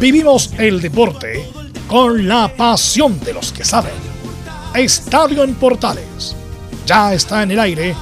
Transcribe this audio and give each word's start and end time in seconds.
Vivimos 0.00 0.52
el 0.58 0.80
deporte 0.80 1.50
con 1.88 2.28
la 2.28 2.46
pasión 2.56 3.18
de 3.18 3.32
los 3.32 3.52
que 3.52 3.64
saben. 3.64 3.92
Estadio 4.74 5.42
en 5.42 5.54
Portales 5.56 6.36
ya 6.86 7.12
está 7.12 7.42
en 7.42 7.50
el 7.50 7.58
aire 7.58 7.96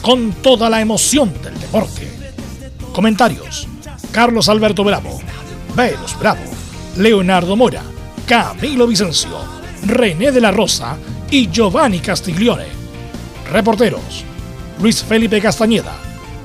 con 0.00 0.32
toda 0.34 0.70
la 0.70 0.80
emoción 0.80 1.32
del 1.42 1.58
deporte. 1.58 2.08
Comentarios: 2.92 3.66
Carlos 4.12 4.48
Alberto 4.48 4.84
Bravo, 4.84 5.20
Velos 5.74 6.16
Bravo, 6.20 6.44
Leonardo 6.96 7.56
Mora, 7.56 7.82
Camilo 8.26 8.86
Vicencio, 8.86 9.38
René 9.86 10.30
de 10.30 10.40
la 10.40 10.52
Rosa 10.52 10.96
y 11.30 11.50
Giovanni 11.50 11.98
Castiglione. 11.98 12.66
Reporteros: 13.50 14.24
Luis 14.80 15.02
Felipe 15.02 15.40
Castañeda, 15.40 15.96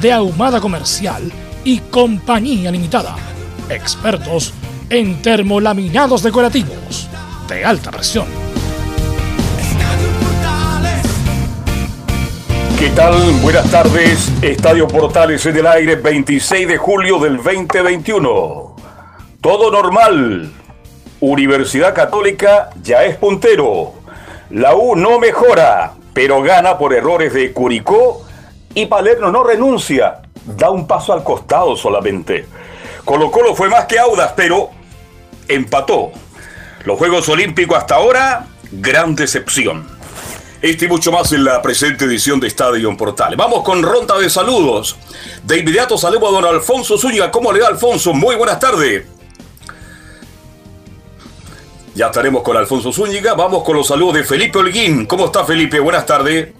de 0.00 0.12
Ahumada 0.12 0.60
Comercial 0.60 1.32
y 1.64 1.80
Compañía 1.80 2.70
Limitada. 2.70 3.16
Expertos 3.68 4.54
en 4.90 5.20
termolaminados 5.22 6.22
decorativos 6.22 7.08
de 7.48 7.64
alta 7.64 7.90
presión. 7.90 8.26
¿Qué 12.78 12.90
tal? 12.90 13.14
Buenas 13.42 13.68
tardes. 13.70 14.30
Estadio 14.40 14.86
Portales 14.86 15.44
en 15.46 15.56
el 15.56 15.66
aire 15.66 15.96
26 15.96 16.68
de 16.68 16.76
julio 16.76 17.18
del 17.18 17.38
2021. 17.38 18.76
Todo 19.40 19.70
normal. 19.72 20.52
Universidad 21.20 21.92
Católica 21.92 22.70
ya 22.82 23.02
es 23.02 23.16
puntero. 23.16 23.94
La 24.50 24.76
U 24.76 24.94
no 24.94 25.18
mejora, 25.18 25.94
pero 26.12 26.40
gana 26.42 26.78
por 26.78 26.94
errores 26.94 27.34
de 27.34 27.52
Curicó 27.52 28.27
y 28.82 28.86
Palermo 28.86 29.30
no 29.30 29.42
renuncia. 29.42 30.22
Da 30.44 30.70
un 30.70 30.86
paso 30.86 31.12
al 31.12 31.24
costado 31.24 31.76
solamente. 31.76 32.46
Colo 33.04 33.30
Colo 33.30 33.54
fue 33.54 33.68
más 33.68 33.86
que 33.86 33.98
Audas, 33.98 34.32
pero 34.36 34.70
empató. 35.48 36.12
Los 36.84 36.96
Juegos 36.96 37.28
Olímpicos 37.28 37.76
hasta 37.76 37.96
ahora, 37.96 38.46
gran 38.70 39.16
decepción. 39.16 39.86
Este 40.62 40.84
y 40.84 40.88
mucho 40.88 41.10
más 41.10 41.32
en 41.32 41.44
la 41.44 41.60
presente 41.60 42.04
edición 42.04 42.38
de 42.38 42.46
Estadio 42.46 42.96
Portales. 42.96 43.36
Vamos 43.36 43.64
con 43.64 43.82
ronda 43.82 44.16
de 44.16 44.30
saludos. 44.30 44.96
De 45.42 45.58
inmediato 45.58 45.98
saludo 45.98 46.28
a 46.28 46.30
don 46.30 46.44
Alfonso 46.44 46.96
Zúñiga. 46.96 47.30
¿Cómo 47.30 47.52
le 47.52 47.60
da 47.60 47.68
Alfonso? 47.68 48.12
Muy 48.12 48.36
buenas 48.36 48.60
tardes. 48.60 49.06
Ya 51.94 52.06
estaremos 52.06 52.42
con 52.42 52.56
Alfonso 52.56 52.92
Zúñiga. 52.92 53.34
Vamos 53.34 53.64
con 53.64 53.76
los 53.76 53.88
saludos 53.88 54.14
de 54.14 54.24
Felipe 54.24 54.58
Holguín. 54.58 55.06
¿Cómo 55.06 55.26
está 55.26 55.44
Felipe? 55.44 55.80
Buenas 55.80 56.06
tardes. 56.06 56.50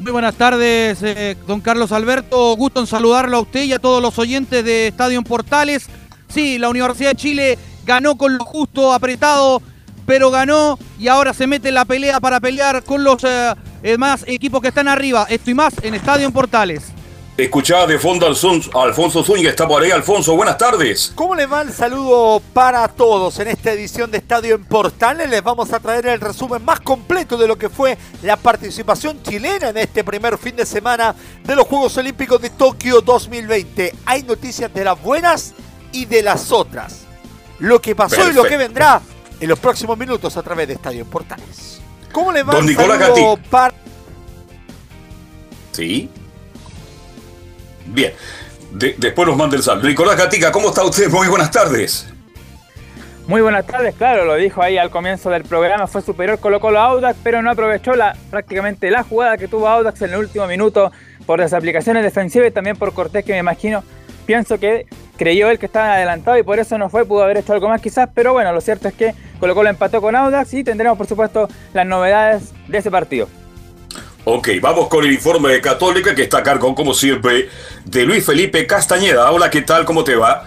Muy 0.00 0.12
buenas 0.12 0.34
tardes, 0.34 1.02
eh, 1.02 1.36
don 1.46 1.60
Carlos 1.60 1.92
Alberto. 1.92 2.56
Gusto 2.56 2.80
en 2.80 2.86
saludarlo 2.86 3.36
a 3.36 3.40
usted 3.40 3.64
y 3.64 3.74
a 3.74 3.78
todos 3.78 4.00
los 4.00 4.18
oyentes 4.18 4.64
de 4.64 4.86
Estadio 4.86 5.20
Portales. 5.20 5.88
Sí, 6.26 6.56
la 6.56 6.70
Universidad 6.70 7.10
de 7.10 7.16
Chile 7.16 7.58
ganó 7.84 8.16
con 8.16 8.38
lo 8.38 8.44
justo, 8.46 8.94
apretado, 8.94 9.60
pero 10.06 10.30
ganó 10.30 10.78
y 10.98 11.08
ahora 11.08 11.34
se 11.34 11.46
mete 11.46 11.68
en 11.68 11.74
la 11.74 11.84
pelea 11.84 12.18
para 12.18 12.40
pelear 12.40 12.82
con 12.82 13.04
los 13.04 13.22
eh, 13.24 13.54
demás 13.82 14.24
equipos 14.26 14.62
que 14.62 14.68
están 14.68 14.88
arriba. 14.88 15.26
Esto 15.28 15.50
y 15.50 15.54
más 15.54 15.74
en 15.82 15.94
Estadio 15.94 16.30
Portales. 16.30 16.94
Escuchaba 17.36 17.86
de 17.86 17.98
fondo 17.98 18.26
al 18.26 18.36
Alfonso 18.82 19.24
Zúñiga, 19.24 19.50
está 19.50 19.66
por 19.66 19.82
ahí. 19.82 19.90
Alfonso, 19.90 20.36
buenas 20.36 20.58
tardes. 20.58 21.12
¿Cómo 21.14 21.34
le 21.34 21.46
va 21.46 21.62
el 21.62 21.72
saludo 21.72 22.42
para 22.52 22.86
todos 22.88 23.38
en 23.38 23.48
esta 23.48 23.72
edición 23.72 24.10
de 24.10 24.18
Estadio 24.18 24.56
en 24.56 24.64
Portales? 24.64 25.30
Les 25.30 25.42
vamos 25.42 25.72
a 25.72 25.80
traer 25.80 26.06
el 26.06 26.20
resumen 26.20 26.62
más 26.62 26.80
completo 26.80 27.38
de 27.38 27.48
lo 27.48 27.56
que 27.56 27.70
fue 27.70 27.96
la 28.22 28.36
participación 28.36 29.22
chilena 29.22 29.70
en 29.70 29.78
este 29.78 30.04
primer 30.04 30.36
fin 30.36 30.54
de 30.54 30.66
semana 30.66 31.14
de 31.42 31.56
los 31.56 31.66
Juegos 31.66 31.96
Olímpicos 31.96 32.42
de 32.42 32.50
Tokio 32.50 33.00
2020. 33.00 33.94
Hay 34.04 34.22
noticias 34.22 34.72
de 34.74 34.84
las 34.84 35.00
buenas 35.00 35.54
y 35.92 36.04
de 36.04 36.22
las 36.22 36.52
otras. 36.52 37.06
Lo 37.58 37.80
que 37.80 37.94
pasó 37.94 38.28
y 38.28 38.34
lo 38.34 38.44
que 38.44 38.58
vendrá 38.58 39.00
en 39.40 39.48
los 39.48 39.58
próximos 39.58 39.96
minutos 39.96 40.36
a 40.36 40.42
través 40.42 40.68
de 40.68 40.74
Estadio 40.74 41.06
Portales. 41.06 41.80
¿Cómo 42.12 42.32
le 42.32 42.42
va 42.42 42.52
Don 42.52 42.66
Nicolás 42.66 42.98
Gatti. 42.98 43.22
Par... 43.48 43.72
Sí. 45.72 46.10
Bien. 47.92 48.12
después 48.98 49.28
nos 49.28 49.36
manda 49.36 49.56
el 49.56 49.62
saldo. 49.62 49.86
Nicolás 49.86 50.16
Gatica, 50.16 50.52
¿cómo 50.52 50.68
está 50.68 50.84
usted? 50.84 51.08
Muy 51.10 51.28
buenas 51.28 51.50
tardes. 51.50 52.06
Muy 53.26 53.42
buenas 53.42 53.64
tardes, 53.64 53.94
claro, 53.94 54.24
lo 54.24 54.34
dijo 54.34 54.60
ahí 54.60 54.76
al 54.76 54.90
comienzo 54.90 55.30
del 55.30 55.44
programa, 55.44 55.86
fue 55.86 56.02
superior 56.02 56.40
Colo 56.40 56.58
Colo 56.58 56.80
Audax, 56.80 57.16
pero 57.22 57.42
no 57.42 57.50
aprovechó 57.50 57.94
la, 57.94 58.16
prácticamente 58.28 58.90
la 58.90 59.04
jugada 59.04 59.36
que 59.36 59.46
tuvo 59.46 59.68
Audax 59.68 60.02
en 60.02 60.14
el 60.14 60.18
último 60.18 60.48
minuto 60.48 60.90
por 61.26 61.38
las 61.38 61.52
aplicaciones 61.52 62.02
defensivas 62.02 62.48
y 62.48 62.50
también 62.50 62.76
por 62.76 62.92
Cortés, 62.92 63.24
que 63.24 63.32
me 63.32 63.38
imagino, 63.38 63.84
pienso 64.26 64.58
que 64.58 64.86
creyó 65.16 65.48
él 65.48 65.60
que 65.60 65.66
estaba 65.66 65.94
adelantado 65.94 66.38
y 66.38 66.42
por 66.42 66.58
eso 66.58 66.76
no 66.76 66.88
fue, 66.88 67.04
pudo 67.04 67.22
haber 67.22 67.36
hecho 67.36 67.52
algo 67.52 67.68
más 67.68 67.80
quizás, 67.80 68.08
pero 68.12 68.32
bueno, 68.32 68.52
lo 68.52 68.60
cierto 68.60 68.88
es 68.88 68.94
que 68.94 69.14
Colo 69.38 69.54
Colo 69.54 69.68
empató 69.68 70.00
con 70.00 70.16
Audax 70.16 70.52
y 70.54 70.64
tendremos 70.64 70.98
por 70.98 71.06
supuesto 71.06 71.48
las 71.72 71.86
novedades 71.86 72.52
de 72.66 72.78
ese 72.78 72.90
partido. 72.90 73.28
Ok, 74.24 74.48
vamos 74.60 74.88
con 74.88 75.04
el 75.04 75.12
informe 75.12 75.50
de 75.50 75.60
Católica 75.62 76.14
que 76.14 76.22
está 76.22 76.38
a 76.38 76.42
cargo, 76.42 76.74
como 76.74 76.92
siempre, 76.92 77.48
de 77.86 78.04
Luis 78.04 78.24
Felipe 78.24 78.66
Castañeda. 78.66 79.30
Hola, 79.32 79.48
¿qué 79.48 79.62
tal? 79.62 79.86
¿Cómo 79.86 80.04
te 80.04 80.14
va? 80.14 80.44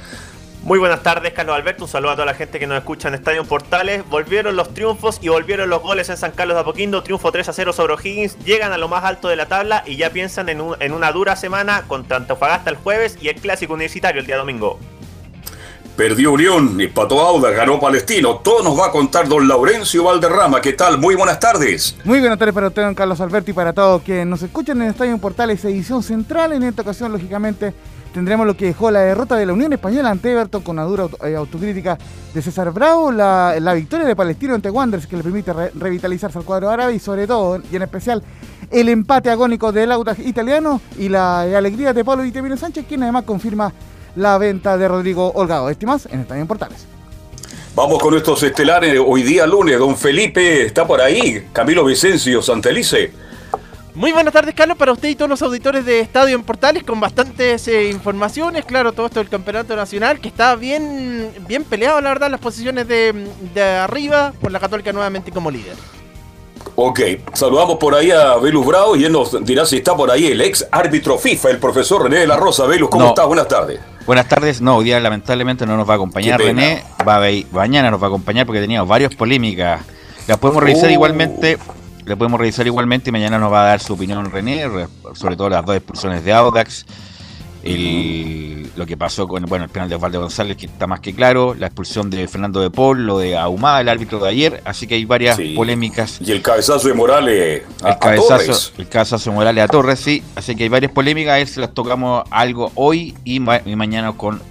Muy 0.61 0.77
buenas 0.77 1.01
tardes, 1.01 1.33
Carlos 1.33 1.55
Alberto. 1.55 1.85
Un 1.85 1.89
saludo 1.89 2.11
a 2.11 2.13
toda 2.13 2.27
la 2.27 2.35
gente 2.35 2.59
que 2.59 2.67
nos 2.67 2.77
escucha 2.77 3.07
en 3.07 3.15
Estadio 3.15 3.43
Portales. 3.45 4.07
Volvieron 4.07 4.55
los 4.55 4.75
triunfos 4.75 5.17
y 5.21 5.27
volvieron 5.27 5.69
los 5.69 5.81
goles 5.81 6.07
en 6.09 6.17
San 6.17 6.31
Carlos 6.31 6.55
de 6.55 6.61
Apoquindo. 6.61 7.01
Triunfo 7.01 7.31
3 7.31 7.49
a 7.49 7.53
0 7.53 7.73
sobre 7.73 7.93
O'Higgins. 7.93 8.37
Llegan 8.45 8.71
a 8.71 8.77
lo 8.77 8.87
más 8.87 9.03
alto 9.03 9.27
de 9.27 9.35
la 9.35 9.47
tabla 9.47 9.83
y 9.87 9.97
ya 9.97 10.11
piensan 10.11 10.49
en, 10.49 10.61
una 10.61 11.11
dura 11.11 11.35
semana 11.35 11.83
contra 11.87 12.17
Antofagasta 12.17 12.69
el 12.69 12.77
jueves 12.77 13.17
y 13.19 13.29
el 13.29 13.35
clásico 13.35 13.73
universitario 13.73 14.21
el 14.21 14.27
día 14.27 14.37
domingo. 14.37 14.79
Perdió 15.95 16.31
Unión, 16.31 16.81
empató 16.81 17.21
Auda, 17.21 17.51
ganó 17.51 17.79
Palestino. 17.79 18.37
Todo 18.37 18.63
nos 18.63 18.79
va 18.79 18.87
a 18.87 18.91
contar 18.91 19.27
don 19.27 19.47
Laurencio 19.47 20.03
Valderrama. 20.03 20.59
¿Qué 20.59 20.73
tal? 20.73 20.97
Muy 20.97 21.13
buenas 21.13 21.39
tardes. 21.39 21.95
Muy 22.03 22.19
buenas 22.19 22.39
tardes 22.39 22.55
para 22.55 22.67
usted, 22.69 22.81
don 22.81 22.95
Carlos 22.95 23.21
Alberto, 23.21 23.51
y 23.51 23.53
para 23.53 23.73
todos 23.73 24.01
quienes 24.01 24.25
nos 24.25 24.41
escuchan 24.41 24.81
en 24.81 24.89
Estadio 24.89 25.15
Portales, 25.19 25.63
edición 25.65 26.01
central. 26.01 26.53
En 26.53 26.63
esta 26.63 26.81
ocasión, 26.81 27.11
lógicamente, 27.11 27.75
tendremos 28.11 28.47
lo 28.47 28.57
que 28.57 28.65
dejó 28.65 28.89
la 28.89 29.01
derrota 29.01 29.35
de 29.35 29.45
la 29.45 29.53
Unión 29.53 29.71
Española 29.71 30.09
ante 30.09 30.31
Everton 30.31 30.63
con 30.63 30.79
una 30.79 30.87
dura 30.87 31.05
eh, 31.25 31.35
autocrítica 31.35 31.99
de 32.33 32.41
César 32.41 32.71
Bravo, 32.71 33.11
la, 33.11 33.73
victoria 33.75 34.07
de 34.07 34.15
Palestino 34.15 34.55
ante 34.55 34.71
Wanderers 34.71 35.05
que 35.05 35.15
le 35.15 35.21
permite 35.21 35.53
revitalizarse 35.75 36.39
al 36.39 36.43
cuadro 36.43 36.71
árabe 36.71 36.95
y 36.95 36.99
sobre 36.99 37.27
todo, 37.27 37.61
y 37.71 37.75
en 37.75 37.83
especial, 37.83 38.23
el 38.71 38.89
empate 38.89 39.29
agónico 39.29 39.71
del 39.71 39.91
Audax 39.91 40.17
italiano 40.25 40.81
y 40.97 41.09
la 41.09 41.41
alegría 41.41 41.93
de 41.93 42.03
Pablo 42.03 42.23
Vitamino 42.23 42.57
Sánchez, 42.57 42.85
quien 42.87 43.03
además 43.03 43.25
confirma 43.25 43.71
la 44.15 44.37
venta 44.37 44.77
de 44.77 44.87
Rodrigo 44.87 45.31
Holgado. 45.31 45.69
Estimas 45.69 46.07
en 46.11 46.21
Estadio 46.21 46.45
Portales. 46.45 46.85
Vamos 47.75 47.99
con 47.99 48.11
nuestros 48.11 48.41
estelares 48.43 48.99
hoy 49.03 49.23
día 49.23 49.47
lunes. 49.47 49.79
Don 49.79 49.97
Felipe 49.97 50.63
está 50.63 50.85
por 50.85 51.01
ahí. 51.01 51.47
Camilo 51.51 51.83
Vicencio 51.83 52.41
Santelice. 52.41 53.11
Muy 53.95 54.11
buenas 54.11 54.33
tardes, 54.33 54.55
Carlos, 54.55 54.75
para 54.75 54.91
usted 54.91 55.09
y 55.09 55.15
todos 55.15 55.29
los 55.29 55.41
auditores 55.43 55.85
de 55.85 55.99
Estadio 55.99 56.35
en 56.35 56.43
Portales, 56.43 56.83
con 56.83 56.99
bastantes 56.99 57.67
eh, 57.67 57.89
informaciones, 57.89 58.65
claro, 58.65 58.91
todo 58.91 59.05
esto 59.05 59.19
del 59.19 59.29
Campeonato 59.29 59.75
Nacional, 59.75 60.19
que 60.19 60.29
está 60.29 60.55
bien, 60.55 61.31
bien 61.47 61.63
peleado, 61.63 62.01
la 62.01 62.09
verdad, 62.09 62.31
las 62.31 62.39
posiciones 62.39 62.87
de, 62.87 63.27
de 63.53 63.61
arriba, 63.61 64.33
por 64.41 64.51
la 64.51 64.59
Católica 64.59 64.91
nuevamente 64.91 65.31
como 65.31 65.51
líder. 65.51 65.75
Ok, 66.75 66.99
saludamos 67.33 67.77
por 67.77 67.93
ahí 67.93 68.09
a 68.09 68.35
Velus 68.37 68.65
Bravo 68.65 68.95
y 68.95 69.05
él 69.05 69.11
nos 69.11 69.43
dirá 69.45 69.63
si 69.65 69.77
está 69.77 69.95
por 69.95 70.09
ahí 70.09 70.27
el 70.27 70.41
ex 70.41 70.67
árbitro 70.71 71.19
FIFA, 71.19 71.51
el 71.51 71.59
profesor 71.59 72.03
René 72.03 72.17
de 72.17 72.27
la 72.27 72.35
Rosa. 72.35 72.65
Velus, 72.65 72.89
¿cómo 72.89 73.09
estás? 73.09 73.27
Buenas 73.27 73.47
tardes. 73.47 73.79
Buenas 74.07 74.27
tardes. 74.27 74.59
No, 74.59 74.77
hoy 74.77 74.85
día 74.85 74.99
lamentablemente 74.99 75.67
no 75.67 75.77
nos 75.77 75.87
va 75.87 75.93
a 75.93 75.95
acompañar 75.97 76.39
René. 76.39 76.83
Va 77.07 77.21
mañana 77.51 77.91
nos 77.91 78.01
va 78.01 78.07
a 78.07 78.09
acompañar 78.09 78.47
porque 78.47 78.59
teníamos 78.59 78.89
varias 78.89 79.13
polémicas. 79.13 79.81
Las 80.27 80.37
podemos 80.37 80.63
revisar 80.63 80.89
oh. 80.89 80.93
igualmente. 80.93 81.59
Le 82.05 82.17
podemos 82.17 82.39
revisar 82.39 82.65
igualmente 82.65 83.09
y 83.09 83.13
mañana 83.13 83.37
nos 83.37 83.53
va 83.53 83.63
a 83.63 83.67
dar 83.67 83.79
su 83.79 83.93
opinión 83.93 84.29
René, 84.29 84.65
sobre 85.13 85.37
todo 85.37 85.49
las 85.49 85.63
dos 85.65 85.75
expulsiones 85.75 86.25
de 86.25 86.33
Audax, 86.33 86.85
el, 87.63 88.69
lo 88.75 88.85
que 88.85 88.97
pasó 88.97 89.27
con 89.27 89.43
bueno, 89.43 89.65
el 89.65 89.71
penal 89.71 89.89
de 89.89 89.95
Osvaldo 89.95 90.19
González, 90.21 90.57
que 90.57 90.65
está 90.65 90.87
más 90.87 90.99
que 90.99 91.13
claro, 91.13 91.53
la 91.53 91.67
expulsión 91.67 92.09
de 92.09 92.27
Fernando 92.27 92.59
de 92.61 92.69
Paul, 92.69 93.05
lo 93.05 93.17
de 93.19 93.37
Ahumada, 93.37 93.81
el 93.81 93.89
árbitro 93.89 94.19
de 94.19 94.29
ayer, 94.29 94.61
así 94.65 94.87
que 94.87 94.95
hay 94.95 95.05
varias 95.05 95.37
Sí. 95.37 95.53
polémicas. 95.55 96.17
Y 96.21 96.31
el 96.31 96.41
cabezazo 96.41 96.87
de 96.87 96.93
Morales 96.93 97.63
a, 97.83 97.87
El 97.89 97.93
a 97.93 97.99
cabezazo, 97.99 98.27
Torres. 98.37 98.73
el 98.77 98.87
cabezazo 98.89 99.29
de 99.29 99.35
Morales 99.35 99.63
a 99.63 99.67
Torres, 99.67 99.99
sí. 99.99 100.23
Así 100.35 100.55
que 100.55 100.63
hay 100.63 100.69
varias 100.69 100.91
polémicas. 100.91 101.33
A 101.33 101.37
ver 101.37 101.47
si 101.47 101.59
las 101.59 101.73
tocamos 101.73 102.23
algo 102.31 102.71
hoy 102.75 103.15
y, 103.23 103.39
ma- 103.39 103.61
y 103.65 103.75
mañana 103.75 104.13
con 104.13 104.41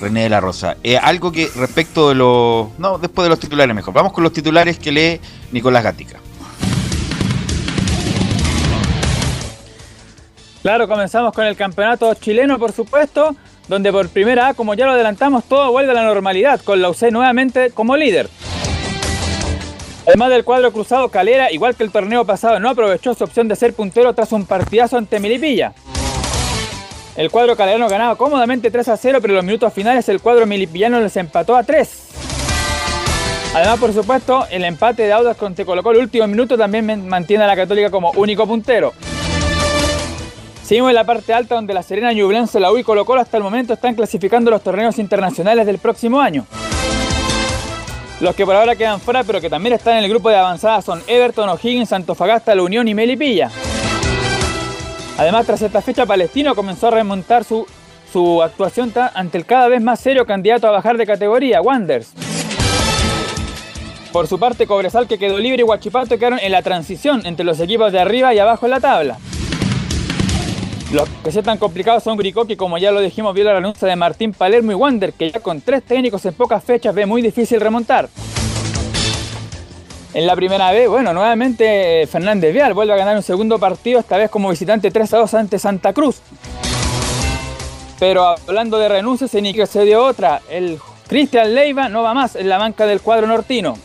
René 0.00 0.24
de 0.24 0.28
la 0.30 0.40
Rosa. 0.40 0.76
Eh, 0.82 0.96
algo 0.96 1.30
que 1.32 1.48
respecto 1.56 2.08
de 2.08 2.16
los. 2.16 2.68
No, 2.78 2.98
después 2.98 3.24
de 3.24 3.28
los 3.30 3.38
titulares 3.38 3.74
mejor. 3.74 3.94
Vamos 3.94 4.12
con 4.12 4.24
los 4.24 4.32
titulares 4.32 4.78
que 4.78 4.90
lee 4.92 5.20
Nicolás 5.52 5.84
Gatica. 5.84 6.18
Claro, 10.62 10.86
comenzamos 10.86 11.32
con 11.32 11.44
el 11.44 11.56
campeonato 11.56 12.14
chileno, 12.14 12.56
por 12.56 12.70
supuesto, 12.70 13.34
donde 13.66 13.90
por 13.90 14.08
primera 14.08 14.54
como 14.54 14.74
ya 14.74 14.86
lo 14.86 14.92
adelantamos, 14.92 15.42
todo 15.44 15.72
vuelve 15.72 15.90
a 15.90 15.94
la 15.94 16.04
normalidad, 16.04 16.60
con 16.60 16.80
la 16.80 16.88
UC 16.88 17.10
nuevamente 17.10 17.72
como 17.72 17.96
líder. 17.96 18.28
Además 20.06 20.30
del 20.30 20.44
cuadro 20.44 20.72
cruzado, 20.72 21.08
Calera, 21.08 21.50
igual 21.50 21.74
que 21.74 21.82
el 21.82 21.90
torneo 21.90 22.24
pasado, 22.24 22.60
no 22.60 22.70
aprovechó 22.70 23.12
su 23.14 23.24
opción 23.24 23.48
de 23.48 23.56
ser 23.56 23.74
puntero 23.74 24.14
tras 24.14 24.30
un 24.30 24.46
partidazo 24.46 24.96
ante 24.96 25.18
Milipilla. 25.18 25.74
El 27.16 27.30
cuadro 27.30 27.56
calerano 27.56 27.88
ganaba 27.88 28.16
cómodamente 28.16 28.70
3 28.70 28.88
a 28.88 28.96
0, 28.96 29.18
pero 29.20 29.32
en 29.32 29.36
los 29.36 29.44
minutos 29.44 29.72
finales 29.72 30.08
el 30.08 30.20
cuadro 30.20 30.46
milipillano 30.46 30.98
les 30.98 31.16
empató 31.16 31.56
a 31.56 31.62
3. 31.62 32.08
Además, 33.54 33.78
por 33.78 33.92
supuesto, 33.92 34.46
el 34.50 34.64
empate 34.64 35.02
de 35.02 35.12
Audax 35.12 35.38
con 35.38 35.54
Te 35.54 35.66
Colo 35.66 35.82
el 35.90 35.98
último 35.98 36.26
minuto 36.26 36.56
también 36.56 37.06
mantiene 37.06 37.44
a 37.44 37.46
la 37.46 37.54
Católica 37.54 37.90
como 37.90 38.12
único 38.12 38.46
puntero. 38.46 38.94
Seguimos 40.62 40.90
en 40.90 40.94
la 40.94 41.04
parte 41.04 41.34
alta 41.34 41.56
donde 41.56 41.74
la 41.74 41.82
Serena, 41.82 42.12
Ñublense, 42.12 42.60
la 42.60 42.72
U 42.72 42.78
y 42.78 42.84
Colo 42.84 43.04
Colo 43.04 43.20
hasta 43.20 43.36
el 43.36 43.42
momento 43.42 43.74
están 43.74 43.94
clasificando 43.94 44.50
los 44.50 44.62
torneos 44.62 44.98
internacionales 44.98 45.66
del 45.66 45.78
próximo 45.78 46.20
año. 46.20 46.46
Los 48.20 48.36
que 48.36 48.46
por 48.46 48.54
ahora 48.54 48.76
quedan 48.76 49.00
fuera 49.00 49.24
pero 49.24 49.40
que 49.40 49.50
también 49.50 49.74
están 49.74 49.98
en 49.98 50.04
el 50.04 50.10
grupo 50.10 50.30
de 50.30 50.36
avanzada 50.36 50.80
son 50.80 51.02
Everton, 51.08 51.48
O'Higgins, 51.48 51.92
Antofagasta, 51.92 52.54
La 52.54 52.62
Unión 52.62 52.86
y 52.86 52.94
Melipilla. 52.94 53.50
Además, 55.18 55.46
tras 55.46 55.60
esta 55.62 55.82
fecha, 55.82 56.06
Palestino 56.06 56.54
comenzó 56.54 56.88
a 56.88 56.92
remontar 56.92 57.44
su, 57.44 57.66
su 58.12 58.42
actuación 58.42 58.92
ante 59.14 59.38
el 59.38 59.44
cada 59.44 59.68
vez 59.68 59.82
más 59.82 60.00
serio 60.00 60.24
candidato 60.24 60.68
a 60.68 60.70
bajar 60.70 60.96
de 60.96 61.06
categoría, 61.06 61.60
Wanders. 61.60 62.12
Por 64.12 64.28
su 64.28 64.38
parte, 64.38 64.66
Cobresal, 64.66 65.08
que 65.08 65.18
quedó 65.18 65.38
libre, 65.38 65.62
y 65.62 65.64
Huachipato 65.64 66.18
quedaron 66.18 66.38
en 66.38 66.52
la 66.52 66.62
transición 66.62 67.22
entre 67.24 67.44
los 67.44 67.60
equipos 67.60 67.92
de 67.92 68.00
arriba 68.00 68.32
y 68.34 68.38
abajo 68.38 68.66
en 68.66 68.70
la 68.70 68.80
tabla. 68.80 69.18
Los 70.92 71.08
que 71.24 71.32
sí 71.32 71.38
están 71.38 71.56
complicados 71.56 72.02
son 72.02 72.18
Gricó, 72.18 72.44
que 72.44 72.58
como 72.58 72.76
ya 72.76 72.92
lo 72.92 73.00
dijimos, 73.00 73.32
vio 73.34 73.44
la 73.44 73.54
renuncia 73.54 73.88
de 73.88 73.96
Martín 73.96 74.34
Palermo 74.34 74.72
y 74.72 74.74
Wander, 74.74 75.14
que 75.14 75.30
ya 75.30 75.40
con 75.40 75.62
tres 75.62 75.82
técnicos 75.82 76.22
en 76.26 76.34
pocas 76.34 76.62
fechas 76.62 76.94
ve 76.94 77.06
muy 77.06 77.22
difícil 77.22 77.62
remontar. 77.62 78.10
En 80.12 80.26
la 80.26 80.36
primera 80.36 80.70
vez, 80.70 80.90
bueno, 80.90 81.14
nuevamente 81.14 82.02
eh, 82.02 82.06
Fernández 82.06 82.52
Vial 82.52 82.74
vuelve 82.74 82.92
a 82.92 82.96
ganar 82.96 83.16
un 83.16 83.22
segundo 83.22 83.58
partido, 83.58 84.00
esta 84.00 84.18
vez 84.18 84.28
como 84.28 84.50
visitante 84.50 84.90
3 84.90 85.14
a 85.14 85.18
2 85.20 85.34
ante 85.34 85.58
Santa 85.58 85.94
Cruz. 85.94 86.20
Pero 87.98 88.26
hablando 88.26 88.76
de 88.76 88.90
renuncias, 88.90 89.34
en 89.34 89.46
Iquique 89.46 89.66
se 89.66 89.86
dio 89.86 90.04
otra. 90.04 90.42
El 90.50 90.78
Cristian 91.08 91.54
Leiva 91.54 91.88
no 91.88 92.02
va 92.02 92.12
más 92.12 92.36
en 92.36 92.50
la 92.50 92.58
banca 92.58 92.84
del 92.84 93.00
cuadro 93.00 93.26
nortino. 93.26 93.78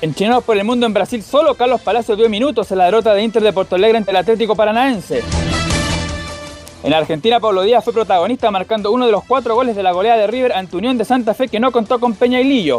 En 0.00 0.14
Chineros 0.14 0.44
por 0.44 0.56
el 0.56 0.64
Mundo 0.64 0.86
en 0.86 0.94
Brasil, 0.94 1.24
solo 1.24 1.56
Carlos 1.56 1.80
Palacio 1.80 2.14
dio 2.14 2.28
minutos 2.28 2.70
en 2.70 2.78
la 2.78 2.84
derrota 2.84 3.14
de 3.14 3.22
Inter 3.24 3.42
de 3.42 3.52
Porto 3.52 3.74
Alegre 3.74 3.98
ante 3.98 4.12
el 4.12 4.16
Atlético 4.16 4.54
Paranaense. 4.54 5.24
En 6.84 6.94
Argentina, 6.94 7.40
Pablo 7.40 7.62
Díaz 7.62 7.82
fue 7.82 7.92
protagonista 7.92 8.48
marcando 8.52 8.92
uno 8.92 9.06
de 9.06 9.12
los 9.12 9.24
cuatro 9.24 9.56
goles 9.56 9.74
de 9.74 9.82
la 9.82 9.90
goleada 9.90 10.20
de 10.20 10.28
River 10.28 10.52
ante 10.52 10.76
Unión 10.76 10.96
de 10.96 11.04
Santa 11.04 11.34
Fe 11.34 11.48
que 11.48 11.58
no 11.58 11.72
contó 11.72 11.98
con 11.98 12.14
Peña 12.14 12.40
y 12.40 12.44
Lillo. 12.44 12.78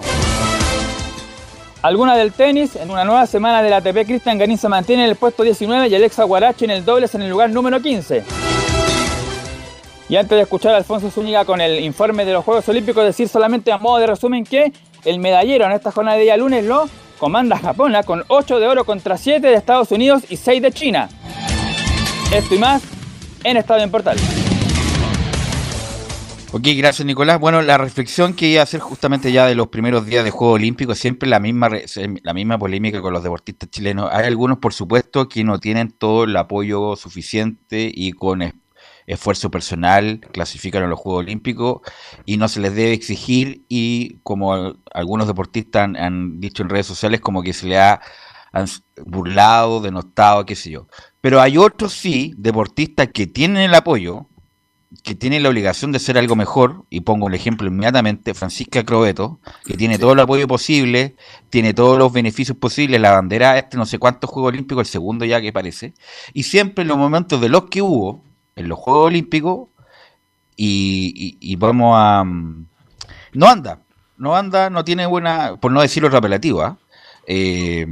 Alguna 1.82 2.16
del 2.16 2.32
tenis, 2.32 2.78
en 2.78 2.90
una 2.90 3.04
nueva 3.04 3.26
semana 3.26 3.62
del 3.62 3.74
ATP, 3.74 4.06
Cristian 4.06 4.38
Garín 4.38 4.58
se 4.58 4.70
mantiene 4.70 5.04
en 5.04 5.10
el 5.10 5.18
puesto 5.18 5.44
19 5.44 5.90
y 5.90 5.96
Alexa 5.96 6.24
Guarachi 6.24 6.66
en 6.66 6.72
el 6.72 6.86
dobles 6.86 7.16
en 7.16 7.24
el 7.24 7.30
lugar 7.30 7.50
número 7.50 7.82
15. 7.82 8.24
Y 10.08 10.16
antes 10.16 10.38
de 10.38 10.42
escuchar 10.44 10.74
a 10.74 10.78
Alfonso 10.78 11.12
Zúñiga 11.12 11.44
con 11.44 11.60
el 11.60 11.82
informe 11.82 12.24
de 12.24 12.32
los 12.32 12.46
Juegos 12.46 12.68
Olímpicos, 12.70 13.04
decir 13.04 13.28
solamente 13.28 13.74
a 13.74 13.78
modo 13.78 13.98
de 13.98 14.08
resumen 14.08 14.46
que 14.46 14.72
el 15.04 15.20
medallero 15.20 15.66
en 15.66 15.74
esta 15.74 15.92
jornada 15.92 16.18
de 16.18 16.24
día 16.24 16.38
lunes 16.38 16.64
lo 16.64 16.88
comanda 17.20 17.58
Japón 17.60 17.96
¿ah? 17.96 18.04
con 18.04 18.24
8 18.28 18.60
de 18.60 18.68
oro 18.68 18.86
contra 18.86 19.18
7 19.18 19.46
de 19.46 19.54
Estados 19.54 19.92
Unidos 19.92 20.24
y 20.30 20.38
6 20.38 20.62
de 20.62 20.72
China. 20.72 21.10
Esto 22.34 22.56
y 22.56 22.58
más 22.58 22.82
en 23.44 23.58
Estadio 23.58 23.84
en 23.84 23.92
Portal. 23.92 24.18
Ok, 26.52 26.64
gracias 26.76 27.06
Nicolás. 27.06 27.40
Bueno, 27.40 27.62
la 27.62 27.78
reflexión 27.78 28.34
que 28.34 28.48
iba 28.48 28.62
a 28.62 28.64
hacer 28.64 28.80
justamente 28.80 29.32
ya 29.32 29.46
de 29.46 29.54
los 29.54 29.68
primeros 29.68 30.08
días 30.08 30.24
de 30.24 30.32
Juegos 30.32 30.56
Olímpicos, 30.56 30.98
siempre 30.98 31.30
la 31.30 31.40
misma, 31.40 31.70
la 32.24 32.34
misma 32.34 32.58
polémica 32.58 33.02
con 33.02 33.14
los 33.14 33.22
deportistas 33.22 33.70
chilenos. 33.70 34.10
Hay 34.12 34.26
algunos, 34.26 34.58
por 34.58 34.74
supuesto, 34.74 35.30
que 35.30 35.44
no 35.44 35.60
tienen 35.60 35.92
todo 35.92 36.24
el 36.24 36.36
apoyo 36.36 36.96
suficiente 36.96 37.92
y 37.94 38.14
con 38.14 38.42
esfuerzo 39.10 39.50
personal 39.52 40.22
clasifican 40.32 40.84
a 40.84 40.88
los 40.88 41.00
Juegos 41.00 41.24
Olímpicos 41.26 41.82
y 42.26 42.38
no 42.38 42.48
se 42.48 42.60
les 42.62 42.76
debe 42.76 42.94
exigir 42.94 43.64
y 43.68 44.18
como 44.24 44.54
al- 44.54 44.78
algunos 44.94 45.28
deportistas 45.28 45.84
han, 45.84 45.98
han 45.98 46.40
dicho 46.40 46.64
en 46.64 46.70
redes 46.70 46.86
sociales, 46.88 47.20
como 47.20 47.42
que 47.44 47.54
se 47.54 47.68
le 47.68 47.78
ha 47.80 48.02
han 48.52 48.66
burlado, 49.06 49.80
denostado, 49.80 50.46
qué 50.46 50.56
sé 50.56 50.72
yo. 50.72 50.88
Pero 51.22 51.40
hay 51.40 51.58
otros 51.58 51.94
sí, 51.94 52.34
deportistas 52.38 53.10
que 53.14 53.28
tienen 53.28 53.58
el 53.62 53.76
apoyo, 53.76 54.26
que 55.04 55.14
tiene 55.14 55.40
la 55.40 55.50
obligación 55.50 55.92
de 55.92 55.98
hacer 55.98 56.18
algo 56.18 56.36
mejor, 56.36 56.84
y 56.90 57.02
pongo 57.02 57.28
el 57.28 57.36
ejemplo 57.36 57.68
inmediatamente, 57.68 58.34
Francisca 58.34 58.84
Crobeto, 58.84 59.40
que 59.66 59.78
tiene 59.78 60.00
todo 60.00 60.14
el 60.14 60.20
apoyo 60.20 60.48
posible, 60.48 61.16
tiene 61.52 61.76
todos 61.76 62.00
los 62.00 62.12
beneficios 62.12 62.58
posibles, 62.58 63.00
la 63.00 63.12
bandera, 63.12 63.58
este 63.60 63.78
no 63.78 63.86
sé 63.86 64.00
cuántos 64.00 64.32
Juegos 64.32 64.52
Olímpicos, 64.54 64.88
el 64.88 64.92
segundo 64.92 65.26
ya 65.26 65.42
que 65.42 65.54
parece, 65.54 65.94
y 66.34 66.42
siempre 66.44 66.82
en 66.82 66.88
los 66.88 66.98
momentos 66.98 67.40
de 67.40 67.50
los 67.50 67.66
que 67.70 67.84
hubo 67.84 68.24
en 68.60 68.68
los 68.68 68.78
Juegos 68.78 69.08
Olímpicos, 69.08 69.70
y, 70.56 71.56
vamos 71.56 71.96
a... 71.98 72.24
mm, 72.26 72.66
No 73.34 73.48
anda, 73.48 73.80
no 74.18 74.36
anda, 74.36 74.70
no 74.70 74.84
tiene 74.84 75.06
buena, 75.06 75.56
por 75.56 75.72
no 75.72 75.82
decir 75.82 76.04
otra 76.04 76.20
apelativa, 76.20 76.78
eh, 77.26 77.86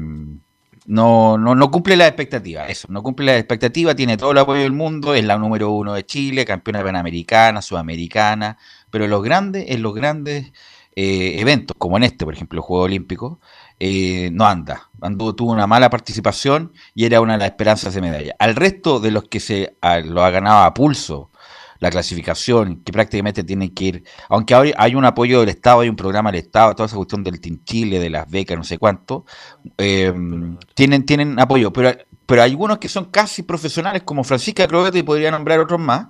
no, 0.85 1.37
no, 1.37 1.55
no 1.55 1.71
cumple 1.71 1.95
las 1.95 2.07
expectativas, 2.09 2.69
eso, 2.69 2.87
no 2.91 3.01
cumple 3.03 3.27
las 3.27 3.37
expectativas, 3.37 3.95
tiene 3.95 4.17
todo 4.17 4.31
el 4.31 4.37
apoyo 4.37 4.61
del 4.61 4.73
mundo, 4.73 5.13
es 5.13 5.23
la 5.23 5.37
número 5.37 5.71
uno 5.71 5.93
de 5.93 6.05
Chile, 6.05 6.45
campeona 6.45 6.83
panamericana, 6.83 7.61
sudamericana, 7.61 8.57
pero 8.89 9.05
en 9.05 9.11
los 9.11 9.23
grandes, 9.23 9.65
en 9.69 9.81
los 9.81 9.93
grandes 9.93 10.51
eh, 10.95 11.39
eventos, 11.39 11.75
como 11.77 11.97
en 11.97 12.03
este, 12.03 12.25
por 12.25 12.33
ejemplo, 12.33 12.59
el 12.59 12.63
Juego 12.63 12.83
Olímpico, 12.85 13.39
eh, 13.79 14.29
no 14.31 14.45
anda, 14.45 14.89
anduvo, 15.01 15.35
tuvo 15.35 15.51
una 15.51 15.67
mala 15.67 15.89
participación 15.89 16.73
y 16.95 17.05
era 17.05 17.21
una 17.21 17.33
de 17.33 17.39
las 17.39 17.49
esperanzas 17.49 17.93
de 17.93 18.01
medalla. 18.01 18.35
Al 18.39 18.55
resto 18.55 18.99
de 18.99 19.11
los 19.11 19.25
que 19.25 19.39
se 19.39 19.77
lo 20.05 20.23
ha 20.23 20.29
ganado 20.31 20.63
a 20.63 20.73
pulso, 20.73 21.31
la 21.79 21.91
clasificación, 21.91 22.81
que 22.83 22.91
prácticamente 22.91 23.43
tienen 23.43 23.69
que 23.69 23.83
ir, 23.83 24.03
aunque 24.29 24.55
ahora 24.55 24.71
hay 24.77 24.95
un 24.95 25.05
apoyo 25.05 25.41
del 25.41 25.49
Estado, 25.49 25.81
hay 25.81 25.89
un 25.89 25.95
programa 25.95 26.31
del 26.31 26.41
Estado, 26.41 26.73
toda 26.73 26.87
esa 26.87 26.95
cuestión 26.95 27.23
del 27.23 27.39
Team 27.39 27.59
Chile, 27.65 27.99
de 27.99 28.09
las 28.09 28.27
becas, 28.29 28.57
no 28.57 28.63
sé 28.63 28.79
cuánto, 28.79 29.25
eh, 29.77 30.11
tienen, 30.73 31.05
tienen 31.05 31.39
apoyo, 31.39 31.71
pero, 31.71 31.91
pero 32.25 32.41
hay 32.41 32.49
algunos 32.49 32.79
que 32.79 32.89
son 32.89 33.05
casi 33.05 33.43
profesionales, 33.43 34.01
como 34.03 34.23
Francisca 34.23 34.67
Crobeto 34.67 34.97
y 34.97 35.03
podría 35.03 35.29
nombrar 35.29 35.59
otros 35.59 35.79
más, 35.79 36.07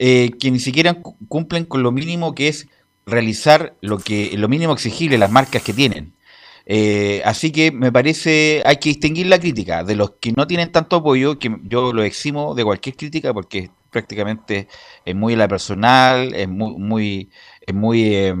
eh, 0.00 0.32
que 0.38 0.50
ni 0.50 0.58
siquiera 0.58 0.94
cu- 0.94 1.16
cumplen 1.28 1.64
con 1.64 1.84
lo 1.84 1.92
mínimo 1.92 2.34
que 2.34 2.48
es 2.48 2.66
realizar 3.06 3.76
lo 3.80 3.98
que 3.98 4.36
lo 4.36 4.48
mínimo 4.48 4.72
exigible, 4.72 5.16
las 5.16 5.30
marcas 5.30 5.62
que 5.62 5.72
tienen. 5.72 6.12
Eh, 6.70 7.22
así 7.24 7.50
que 7.50 7.72
me 7.72 7.90
parece, 7.90 8.62
hay 8.66 8.76
que 8.76 8.90
distinguir 8.90 9.26
la 9.26 9.40
crítica 9.40 9.84
de 9.84 9.96
los 9.96 10.12
que 10.20 10.32
no 10.32 10.46
tienen 10.46 10.70
tanto 10.70 10.96
apoyo, 10.96 11.38
que 11.38 11.56
yo 11.64 11.94
lo 11.94 12.02
eximo 12.02 12.54
de 12.54 12.64
cualquier 12.64 12.94
crítica 12.94 13.32
porque 13.32 13.70
prácticamente 13.90 14.68
es 15.04 15.16
muy 15.16 15.34
la 15.34 15.48
personal, 15.48 16.34
es 16.34 16.46
muy, 16.48 16.74
muy, 16.76 17.30
es 17.66 17.74
muy 17.74 18.14
eh, 18.14 18.34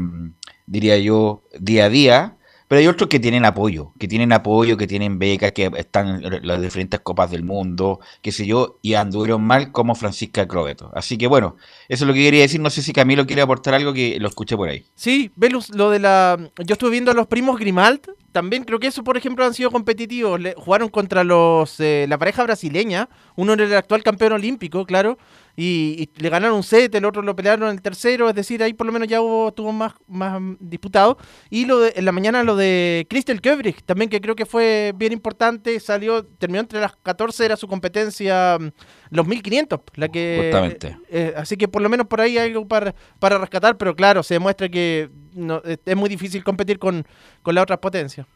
diría 0.66 0.98
yo, 0.98 1.42
día 1.58 1.86
a 1.86 1.88
día. 1.88 2.37
Pero 2.68 2.80
hay 2.80 2.86
otros 2.86 3.08
que 3.08 3.18
tienen 3.18 3.44
apoyo, 3.46 3.92
que 3.98 4.06
tienen 4.06 4.30
apoyo, 4.32 4.76
que 4.76 4.86
tienen 4.86 5.18
becas, 5.18 5.52
que 5.52 5.70
están 5.76 6.22
en 6.22 6.46
las 6.46 6.60
diferentes 6.60 7.00
copas 7.00 7.30
del 7.30 7.42
mundo, 7.42 7.98
qué 8.20 8.30
sé 8.30 8.46
yo, 8.46 8.78
y 8.82 8.92
anduvieron 8.94 9.42
mal 9.42 9.72
como 9.72 9.94
Francisca 9.94 10.46
Crobeto. 10.46 10.90
Así 10.94 11.16
que 11.16 11.26
bueno, 11.26 11.56
eso 11.88 12.04
es 12.04 12.08
lo 12.08 12.12
que 12.14 12.22
quería 12.22 12.42
decir. 12.42 12.60
No 12.60 12.68
sé 12.70 12.82
si 12.82 12.92
Camilo 12.92 13.26
quiere 13.26 13.40
aportar 13.42 13.72
algo 13.74 13.92
que 13.94 14.18
lo 14.20 14.28
escuché 14.28 14.56
por 14.56 14.68
ahí. 14.68 14.84
Sí, 14.94 15.30
Velus, 15.34 15.70
lo 15.70 15.90
de 15.90 15.98
la. 15.98 16.38
Yo 16.64 16.74
estuve 16.74 16.90
viendo 16.90 17.10
a 17.10 17.14
los 17.14 17.26
primos 17.26 17.58
Grimald. 17.58 18.00
También 18.32 18.64
creo 18.64 18.78
que 18.78 18.88
eso, 18.88 19.02
por 19.02 19.16
ejemplo, 19.16 19.44
han 19.44 19.54
sido 19.54 19.70
competitivos. 19.70 20.38
Le- 20.38 20.54
jugaron 20.54 20.90
contra 20.90 21.24
los 21.24 21.80
eh, 21.80 22.04
la 22.08 22.18
pareja 22.18 22.42
brasileña. 22.44 23.08
Uno 23.36 23.54
era 23.54 23.64
el 23.64 23.74
actual 23.74 24.02
campeón 24.02 24.32
olímpico, 24.34 24.84
claro. 24.84 25.18
Y, 25.60 26.08
le 26.18 26.30
ganaron 26.30 26.56
un 26.56 26.62
set, 26.62 26.94
el 26.94 27.04
otro 27.04 27.20
lo 27.20 27.34
pelearon 27.34 27.68
en 27.68 27.74
el 27.74 27.82
tercero, 27.82 28.28
es 28.28 28.34
decir, 28.36 28.62
ahí 28.62 28.74
por 28.74 28.86
lo 28.86 28.92
menos 28.92 29.08
ya 29.08 29.20
hubo, 29.20 29.50
tuvo 29.50 29.72
más, 29.72 29.92
más 30.06 30.40
disputado. 30.60 31.18
Y 31.50 31.64
lo 31.64 31.80
de, 31.80 31.94
en 31.96 32.04
la 32.04 32.12
mañana 32.12 32.44
lo 32.44 32.54
de 32.54 33.08
Crystal 33.10 33.40
Köbrich, 33.40 33.82
también 33.82 34.08
que 34.08 34.20
creo 34.20 34.36
que 34.36 34.46
fue 34.46 34.92
bien 34.94 35.12
importante, 35.12 35.80
salió, 35.80 36.24
terminó 36.24 36.60
entre 36.60 36.80
las 36.80 36.94
14, 36.94 37.44
era 37.44 37.56
su 37.56 37.66
competencia 37.66 38.56
mm, 38.60 38.68
los 39.10 39.26
1500, 39.26 39.80
la 39.94 40.08
que... 40.08 40.42
Justamente. 40.44 40.96
Eh, 41.10 41.34
así 41.36 41.56
que 41.56 41.66
por 41.66 41.82
lo 41.82 41.88
menos 41.88 42.06
por 42.06 42.20
ahí 42.20 42.38
hay 42.38 42.50
algo 42.50 42.68
para, 42.68 42.94
para 43.18 43.36
rescatar, 43.36 43.76
pero 43.76 43.96
claro, 43.96 44.22
se 44.22 44.34
demuestra 44.34 44.68
que 44.68 45.10
no, 45.34 45.60
es 45.64 45.96
muy 45.96 46.08
difícil 46.08 46.44
competir 46.44 46.78
con, 46.78 47.04
con 47.42 47.56
las 47.56 47.62
otras 47.62 47.80
potencias. 47.80 48.28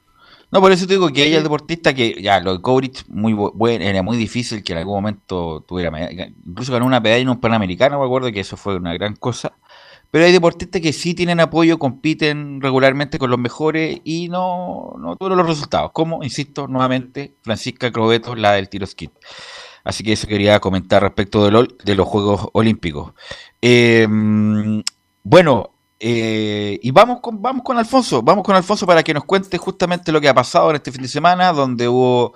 No, 0.52 0.60
por 0.60 0.70
eso 0.70 0.86
te 0.86 0.92
digo 0.92 1.08
que 1.08 1.24
ella 1.24 1.38
es 1.38 1.42
deportista 1.42 1.94
que 1.94 2.20
ya 2.20 2.38
lo 2.40 2.52
de 2.52 2.60
Kovrich 2.60 3.06
muy 3.08 3.32
bueno, 3.32 3.84
era 3.84 4.02
muy 4.02 4.18
difícil 4.18 4.62
que 4.62 4.74
en 4.74 4.80
algún 4.80 4.96
momento 4.96 5.64
tuviera 5.66 5.90
incluso 6.46 6.72
ganó 6.72 6.84
una 6.84 7.00
medalla 7.00 7.22
en 7.22 7.30
un 7.30 7.40
panamericano, 7.40 7.98
me 7.98 8.04
acuerdo 8.04 8.30
que 8.30 8.40
eso 8.40 8.58
fue 8.58 8.76
una 8.76 8.92
gran 8.92 9.16
cosa. 9.16 9.54
Pero 10.10 10.26
hay 10.26 10.32
deportistas 10.32 10.82
que 10.82 10.92
sí 10.92 11.14
tienen 11.14 11.40
apoyo, 11.40 11.78
compiten 11.78 12.60
regularmente 12.60 13.18
con 13.18 13.30
los 13.30 13.38
mejores 13.38 14.02
y 14.04 14.28
no, 14.28 14.92
no 14.98 15.16
tuvieron 15.16 15.38
los 15.38 15.46
resultados. 15.46 15.90
Como, 15.94 16.22
insisto, 16.22 16.68
nuevamente, 16.68 17.34
Francisca 17.40 17.90
Crobeto, 17.90 18.36
la 18.36 18.52
del 18.52 18.68
tiro 18.68 18.86
skit. 18.86 19.10
Así 19.84 20.04
que 20.04 20.12
eso 20.12 20.26
quería 20.26 20.60
comentar 20.60 21.02
respecto 21.02 21.48
de, 21.50 21.66
de 21.82 21.94
los 21.94 22.06
Juegos 22.06 22.46
Olímpicos. 22.52 23.14
Eh, 23.62 24.06
bueno, 25.24 25.71
eh, 26.04 26.80
y 26.82 26.90
vamos 26.90 27.20
con, 27.20 27.40
vamos 27.40 27.62
con 27.62 27.78
Alfonso, 27.78 28.22
vamos 28.22 28.42
con 28.42 28.56
Alfonso 28.56 28.84
para 28.86 29.04
que 29.04 29.14
nos 29.14 29.24
cuente 29.24 29.56
justamente 29.56 30.10
lo 30.10 30.20
que 30.20 30.28
ha 30.28 30.34
pasado 30.34 30.70
en 30.70 30.76
este 30.76 30.90
fin 30.90 31.02
de 31.02 31.08
semana, 31.08 31.52
donde 31.52 31.86
hubo 31.86 32.34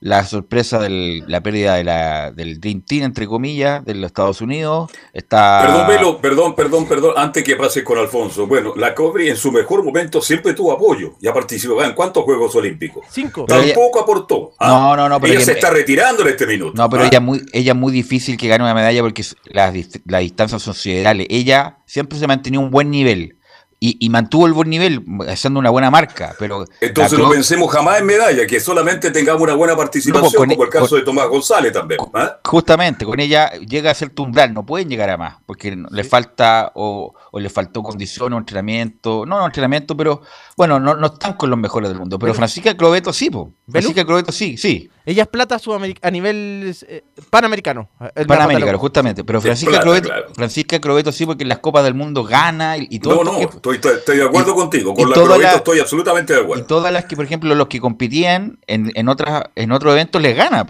la 0.00 0.24
sorpresa 0.24 0.78
de 0.78 1.24
la 1.26 1.42
pérdida 1.42 1.74
de 1.74 1.84
la, 1.84 2.30
del 2.30 2.60
Dream 2.60 2.82
Team, 2.82 3.02
entre 3.02 3.26
comillas, 3.26 3.84
de 3.84 3.94
los 3.94 4.06
Estados 4.06 4.40
Unidos. 4.40 4.90
Está... 5.12 5.62
Perdón, 5.62 5.86
Melo, 5.88 6.20
perdón, 6.20 6.54
perdón, 6.54 6.86
perdón, 6.86 7.14
antes 7.16 7.42
que 7.42 7.56
pase 7.56 7.82
con 7.82 7.98
Alfonso. 7.98 8.46
Bueno, 8.46 8.74
la 8.76 8.94
Cobri 8.94 9.28
en 9.28 9.36
su 9.36 9.50
mejor 9.50 9.82
momento 9.82 10.22
siempre 10.22 10.54
tuvo 10.54 10.72
apoyo. 10.72 11.14
Ya 11.20 11.32
participó 11.32 11.82
en 11.82 11.94
cuántos 11.94 12.24
Juegos 12.24 12.54
Olímpicos. 12.54 13.04
Cinco. 13.10 13.44
Tampoco 13.46 14.00
aportó. 14.00 14.52
¿ah? 14.58 14.68
No, 14.68 14.96
no, 14.96 15.08
no. 15.08 15.20
Pero 15.20 15.34
ella, 15.34 15.44
se 15.44 15.52
está 15.52 15.70
retirando 15.70 16.22
en 16.22 16.28
este 16.28 16.46
minuto. 16.46 16.72
No, 16.76 16.88
pero 16.88 17.02
¿ah? 17.02 17.06
ella, 17.06 17.20
muy, 17.20 17.44
ella 17.52 17.72
es 17.72 17.78
muy 17.78 17.92
difícil 17.92 18.36
que 18.36 18.46
gane 18.46 18.62
una 18.62 18.74
medalla 18.74 19.00
porque 19.02 19.24
las, 19.46 19.74
las 20.04 20.20
distancias 20.20 20.62
son 20.62 20.74
siderales. 20.74 21.26
Ella 21.28 21.78
siempre 21.86 22.18
se 22.18 22.26
mantenía 22.26 22.60
un 22.60 22.70
buen 22.70 22.90
nivel 22.90 23.37
y, 23.80 24.08
mantuvo 24.08 24.46
el 24.46 24.52
buen 24.52 24.68
nivel, 24.68 25.04
haciendo 25.28 25.60
una 25.60 25.70
buena 25.70 25.88
marca. 25.90 26.34
pero 26.38 26.64
Entonces 26.80 27.16
no 27.16 27.30
pensemos 27.30 27.70
jamás 27.70 28.00
en 28.00 28.06
medalla, 28.06 28.44
que 28.44 28.58
solamente 28.58 29.12
tengamos 29.12 29.42
una 29.42 29.54
buena 29.54 29.76
participación, 29.76 30.32
pues, 30.32 30.56
como 30.56 30.64
el 30.64 30.70
caso 30.70 30.96
de 30.96 31.02
Tomás 31.02 31.28
González 31.28 31.72
también. 31.72 32.00
¿ah? 32.14 32.38
Justamente, 32.44 33.04
con 33.04 33.20
ella 33.20 33.52
llega 33.52 33.92
a 33.92 33.94
ser 33.94 34.10
tumbral, 34.10 34.52
no 34.52 34.66
pueden 34.66 34.88
llegar 34.88 35.10
a 35.10 35.16
más, 35.16 35.36
porque 35.46 35.76
le 35.90 36.04
falta 36.04 36.72
o, 36.74 37.14
le 37.32 37.48
faltó 37.50 37.84
condición 37.84 38.32
o 38.32 38.38
entrenamiento, 38.38 39.24
no, 39.24 39.38
no 39.38 39.46
entrenamiento, 39.46 39.96
pero 39.96 40.22
bueno, 40.56 40.80
no, 40.80 40.96
no 40.96 41.06
están 41.06 41.34
con 41.34 41.48
los 41.48 41.58
mejores 41.58 41.88
del 41.90 42.00
mundo. 42.00 42.18
Pero, 42.18 42.34
Francisca 42.34 42.76
Cloveto 42.76 43.12
sí, 43.12 43.30
po. 43.30 43.52
Francisca 43.70 44.04
Cloveto 44.04 44.32
sí, 44.32 44.56
sí. 44.56 44.90
Ella 45.08 45.22
es 45.22 45.28
plata 45.28 45.56
a 46.02 46.10
nivel 46.10 46.76
eh, 46.86 47.02
panamericano. 47.30 47.88
Panamericano, 48.26 48.78
justamente. 48.78 49.24
Pero 49.24 49.40
Francisca, 49.40 49.80
Crobeto, 49.80 50.10
Francisca 50.34 50.78
Crobeto 50.82 51.12
sí, 51.12 51.24
porque 51.24 51.44
en 51.44 51.48
las 51.48 51.60
Copas 51.60 51.82
del 51.82 51.94
Mundo 51.94 52.24
gana 52.24 52.76
y, 52.76 52.98
todo. 52.98 53.24
No, 53.24 53.32
no, 53.32 53.38
estoy, 53.40 53.78
de 53.78 54.22
acuerdo 54.22 54.54
contigo. 54.54 54.92
Con 54.92 55.08
la 55.08 55.14
Crobeto 55.14 55.56
estoy 55.56 55.80
absolutamente 55.80 56.34
de 56.34 56.40
acuerdo. 56.40 56.62
Y 56.62 56.66
todas 56.66 56.92
las 56.92 57.06
que, 57.06 57.16
por 57.16 57.24
ejemplo, 57.24 57.54
los 57.54 57.68
que 57.68 57.80
compitían 57.80 58.58
en, 58.66 58.92
en, 58.94 59.08
otras, 59.08 59.44
en 59.54 59.72
otros 59.72 59.94
eventos 59.94 60.20
les 60.20 60.36
gana. 60.36 60.66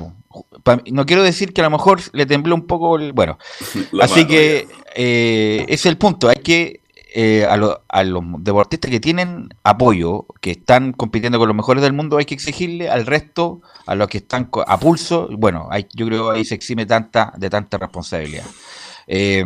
No 0.93 1.05
quiero 1.05 1.25
decir 1.25 1.53
que 1.53 1.61
a 1.61 1.65
lo 1.65 1.71
mejor 1.71 2.01
le 2.13 2.25
tembló 2.25 2.55
un 2.55 2.69
poco 2.69 2.95
el. 2.95 3.13
Bueno, 3.13 3.39
así 4.01 4.25
que 4.25 4.69
eh, 4.95 5.65
ese 5.65 5.75
es 5.75 5.87
el 5.87 5.99
punto. 5.99 6.29
Hay 6.29 6.37
que 6.45 6.83
eh, 7.21 7.45
a, 7.47 7.57
los 7.57 8.23
deportistas 8.45 8.93
que 8.93 9.01
tienen 9.01 9.49
apoyo, 9.65 10.27
que 10.41 10.53
están 10.53 10.93
compitiendo 10.93 11.41
con 11.41 11.49
los 11.49 11.57
mejores 11.57 11.83
del 11.83 11.93
mundo, 11.93 12.17
hay 12.17 12.27
que 12.27 12.35
exigirle 12.35 12.89
al 12.89 13.07
resto, 13.07 13.61
a 13.87 13.97
los 13.97 14.07
que 14.07 14.19
están 14.19 14.49
a 14.65 14.79
pulso, 14.79 15.29
bueno, 15.33 15.69
yo 15.95 16.07
creo 16.07 16.31
que 16.31 16.39
ahí 16.39 16.45
se 16.45 16.55
exime 16.55 16.87
tanta, 16.87 17.33
de 17.37 17.51
tanta 17.51 17.77
responsabilidad. 17.77 18.45
Eh, 19.09 19.45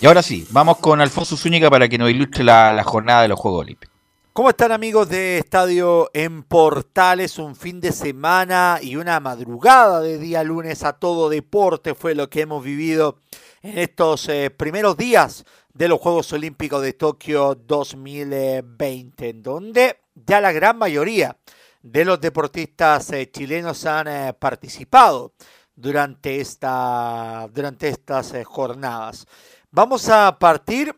y 0.00 0.06
ahora 0.06 0.22
sí, 0.22 0.46
vamos 0.48 0.78
con 0.78 1.02
Alfonso 1.02 1.36
Zúñiga 1.36 1.68
para 1.68 1.90
que 1.90 1.98
nos 1.98 2.10
ilustre 2.10 2.42
la, 2.42 2.82
jornada 2.84 3.20
de 3.20 3.28
los 3.28 3.38
Juegos 3.38 3.64
Olímpicos. 3.64 3.94
¿Cómo 4.32 4.48
están 4.48 4.72
amigos 4.72 5.10
de 5.10 5.36
Estadio 5.36 6.08
en 6.14 6.42
Portales? 6.42 7.38
Un 7.38 7.54
fin 7.54 7.82
de 7.82 7.92
semana 7.92 8.78
y 8.80 8.96
una 8.96 9.20
madrugada 9.20 10.00
de 10.00 10.16
día 10.16 10.42
lunes 10.42 10.84
a 10.84 10.94
todo 10.94 11.28
deporte 11.28 11.94
fue 11.94 12.14
lo 12.14 12.30
que 12.30 12.40
hemos 12.40 12.64
vivido 12.64 13.18
en 13.62 13.76
estos 13.76 14.26
eh, 14.30 14.48
primeros 14.48 14.96
días 14.96 15.44
de 15.72 15.88
los 15.88 16.00
Juegos 16.00 16.32
Olímpicos 16.32 16.82
de 16.82 16.92
Tokio 16.92 17.54
2020, 17.54 19.28
en 19.28 19.42
donde 19.42 20.00
ya 20.14 20.40
la 20.40 20.52
gran 20.52 20.76
mayoría 20.78 21.36
de 21.82 22.04
los 22.04 22.20
deportistas 22.20 23.10
eh, 23.12 23.30
chilenos 23.30 23.86
han 23.86 24.08
eh, 24.08 24.32
participado 24.38 25.34
durante, 25.74 26.40
esta, 26.40 27.48
durante 27.52 27.88
estas 27.88 28.34
eh, 28.34 28.44
jornadas. 28.44 29.26
Vamos 29.70 30.08
a 30.08 30.38
partir 30.38 30.94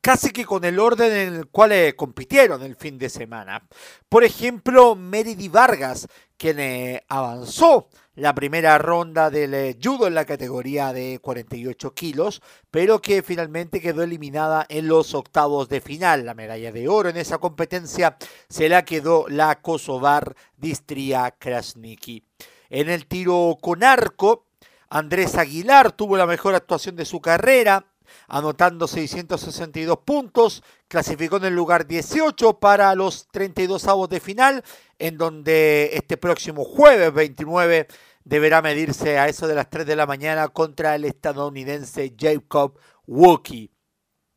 casi 0.00 0.30
que 0.30 0.44
con 0.44 0.64
el 0.64 0.78
orden 0.78 1.12
en 1.12 1.34
el 1.34 1.48
cual 1.48 1.94
compitieron 1.94 2.62
el 2.62 2.76
fin 2.76 2.98
de 2.98 3.10
semana. 3.10 3.68
Por 4.08 4.24
ejemplo, 4.24 4.94
Meridi 4.94 5.48
Vargas, 5.48 6.08
quien 6.38 7.02
avanzó 7.08 7.90
la 8.18 8.34
primera 8.34 8.78
ronda 8.78 9.30
del 9.30 9.54
eh, 9.54 9.78
judo 9.80 10.08
en 10.08 10.14
la 10.14 10.24
categoría 10.24 10.92
de 10.92 11.20
48 11.22 11.94
kilos, 11.94 12.42
pero 12.68 13.00
que 13.00 13.22
finalmente 13.22 13.80
quedó 13.80 14.02
eliminada 14.02 14.66
en 14.68 14.88
los 14.88 15.14
octavos 15.14 15.68
de 15.68 15.80
final. 15.80 16.26
La 16.26 16.34
medalla 16.34 16.72
de 16.72 16.88
oro 16.88 17.10
en 17.10 17.16
esa 17.16 17.38
competencia 17.38 18.16
se 18.48 18.68
la 18.68 18.84
quedó 18.84 19.26
la 19.28 19.60
kosovar 19.60 20.34
Distria 20.56 21.30
Krasniki. 21.38 22.24
En 22.70 22.90
el 22.90 23.06
tiro 23.06 23.56
con 23.60 23.84
arco, 23.84 24.46
Andrés 24.88 25.36
Aguilar 25.36 25.92
tuvo 25.92 26.16
la 26.16 26.26
mejor 26.26 26.56
actuación 26.56 26.96
de 26.96 27.04
su 27.04 27.20
carrera, 27.20 27.86
anotando 28.26 28.88
662 28.88 29.98
puntos, 29.98 30.64
clasificó 30.88 31.36
en 31.36 31.44
el 31.44 31.54
lugar 31.54 31.86
18 31.86 32.58
para 32.58 32.94
los 32.96 33.28
32 33.30 33.86
avos 33.86 34.08
de 34.08 34.18
final, 34.18 34.64
en 34.98 35.18
donde 35.18 35.90
este 35.92 36.16
próximo 36.16 36.64
jueves 36.64 37.12
29 37.12 37.86
deberá 38.28 38.60
medirse 38.60 39.18
a 39.18 39.26
eso 39.26 39.48
de 39.48 39.54
las 39.54 39.70
3 39.70 39.86
de 39.86 39.96
la 39.96 40.04
mañana 40.04 40.48
contra 40.48 40.94
el 40.94 41.06
estadounidense 41.06 42.14
Jacob 42.16 42.78
Wookie. 43.06 43.70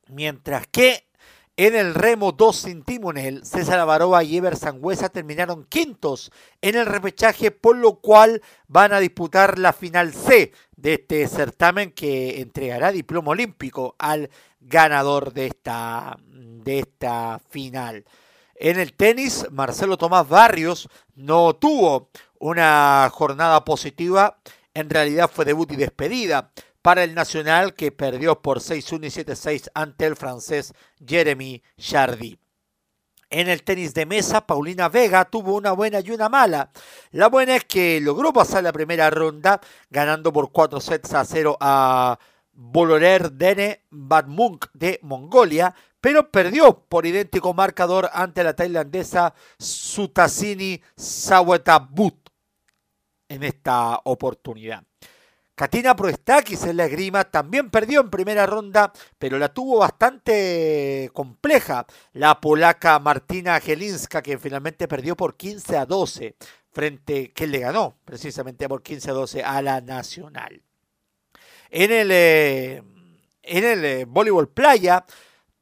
Mientras 0.08 0.66
que 0.68 1.10
en 1.58 1.76
el 1.76 1.94
remo 1.94 2.32
2 2.32 2.56
sin 2.56 2.84
timonel, 2.84 3.46
César 3.46 3.80
Avaroa 3.80 4.24
y 4.24 4.38
Ever 4.38 4.56
Sangüesa 4.56 5.10
terminaron 5.10 5.66
quintos 5.66 6.32
en 6.62 6.76
el 6.76 6.86
repechaje, 6.86 7.52
por 7.52 7.76
lo 7.76 8.00
cual 8.00 8.42
van 8.68 8.94
a 8.94 9.00
disputar 9.02 9.60
la 9.60 9.74
final 9.74 10.14
C 10.14 10.54
de 10.78 10.94
este 10.94 11.28
certamen 11.28 11.92
que 11.92 12.40
entregará 12.40 12.94
diploma 12.94 13.32
olímpico 13.32 13.98
al 14.00 14.30
ganador 14.62 15.34
de 15.34 15.48
esta, 15.48 16.18
de 16.30 16.80
esta 16.80 17.42
final. 17.50 18.06
En 18.64 18.80
el 18.80 18.94
tenis, 18.94 19.48
Marcelo 19.50 19.98
Tomás 19.98 20.30
Barrios 20.30 20.88
no 21.16 21.56
tuvo 21.56 22.12
una 22.38 23.10
jornada 23.12 23.66
positiva, 23.66 24.38
en 24.76 24.88
realidad 24.88 25.32
fue 25.34 25.46
debut 25.46 25.72
y 25.72 25.78
despedida 25.78 26.52
para 26.84 27.04
el 27.04 27.16
Nacional 27.16 27.74
que 27.74 27.92
perdió 27.92 28.40
por 28.44 28.60
6-1 28.60 29.08
y 29.08 29.24
7-6 29.24 29.72
ante 29.74 30.06
el 30.06 30.16
francés 30.16 30.76
Jeremy 31.04 31.64
Chardy. 31.80 32.38
En 33.32 33.50
el 33.50 33.64
tenis 33.64 33.96
de 33.96 34.06
mesa, 34.06 34.46
Paulina 34.46 34.90
Vega 34.90 35.26
tuvo 35.26 35.56
una 35.56 35.72
buena 35.72 36.00
y 36.00 36.12
una 36.12 36.30
mala. 36.30 36.70
La 37.10 37.30
buena 37.30 37.56
es 37.56 37.66
que 37.66 38.00
logró 38.00 38.32
pasar 38.32 38.62
la 38.62 38.72
primera 38.72 39.10
ronda, 39.10 39.60
ganando 39.90 40.32
por 40.32 40.52
4 40.52 40.80
sets 40.80 41.16
a 41.16 41.26
0 41.26 41.58
a 41.60 42.20
Bolorer 42.64 43.32
Dene 43.32 43.86
Badmunk 43.90 44.68
de 44.74 45.00
Mongolia, 45.02 45.74
pero 46.00 46.30
perdió 46.30 46.86
por 46.88 47.08
idéntico 47.08 47.56
marcador 47.56 48.10
ante 48.14 48.44
la 48.44 48.56
tailandesa 48.56 49.34
Sutasini 49.58 50.80
Sawetabut 50.96 52.30
en 53.28 53.44
esta 53.44 54.00
oportunidad. 54.04 54.84
Katina 55.56 55.96
Proestakis 55.96 56.64
en 56.66 56.78
la 56.78 56.86
esgrima 56.86 57.24
también 57.24 57.72
perdió 57.72 58.00
en 58.00 58.12
primera 58.12 58.46
ronda, 58.46 58.94
pero 59.18 59.40
la 59.40 59.52
tuvo 59.52 59.80
bastante 59.80 61.10
compleja 61.14 61.88
la 62.14 62.40
polaca 62.40 63.00
Martina 63.00 63.60
Gelinska, 63.60 64.22
que 64.22 64.38
finalmente 64.38 64.88
perdió 64.88 65.18
por 65.18 65.36
15 65.36 65.78
a 65.78 65.86
12, 65.88 66.36
frente, 66.72 67.32
que 67.34 67.48
le 67.48 67.60
ganó 67.60 67.98
precisamente 68.06 68.70
por 68.70 68.84
15 68.84 69.10
a 69.10 69.14
12 69.14 69.44
a 69.44 69.62
la 69.64 69.82
Nacional. 69.82 70.62
En 71.72 71.92
el, 71.92 72.10
eh, 72.12 72.84
en 73.42 73.64
el 73.64 73.86
eh, 73.86 74.06
voleibol 74.06 74.50
playa, 74.50 75.06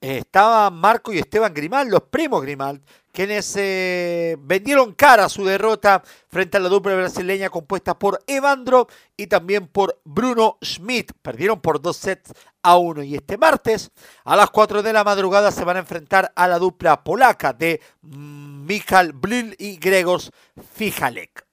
eh, 0.01 0.20
estaban 0.20 0.75
Marco 0.75 1.12
y 1.12 1.20
Esteban 1.20 1.54
Grimal, 1.54 1.89
los 1.89 2.04
primos 2.04 2.42
Grimal, 2.42 2.82
quienes 3.12 3.54
eh, 3.58 4.38
vendieron 4.39 4.94
cara 4.94 5.28
su 5.28 5.44
derrota 5.44 6.01
frente 6.30 6.56
a 6.56 6.60
la 6.62 6.70
dupla 6.70 6.96
brasileña 6.96 7.50
compuesta 7.50 8.00
por 8.00 8.24
Evandro 8.25 8.88
y 9.18 9.28
también 9.28 9.68
por 9.68 10.00
Bruno 10.06 10.58
Schmidt. 10.63 11.12
Perdieron 11.22 11.60
por 11.60 11.82
dos 11.82 11.98
sets 11.98 12.32
a 12.62 12.78
uno. 12.78 13.04
Y 13.04 13.16
este 13.16 13.38
martes, 13.38 13.92
a 14.24 14.38
las 14.38 14.50
4 14.51 14.84
de 14.84 14.94
la 14.94 15.04
madrugada, 15.04 15.51
se 15.51 15.66
van 15.66 15.75
a 15.75 15.82
enfrentar 15.82 16.32
a 16.34 16.48
la 16.48 16.60
dupla 16.60 17.04
polaca 17.04 17.51
de 17.51 17.82
Michal 18.01 19.12
Blil 19.12 19.56
y 19.60 19.78
Gregors 19.78 20.32
Fijalek. 20.75 21.46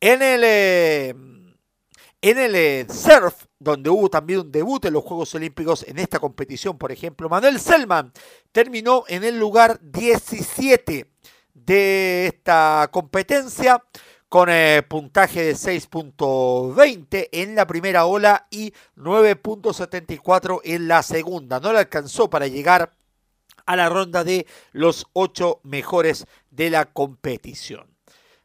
En 0.00 0.20
el, 0.20 0.44
en 2.20 2.38
el 2.38 2.54
eh, 2.54 2.86
surf, 2.88 3.44
donde 3.58 3.90
hubo 3.90 4.08
también 4.08 4.40
un 4.40 4.52
debut 4.52 4.84
en 4.84 4.94
los 4.94 5.04
Juegos 5.04 5.34
Olímpicos 5.34 5.84
en 5.86 5.98
esta 5.98 6.18
competición, 6.18 6.78
por 6.78 6.92
ejemplo, 6.92 7.28
Manuel 7.28 7.60
Selman 7.60 8.12
terminó 8.52 9.04
en 9.08 9.24
el 9.24 9.38
lugar 9.38 9.78
17 9.82 11.10
de 11.54 12.26
esta 12.26 12.88
competencia 12.92 13.82
con 14.28 14.48
eh, 14.50 14.82
puntaje 14.88 15.44
de 15.44 15.52
6.20 15.52 17.28
en 17.32 17.54
la 17.54 17.66
primera 17.66 18.06
ola 18.06 18.46
y 18.50 18.72
9.74 18.96 20.60
en 20.64 20.88
la 20.88 21.02
segunda. 21.02 21.60
No 21.60 21.72
le 21.72 21.78
alcanzó 21.78 22.28
para 22.28 22.46
llegar 22.46 22.92
a 23.66 23.76
la 23.76 23.88
ronda 23.88 24.24
de 24.24 24.46
los 24.72 25.06
ocho 25.12 25.60
mejores 25.62 26.26
de 26.50 26.70
la 26.70 26.86
competición. 26.86 27.96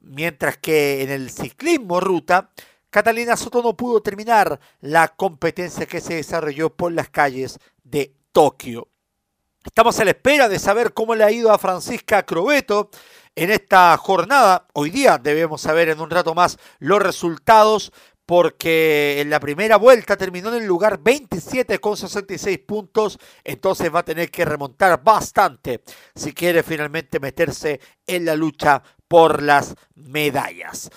Mientras 0.00 0.56
que 0.58 1.02
en 1.02 1.10
el 1.10 1.30
ciclismo 1.30 2.00
ruta, 2.00 2.50
Catalina 2.90 3.36
Soto 3.36 3.62
no 3.62 3.76
pudo 3.76 4.00
terminar 4.00 4.58
la 4.80 5.08
competencia 5.08 5.86
que 5.86 6.00
se 6.00 6.14
desarrolló 6.14 6.70
por 6.70 6.92
las 6.92 7.10
calles 7.10 7.58
de 7.82 8.14
Tokio. 8.32 8.88
Estamos 9.64 9.98
a 9.98 10.04
la 10.04 10.12
espera 10.12 10.48
de 10.48 10.60
saber 10.60 10.94
cómo 10.94 11.16
le 11.16 11.24
ha 11.24 11.32
ido 11.32 11.52
a 11.52 11.58
Francisca 11.58 12.24
Crobeto 12.24 12.90
en 13.36 13.50
esta 13.50 13.96
jornada. 13.98 14.66
Hoy 14.72 14.90
día 14.90 15.18
debemos 15.18 15.60
saber 15.60 15.90
en 15.90 16.00
un 16.00 16.10
rato 16.10 16.34
más 16.34 16.58
los 16.80 17.00
resultados 17.00 17.92
porque 18.24 19.20
en 19.20 19.30
la 19.30 19.38
primera 19.38 19.76
vuelta 19.76 20.16
terminó 20.16 20.48
en 20.48 20.62
el 20.62 20.66
lugar 20.66 20.98
27 21.00 21.78
con 21.78 21.96
66 21.96 22.58
puntos, 22.66 23.20
entonces 23.44 23.94
va 23.94 24.00
a 24.00 24.04
tener 24.04 24.32
que 24.32 24.44
remontar 24.44 25.00
bastante 25.04 25.82
si 26.12 26.32
quiere 26.32 26.64
finalmente 26.64 27.20
meterse 27.20 27.78
en 28.04 28.24
la 28.24 28.34
lucha 28.34 28.82
por 29.06 29.42
las 29.42 29.76
medallas. 29.94 30.90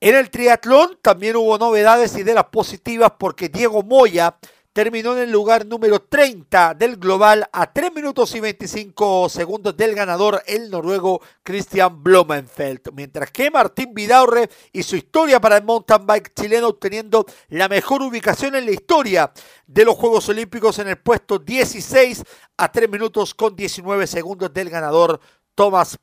En 0.00 0.16
el 0.16 0.30
triatlón 0.30 0.98
también 1.00 1.36
hubo 1.36 1.56
novedades 1.58 2.16
y 2.16 2.24
de 2.24 2.34
las 2.34 2.46
positivas 2.46 3.12
porque 3.16 3.48
Diego 3.48 3.84
Moya 3.84 4.36
terminó 4.72 5.12
en 5.12 5.24
el 5.24 5.30
lugar 5.30 5.66
número 5.66 6.00
30 6.00 6.74
del 6.74 6.96
global 6.96 7.48
a 7.52 7.72
3 7.72 7.92
minutos 7.92 8.34
y 8.34 8.40
25 8.40 9.28
segundos 9.28 9.76
del 9.76 9.94
ganador, 9.94 10.42
el 10.46 10.70
noruego 10.70 11.20
Christian 11.42 12.02
Blumenfeld. 12.02 12.92
Mientras 12.94 13.30
que 13.30 13.50
Martín 13.50 13.92
Vidaurre 13.92 14.48
y 14.72 14.82
su 14.82 14.96
historia 14.96 15.40
para 15.40 15.58
el 15.58 15.64
mountain 15.64 16.06
bike 16.06 16.32
chileno 16.34 16.68
obteniendo 16.68 17.26
la 17.48 17.68
mejor 17.68 18.02
ubicación 18.02 18.54
en 18.54 18.64
la 18.64 18.72
historia 18.72 19.30
de 19.66 19.84
los 19.84 19.96
Juegos 19.96 20.28
Olímpicos 20.30 20.78
en 20.78 20.88
el 20.88 20.98
puesto 20.98 21.38
16 21.38 22.24
a 22.56 22.72
3 22.72 22.88
minutos 22.88 23.34
con 23.34 23.54
19 23.54 24.06
segundos 24.06 24.52
del 24.54 24.70
ganador 24.70 25.20
Thomas 25.54 25.98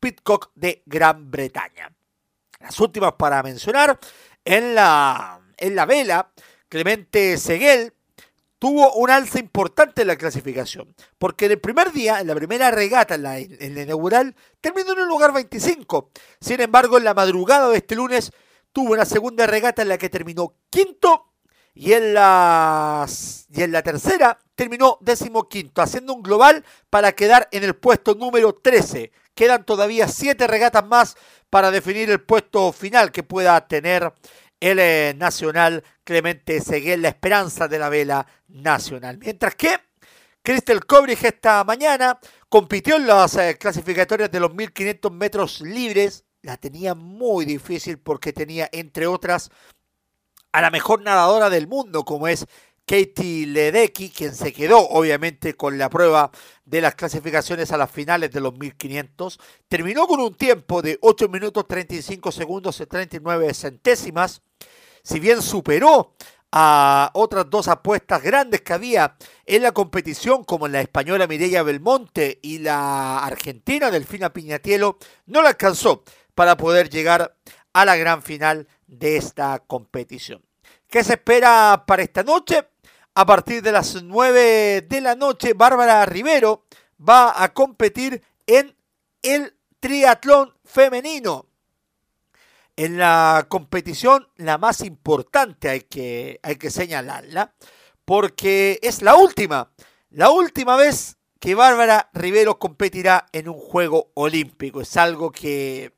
Pitcock 0.00 0.50
de 0.56 0.82
Gran 0.86 1.30
Bretaña. 1.30 1.92
Las 2.60 2.78
últimas 2.80 3.12
para 3.12 3.42
mencionar 3.42 3.98
en 4.44 4.74
la, 4.74 5.40
en 5.56 5.76
la 5.76 5.86
vela 5.86 6.32
Clemente 6.72 7.36
Seguel 7.36 7.92
tuvo 8.58 8.94
un 8.94 9.10
alza 9.10 9.38
importante 9.38 10.00
en 10.00 10.08
la 10.08 10.16
clasificación, 10.16 10.94
porque 11.18 11.44
en 11.44 11.50
el 11.50 11.60
primer 11.60 11.92
día, 11.92 12.18
en 12.18 12.28
la 12.28 12.34
primera 12.34 12.70
regata, 12.70 13.16
en 13.16 13.22
la, 13.24 13.38
inaugural, 13.38 14.34
terminó 14.58 14.94
en 14.94 15.00
el 15.00 15.06
lugar 15.06 15.34
25. 15.34 16.08
Sin 16.40 16.62
embargo, 16.62 16.96
en 16.96 17.04
la 17.04 17.12
madrugada 17.12 17.68
de 17.68 17.76
este 17.76 17.94
lunes 17.94 18.32
tuvo 18.72 18.94
una 18.94 19.04
segunda 19.04 19.46
regata 19.46 19.82
en 19.82 19.88
la 19.88 19.98
que 19.98 20.08
terminó 20.08 20.54
quinto 20.70 21.34
y 21.74 21.92
en 21.92 22.14
la, 22.14 23.06
y 23.50 23.62
en 23.62 23.70
la 23.70 23.82
tercera 23.82 24.38
terminó 24.54 24.96
décimo 25.02 25.50
quinto, 25.50 25.82
haciendo 25.82 26.14
un 26.14 26.22
global 26.22 26.64
para 26.88 27.12
quedar 27.12 27.50
en 27.52 27.64
el 27.64 27.76
puesto 27.76 28.14
número 28.14 28.54
13. 28.54 29.12
Quedan 29.34 29.66
todavía 29.66 30.08
siete 30.08 30.46
regatas 30.46 30.86
más 30.86 31.18
para 31.50 31.70
definir 31.70 32.08
el 32.08 32.22
puesto 32.22 32.72
final 32.72 33.12
que 33.12 33.22
pueda 33.22 33.60
tener 33.68 34.10
el 34.62 34.78
eh, 34.78 35.12
Nacional 35.18 35.82
Clemente 36.04 36.60
Seguel, 36.60 37.02
la 37.02 37.08
esperanza 37.08 37.68
de 37.68 37.78
la 37.78 37.88
vela 37.88 38.26
nacional. 38.48 39.18
Mientras 39.18 39.54
que 39.54 39.78
Crystal 40.42 40.84
Kobrich 40.84 41.22
esta 41.22 41.62
mañana 41.62 42.18
compitió 42.48 42.96
en 42.96 43.06
las 43.06 43.36
eh, 43.36 43.56
clasificatorias 43.58 44.30
de 44.30 44.40
los 44.40 44.52
1500 44.52 45.12
metros 45.12 45.60
libres. 45.60 46.24
La 46.42 46.56
tenía 46.56 46.96
muy 46.96 47.44
difícil 47.44 47.98
porque 47.98 48.32
tenía, 48.32 48.68
entre 48.72 49.06
otras, 49.06 49.50
a 50.50 50.60
la 50.60 50.70
mejor 50.70 51.00
nadadora 51.02 51.48
del 51.48 51.68
mundo, 51.68 52.04
como 52.04 52.26
es 52.26 52.46
Katie 52.84 53.46
Ledecky, 53.46 54.10
quien 54.10 54.34
se 54.34 54.52
quedó 54.52 54.80
obviamente 54.80 55.54
con 55.54 55.78
la 55.78 55.88
prueba 55.88 56.32
de 56.64 56.80
las 56.80 56.96
clasificaciones 56.96 57.70
a 57.70 57.76
las 57.76 57.92
finales 57.92 58.32
de 58.32 58.40
los 58.40 58.58
1500. 58.58 59.38
Terminó 59.68 60.08
con 60.08 60.18
un 60.18 60.34
tiempo 60.34 60.82
de 60.82 60.98
8 61.00 61.28
minutos 61.28 61.68
35 61.68 62.32
segundos 62.32 62.80
y 62.80 62.86
39 62.86 63.54
centésimas 63.54 64.42
si 65.02 65.20
bien 65.20 65.42
superó 65.42 66.14
a 66.52 67.10
otras 67.14 67.48
dos 67.48 67.66
apuestas 67.68 68.22
grandes 68.22 68.60
que 68.60 68.74
había 68.74 69.16
en 69.46 69.62
la 69.62 69.72
competición, 69.72 70.44
como 70.44 70.68
la 70.68 70.82
española 70.82 71.26
Mireia 71.26 71.62
Belmonte 71.62 72.38
y 72.42 72.58
la 72.58 73.24
argentina 73.24 73.90
Delfina 73.90 74.32
Piñatielo, 74.32 74.98
no 75.26 75.42
la 75.42 75.50
alcanzó 75.50 76.04
para 76.34 76.56
poder 76.56 76.90
llegar 76.90 77.36
a 77.72 77.84
la 77.84 77.96
gran 77.96 78.22
final 78.22 78.68
de 78.86 79.16
esta 79.16 79.60
competición. 79.60 80.42
¿Qué 80.88 81.02
se 81.02 81.14
espera 81.14 81.84
para 81.86 82.02
esta 82.02 82.22
noche? 82.22 82.68
A 83.14 83.24
partir 83.24 83.62
de 83.62 83.72
las 83.72 84.02
9 84.02 84.82
de 84.82 85.00
la 85.00 85.14
noche, 85.14 85.54
Bárbara 85.54 86.04
Rivero 86.04 86.66
va 87.00 87.42
a 87.42 87.52
competir 87.54 88.22
en 88.46 88.76
el 89.22 89.56
triatlón 89.80 90.54
femenino 90.64 91.46
en 92.76 92.98
la 92.98 93.46
competición 93.48 94.28
la 94.36 94.58
más 94.58 94.80
importante 94.82 95.68
hay 95.68 95.80
que, 95.82 96.40
hay 96.42 96.56
que 96.56 96.70
señalarla, 96.70 97.54
porque 98.04 98.78
es 98.82 99.02
la 99.02 99.16
última, 99.16 99.72
la 100.10 100.30
última 100.30 100.76
vez 100.76 101.16
que 101.38 101.54
Bárbara 101.54 102.10
Rivero 102.14 102.58
competirá 102.58 103.26
en 103.32 103.48
un 103.48 103.58
juego 103.58 104.12
olímpico. 104.14 104.80
Es 104.80 104.96
algo 104.96 105.32
que, 105.32 105.92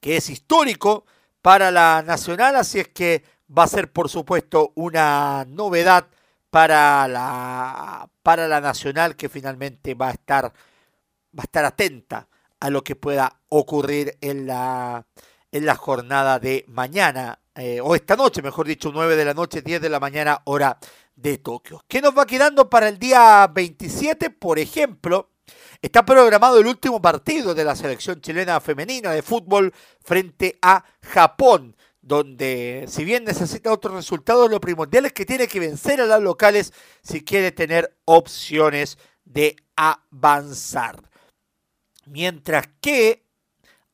que 0.00 0.16
es 0.16 0.30
histórico 0.30 1.06
para 1.42 1.70
la 1.70 2.02
nacional, 2.06 2.56
así 2.56 2.80
es 2.80 2.88
que 2.88 3.24
va 3.56 3.64
a 3.64 3.68
ser 3.68 3.92
por 3.92 4.08
supuesto 4.08 4.72
una 4.76 5.44
novedad 5.48 6.06
para 6.50 7.08
la, 7.08 8.08
para 8.22 8.46
la 8.46 8.60
nacional 8.60 9.16
que 9.16 9.28
finalmente 9.28 9.94
va 9.94 10.08
a 10.08 10.12
estar, 10.12 10.44
va 10.44 11.40
a 11.40 11.42
estar 11.42 11.64
atenta 11.64 12.28
a 12.60 12.70
lo 12.70 12.84
que 12.84 12.94
pueda 12.94 13.40
ocurrir 13.48 14.16
en 14.20 14.46
la, 14.46 15.04
en 15.52 15.66
la 15.66 15.76
jornada 15.76 16.38
de 16.38 16.64
mañana, 16.68 17.38
eh, 17.54 17.80
o 17.82 17.94
esta 17.94 18.16
noche, 18.16 18.40
mejor 18.40 18.66
dicho, 18.66 18.90
9 18.92 19.14
de 19.16 19.24
la 19.26 19.34
noche, 19.34 19.60
10 19.60 19.82
de 19.82 19.90
la 19.90 20.00
mañana, 20.00 20.40
hora 20.44 20.78
de 21.14 21.38
Tokio. 21.38 21.84
¿Qué 21.86 22.00
nos 22.00 22.16
va 22.16 22.26
quedando 22.26 22.70
para 22.70 22.88
el 22.88 22.98
día 22.98 23.46
27? 23.52 24.30
Por 24.30 24.58
ejemplo, 24.58 25.30
está 25.82 26.04
programado 26.04 26.58
el 26.58 26.66
último 26.66 27.02
partido 27.02 27.54
de 27.54 27.64
la 27.64 27.76
selección 27.76 28.22
chilena 28.22 28.60
femenina 28.60 29.12
de 29.12 29.22
fútbol 29.22 29.72
frente 30.00 30.58
a 30.62 30.84
Japón. 31.02 31.76
donde 32.04 32.86
si 32.88 33.04
bien 33.04 33.22
necesita 33.22 33.72
otros 33.72 33.94
resultados, 33.94 34.50
lo 34.50 34.60
primordial 34.60 35.06
es 35.06 35.12
que 35.12 35.24
tiene 35.24 35.46
que 35.46 35.60
vencer 35.60 36.00
a 36.00 36.06
las 36.06 36.20
locales 36.20 36.72
si 37.00 37.22
quiere 37.22 37.52
tener 37.52 37.96
opciones 38.06 38.98
de 39.24 39.54
avanzar. 39.76 41.08
Mientras 42.06 42.68
que 42.80 43.21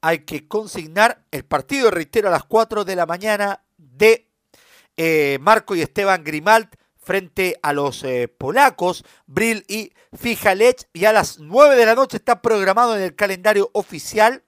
hay 0.00 0.20
que 0.20 0.46
consignar 0.46 1.24
el 1.30 1.44
partido, 1.44 1.90
reitero, 1.90 2.28
a 2.28 2.32
las 2.32 2.44
4 2.44 2.84
de 2.84 2.96
la 2.96 3.06
mañana 3.06 3.62
de 3.76 4.28
eh, 4.96 5.38
Marco 5.40 5.74
y 5.74 5.82
Esteban 5.82 6.24
Grimalt 6.24 6.74
frente 6.96 7.58
a 7.62 7.72
los 7.72 8.04
eh, 8.04 8.28
polacos, 8.28 9.04
Bril 9.26 9.64
y 9.68 9.92
Fijalech. 10.16 10.88
Y 10.92 11.04
a 11.04 11.12
las 11.12 11.38
9 11.38 11.76
de 11.76 11.86
la 11.86 11.94
noche 11.94 12.18
está 12.18 12.42
programado 12.42 12.96
en 12.96 13.02
el 13.02 13.14
calendario 13.14 13.70
oficial 13.72 14.44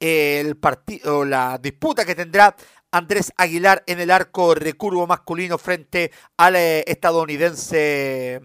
el 0.00 0.56
partido, 0.56 1.24
la 1.24 1.58
disputa 1.58 2.04
que 2.04 2.14
tendrá 2.14 2.56
Andrés 2.90 3.32
Aguilar 3.36 3.84
en 3.86 4.00
el 4.00 4.10
arco 4.10 4.54
recurvo 4.54 5.06
masculino 5.06 5.58
frente 5.58 6.10
al 6.36 6.56
eh, 6.56 6.84
estadounidense 6.86 8.40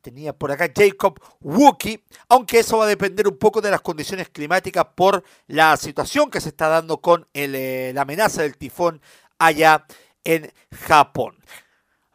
tenía 0.00 0.32
por 0.32 0.50
acá 0.50 0.70
Jacob 0.74 1.18
Wookie, 1.40 2.02
aunque 2.28 2.60
eso 2.60 2.78
va 2.78 2.84
a 2.84 2.88
depender 2.88 3.28
un 3.28 3.36
poco 3.36 3.60
de 3.60 3.70
las 3.70 3.80
condiciones 3.80 4.28
climáticas 4.28 4.86
por 4.94 5.22
la 5.46 5.76
situación 5.76 6.30
que 6.30 6.40
se 6.40 6.50
está 6.50 6.68
dando 6.68 6.98
con 6.98 7.26
eh, 7.34 7.92
la 7.94 8.02
amenaza 8.02 8.42
del 8.42 8.56
tifón 8.56 9.00
allá 9.38 9.86
en 10.24 10.50
Japón. 10.86 11.36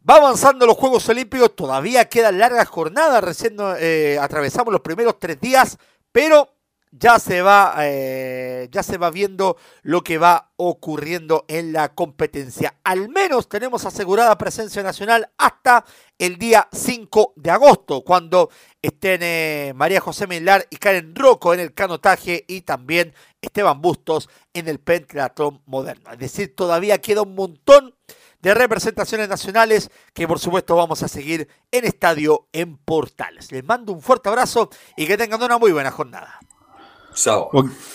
Va 0.09 0.15
avanzando 0.15 0.65
los 0.65 0.77
Juegos 0.77 1.07
Olímpicos, 1.09 1.55
todavía 1.55 2.05
quedan 2.05 2.39
largas 2.39 2.67
jornadas, 2.67 3.23
recién 3.23 3.57
eh, 3.79 4.17
atravesamos 4.19 4.71
los 4.71 4.81
primeros 4.81 5.19
tres 5.19 5.39
días, 5.39 5.77
pero 6.11 6.49
ya 6.91 7.19
se 7.19 7.41
va 7.41 7.75
eh, 7.81 8.67
ya 8.71 8.83
se 8.83 8.97
va 8.97 9.11
viendo 9.11 9.57
lo 9.83 10.03
que 10.03 10.17
va 10.17 10.51
ocurriendo 10.55 11.45
en 11.47 11.71
la 11.71 11.93
competencia. 11.93 12.75
Al 12.83 13.09
menos 13.09 13.47
tenemos 13.47 13.85
asegurada 13.85 14.37
presencia 14.37 14.81
nacional 14.83 15.29
hasta 15.37 15.85
el 16.17 16.37
día 16.37 16.67
5 16.71 17.33
de 17.35 17.51
agosto, 17.51 18.01
cuando 18.01 18.49
estén 18.81 19.21
eh, 19.23 19.73
María 19.75 20.01
José 20.01 20.27
Milar 20.27 20.65
y 20.69 20.77
Karen 20.77 21.15
Rocco 21.15 21.53
en 21.53 21.59
el 21.59 21.73
canotaje 21.73 22.43
y 22.47 22.61
también 22.61 23.13
Esteban 23.41 23.81
Bustos 23.81 24.29
en 24.53 24.67
el 24.67 24.79
pentatlón 24.79 25.61
moderno. 25.65 26.11
Es 26.11 26.19
decir, 26.19 26.55
todavía 26.55 26.99
queda 26.99 27.21
un 27.21 27.35
montón 27.35 27.95
de 28.41 28.53
representaciones 28.53 29.27
nacionales 29.27 29.91
que 30.13 30.27
por 30.27 30.39
supuesto 30.39 30.75
vamos 30.75 31.03
a 31.03 31.07
seguir 31.07 31.47
en 31.71 31.85
Estadio 31.85 32.47
en 32.53 32.77
Portales. 32.77 33.51
Les 33.51 33.63
mando 33.63 33.93
un 33.93 34.01
fuerte 34.01 34.29
abrazo 34.29 34.69
y 34.95 35.07
que 35.07 35.17
tengan 35.17 35.43
una 35.43 35.57
muy 35.57 35.71
buena 35.71 35.91
jornada. 35.91 36.39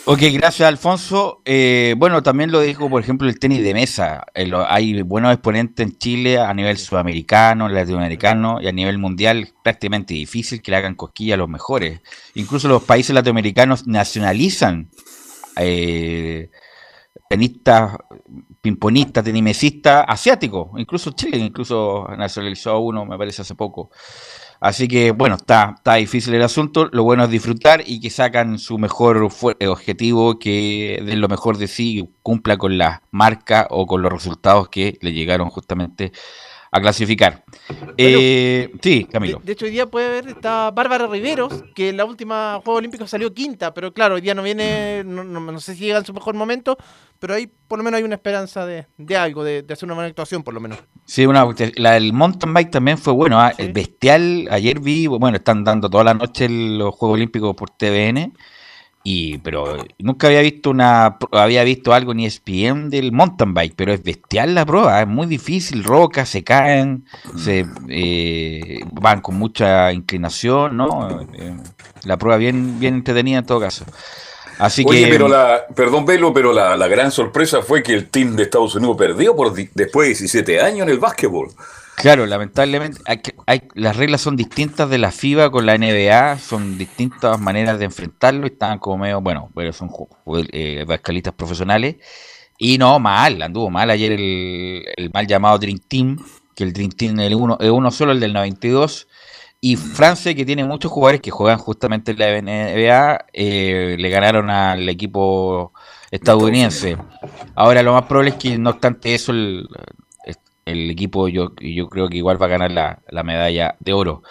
Ok, 0.04 0.20
gracias 0.32 0.68
Alfonso. 0.68 1.40
Eh, 1.44 1.94
bueno, 1.96 2.22
también 2.22 2.52
lo 2.52 2.60
dijo, 2.60 2.90
por 2.90 3.02
ejemplo, 3.02 3.28
el 3.28 3.38
tenis 3.38 3.62
de 3.62 3.72
mesa. 3.72 4.24
Eh, 4.34 4.50
hay 4.68 5.02
buenos 5.02 5.32
exponentes 5.32 5.86
en 5.86 5.96
Chile 5.96 6.38
a 6.38 6.52
nivel 6.52 6.76
sudamericano, 6.76 7.68
latinoamericano 7.68 8.60
y 8.60 8.68
a 8.68 8.72
nivel 8.72 8.98
mundial. 8.98 9.48
Prácticamente 9.62 10.14
difícil 10.14 10.60
que 10.60 10.70
le 10.70 10.76
hagan 10.76 10.94
cosquilla 10.94 11.34
a 11.34 11.38
los 11.38 11.48
mejores. 11.48 12.00
Incluso 12.34 12.68
los 12.68 12.82
países 12.82 13.14
latinoamericanos 13.14 13.86
nacionalizan 13.86 14.90
eh, 15.56 16.50
tenistas, 17.28 17.96
pimponistas, 18.60 19.24
tenimesistas 19.24 20.04
asiáticos. 20.06 20.68
Incluso 20.76 21.12
Chile, 21.12 21.38
incluso 21.38 22.06
nacionalizó 22.16 22.72
a 22.72 22.78
uno, 22.78 23.04
me 23.06 23.16
parece, 23.16 23.42
hace 23.42 23.54
poco. 23.54 23.90
Así 24.64 24.88
que 24.88 25.10
bueno, 25.10 25.34
está, 25.34 25.74
está 25.76 25.96
difícil 25.96 26.32
el 26.32 26.40
asunto. 26.40 26.88
Lo 26.90 27.02
bueno 27.04 27.24
es 27.24 27.30
disfrutar 27.30 27.82
y 27.86 28.00
que 28.00 28.08
sacan 28.08 28.58
su 28.58 28.78
mejor 28.78 29.28
eh, 29.58 29.66
objetivo, 29.66 30.38
que 30.38 31.02
den 31.04 31.20
lo 31.20 31.28
mejor 31.28 31.58
de 31.58 31.68
sí, 31.68 32.08
cumpla 32.22 32.56
con 32.56 32.78
la 32.78 33.02
marca 33.10 33.66
o 33.68 33.86
con 33.86 34.00
los 34.00 34.10
resultados 34.10 34.70
que 34.70 34.96
le 35.02 35.12
llegaron 35.12 35.50
justamente 35.50 36.12
a 36.74 36.80
clasificar. 36.80 37.44
Eh, 37.96 38.68
sí, 38.82 39.04
Camilo. 39.04 39.40
De, 39.44 39.52
hecho, 39.52 39.64
hoy 39.64 39.70
día 39.70 39.86
puede 39.86 40.08
ver, 40.08 40.28
está 40.28 40.72
Bárbara 40.72 41.06
Riveros, 41.06 41.62
que 41.72 41.90
en 41.90 41.96
la 41.96 42.04
última 42.04 42.60
Juego 42.64 42.78
Olímpico 42.78 43.06
salió 43.06 43.32
quinta, 43.32 43.72
pero 43.72 43.94
claro, 43.94 44.16
hoy 44.16 44.20
día 44.22 44.34
no 44.34 44.42
viene, 44.42 45.04
no, 45.04 45.60
sé 45.60 45.76
si 45.76 45.84
llega 45.84 45.98
en 45.98 46.04
su 46.04 46.12
mejor 46.12 46.34
momento, 46.34 46.76
pero 47.20 47.34
ahí 47.34 47.48
por 47.68 47.78
lo 47.78 47.84
menos 47.84 47.98
hay 47.98 48.04
una 48.04 48.16
esperanza 48.16 48.66
de, 48.66 48.86
algo, 49.16 49.44
de, 49.44 49.64
hacer 49.70 49.86
una 49.86 49.94
buena 49.94 50.08
actuación 50.08 50.42
por 50.42 50.52
lo 50.52 50.58
menos. 50.58 50.80
Sí, 51.04 51.24
una, 51.26 51.46
la 51.76 51.92
del 51.92 52.12
mountain 52.12 52.52
bike 52.52 52.72
también 52.72 52.98
fue 52.98 53.12
bueno, 53.12 53.40
¿ah? 53.40 53.52
el 53.56 53.72
bestial, 53.72 54.48
ayer 54.50 54.80
vi, 54.80 55.06
bueno, 55.06 55.36
están 55.36 55.62
dando 55.62 55.88
toda 55.88 56.02
la 56.02 56.14
noche 56.14 56.48
los 56.48 56.92
Juegos 56.92 57.14
Olímpicos 57.14 57.54
por 57.54 57.70
TVN 57.70 58.32
y, 59.06 59.36
pero 59.38 59.76
nunca 59.98 60.28
había 60.28 60.40
visto 60.40 60.70
una 60.70 61.18
había 61.30 61.62
visto 61.62 61.92
algo 61.92 62.12
en 62.12 62.20
ESPN 62.20 62.88
del 62.88 63.12
mountain 63.12 63.52
bike, 63.52 63.74
pero 63.76 63.92
es 63.92 64.02
bestial 64.02 64.54
la 64.54 64.64
prueba, 64.64 65.02
es 65.02 65.06
muy 65.06 65.26
difícil, 65.26 65.84
rocas, 65.84 66.30
se 66.30 66.42
caen, 66.42 67.04
se 67.36 67.66
eh, 67.90 68.80
van 68.92 69.20
con 69.20 69.34
mucha 69.36 69.92
inclinación, 69.92 70.78
¿no? 70.78 71.20
Eh, 71.34 71.54
la 72.04 72.16
prueba 72.16 72.38
bien, 72.38 72.80
bien 72.80 72.94
entretenida 72.94 73.40
en 73.40 73.46
todo 73.46 73.60
caso. 73.60 73.84
Así 74.58 74.84
Oye, 74.86 75.04
que, 75.04 75.10
pero 75.10 75.28
la, 75.28 75.66
perdón, 75.74 76.06
Velo, 76.06 76.32
pero 76.32 76.54
la, 76.54 76.74
la, 76.74 76.88
gran 76.88 77.10
sorpresa 77.10 77.60
fue 77.60 77.82
que 77.82 77.92
el 77.92 78.08
team 78.08 78.36
de 78.36 78.44
Estados 78.44 78.74
Unidos 78.74 78.96
perdió 78.96 79.36
por 79.36 79.52
después 79.52 80.06
de 80.06 80.14
17 80.14 80.60
años 80.62 80.86
en 80.86 80.88
el 80.88 80.98
básquetbol. 80.98 81.50
Claro, 81.96 82.26
lamentablemente 82.26 83.00
hay, 83.06 83.20
hay, 83.46 83.62
las 83.74 83.96
reglas 83.96 84.20
son 84.20 84.36
distintas 84.36 84.90
de 84.90 84.98
la 84.98 85.10
FIBA 85.10 85.50
con 85.50 85.64
la 85.64 85.78
NBA, 85.78 86.38
son 86.38 86.76
distintas 86.76 87.40
maneras 87.40 87.78
de 87.78 87.86
enfrentarlo 87.86 88.46
y 88.46 88.50
estaban 88.50 88.78
como 88.78 88.98
medio, 88.98 89.20
bueno, 89.20 89.50
pero 89.54 89.72
son 89.72 89.90
eh, 90.52 90.84
bascalistas 90.86 91.34
profesionales. 91.34 91.96
Y 92.58 92.78
no, 92.78 92.98
mal, 92.98 93.40
anduvo 93.42 93.70
mal 93.70 93.90
ayer 93.90 94.12
el, 94.12 94.84
el, 94.96 95.10
mal 95.12 95.26
llamado 95.26 95.58
Dream 95.58 95.78
Team, 95.88 96.18
que 96.54 96.64
el 96.64 96.72
Dream 96.72 96.90
Team 96.90 97.18
es 97.20 97.34
uno, 97.34 97.56
es 97.60 97.70
uno 97.70 97.90
solo, 97.90 98.12
el 98.12 98.20
del 98.20 98.32
92, 98.32 99.08
y 99.60 99.76
Francia, 99.76 100.34
que 100.34 100.44
tiene 100.44 100.62
muchos 100.62 100.92
jugadores 100.92 101.22
que 101.22 101.30
juegan 101.30 101.58
justamente 101.58 102.12
en 102.12 102.18
la 102.18 102.42
NBA, 102.42 103.26
eh, 103.32 103.96
le 103.98 104.08
ganaron 104.10 104.50
al 104.50 104.86
equipo 104.90 105.72
estadounidense. 106.10 106.98
Ahora 107.54 107.82
lo 107.82 107.94
más 107.94 108.02
probable 108.02 108.32
es 108.32 108.36
que 108.36 108.58
no 108.58 108.68
obstante 108.70 109.14
eso 109.14 109.32
el, 109.32 109.66
el 110.64 110.90
equipo 110.90 111.28
yo, 111.28 111.52
yo 111.60 111.88
creo 111.88 112.08
que 112.08 112.16
igual 112.16 112.40
va 112.40 112.46
a 112.46 112.50
ganar 112.50 112.70
la, 112.70 113.22
medalla 113.22 113.76
de 113.80 113.92
oro. 113.92 114.22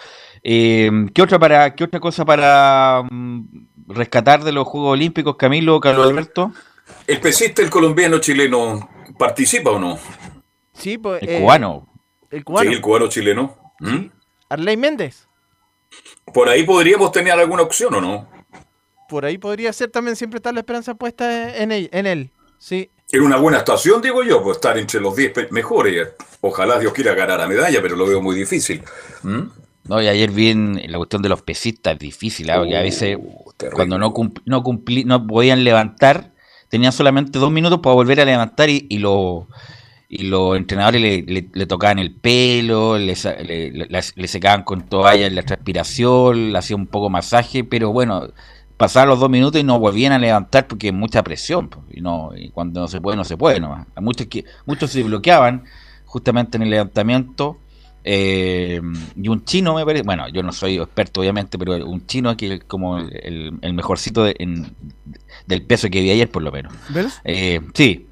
Eh, 0.42 0.90
¿qué, 1.14 1.22
otra 1.22 1.38
para, 1.38 1.74
¿Qué 1.74 1.84
otra 1.84 2.00
cosa 2.00 2.24
para 2.24 3.02
mm, 3.10 3.66
rescatar 3.88 4.44
de 4.44 4.52
los 4.52 4.66
Juegos 4.66 4.92
Olímpicos, 4.92 5.36
Camilo, 5.36 5.80
Carlos 5.80 6.08
Alberto? 6.08 6.52
¿El 7.06 7.20
pesista, 7.20 7.62
el 7.62 7.70
colombiano 7.70 8.18
chileno, 8.18 8.88
participa 9.18 9.70
o 9.70 9.78
no? 9.78 9.98
Sí, 10.72 10.98
pues. 10.98 11.22
El 11.22 11.40
cubano. 11.40 11.88
El 12.30 12.44
cubano. 12.44 12.68
Sí, 12.68 12.76
el 12.76 12.80
cubano 12.82 13.08
chileno. 13.08 13.72
¿Mm? 13.80 14.06
Arley 14.48 14.76
Méndez. 14.76 15.28
Por 16.32 16.48
ahí 16.48 16.64
podríamos 16.64 17.12
tener 17.12 17.32
alguna 17.32 17.62
opción 17.62 17.94
o 17.94 18.00
no. 18.00 18.28
Por 19.08 19.24
ahí 19.24 19.38
podría 19.38 19.72
ser 19.72 19.90
también, 19.90 20.16
siempre 20.16 20.38
está 20.38 20.52
la 20.52 20.60
esperanza 20.60 20.94
puesta 20.94 21.56
en 21.56 21.72
él. 21.72 21.88
En 21.92 22.06
él. 22.06 22.30
Sí. 22.58 22.90
En 23.12 23.22
una 23.22 23.36
buena 23.36 23.58
actuación, 23.58 24.02
digo 24.02 24.22
yo, 24.22 24.42
pues 24.42 24.56
estar 24.56 24.76
entre 24.78 25.00
los 25.00 25.14
10 25.14 25.52
mejores. 25.52 26.08
Ojalá 26.40 26.78
Dios 26.78 26.92
quiera 26.92 27.14
ganar 27.14 27.40
a 27.40 27.46
medalla, 27.46 27.80
pero 27.80 27.96
lo 27.96 28.06
veo 28.06 28.20
muy 28.20 28.34
difícil. 28.34 28.82
¿Mm? 29.22 29.42
No, 29.84 30.00
y 30.00 30.08
ayer 30.08 30.30
vi 30.30 30.48
en 30.48 30.80
la 30.88 30.96
cuestión 30.96 31.20
de 31.20 31.28
los 31.28 31.42
pesistas, 31.42 31.94
es 31.94 31.98
difícil, 31.98 32.48
¿eh? 32.48 32.54
porque 32.56 32.76
a 32.76 32.82
veces 32.82 33.18
uh, 33.20 33.52
cuando 33.74 33.98
no, 33.98 34.14
no, 34.46 34.62
cumplí, 34.62 35.04
no 35.04 35.26
podían 35.26 35.62
levantar, 35.62 36.32
tenían 36.70 36.92
solamente 36.92 37.38
dos 37.38 37.52
minutos 37.52 37.80
para 37.80 37.94
volver 37.94 38.20
a 38.20 38.24
levantar 38.24 38.70
y, 38.70 38.86
y, 38.88 38.98
lo, 38.98 39.46
y 40.08 40.24
los 40.24 40.56
entrenadores 40.56 41.02
le, 41.02 41.48
le, 41.52 41.66
tocaban 41.66 41.98
el 41.98 42.14
pelo, 42.14 42.96
le, 42.96 43.14
le, 43.14 44.28
secaban 44.28 44.62
con 44.62 44.88
toalla 44.88 45.28
la 45.28 45.42
transpiración, 45.42 46.52
le 46.52 46.58
hacían 46.58 46.80
un 46.80 46.86
poco 46.86 47.10
masaje, 47.10 47.62
pero 47.62 47.92
bueno, 47.92 48.32
pasaban 48.76 49.08
los 49.08 49.20
dos 49.20 49.30
minutos 49.30 49.60
y 49.60 49.64
no 49.64 49.78
volvían 49.78 50.12
a 50.12 50.18
levantar 50.18 50.66
porque 50.66 50.88
hay 50.88 50.92
mucha 50.92 51.22
presión. 51.22 51.70
Y 51.90 52.00
no 52.00 52.32
y 52.36 52.50
cuando 52.50 52.80
no 52.80 52.88
se 52.88 53.00
puede, 53.00 53.16
no 53.16 53.24
se 53.24 53.36
puede 53.36 53.60
nomás. 53.60 53.86
muchos, 54.00 54.26
que, 54.26 54.44
muchos 54.66 54.90
se 54.90 55.02
bloqueaban 55.02 55.64
justamente 56.04 56.56
en 56.56 56.64
el 56.64 56.70
levantamiento. 56.70 57.58
Eh, 58.06 58.82
y 59.16 59.28
un 59.28 59.44
chino, 59.44 59.74
me 59.74 59.84
parece, 59.84 60.04
bueno, 60.04 60.28
yo 60.28 60.42
no 60.42 60.52
soy 60.52 60.76
experto 60.76 61.20
obviamente, 61.20 61.58
pero 61.58 61.86
un 61.86 62.06
chino 62.06 62.36
que 62.36 62.54
es 62.54 62.64
como 62.64 62.98
el, 62.98 63.58
el 63.62 63.72
mejorcito 63.72 64.24
del 64.24 65.62
peso 65.66 65.88
que 65.88 66.02
vi 66.02 66.10
ayer, 66.10 66.30
por 66.30 66.42
lo 66.42 66.52
menos. 66.52 66.72
¿Ves? 66.90 67.20
Eh, 67.24 67.60
sí. 67.72 68.06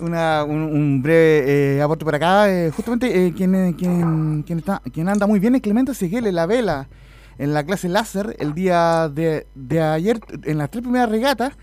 Una, 0.00 0.44
un, 0.44 1.02
breve 1.02 1.76
eh, 1.76 1.82
aporte 1.82 2.04
por 2.04 2.14
acá. 2.14 2.46
justamente 2.74 3.34
quien, 3.36 3.74
quien, 3.74 4.42
quien, 4.42 4.58
está, 4.58 4.80
quien 4.90 5.08
anda 5.08 5.26
muy 5.26 5.38
bien 5.38 5.54
es 5.54 5.60
Clemente 5.60 5.92
Seguele, 5.94 6.32
la 6.32 6.46
vela 6.46 6.88
en 7.38 7.54
la 7.54 7.64
clase 7.64 7.88
láser 7.88 8.36
el 8.38 8.54
día 8.54 9.08
de, 9.08 9.46
ayer 9.80 10.20
en 10.44 10.58
las 10.58 10.70
tres 10.70 10.82
primeras 10.82 11.08
regatas. 11.08 11.54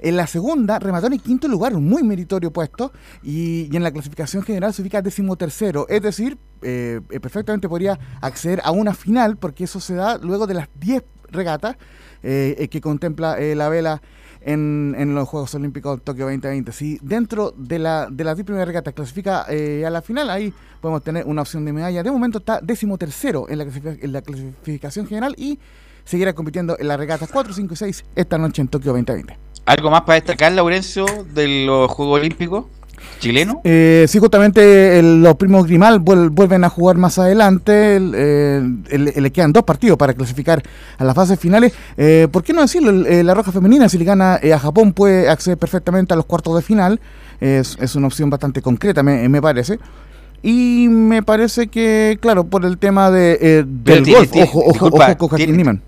En 0.00 0.16
la 0.16 0.26
segunda 0.26 0.78
remató 0.78 1.06
en 1.06 1.18
quinto 1.18 1.48
lugar, 1.48 1.74
un 1.74 1.88
muy 1.88 2.02
meritorio 2.02 2.52
puesto, 2.52 2.92
y, 3.22 3.74
en 3.74 3.82
la 3.82 3.90
clasificación 3.90 4.42
general 4.42 4.74
se 4.74 4.82
ubica 4.82 5.00
decimotercero, 5.00 5.88
es 5.88 6.02
decir, 6.02 6.38
eh, 6.62 7.00
eh, 7.10 7.20
perfectamente 7.20 7.68
podría 7.68 7.98
acceder 8.20 8.60
a 8.64 8.70
una 8.70 8.94
final, 8.94 9.38
porque 9.38 9.64
eso 9.64 9.80
se 9.80 9.94
da 9.94 10.18
luego 10.18 10.46
de 10.46 10.54
las 10.54 10.68
diez 10.78 11.02
regatas 11.30 11.76
eh, 12.22 12.68
que 12.70 12.80
contempla 12.80 13.38
la 13.38 13.68
vela 13.68 14.02
en, 14.40 14.94
en 14.98 15.14
los 15.14 15.28
Juegos 15.28 15.54
Olímpicos 15.54 16.02
Tokio 16.02 16.24
2020. 16.24 16.72
Si 16.72 16.98
dentro 17.02 17.52
de 17.56 17.78
la, 17.78 18.08
de 18.10 18.24
las 18.24 18.36
10 18.36 18.46
primeras 18.46 18.66
regatas 18.66 18.94
clasifica 18.94 19.46
eh, 19.48 19.84
a 19.86 19.90
la 19.90 20.02
final, 20.02 20.30
ahí 20.30 20.52
podemos 20.80 21.02
tener 21.02 21.26
una 21.26 21.42
opción 21.42 21.64
de 21.64 21.72
medalla. 21.72 22.02
De 22.02 22.10
momento 22.10 22.38
está 22.38 22.60
décimo 22.62 22.98
tercero 22.98 23.46
en 23.48 23.58
la, 23.58 23.64
en 23.64 24.12
la 24.12 24.22
clasificación 24.22 25.06
general 25.06 25.34
y 25.36 25.58
seguirá 26.04 26.32
compitiendo 26.32 26.76
en 26.78 26.88
las 26.88 26.98
regatas 26.98 27.28
4, 27.30 27.52
5 27.52 27.74
y 27.74 27.76
6 27.76 28.04
esta 28.14 28.38
noche 28.38 28.62
en 28.62 28.68
Tokio 28.68 28.92
2020. 28.92 29.38
¿Algo 29.66 29.90
más 29.90 30.02
para 30.02 30.14
destacar, 30.14 30.52
Laurencio, 30.52 31.04
de 31.34 31.66
los 31.66 31.90
Juegos 31.90 32.20
Olímpicos? 32.20 32.64
Chileno? 33.18 33.60
Eh, 33.64 34.06
sí, 34.08 34.18
justamente 34.18 35.02
los 35.02 35.34
primos 35.36 35.66
Grimal 35.66 36.00
vuelven 36.00 36.64
a 36.64 36.68
jugar 36.68 36.96
más 36.96 37.18
adelante. 37.18 38.00
le 38.00 39.32
quedan 39.32 39.52
dos 39.52 39.64
partidos 39.64 39.98
para 39.98 40.14
clasificar 40.14 40.62
a 40.98 41.04
las 41.04 41.14
fases 41.14 41.38
finales. 41.38 41.72
Eh, 41.96 42.28
¿Por 42.30 42.42
qué 42.42 42.52
no 42.52 42.62
decirlo? 42.62 42.92
la 42.92 43.34
Roja 43.34 43.52
Femenina, 43.52 43.88
si 43.88 43.98
le 43.98 44.04
gana 44.04 44.38
eh, 44.42 44.52
a 44.52 44.58
Japón, 44.58 44.92
puede 44.92 45.28
acceder 45.28 45.58
perfectamente 45.58 46.14
a 46.14 46.16
los 46.16 46.26
cuartos 46.26 46.56
de 46.56 46.62
final. 46.62 47.00
Es, 47.40 47.94
una 47.94 48.08
opción 48.08 48.30
bastante 48.30 48.62
concreta, 48.62 49.02
me, 49.02 49.28
me, 49.28 49.40
parece. 49.40 49.78
Y 50.42 50.88
me 50.88 51.22
parece 51.22 51.68
que, 51.68 52.18
claro, 52.20 52.44
por 52.44 52.64
el 52.64 52.78
tema 52.78 53.10
de, 53.10 53.64
del 53.66 54.04
golf, 54.04 54.30
ojo, 54.34 54.64
ojo, 54.66 54.86
ojo 54.86 55.28
con 55.28 55.38
Niman 55.38 55.82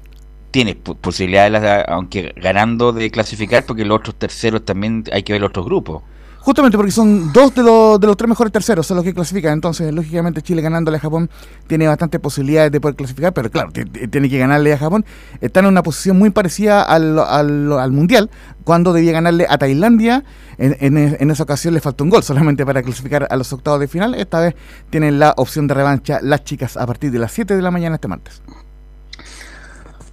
tiene 0.50 0.74
posibilidades, 0.74 1.84
aunque 1.88 2.32
ganando 2.36 2.92
de 2.92 3.10
clasificar, 3.10 3.64
porque 3.64 3.84
los 3.84 3.98
otros 3.98 4.16
terceros 4.16 4.64
también 4.64 5.04
hay 5.12 5.22
que 5.22 5.32
ver 5.32 5.40
los 5.40 5.50
otros 5.50 5.66
grupos. 5.66 6.02
Justamente 6.40 6.78
porque 6.78 6.90
son 6.90 7.32
dos 7.34 7.54
de 7.54 7.62
los, 7.62 8.00
de 8.00 8.06
los 8.06 8.16
tres 8.16 8.28
mejores 8.28 8.50
terceros, 8.50 8.86
son 8.86 8.96
los 8.96 9.04
que 9.04 9.12
clasifican. 9.12 9.52
Entonces, 9.52 9.92
lógicamente, 9.92 10.40
Chile 10.40 10.62
ganándole 10.62 10.96
a 10.96 11.00
Japón 11.00 11.28
tiene 11.66 11.86
bastantes 11.86 12.18
posibilidades 12.18 12.72
de 12.72 12.80
poder 12.80 12.96
clasificar, 12.96 13.34
pero 13.34 13.50
claro, 13.50 13.70
tiene 13.72 14.28
que 14.30 14.38
ganarle 14.38 14.72
a 14.72 14.78
Japón. 14.78 15.04
Está 15.42 15.60
en 15.60 15.66
una 15.66 15.82
posición 15.82 16.18
muy 16.18 16.30
parecida 16.30 16.82
al, 16.82 17.18
al, 17.18 17.92
Mundial, 17.92 18.30
cuando 18.64 18.94
debía 18.94 19.12
ganarle 19.12 19.46
a 19.50 19.58
Tailandia. 19.58 20.24
En, 20.56 20.96
en, 20.96 21.30
esa 21.30 21.42
ocasión 21.42 21.74
le 21.74 21.80
faltó 21.80 22.04
un 22.04 22.10
gol 22.10 22.22
solamente 22.22 22.64
para 22.64 22.82
clasificar 22.82 23.26
a 23.30 23.36
los 23.36 23.52
octavos 23.52 23.78
de 23.78 23.88
final. 23.88 24.14
Esta 24.14 24.40
vez 24.40 24.54
tienen 24.88 25.18
la 25.18 25.34
opción 25.36 25.66
de 25.66 25.74
revancha 25.74 26.20
las 26.22 26.44
chicas 26.44 26.78
a 26.78 26.86
partir 26.86 27.10
de 27.10 27.18
las 27.18 27.32
7 27.32 27.54
de 27.54 27.62
la 27.62 27.70
mañana 27.70 27.96
este 27.96 28.08
martes. 28.08 28.42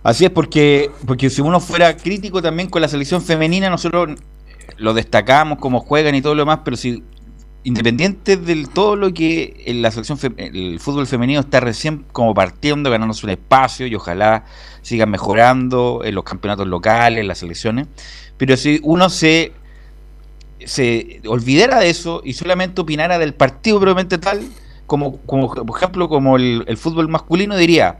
Así 0.03 0.25
es, 0.25 0.31
porque, 0.31 0.91
porque 1.05 1.29
si 1.29 1.41
uno 1.41 1.59
fuera 1.59 1.95
crítico 1.95 2.41
también 2.41 2.69
con 2.69 2.81
la 2.81 2.87
selección 2.87 3.21
femenina, 3.21 3.69
nosotros 3.69 4.17
lo 4.77 4.93
destacamos, 4.93 5.59
como 5.59 5.79
juegan 5.79 6.15
y 6.15 6.21
todo 6.21 6.35
lo 6.35 6.41
demás, 6.41 6.59
pero 6.63 6.77
si 6.77 7.03
independiente 7.63 8.37
de 8.37 8.65
todo 8.73 8.95
lo 8.95 9.13
que 9.13 9.63
la 9.75 9.91
selección 9.91 10.17
el 10.37 10.79
fútbol 10.79 11.05
femenino 11.05 11.41
está 11.41 11.59
recién 11.59 12.05
como 12.11 12.33
partiendo, 12.33 12.89
ganándose 12.89 13.25
un 13.25 13.31
espacio 13.31 13.87
y 13.87 13.95
ojalá 13.95 14.45
sigan 14.81 15.09
mejorando 15.09 16.01
en 16.05 16.15
los 16.15 16.23
campeonatos 16.23 16.65
locales, 16.67 17.19
en 17.19 17.27
las 17.27 17.39
selecciones, 17.39 17.87
pero 18.37 18.55
si 18.55 18.79
uno 18.83 19.09
se 19.09 19.51
se 20.65 21.21
olvidara 21.27 21.79
de 21.79 21.89
eso 21.89 22.21
y 22.23 22.33
solamente 22.33 22.81
opinara 22.81 23.19
del 23.19 23.33
partido 23.33 23.79
probablemente 23.79 24.17
tal, 24.17 24.41
como, 24.85 25.17
como 25.21 25.53
por 25.53 25.77
ejemplo 25.77 26.09
como 26.09 26.37
el, 26.37 26.63
el 26.67 26.77
fútbol 26.77 27.09
masculino 27.09 27.55
diría, 27.57 27.99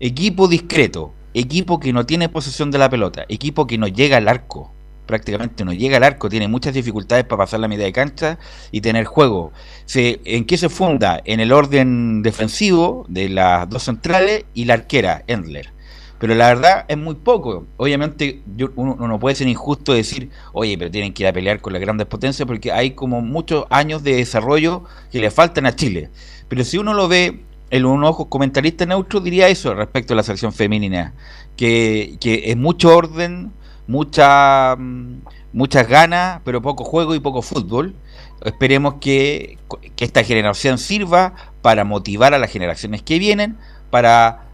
equipo 0.00 0.48
discreto, 0.48 1.12
equipo 1.34 1.80
que 1.80 1.92
no 1.92 2.06
tiene 2.06 2.28
posesión 2.28 2.70
de 2.70 2.78
la 2.78 2.88
pelota, 2.88 3.24
equipo 3.28 3.66
que 3.66 3.78
no 3.78 3.88
llega 3.88 4.16
al 4.16 4.28
arco, 4.28 4.72
prácticamente 5.08 5.64
no 5.64 5.72
llega 5.72 5.96
al 5.96 6.04
arco, 6.04 6.28
tiene 6.28 6.46
muchas 6.46 6.74
dificultades 6.74 7.24
para 7.24 7.38
pasar 7.44 7.58
la 7.58 7.66
mitad 7.66 7.82
de 7.82 7.92
cancha 7.92 8.38
y 8.70 8.82
tener 8.82 9.06
juego. 9.06 9.52
Se, 9.86 10.20
¿En 10.24 10.44
qué 10.44 10.56
se 10.56 10.68
funda? 10.68 11.20
En 11.24 11.40
el 11.40 11.50
orden 11.50 12.22
defensivo 12.22 13.06
de 13.08 13.30
las 13.30 13.68
dos 13.68 13.82
centrales 13.84 14.44
y 14.54 14.66
la 14.66 14.74
arquera, 14.74 15.24
Endler. 15.26 15.72
Pero 16.18 16.34
la 16.34 16.48
verdad 16.48 16.84
es 16.88 16.98
muy 16.98 17.14
poco. 17.14 17.66
Obviamente 17.76 18.42
uno, 18.76 18.96
no 18.96 19.18
puede 19.18 19.36
ser 19.36 19.48
injusto 19.48 19.94
decir, 19.94 20.30
oye, 20.52 20.76
pero 20.76 20.90
tienen 20.90 21.12
que 21.14 21.22
ir 21.22 21.28
a 21.28 21.32
pelear 21.32 21.60
con 21.60 21.72
las 21.72 21.80
grandes 21.80 22.06
potencias 22.06 22.46
porque 22.46 22.70
hay 22.70 22.90
como 22.90 23.20
muchos 23.22 23.64
años 23.70 24.02
de 24.02 24.16
desarrollo 24.16 24.84
que 25.10 25.20
le 25.20 25.30
faltan 25.30 25.66
a 25.66 25.74
Chile. 25.74 26.10
Pero 26.48 26.64
si 26.64 26.76
uno 26.76 26.92
lo 26.92 27.08
ve 27.08 27.44
en 27.70 27.84
un 27.84 28.04
ojo 28.04 28.28
comentarista 28.28 28.84
neutro, 28.84 29.20
diría 29.20 29.48
eso 29.48 29.74
respecto 29.74 30.12
a 30.12 30.16
la 30.16 30.22
selección 30.22 30.52
femenina, 30.52 31.14
que, 31.56 32.16
que 32.20 32.50
es 32.50 32.56
mucho 32.56 32.96
orden, 32.96 33.52
mucha, 33.88 34.76
mm, 34.76 35.22
muchas 35.52 35.88
ganas, 35.88 36.40
pero 36.44 36.62
poco 36.62 36.84
juego 36.84 37.16
y 37.16 37.20
poco 37.20 37.42
fútbol. 37.42 37.96
Esperemos 38.44 38.94
que, 39.00 39.58
esta 39.96 40.22
generación 40.22 40.78
sirva 40.78 41.34
para 41.60 41.82
motivar 41.82 42.34
a 42.34 42.38
las 42.38 42.52
generaciones 42.52 43.02
que 43.02 43.18
vienen, 43.18 43.56
para 43.90 44.44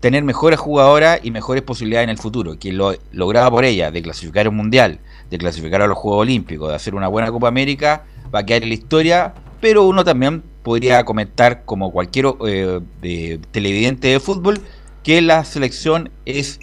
tener 0.00 0.24
mejores 0.24 0.58
jugadoras 0.58 1.20
y 1.22 1.30
mejores 1.30 1.62
posibilidades 1.62 2.04
en 2.04 2.10
el 2.10 2.18
futuro. 2.18 2.58
Que 2.58 2.72
lo 2.72 2.94
logrado 3.12 3.50
por 3.50 3.64
ella, 3.64 3.92
de 3.92 4.02
clasificar 4.02 4.48
un 4.48 4.56
mundial, 4.56 4.98
de 5.30 5.38
clasificar 5.38 5.82
a 5.82 5.86
los 5.86 5.96
Juegos 5.96 6.22
Olímpicos, 6.22 6.70
de 6.70 6.74
hacer 6.74 6.96
una 6.96 7.06
buena 7.06 7.30
Copa 7.30 7.46
América, 7.46 8.04
va 8.34 8.40
a 8.40 8.46
quedar 8.46 8.64
en 8.64 8.70
la 8.70 8.74
historia, 8.74 9.34
pero 9.60 9.86
uno 9.86 10.02
también 10.02 10.42
podría 10.62 11.04
comentar, 11.04 11.64
como 11.64 11.92
cualquier 11.92 12.26
eh, 12.46 13.38
televidente 13.52 14.08
de 14.08 14.20
fútbol, 14.20 14.60
que 15.04 15.20
la 15.20 15.44
selección 15.44 16.10
es 16.24 16.60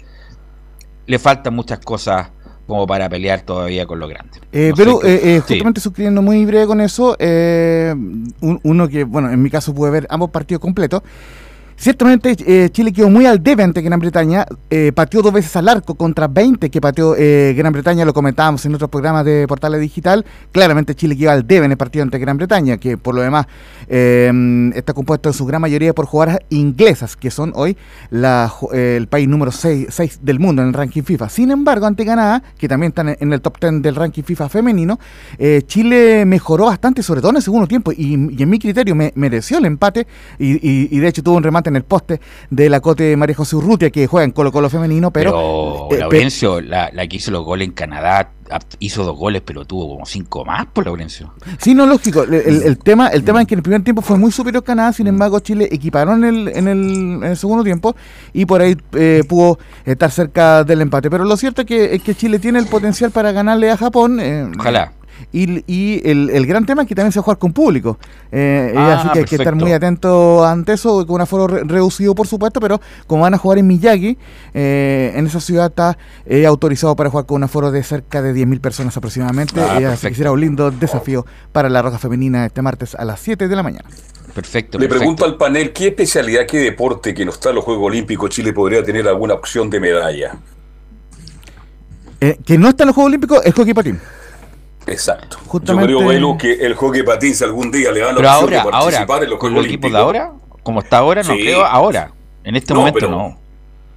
le 1.08 1.18
faltan 1.18 1.54
muchas 1.54 1.80
cosas 1.80 2.28
como 2.66 2.86
para 2.86 3.08
pelear 3.08 3.40
todavía 3.40 3.86
con 3.86 3.98
lo 3.98 4.06
grande. 4.06 4.38
Eh, 4.52 4.72
pero 4.76 5.02
eh, 5.02 5.36
eh, 5.36 5.40
justamente 5.40 5.80
suscribiendo 5.80 6.20
muy 6.20 6.44
breve 6.44 6.66
con 6.66 6.82
eso, 6.82 7.16
uno 8.40 8.88
que, 8.88 9.04
bueno, 9.04 9.30
en 9.30 9.42
mi 9.42 9.48
caso 9.48 9.74
pude 9.74 9.90
ver 9.90 10.06
ambos 10.10 10.30
partidos 10.30 10.60
completos, 10.60 11.02
Ciertamente 11.80 12.34
eh, 12.44 12.70
Chile 12.70 12.92
quedó 12.92 13.08
muy 13.08 13.24
al 13.24 13.40
debe 13.40 13.62
ante 13.62 13.80
Gran 13.82 14.00
Bretaña, 14.00 14.44
eh, 14.68 14.90
pateó 14.92 15.22
dos 15.22 15.32
veces 15.32 15.54
al 15.54 15.68
arco 15.68 15.94
contra 15.94 16.26
20 16.26 16.70
que 16.70 16.80
pateó 16.80 17.14
eh, 17.16 17.54
Gran 17.56 17.72
Bretaña, 17.72 18.04
lo 18.04 18.12
comentábamos 18.12 18.66
en 18.66 18.74
otros 18.74 18.90
programas 18.90 19.24
de 19.24 19.46
Portales 19.46 19.80
Digital, 19.80 20.26
claramente 20.50 20.96
Chile 20.96 21.16
quedó 21.16 21.30
al 21.30 21.46
debe 21.46 21.66
en 21.66 21.70
el 21.70 21.76
partido 21.78 22.02
ante 22.02 22.18
Gran 22.18 22.36
Bretaña, 22.36 22.78
que 22.78 22.98
por 22.98 23.14
lo 23.14 23.22
demás 23.22 23.46
está 23.88 24.92
compuesto 24.92 25.28
en 25.28 25.32
su 25.32 25.46
gran 25.46 25.62
mayoría 25.62 25.94
por 25.94 26.04
jugadoras 26.04 26.40
inglesas, 26.50 27.16
que 27.16 27.30
son 27.30 27.52
hoy 27.54 27.76
el 28.10 29.06
país 29.06 29.28
número 29.28 29.52
6, 29.52 30.18
del 30.20 30.40
mundo 30.40 30.62
en 30.62 30.68
el 30.68 30.74
ranking 30.74 31.02
FIFA. 31.02 31.28
Sin 31.28 31.52
embargo, 31.52 31.86
ante 31.86 32.04
Canadá, 32.04 32.42
que 32.58 32.68
también 32.68 32.90
está 32.90 33.16
en 33.18 33.32
el 33.32 33.40
top 33.40 33.56
10 33.60 33.82
del 33.82 33.94
ranking 33.94 34.24
FIFA 34.24 34.48
femenino, 34.48 34.98
Chile 35.66 36.24
mejoró 36.26 36.66
bastante, 36.66 37.02
sobre 37.02 37.20
todo 37.20 37.30
en 37.30 37.36
el 37.36 37.42
segundo 37.42 37.66
tiempo, 37.66 37.92
y, 37.92 38.14
en 38.14 38.50
mi 38.50 38.58
criterio 38.58 38.94
me, 38.94 39.12
mereció 39.14 39.58
el 39.58 39.64
empate, 39.64 40.06
y 40.38 40.98
de 40.98 41.08
hecho 41.08 41.22
tuvo 41.22 41.36
un 41.36 41.42
remate 41.42 41.67
en 41.68 41.76
el 41.76 41.84
poste 41.84 42.20
de 42.50 42.68
la 42.68 42.80
Cote 42.80 43.16
María 43.16 43.36
José 43.36 43.56
Urrutia, 43.56 43.90
que 43.90 44.06
juega 44.06 44.24
en 44.24 44.32
Colo 44.32 44.52
Colo 44.52 44.68
femenino, 44.70 45.10
pero... 45.10 45.86
pero 45.88 45.98
eh, 45.98 46.00
Laurencio, 46.00 46.60
la, 46.60 46.90
que 47.08 47.16
hizo 47.16 47.30
los 47.30 47.44
goles 47.44 47.68
en 47.68 47.74
Canadá, 47.74 48.32
hizo 48.78 49.04
dos 49.04 49.16
goles, 49.16 49.42
pero 49.44 49.64
tuvo 49.64 49.88
como 49.88 50.06
cinco 50.06 50.44
más 50.44 50.66
por 50.66 50.86
Laurencio. 50.86 51.32
Sí, 51.58 51.74
no, 51.74 51.86
lógico. 51.86 52.22
El, 52.22 52.78
tema 52.78 53.08
el 53.08 53.24
tema 53.24 53.42
es 53.42 53.46
que 53.46 53.54
en 53.54 53.58
el 53.58 53.62
primer 53.62 53.82
tiempo 53.82 54.02
fue 54.02 54.16
muy 54.16 54.32
superior 54.32 54.64
Canadá, 54.64 54.92
sin 54.92 55.06
embargo 55.06 55.40
Chile 55.40 55.68
equiparó 55.70 56.14
en 56.14 56.24
el, 56.24 56.48
en 56.48 56.68
el, 57.24 57.36
segundo 57.36 57.62
tiempo 57.62 57.94
y 58.32 58.46
por 58.46 58.62
ahí 58.62 58.76
eh, 58.92 59.22
pudo 59.28 59.58
estar 59.84 60.10
cerca 60.10 60.64
del 60.64 60.80
empate. 60.80 61.10
Pero 61.10 61.24
lo 61.24 61.36
cierto 61.36 61.62
es 61.62 61.66
que, 61.66 61.94
es 61.94 62.02
que 62.02 62.14
Chile 62.14 62.38
tiene 62.38 62.58
el 62.58 62.66
potencial 62.66 63.10
para 63.10 63.32
ganarle 63.32 63.70
a 63.70 63.76
Japón. 63.76 64.18
Eh, 64.20 64.50
Ojalá. 64.58 64.92
Y, 65.32 65.64
y 65.66 66.08
el, 66.08 66.30
el, 66.30 66.46
gran 66.46 66.64
tema 66.64 66.82
es 66.82 66.88
que 66.88 66.94
también 66.94 67.12
se 67.12 67.18
va 67.18 67.22
a 67.22 67.24
jugar 67.24 67.38
con 67.38 67.52
público. 67.52 67.98
Eh, 68.32 68.72
ah, 68.76 68.98
así 68.98 69.08
que 69.10 69.18
hay 69.20 69.24
que 69.24 69.36
estar 69.36 69.54
muy 69.54 69.72
atento 69.72 70.44
ante 70.44 70.72
eso, 70.72 71.06
con 71.06 71.16
un 71.16 71.20
aforo 71.20 71.46
reducido, 71.46 72.14
por 72.14 72.26
supuesto, 72.26 72.60
pero 72.60 72.80
como 73.06 73.22
van 73.22 73.34
a 73.34 73.38
jugar 73.38 73.58
en 73.58 73.66
Miyagi, 73.66 74.16
eh, 74.54 75.12
en 75.14 75.26
esa 75.26 75.40
ciudad 75.40 75.66
está 75.66 75.98
eh, 76.24 76.46
autorizado 76.46 76.96
para 76.96 77.10
jugar 77.10 77.26
con 77.26 77.36
un 77.36 77.44
aforo 77.44 77.70
de 77.70 77.82
cerca 77.82 78.22
de 78.22 78.34
10.000 78.34 78.60
personas 78.60 78.96
aproximadamente. 78.96 79.60
Ah, 79.60 79.92
así 79.92 80.08
que 80.08 80.14
será 80.14 80.32
un 80.32 80.40
lindo 80.40 80.70
desafío 80.70 81.26
para 81.52 81.68
la 81.68 81.82
Roja 81.82 81.98
Femenina 81.98 82.46
este 82.46 82.62
martes 82.62 82.94
a 82.94 83.04
las 83.04 83.20
7 83.20 83.48
de 83.48 83.56
la 83.56 83.62
mañana. 83.62 83.88
Perfecto. 84.34 84.78
Le 84.78 84.88
pregunto 84.88 85.24
al 85.24 85.36
panel, 85.36 85.72
¿qué 85.72 85.88
especialidad, 85.88 86.46
qué 86.46 86.58
deporte 86.58 87.12
que 87.12 87.24
no 87.24 87.32
está 87.32 87.50
en 87.50 87.56
los 87.56 87.64
Juegos 87.64 87.86
Olímpicos 87.86 88.30
Chile 88.30 88.52
podría 88.52 88.82
tener 88.82 89.06
alguna 89.08 89.34
opción 89.34 89.68
de 89.68 89.80
medalla? 89.80 90.36
que 92.44 92.58
no 92.58 92.68
está 92.68 92.82
en 92.82 92.88
los 92.88 92.94
Juegos 92.96 93.10
Olímpicos 93.10 93.40
es 93.44 93.54
hockey 93.54 93.74
patín. 93.74 94.00
Exacto. 94.90 95.38
Justamente... 95.46 95.92
Yo 95.92 96.06
creo, 96.06 96.38
que 96.38 96.52
el 96.66 96.74
hockey 96.74 97.02
patins 97.02 97.42
algún 97.42 97.70
día 97.70 97.92
le 97.92 98.00
dan 98.00 98.14
la 98.16 98.38
opción 98.38 98.50
de 98.50 98.70
participar 98.70 99.24
en 99.24 99.30
los 99.30 99.42
los 99.42 99.64
equipos 99.64 99.92
de 99.92 99.98
ahora, 99.98 100.32
como 100.62 100.80
está 100.80 100.98
ahora, 100.98 101.22
no 101.22 101.34
creo 101.34 101.64
ahora. 101.64 102.12
En 102.44 102.56
este 102.56 102.74
momento 102.74 103.08
no. 103.08 103.38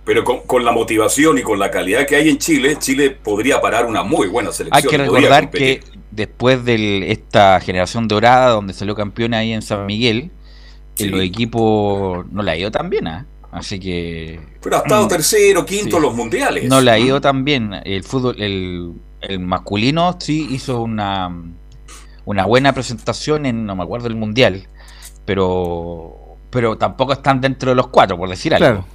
Pero 0.04 0.24
con, 0.24 0.66
la 0.66 0.72
motivación 0.72 1.38
y 1.38 1.42
con 1.42 1.60
la 1.60 1.70
calidad 1.70 2.08
que 2.08 2.16
hay 2.16 2.30
en 2.30 2.38
Chile, 2.38 2.76
Chile 2.80 3.12
podría 3.12 3.62
parar 3.62 3.86
una 3.86 4.04
muy 4.04 4.28
buena 4.28 4.52
selección. 4.52 4.84
Hay 4.84 4.90
que 4.90 4.98
recordar 4.98 5.52
que 5.52 5.84
después 6.10 6.66
de 6.66 7.12
esta 7.12 7.60
generación 7.60 8.08
dorada, 8.08 8.50
donde 8.50 8.74
salió 8.74 8.96
campeón 8.96 9.34
ahí 9.34 9.54
en 9.54 9.62
San 9.62 9.86
Miguel, 9.86 10.32
el 10.98 11.12
los 11.12 11.22
equipos 11.22 12.26
no 12.32 12.44
le 12.44 12.52
ha 12.52 12.58
ido 12.58 12.72
tan 12.72 12.90
bien, 12.90 13.08
¿eh? 13.08 13.26
Así 13.52 13.80
que. 13.80 14.40
Pero 14.62 14.78
ha 14.78 14.80
estado 14.80 15.06
mm, 15.06 15.10
tercero, 15.10 15.66
quinto 15.66 15.98
en 15.98 16.04
los 16.04 16.16
mundiales. 16.16 16.70
No 16.70 16.80
le 16.82 16.92
ha 16.92 16.98
ido 16.98 17.20
tan 17.20 17.44
bien. 17.44 17.74
El 17.84 18.04
fútbol, 18.04 18.42
el 18.42 18.94
el 19.22 19.40
masculino 19.40 20.18
sí 20.20 20.48
hizo 20.52 20.82
una, 20.82 21.32
una 22.26 22.46
buena 22.46 22.74
presentación 22.74 23.46
en, 23.46 23.66
no 23.66 23.76
me 23.76 23.84
acuerdo, 23.84 24.08
el 24.08 24.16
mundial, 24.16 24.68
pero 25.26 26.22
pero 26.52 26.78
tampoco 26.78 27.14
están 27.14 27.42
dentro 27.42 27.72
de 27.72 27.76
los 27.76 27.88
cuatro, 27.88 28.18
por 28.18 28.30
decir 28.30 28.54
algo. 28.54 28.86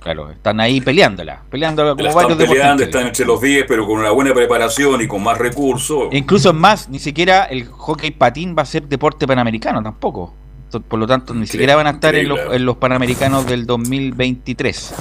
Claro, 0.00 0.30
están 0.30 0.60
ahí 0.60 0.82
peleándola, 0.82 1.44
peleándola 1.48 1.94
como 1.94 2.06
están 2.06 2.28
deportes 2.28 2.48
peleando, 2.50 2.82
están 2.82 3.06
entre 3.06 3.24
los 3.24 3.40
10, 3.40 3.64
pero 3.66 3.86
con 3.86 4.00
una 4.00 4.10
buena 4.10 4.34
preparación 4.34 5.00
y 5.00 5.06
con 5.06 5.22
más 5.22 5.38
recursos. 5.38 6.08
Incluso 6.12 6.50
es 6.50 6.54
más, 6.54 6.90
ni 6.90 6.98
siquiera 6.98 7.44
el 7.44 7.64
hockey 7.68 8.10
patín 8.10 8.54
va 8.58 8.62
a 8.62 8.66
ser 8.66 8.86
deporte 8.86 9.26
panamericano 9.26 9.82
tampoco. 9.82 10.34
Por 10.88 10.98
lo 10.98 11.06
tanto, 11.06 11.32
ni 11.32 11.46
siquiera 11.46 11.76
van 11.76 11.86
a 11.86 11.90
estar 11.90 12.14
en 12.16 12.28
los, 12.28 12.38
en 12.52 12.66
los 12.66 12.76
panamericanos 12.76 13.46
del 13.46 13.64
2023. 13.64 14.94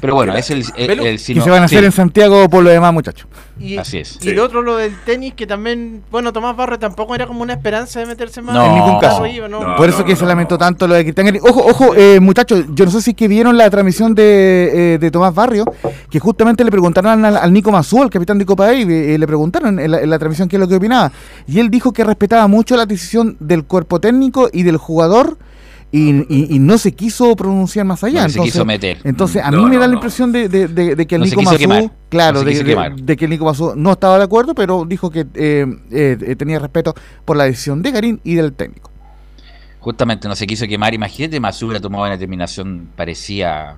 Pero 0.00 0.14
bueno, 0.14 0.34
es 0.36 0.50
el, 0.50 0.64
el, 0.76 0.90
el 1.00 1.16
Que 1.18 1.40
se 1.40 1.50
van 1.50 1.62
a 1.62 1.64
hacer 1.64 1.80
sí, 1.80 1.84
en 1.86 1.92
Santiago 1.92 2.48
por 2.48 2.62
lo 2.62 2.70
demás, 2.70 2.92
muchachos. 2.92 3.26
Y, 3.58 3.76
Así 3.76 3.98
es. 3.98 4.16
Y 4.20 4.28
Sí. 4.28 4.32
lo 4.32 4.44
otro, 4.44 4.62
lo 4.62 4.76
del 4.76 4.94
tenis, 5.04 5.34
que 5.34 5.46
también, 5.46 6.02
bueno, 6.10 6.32
Tomás 6.32 6.54
Barrio 6.56 6.78
tampoco 6.78 7.14
era 7.14 7.26
como 7.26 7.42
una 7.42 7.54
esperanza 7.54 7.98
de 7.98 8.06
meterse 8.06 8.40
más 8.40 8.54
No, 8.54 8.64
En 8.66 8.74
ningún 8.74 9.00
caso. 9.00 9.24
arriba, 9.24 9.48
¿no? 9.48 9.60
No. 9.60 9.76
Por 9.76 9.88
eso 9.88 10.04
que 10.04 10.14
se 10.14 10.24
lamentó 10.24 10.56
tanto 10.56 10.86
lo 10.86 10.94
de 10.94 11.02
Cristian 11.02 11.26
Garín. 11.26 11.42
Ojo, 11.44 11.64
ojo, 11.66 11.94
eh, 11.96 12.20
muchachos, 12.20 12.64
yo 12.74 12.84
no 12.84 12.90
sé 12.90 13.02
si 13.02 13.10
es 13.10 13.16
que 13.16 13.26
vieron 13.26 13.56
la 13.56 13.68
transmisión 13.68 14.14
de, 14.14 14.94
eh, 14.94 14.98
de 14.98 15.10
Tomás 15.10 15.34
Barrio, 15.34 15.64
que 16.08 16.20
justamente 16.20 16.62
le 16.64 16.70
preguntaron 16.70 17.24
al, 17.24 17.36
al 17.36 17.52
Nico 17.52 17.72
Mazú, 17.72 18.02
el 18.02 18.10
capitán 18.10 18.38
de 18.38 18.46
Copa 18.46 18.66
Davis, 18.66 18.86
eh, 18.88 19.16
le 19.18 19.26
preguntaron 19.26 19.78
en 19.80 19.90
la, 19.90 20.00
en 20.00 20.10
la 20.10 20.18
transmisión 20.18 20.48
qué 20.48 20.56
es 20.56 20.60
lo 20.60 20.68
que 20.68 20.76
opinaba. 20.76 21.10
Y 21.48 21.58
él 21.58 21.68
dijo 21.70 21.92
que 21.92 22.04
respetaba 22.04 22.46
mucho 22.46 22.76
la 22.76 22.86
decisión 22.86 23.36
del 23.40 23.64
cuerpo 23.64 24.00
técnico 24.00 24.48
y 24.52 24.62
del 24.62 24.76
jugador. 24.76 25.36
Y, 25.90 26.10
y- 26.28 26.54
y 26.56 26.58
no 26.58 26.76
se 26.76 26.92
quiso 26.92 27.34
pronunciar 27.34 27.86
más 27.86 28.04
allá. 28.04 28.24
No 28.24 28.28
se 28.28 28.40
quiso 28.40 28.64
meter. 28.64 28.98
Entonces, 29.04 29.42
a 29.42 29.50
No, 29.50 29.62
mí 29.62 29.70
me 29.70 29.74
no, 29.76 29.80
da 29.80 29.86
la 29.88 29.94
impresión 29.94 30.30
de, 30.32 30.48
de- 30.48 30.68
de- 30.68 30.94
de 30.96 31.06
que 31.06 31.14
el 31.14 31.22
Nico 31.22 31.40
Mazú, 31.40 31.90
claro, 32.10 32.44
de, 32.44 33.16
que 33.16 33.24
el 33.24 33.30
Nico 33.30 33.46
Mazú 33.46 33.72
no 33.74 33.92
estaba 33.92 34.18
de 34.18 34.24
acuerdo, 34.24 34.54
pero 34.54 34.84
dijo 34.86 35.10
que 35.10 35.26
eh, 35.34 35.66
eh, 35.90 36.36
tenía 36.36 36.58
respeto 36.58 36.94
por 37.24 37.38
la 37.38 37.44
decisión 37.44 37.80
de 37.80 37.90
Garín 37.90 38.20
y 38.22 38.34
del 38.34 38.52
técnico. 38.52 38.90
Justamente 39.80 40.28
no 40.28 40.36
se 40.36 40.46
quiso 40.46 40.66
quemar. 40.66 40.92
Imagínate, 40.92 41.40
Mazú 41.40 41.66
hubiera 41.66 41.80
tomado 41.80 42.02
una 42.04 42.12
determinación 42.12 42.90
parecía 42.94 43.76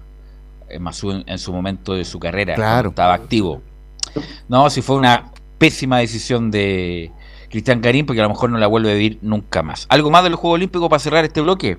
eh, 0.69 0.81
Mazú 0.81 1.13
en, 1.13 1.23
en 1.27 1.39
su 1.39 1.53
momento 1.53 1.95
de 1.95 2.05
su 2.05 2.19
carrera. 2.19 2.57
Claro. 2.57 2.89
Estaba 2.89 3.15
activo. 3.15 3.63
No, 4.49 4.69
si 4.69 4.83
fue 4.83 4.97
una 4.97 5.31
pésima 5.59 5.99
decisión 5.99 6.51
de 6.51 7.13
Cristian 7.51 7.81
Garín, 7.81 8.05
porque 8.07 8.21
a 8.21 8.25
lo 8.25 8.31
mejor 8.31 8.51
no 8.51 8.59
la 8.59 8.67
vuelve 8.67 8.91
a 8.91 8.95
vivir 8.95 9.19
nunca 9.23 9.63
más. 9.63 9.87
¿Algo 9.91 10.11
más 10.11 10.25
del 10.25 10.35
Juego 10.35 10.55
Olímpico 10.55 10.89
para 10.89 10.99
cerrar 10.99 11.25
este 11.25 11.41
bloque? 11.41 11.79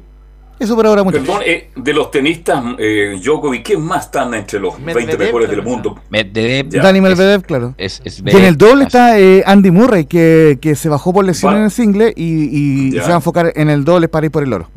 Eso 0.61 0.75
por 0.75 0.85
ahora, 0.85 1.03
muchachos. 1.03 1.25
Perdón, 1.27 1.43
eh, 1.45 1.71
de 1.75 1.93
los 1.93 2.11
tenistas, 2.11 2.63
eh, 2.77 3.19
Djokovic, 3.23 3.63
¿quién 3.65 3.81
más 3.81 4.05
están 4.05 4.31
entre 4.35 4.59
los 4.59 4.75
20 4.75 4.93
Medvedev 4.93 5.19
mejores 5.19 5.49
del 5.49 5.63
mundo? 5.63 5.99
Medvedev 6.11 6.69
Ya. 6.69 6.83
Dani 6.83 6.99
es- 6.99 7.03
Medvedev, 7.03 7.41
claro. 7.43 7.73
Es, 7.77 7.99
es 8.05 8.19
Y 8.23 8.29
en 8.29 8.43
el 8.45 8.57
doble 8.57 8.83
Así. 8.83 8.87
está 8.87 9.19
eh, 9.19 9.43
Andy 9.45 9.71
Murray, 9.71 10.05
que, 10.05 10.59
que 10.61 10.75
se 10.75 10.87
bajó 10.87 11.11
por 11.13 11.25
lesión 11.25 11.53
Va. 11.53 11.57
en 11.57 11.63
el 11.63 11.71
single 11.71 12.13
y, 12.15 12.89
y 12.89 12.91
se 12.91 12.99
va 12.99 13.13
a 13.13 13.15
enfocar 13.15 13.51
en 13.55 13.69
el 13.69 13.83
doble 13.83 14.07
para 14.07 14.27
ir 14.27 14.31
por 14.31 14.43
el 14.43 14.53
oro. 14.53 14.69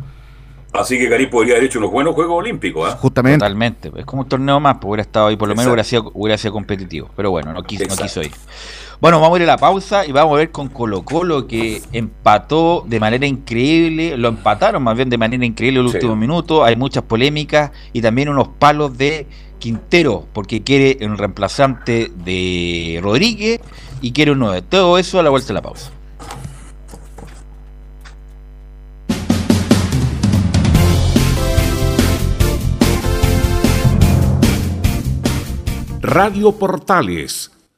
Así 0.73 0.99
que 0.99 1.07
Garín 1.09 1.31
podría 1.31 1.55
haber 1.55 1.67
hecho 1.67 1.79
unos 1.79 1.93
buenos 1.93 2.15
Juegos 2.15 2.37
Olímpicos. 2.39 2.91
¿ah? 2.93 2.97
Justamente. 2.97 3.39
Totalmente. 3.39 3.93
Es 3.97 4.05
como 4.07 4.23
un 4.23 4.29
torneo 4.29 4.59
más, 4.59 4.77
pues 4.81 4.89
hubiera 4.89 5.03
estado 5.03 5.27
ahí, 5.29 5.37
por 5.37 5.49
lo 5.49 5.55
menos 5.55 5.67
hubiera 5.69 5.85
sido, 5.85 6.11
hubiera 6.15 6.37
sido 6.39 6.53
competitivo. 6.53 7.11
Pero 7.15 7.31
bueno, 7.31 7.53
no 7.53 7.63
quiso, 7.63 7.85
no 7.89 7.95
quiso 7.95 8.23
ir. 8.23 8.33
Bueno, 9.01 9.21
vamos 9.21 9.39
a 9.39 9.43
ir 9.43 9.49
a 9.49 9.53
la 9.53 9.59
pausa 9.59 10.07
y 10.07 10.13
vamos 10.13 10.35
a 10.35 10.39
ver 10.39 10.51
con 10.51 10.69
Colo 10.69 11.05
Colo 11.05 11.47
que 11.47 11.83
empató 11.93 12.85
de 12.87 13.01
manera 13.01 13.27
increíble, 13.27 14.17
lo 14.17 14.29
empataron 14.29 14.83
más 14.83 14.97
bien 14.97 15.11
de 15.11 15.19
manera 15.19 15.45
increíble 15.45 15.81
en 15.81 15.87
el 15.87 15.91
Sí. 15.93 15.97
último 15.99 16.17
minuto, 16.17 16.65
hay 16.65 16.77
muchas 16.77 17.03
polémicas 17.05 17.71
y 17.93 18.01
también 18.01 18.29
unos 18.29 18.49
palos 18.59 18.97
de 18.97 19.27
Quintero, 19.59 20.27
porque 20.33 20.63
quiere 20.63 21.05
un 21.07 21.17
reemplazante 21.17 22.11
de 22.25 23.01
Rodríguez 23.03 23.61
y 24.03 24.13
quiere 24.13 24.33
un 24.33 24.39
9. 24.41 24.63
Todo 24.63 24.99
eso 24.99 25.19
a 25.19 25.23
la 25.23 25.31
vuelta 25.31 25.49
de 25.49 25.55
la 25.55 25.63
pausa. 25.63 25.91
Radio 36.01 36.53
Portales 36.53 37.51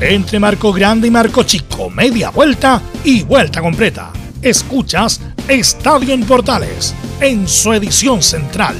Entre 0.00 0.38
marco 0.38 0.72
grande 0.72 1.08
y 1.08 1.10
marco 1.10 1.42
chico, 1.42 1.90
media 1.90 2.30
vuelta 2.30 2.80
y 3.02 3.24
vuelta 3.24 3.60
completa. 3.60 4.12
Escuchas 4.40 5.20
Estadio 5.48 6.14
en 6.14 6.24
Portales 6.24 6.94
en 7.20 7.48
su 7.48 7.72
edición 7.72 8.22
central. 8.22 8.76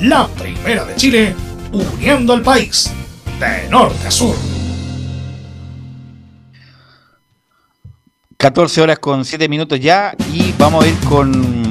La 0.00 0.28
primera 0.28 0.84
de 0.84 0.96
Chile, 0.96 1.34
uniendo 1.72 2.34
al 2.34 2.42
país 2.42 2.92
de 3.38 3.70
norte 3.70 4.06
a 4.06 4.10
sur. 4.10 4.36
14 8.36 8.82
horas 8.82 8.98
con 8.98 9.24
7 9.24 9.48
minutos 9.48 9.80
ya 9.80 10.14
y 10.30 10.52
vamos 10.58 10.84
a 10.84 10.88
ir 10.88 10.94
con 11.08 11.69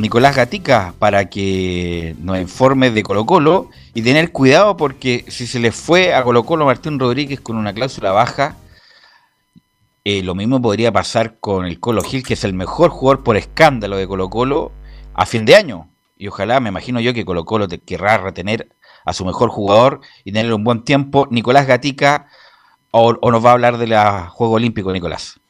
Nicolás 0.00 0.34
Gatica 0.34 0.94
para 0.98 1.28
que 1.28 2.16
nos 2.20 2.40
informe 2.40 2.90
de 2.90 3.02
Colo 3.02 3.26
Colo 3.26 3.68
y 3.92 4.00
tener 4.00 4.32
cuidado 4.32 4.76
porque 4.76 5.26
si 5.28 5.46
se 5.46 5.60
le 5.60 5.72
fue 5.72 6.14
a 6.14 6.24
Colo 6.24 6.44
Colo 6.44 6.64
Martín 6.64 6.98
Rodríguez 6.98 7.40
con 7.40 7.56
una 7.56 7.74
cláusula 7.74 8.10
baja, 8.10 8.56
eh, 10.04 10.22
lo 10.22 10.34
mismo 10.34 10.62
podría 10.62 10.90
pasar 10.90 11.38
con 11.38 11.66
el 11.66 11.78
Colo 11.80 12.02
Gil, 12.02 12.22
que 12.22 12.32
es 12.32 12.44
el 12.44 12.54
mejor 12.54 12.90
jugador 12.90 13.22
por 13.22 13.36
escándalo 13.36 13.98
de 13.98 14.08
Colo 14.08 14.30
Colo 14.30 14.72
a 15.12 15.26
fin 15.26 15.44
de 15.44 15.54
año. 15.54 15.88
y 16.16 16.28
ojalá, 16.28 16.60
me 16.60 16.70
imagino 16.70 17.00
yo, 17.00 17.12
que 17.12 17.24
Colo 17.26 17.44
Colo 17.44 17.68
querrá 17.68 18.18
retener 18.18 18.68
a 19.04 19.12
su 19.12 19.24
mejor 19.26 19.50
jugador 19.50 20.00
y 20.24 20.32
tenerle 20.32 20.54
un 20.54 20.64
buen 20.64 20.82
tiempo. 20.82 21.28
Nicolás 21.30 21.66
Gatica, 21.66 22.26
o, 22.90 23.16
o 23.20 23.30
nos 23.30 23.44
va 23.44 23.50
a 23.50 23.52
hablar 23.52 23.78
del 23.78 23.94
Juego 24.30 24.54
Olímpico, 24.54 24.92
Nicolás. 24.92 25.40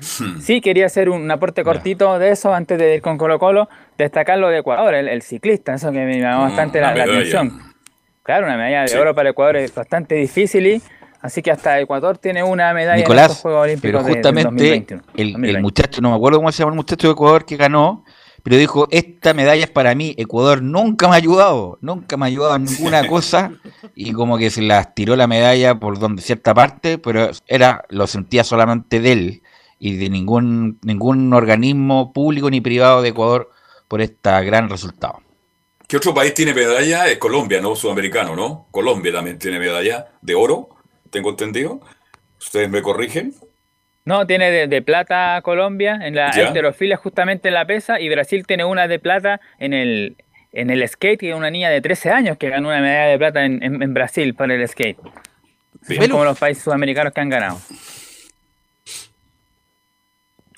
Sí, 0.00 0.60
quería 0.60 0.86
hacer 0.86 1.08
un 1.10 1.30
aporte 1.30 1.64
cortito 1.64 2.18
de 2.18 2.30
eso 2.30 2.54
antes 2.54 2.78
de 2.78 2.96
ir 2.96 3.02
con 3.02 3.18
Colo 3.18 3.38
Colo, 3.38 3.68
destacar 3.96 4.38
lo 4.38 4.48
de 4.48 4.58
Ecuador, 4.58 4.94
el, 4.94 5.08
el 5.08 5.22
ciclista, 5.22 5.74
eso 5.74 5.90
que 5.90 5.98
me 6.04 6.20
llamó 6.20 6.44
Mm, 6.44 6.48
bastante 6.48 6.80
la, 6.80 6.90
atención. 6.90 7.62
Claro, 8.22 8.46
una 8.46 8.56
medalla 8.56 8.82
de 8.82 8.88
Sí. 8.88 8.96
oro 8.98 9.14
para 9.14 9.30
Ecuador 9.30 9.56
es 9.56 9.74
bastante 9.74 10.14
difícil 10.14 10.66
y 10.66 10.82
así 11.22 11.42
que 11.42 11.50
hasta 11.50 11.80
Ecuador 11.80 12.18
tiene 12.18 12.42
una 12.42 12.72
medalla 12.74 12.94
en 12.94 12.98
estos 13.00 13.08
Nicolás, 13.16 13.40
Juegos 13.40 13.62
Olímpicos 13.64 13.90
pero 14.02 14.04
de- 14.04 14.14
justamente 14.14 14.44
2021, 14.48 15.02
el, 15.16 15.26
el 15.26 15.32
2020. 15.32 15.62
muchacho, 15.62 16.00
no 16.00 16.10
me 16.10 16.16
acuerdo 16.16 16.38
cómo 16.38 16.52
se 16.52 16.58
llama 16.58 16.72
el 16.72 16.76
muchacho 16.76 17.08
de 17.08 17.12
Ecuador 17.12 17.44
que 17.44 17.56
ganó, 17.56 18.04
pero 18.44 18.56
dijo, 18.56 18.86
esta 18.90 19.34
medalla 19.34 19.64
es 19.64 19.70
para 19.70 19.94
mí, 19.94 20.14
Ecuador 20.16 20.62
nunca 20.62 21.08
me 21.08 21.14
ha 21.14 21.16
ayudado, 21.16 21.78
nunca 21.80 22.16
me 22.16 22.26
ha 22.26 22.28
ayudado 22.28 22.54
en 22.56 22.64
ninguna 22.64 23.06
cosa, 23.08 23.50
y 23.94 24.12
como 24.12 24.38
que 24.38 24.50
se 24.50 24.62
las 24.62 24.94
tiró 24.94 25.16
la 25.16 25.26
medalla 25.26 25.74
por 25.74 25.98
donde 25.98 26.22
cierta 26.22 26.54
parte, 26.54 26.98
pero 26.98 27.30
era 27.46 27.84
lo 27.88 28.06
sentía 28.06 28.44
solamente 28.44 29.00
de 29.00 29.12
él 29.12 29.42
y 29.78 29.96
de 29.96 30.10
ningún, 30.10 30.78
ningún 30.82 31.32
organismo 31.32 32.12
público 32.12 32.50
ni 32.50 32.60
privado 32.60 33.02
de 33.02 33.10
Ecuador 33.10 33.50
por 33.86 34.00
este 34.00 34.30
gran 34.44 34.68
resultado. 34.68 35.20
¿Qué 35.86 35.96
otro 35.96 36.12
país 36.12 36.34
tiene 36.34 36.52
medalla? 36.52 37.06
Es 37.06 37.18
Colombia, 37.18 37.60
¿no? 37.60 37.74
Sudamericano, 37.74 38.36
¿no? 38.36 38.66
Colombia 38.70 39.12
también 39.12 39.38
tiene 39.38 39.58
medalla 39.58 40.08
de 40.20 40.34
oro, 40.34 40.68
tengo 41.10 41.30
entendido. 41.30 41.80
¿Ustedes 42.38 42.68
me 42.68 42.82
corrigen? 42.82 43.34
No, 44.04 44.26
tiene 44.26 44.50
de, 44.50 44.66
de 44.68 44.82
plata 44.82 45.40
Colombia 45.42 45.98
en 46.02 46.14
la 46.14 46.30
Ya. 46.34 46.48
alterofilia 46.48 46.96
justamente 46.96 47.48
en 47.48 47.54
la 47.54 47.66
pesa 47.66 48.00
y 48.00 48.08
Brasil 48.08 48.46
tiene 48.46 48.64
una 48.64 48.86
de 48.88 48.98
plata 48.98 49.40
en 49.58 49.72
el 49.72 50.16
en 50.50 50.70
el 50.70 50.86
skate, 50.88 51.24
es 51.24 51.34
una 51.34 51.50
niña 51.50 51.68
de 51.68 51.82
13 51.82 52.10
años 52.10 52.38
que 52.38 52.48
ganó 52.48 52.68
una 52.68 52.80
medalla 52.80 53.10
de 53.10 53.18
plata 53.18 53.44
en, 53.44 53.62
en- 53.62 53.82
en 53.82 53.92
Brasil 53.94 54.34
para 54.34 54.54
el 54.54 54.66
skate. 54.66 54.96
Son 55.86 56.08
como 56.08 56.24
los 56.24 56.38
países 56.38 56.64
sudamericanos 56.64 57.12
que 57.12 57.20
han 57.20 57.28
ganado. 57.28 57.60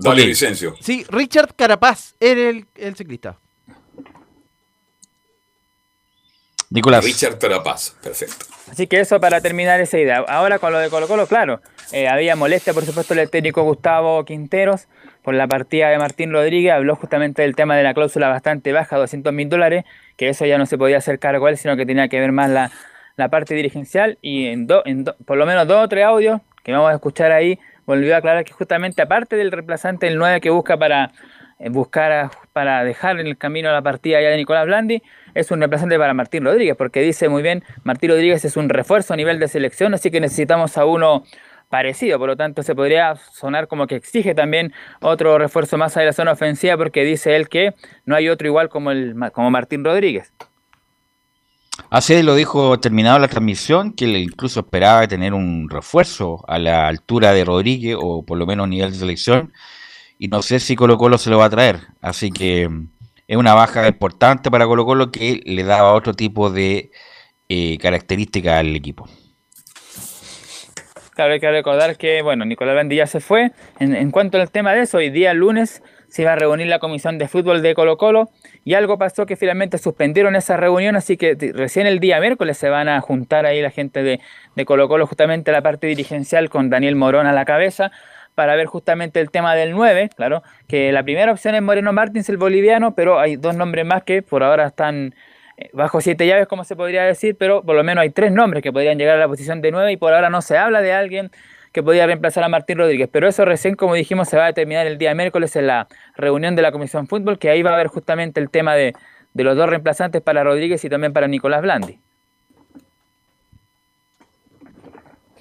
Dale, 0.03 0.22
Ok. 0.22 0.28
Vicencio. 0.28 0.74
Sí, 0.80 1.05
Richard 1.11 1.55
Carapaz 1.55 2.14
era 2.20 2.40
el, 2.51 2.66
el 2.74 2.96
ciclista. 2.96 3.38
Nicolás. 6.70 7.05
Richard 7.05 7.36
Tarapaz, 7.38 7.96
perfecto. 8.03 8.46
Así 8.70 8.86
que 8.86 9.01
eso 9.01 9.18
para 9.20 9.40
terminar 9.40 9.80
esa 9.80 9.98
idea. 9.98 10.18
Ahora 10.28 10.61
con 10.61 10.72
lo 10.72 10.78
de 10.78 10.88
Colo 10.88 11.09
Colo, 11.09 11.26
claro, 11.26 11.61
eh, 11.90 12.07
había 12.07 12.36
molestia 12.36 12.72
por 12.72 12.84
supuesto 12.84 13.12
el 13.14 13.28
técnico 13.28 13.62
Gustavo 13.64 14.24
Quinteros 14.24 14.86
por 15.22 15.34
la 15.34 15.48
partida 15.48 15.88
de 15.88 15.98
Martín 15.98 16.32
Rodríguez, 16.32 16.72
habló 16.72 16.94
justamente 16.94 17.42
del 17.42 17.57
tema 17.57 17.76
de 17.76 17.82
la 17.82 17.92
cláusula 17.92 18.28
bastante 18.28 18.72
baja, 18.72 18.96
200 18.96 19.32
mil 19.32 19.48
dólares, 19.48 19.84
que 20.16 20.28
eso 20.28 20.46
ya 20.46 20.59
no 20.59 20.66
se 20.66 20.78
podía 20.78 20.98
hacer 20.98 21.18
cargo 21.18 21.48
él, 21.48 21.59
sino 21.59 21.76
que 21.76 21.84
tenía 21.84 22.07
que 22.09 22.20
ver 22.20 22.30
más 22.30 22.48
la, 22.48 22.70
la 23.16 23.28
parte 23.28 23.55
dirigencial 23.55 24.18
y 24.22 24.46
en, 24.46 24.68
do- 24.68 24.82
en 24.86 25.03
do- 25.05 25.16
por 25.26 25.36
lo 25.38 25.46
menos 25.46 25.66
dos 25.66 25.84
o 25.84 25.88
tres 25.88 26.05
audios 26.07 26.40
que 26.62 26.70
vamos 26.72 26.90
a 26.92 26.94
escuchar 26.94 27.32
ahí, 27.32 27.59
volvió 27.87 28.14
a 28.14 28.18
aclarar 28.18 28.45
que 28.45 28.53
justamente 28.53 29.03
aparte 29.03 29.37
del 29.37 29.53
reemplazante, 29.53 30.07
el 30.07 30.18
9 30.18 30.41
que 30.41 30.51
busca 30.51 30.76
para 30.76 31.12
eh, 31.59 31.68
buscar 31.68 32.31
para 32.53 32.85
dejar 32.85 33.20
en 33.20 33.26
el 33.26 33.37
camino 33.37 33.70
la 33.70 33.83
partida 33.83 34.20
ya 34.20 34.28
de 34.28 34.37
Nicolás 34.37 34.66
Blandi, 34.66 35.03
es 35.35 35.51
un 35.51 35.59
reemplazante 35.59 35.99
para 35.99 36.14
Martín 36.14 36.45
Rodríguez, 36.45 36.76
porque 36.76 37.01
dice 37.03 37.28
muy 37.28 37.43
bien, 37.43 37.62
Martín 37.85 38.11
Rodríguez 38.11 38.45
es 38.45 38.57
un 38.57 38.68
refuerzo 38.68 39.14
a 39.14 39.16
nivel 39.16 39.39
de 39.39 39.49
selección, 39.49 39.95
así 39.95 40.11
que 40.11 40.20
necesitamos 40.20 40.78
a 40.78 40.85
uno 40.87 41.24
parecido, 41.68 42.18
por 42.18 42.28
lo 42.28 42.37
tanto 42.37 42.62
se 42.62 42.74
podría 42.74 43.14
sonar 43.14 43.68
como 43.68 43.87
que 43.87 43.95
exige 43.95 44.35
también 44.35 44.72
otro 45.01 45.39
refuerzo 45.39 45.78
más 45.78 45.97
a 45.97 46.03
la 46.03 46.12
zona 46.12 46.33
ofensiva, 46.33 46.76
porque 46.76 47.05
dice 47.05 47.37
él 47.37 47.49
que 47.49 47.74
no 48.05 48.16
hay 48.16 48.28
otro 48.28 48.49
igual 48.49 48.68
como, 48.68 48.91
el, 48.91 49.14
como 49.33 49.51
Martín 49.51 49.85
Rodríguez. 49.85 50.33
Así 51.89 52.22
lo 52.22 52.35
dijo 52.35 52.78
terminado 52.78 53.18
la 53.18 53.28
transmisión, 53.28 53.93
que 53.93 54.07
incluso 54.07 54.61
esperaba 54.61 55.07
tener 55.09 55.35
un 55.35 55.68
refuerzo 55.70 56.45
a 56.47 56.59
la 56.59 56.87
altura 56.89 57.33
de 57.33 57.45
Rodríguez 57.45 57.97
o 57.99 58.24
por 58.24 58.39
lo 58.39 58.47
menos 58.47 58.68
nivel 58.68 58.93
de 58.93 58.99
selección. 58.99 59.53
Y 60.18 60.28
no 60.28 60.43
sé 60.43 60.61
si 60.61 60.76
Colo 60.76 60.99
Colo 60.99 61.16
se 61.16 61.31
lo 61.31 61.39
va 61.39 61.47
a 61.47 61.51
traer. 61.51 61.81
Así 62.03 62.31
que 62.31 62.68
es 63.26 63.37
una 63.37 63.55
baja 63.55 63.89
importante 63.89 64.51
para 64.51 64.66
Colo 64.66 64.85
Colo 64.85 65.11
que 65.11 65.41
le 65.45 65.64
daba 65.64 65.95
otro 65.95 66.14
tipo 66.14 66.51
de 66.51 66.91
eh, 67.49 67.78
características 67.78 68.61
al 68.61 68.76
equipo. 68.76 69.09
Claro, 71.14 71.33
hay 71.33 71.41
que 71.41 71.51
recordar 71.51 71.97
que, 71.97 72.22
bueno, 72.22 72.45
Nicolás 72.45 72.74
Blandi 72.74 72.97
ya 72.97 73.07
se 73.07 73.20
fue. 73.20 73.53
En, 73.78 73.95
en 73.95 74.11
cuanto 74.11 74.41
al 74.41 74.51
tema 74.51 74.72
de 74.72 74.83
eso, 74.83 74.99
hoy 74.99 75.11
día 75.11 75.35
lunes 75.35 75.83
se 76.11 76.22
iba 76.22 76.32
a 76.32 76.36
reunir 76.36 76.66
la 76.66 76.78
comisión 76.78 77.18
de 77.18 77.28
fútbol 77.28 77.62
de 77.62 77.74
Colo 77.74 77.96
Colo 77.96 78.28
y 78.64 78.74
algo 78.74 78.98
pasó 78.98 79.26
que 79.26 79.36
finalmente 79.36 79.78
suspendieron 79.78 80.36
esa 80.36 80.56
reunión, 80.56 80.96
así 80.96 81.16
que 81.16 81.36
recién 81.54 81.86
el 81.86 82.00
día 82.00 82.20
miércoles 82.20 82.58
se 82.58 82.68
van 82.68 82.88
a 82.88 83.00
juntar 83.00 83.46
ahí 83.46 83.62
la 83.62 83.70
gente 83.70 84.02
de, 84.02 84.20
de 84.56 84.64
Colo 84.64 84.88
Colo, 84.88 85.06
justamente 85.06 85.52
la 85.52 85.62
parte 85.62 85.86
dirigencial 85.86 86.50
con 86.50 86.68
Daniel 86.68 86.96
Morón 86.96 87.26
a 87.26 87.32
la 87.32 87.44
cabeza 87.44 87.92
para 88.34 88.56
ver 88.56 88.66
justamente 88.66 89.20
el 89.20 89.30
tema 89.30 89.54
del 89.54 89.72
9, 89.72 90.11
claro, 90.16 90.42
que 90.66 90.92
la 90.92 91.02
primera 91.02 91.32
opción 91.32 91.54
es 91.54 91.62
Moreno 91.62 91.92
Martins, 91.92 92.28
el 92.28 92.36
boliviano, 92.36 92.94
pero 92.94 93.18
hay 93.18 93.36
dos 93.36 93.54
nombres 93.54 93.84
más 93.84 94.02
que 94.02 94.22
por 94.22 94.42
ahora 94.42 94.66
están 94.66 95.14
eh, 95.61 95.68
bajo 95.72 96.00
siete 96.00 96.26
llaves, 96.26 96.46
como 96.46 96.64
se 96.64 96.74
podría 96.74 97.04
decir, 97.04 97.36
pero 97.38 97.62
por 97.62 97.76
lo 97.76 97.84
menos 97.84 98.02
hay 98.02 98.11
tres 98.11 98.32
nombres 98.32 98.62
que 98.62 98.72
podrían 98.72 98.98
llegar 98.98 99.16
a 99.16 99.20
la 99.20 99.28
posición 99.28 99.61
de 99.61 99.70
9 99.70 99.92
y 99.92 99.96
por 99.96 100.14
ahora 100.14 100.30
no 100.30 100.40
se 100.40 100.56
habla 100.56 100.80
de 100.80 100.92
alguien 100.92 101.30
que 101.73 101.83
podría 101.83 102.07
reemplazar 102.07 102.45
a 102.45 102.49
Martín 102.49 102.79
Rodríguez, 102.79 103.09
pero 103.12 103.29
eso 103.29 103.45
recién, 103.45 103.77
como 103.77 103.95
dijimos, 103.95 104.29
se 104.29 104.37
va 104.37 104.45
a 104.45 104.47
determinar 104.47 104.87
el 104.87 104.99
día 104.99 105.14
miércoles 105.14 105.55
en 105.57 105.66
la 105.66 105.87
reunión 106.16 106.57
de 106.57 106.62
la 106.62 106.73
Comisión 106.73 107.07
Fútbol, 107.07 107.39
que 107.39 107.51
ahí 107.51 107.62
va 107.62 107.71
a 107.71 107.75
haber 107.75 107.87
justamente 107.87 108.41
el 108.41 108.51
tema 108.51 108.75
de, 108.75 108.95
de 109.35 109.45
los 109.45 109.57
dos 109.57 109.68
reemplazantes 109.68 110.21
para 110.23 110.43
Rodríguez 110.43 110.85
y 110.85 110.89
también 110.89 111.12
para 111.12 111.29
Nicolás 111.29 111.62
Blandi. 111.62 111.99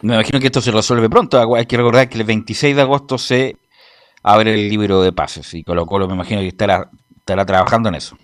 Me 0.02 0.14
imagino 0.14 0.40
que 0.40 0.46
esto 0.46 0.62
se 0.62 0.72
resuelve 0.72 1.10
pronto. 1.10 1.56
Hay 1.56 1.66
que 1.66 1.76
recordar 1.76 2.08
que 2.08 2.18
el 2.18 2.24
26 2.24 2.76
de 2.76 2.82
agosto 2.82 3.18
se 3.18 3.58
abre 4.24 4.54
el 4.54 4.70
libro 4.70 5.02
de 5.02 5.12
pases 5.12 5.54
y 5.54 5.64
Colo 5.64 5.86
Colo 5.86 6.08
me 6.08 6.14
imagino 6.14 6.42
que 6.42 6.48
estará, 6.48 6.90
estará 7.18 7.46
trabajando 7.46 7.90
en 7.90 7.96
eso. 7.96 8.18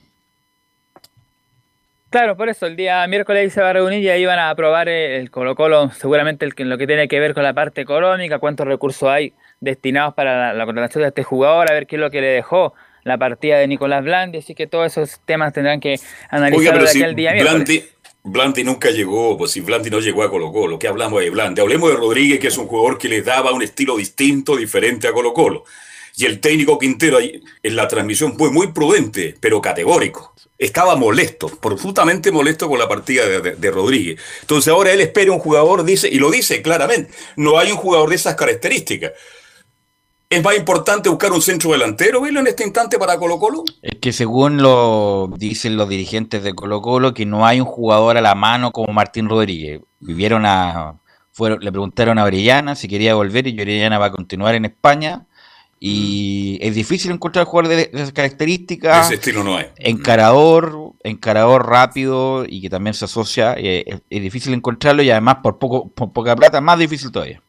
Claro, 2.16 2.38
por 2.38 2.48
eso 2.48 2.66
el 2.66 2.78
día 2.78 3.06
miércoles 3.08 3.52
se 3.52 3.60
va 3.62 3.72
a 3.72 3.74
reunir 3.74 4.00
y 4.02 4.08
ahí 4.08 4.26
van 4.26 4.40
a 4.40 4.50
aprobar 4.50 4.88
el 4.88 5.30
Colo 5.30 5.54
Colo, 5.54 5.92
seguramente 6.00 6.46
el 6.46 6.56
que- 6.56 6.64
lo 6.64 6.78
que 6.78 6.88
tiene 6.88 7.10
que 7.10 7.20
ver 7.20 7.34
con 7.34 7.44
la 7.44 7.54
parte 7.54 7.82
económica, 7.82 8.40
cuántos 8.40 8.66
recursos 8.66 9.10
hay 9.10 9.34
destinados 9.60 10.14
para 10.14 10.40
la, 10.40 10.54
la 10.54 10.64
contratación 10.64 11.02
de 11.02 11.10
este 11.10 11.24
jugador, 11.24 11.70
a 11.70 11.74
ver 11.74 11.88
qué 11.88 11.98
es 11.98 12.00
lo 12.00 12.10
que 12.10 12.22
le 12.22 12.28
dejó 12.28 12.74
la 13.04 13.18
partida 13.18 13.58
de 13.58 13.68
Nicolás 13.68 14.02
Blandi, 14.02 14.38
así 14.38 14.56
que 14.56 14.66
todos 14.66 14.86
esos 14.96 15.20
temas 15.26 15.52
tendrán 15.52 15.82
que 15.82 16.00
analizar 16.30 16.80
de 16.80 16.88
si 16.88 17.00
aquí 17.00 17.04
al 17.04 17.16
día 17.16 17.34
miércoles. 17.34 17.66
Blandi, 17.66 17.84
Blandi 18.24 18.64
nunca 18.64 18.92
llegó, 18.92 19.38
pues 19.38 19.52
si 19.52 19.60
Blandi 19.60 19.90
no 19.90 20.00
llegó 20.00 20.24
a 20.24 20.30
Colo 20.30 20.54
Colo, 20.54 20.80
¿qué 20.80 20.88
hablamos 20.88 21.20
de 21.20 21.30
Blandi? 21.30 21.60
Hablemos 21.60 21.90
de 21.90 21.98
Rodríguez, 21.98 22.40
que 22.40 22.48
es 22.48 22.58
un 22.58 22.68
jugador 22.68 22.98
que 22.98 23.10
le 23.10 23.24
daba 23.24 23.52
un 23.52 23.62
estilo 23.62 23.98
distinto, 23.98 24.56
diferente 24.56 25.10
a 25.10 25.12
Colo 25.12 25.34
Colo. 25.34 25.66
Y 26.18 26.26
el 26.26 26.40
técnico 26.40 26.80
Quintero 26.80 27.20
en 27.20 27.76
la 27.76 27.88
transmisión 27.88 28.38
fue 28.38 28.50
muy 28.52 28.68
prudente, 28.68 29.36
pero 29.40 29.62
categórico. 29.62 30.34
Estaba 30.58 30.96
molesto, 30.96 31.48
profundamente 31.48 32.32
molesto 32.32 32.70
con 32.70 32.80
la 32.80 32.88
partida 32.88 33.28
de, 33.28 33.72
Rodríguez. 33.72 34.22
Entonces 34.42 34.72
ahora 34.72 34.94
él 34.94 35.02
espera 35.02 35.34
un 35.34 35.40
jugador, 35.40 35.84
dice, 35.84 36.08
y 36.08 36.18
lo 36.20 36.32
dice 36.32 36.62
claramente, 36.62 37.12
no 37.36 37.58
hay 37.58 37.72
un 37.72 37.78
jugador 37.78 38.10
de 38.10 38.16
esas 38.16 38.36
características. 38.36 39.12
¿Es 40.30 40.44
más 40.44 40.58
importante 40.58 41.10
buscar 41.10 41.32
un 41.34 41.42
centro 41.42 41.72
delantero, 41.72 42.22
verlo 42.22 42.40
en 42.40 42.48
este 42.48 42.64
instante 42.64 42.98
para 42.98 43.18
Colo 43.18 43.38
Colo? 43.38 43.64
Es 43.82 44.00
que 44.00 44.12
según 44.12 44.62
lo 44.62 45.30
dicen 45.38 45.78
los 45.78 45.88
dirigentes 45.88 46.42
de 46.44 46.54
Colo 46.54 46.82
Colo, 46.82 47.14
que 47.14 47.26
no 47.26 47.46
hay 47.46 47.60
un 47.60 47.68
jugador 47.68 48.18
a 48.18 48.22
la 48.22 48.34
mano 48.34 48.72
como 48.72 48.92
Martín 48.92 49.30
Rodríguez. 49.30 49.82
Vivieron 50.00 50.46
a, 50.46 51.00
le 51.38 51.72
preguntaron 51.72 52.18
a 52.18 52.24
Orellana 52.24 52.76
si 52.76 52.88
quería 52.88 53.14
volver 53.14 53.46
y 53.48 53.60
Orellana 53.60 54.00
va 54.00 54.08
a 54.08 54.12
continuar 54.12 54.56
en 54.56 54.66
España. 54.66 55.28
Y 55.80 56.58
es 56.62 56.74
difícil 56.74 57.12
encontrar 57.12 57.46
jugadores 57.46 57.78
de, 57.78 57.92
de 57.92 58.02
esas 58.02 58.14
características. 58.14 59.08
Ese 59.08 59.16
estilo 59.16 59.44
no 59.44 59.58
hay. 59.58 59.68
Encarador, 59.78 60.94
encarador 61.04 61.68
rápido 61.68 62.46
y 62.48 62.62
que 62.62 62.70
también 62.70 62.94
se 62.94 63.06
asocia. 63.06 63.56
eh, 63.58 63.84
es, 63.86 64.02
es 64.10 64.22
difícil 64.22 64.54
encontrarlo 64.54 65.04
y 65.04 65.12
además 65.12 65.38
por 65.44 65.60
poco, 65.60 65.90
por 65.90 66.12
poca 66.14 66.36
plata, 66.36 66.62
más 66.62 66.80
difícil 66.80 67.12
todavía. 67.12 67.42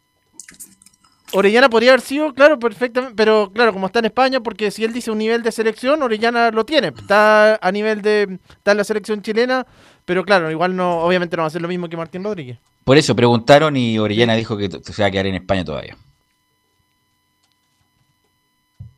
Orellana 1.33 1.69
podría 1.69 1.91
haber 1.91 2.03
sido, 2.03 2.33
claro, 2.35 2.59
perfectamente, 2.59 3.15
pero 3.17 3.51
claro, 3.53 3.73
como 3.73 3.87
está 3.87 3.99
en 3.99 4.05
España, 4.07 4.41
porque 4.41 4.71
si 4.71 4.85
él 4.85 4.93
dice 4.93 5.11
un 5.11 5.19
nivel 5.19 5.43
de 5.43 5.51
selección, 5.51 6.03
Orellana 6.03 6.51
lo 6.51 6.65
tiene, 6.65 6.93
está 6.97 7.57
a 7.61 7.73
nivel 7.73 8.01
de, 8.01 8.39
está 8.49 8.71
en 8.71 8.77
la 8.77 8.85
selección 8.85 9.23
chilena, 9.23 9.67
pero 10.05 10.25
claro, 10.25 10.51
igual 10.51 10.77
no, 10.77 11.01
obviamente 11.01 11.37
no 11.37 11.43
va 11.43 11.49
a 11.49 11.51
ser 11.51 11.63
lo 11.63 11.69
mismo 11.69 11.89
que 11.89 11.97
Martín 11.97 12.23
Rodríguez. 12.23 12.59
Por 12.85 12.97
eso 12.97 13.17
preguntaron 13.17 13.77
y 13.77 13.99
Orellana 13.99 14.37
dijo 14.37 14.57
que 14.57 14.71
se 14.71 15.03
va 15.03 15.09
a 15.09 15.11
quedar 15.11 15.27
en 15.27 15.35
España 15.35 15.65
todavía. 15.65 15.97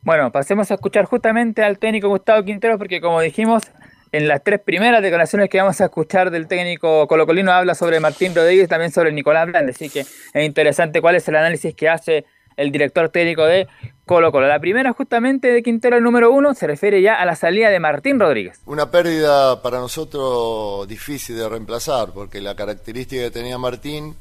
Bueno, 0.09 0.31
pasemos 0.31 0.71
a 0.71 0.73
escuchar 0.73 1.05
justamente 1.05 1.63
al 1.63 1.77
técnico 1.77 2.09
Gustavo 2.09 2.43
Quintero, 2.43 2.79
porque 2.79 2.99
como 2.99 3.21
dijimos, 3.21 3.61
en 4.11 4.27
las 4.27 4.43
tres 4.43 4.59
primeras 4.59 5.03
declaraciones 5.03 5.51
que 5.51 5.59
vamos 5.59 5.79
a 5.81 5.85
escuchar 5.85 6.31
del 6.31 6.47
técnico 6.47 7.07
colocolino 7.07 7.51
habla 7.51 7.75
sobre 7.75 7.99
Martín 7.99 8.33
Rodríguez 8.33 8.65
y 8.65 8.67
también 8.67 8.91
sobre 8.91 9.11
Nicolás 9.11 9.45
Blandi, 9.45 9.69
así 9.69 9.87
que 9.87 9.99
es 9.99 10.43
interesante 10.43 10.99
cuál 10.99 11.13
es 11.13 11.27
el 11.27 11.35
análisis 11.35 11.75
que 11.75 11.89
hace 11.89 12.25
el 12.57 12.71
director 12.71 13.09
técnico 13.09 13.45
de 13.45 13.67
Colo 14.07 14.31
Colo. 14.31 14.47
La 14.47 14.59
primera 14.59 14.93
justamente 14.93 15.51
de 15.51 15.61
Quintero, 15.61 15.97
el 15.97 16.03
número 16.03 16.31
uno, 16.31 16.55
se 16.55 16.65
refiere 16.65 17.03
ya 17.03 17.13
a 17.13 17.25
la 17.25 17.35
salida 17.35 17.69
de 17.69 17.79
Martín 17.79 18.19
Rodríguez. 18.19 18.59
Una 18.65 18.89
pérdida 18.89 19.61
para 19.61 19.77
nosotros 19.77 20.87
difícil 20.87 21.37
de 21.37 21.47
reemplazar, 21.47 22.13
porque 22.15 22.41
la 22.41 22.55
característica 22.55 23.21
que 23.21 23.29
tenía 23.29 23.59
Martín, 23.59 24.15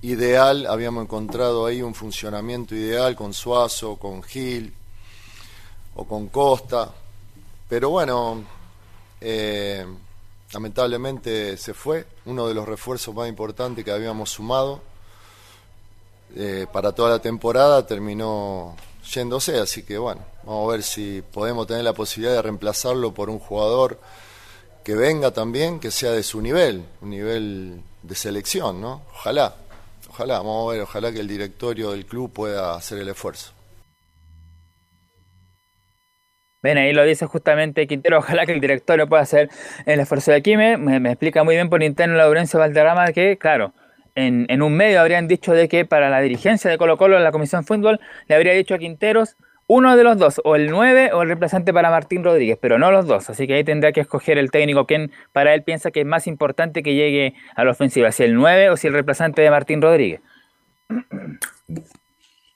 ideal, 0.00 0.64
habíamos 0.64 1.04
encontrado 1.04 1.66
ahí 1.66 1.82
un 1.82 1.94
funcionamiento 1.94 2.74
ideal 2.74 3.14
con 3.14 3.34
Suazo, 3.34 3.96
con 3.96 4.22
Gil 4.22 4.72
o 5.98 6.04
con 6.04 6.28
Costa, 6.28 6.92
pero 7.68 7.90
bueno, 7.90 8.44
eh, 9.20 9.84
lamentablemente 10.52 11.56
se 11.56 11.74
fue, 11.74 12.06
uno 12.26 12.46
de 12.46 12.54
los 12.54 12.66
refuerzos 12.68 13.12
más 13.12 13.28
importantes 13.28 13.84
que 13.84 13.90
habíamos 13.90 14.30
sumado 14.30 14.80
eh, 16.36 16.66
para 16.72 16.92
toda 16.92 17.10
la 17.10 17.18
temporada 17.18 17.84
terminó 17.84 18.76
yéndose, 19.12 19.58
así 19.58 19.82
que 19.82 19.98
bueno, 19.98 20.20
vamos 20.44 20.68
a 20.68 20.72
ver 20.72 20.82
si 20.84 21.20
podemos 21.32 21.66
tener 21.66 21.82
la 21.82 21.94
posibilidad 21.94 22.36
de 22.36 22.42
reemplazarlo 22.42 23.12
por 23.12 23.28
un 23.28 23.40
jugador 23.40 23.98
que 24.84 24.94
venga 24.94 25.32
también, 25.32 25.80
que 25.80 25.90
sea 25.90 26.12
de 26.12 26.22
su 26.22 26.40
nivel, 26.40 26.84
un 27.00 27.10
nivel 27.10 27.82
de 28.04 28.14
selección, 28.14 28.80
¿no? 28.80 29.02
Ojalá, 29.14 29.56
ojalá, 30.10 30.38
vamos 30.38 30.68
a 30.68 30.72
ver, 30.74 30.82
ojalá 30.82 31.10
que 31.10 31.18
el 31.18 31.28
directorio 31.28 31.90
del 31.90 32.06
club 32.06 32.32
pueda 32.32 32.76
hacer 32.76 32.98
el 32.98 33.08
esfuerzo. 33.08 33.57
Ven, 36.62 36.76
ahí 36.76 36.92
lo 36.92 37.04
dice 37.04 37.26
justamente 37.26 37.86
Quintero, 37.86 38.18
ojalá 38.20 38.46
que 38.46 38.52
el 38.52 38.60
directorio 38.60 39.08
pueda 39.08 39.22
hacer 39.22 39.48
el 39.86 40.00
esfuerzo 40.00 40.30
de 40.32 40.38
aquí. 40.38 40.56
Me, 40.56 40.76
me, 40.76 41.10
explica 41.10 41.44
muy 41.44 41.54
bien 41.54 41.68
por 41.68 41.82
interno 41.82 42.16
Laurencio 42.16 42.58
Valderrama 42.58 43.12
que, 43.12 43.38
claro, 43.38 43.72
en, 44.14 44.46
en, 44.48 44.62
un 44.62 44.74
medio 44.74 45.00
habrían 45.00 45.28
dicho 45.28 45.52
de 45.52 45.68
que 45.68 45.84
para 45.84 46.10
la 46.10 46.20
dirigencia 46.20 46.70
de 46.70 46.78
Colo 46.78 46.96
Colo 46.96 47.16
en 47.16 47.24
la 47.24 47.32
Comisión 47.32 47.64
Fútbol 47.64 48.00
le 48.26 48.34
habría 48.34 48.52
dicho 48.52 48.74
a 48.74 48.78
Quinteros 48.78 49.36
uno 49.68 49.96
de 49.96 50.02
los 50.02 50.16
dos, 50.16 50.40
o 50.44 50.56
el 50.56 50.70
9 50.70 51.12
o 51.12 51.22
el 51.22 51.28
reemplazante 51.28 51.74
para 51.74 51.90
Martín 51.90 52.24
Rodríguez, 52.24 52.58
pero 52.60 52.78
no 52.78 52.90
los 52.90 53.06
dos. 53.06 53.28
Así 53.28 53.46
que 53.46 53.54
ahí 53.54 53.64
tendrá 53.64 53.92
que 53.92 54.00
escoger 54.00 54.38
el 54.38 54.50
técnico 54.50 54.86
quien 54.86 55.12
para 55.32 55.52
él 55.52 55.62
piensa 55.62 55.90
que 55.90 56.00
es 56.00 56.06
más 56.06 56.26
importante 56.26 56.82
que 56.82 56.94
llegue 56.94 57.34
a 57.54 57.64
la 57.64 57.72
ofensiva, 57.72 58.10
si 58.10 58.24
el 58.24 58.34
9 58.34 58.70
o 58.70 58.76
si 58.78 58.86
el 58.86 58.94
reemplazante 58.94 59.42
de 59.42 59.50
Martín 59.50 59.82
Rodríguez. 59.82 60.22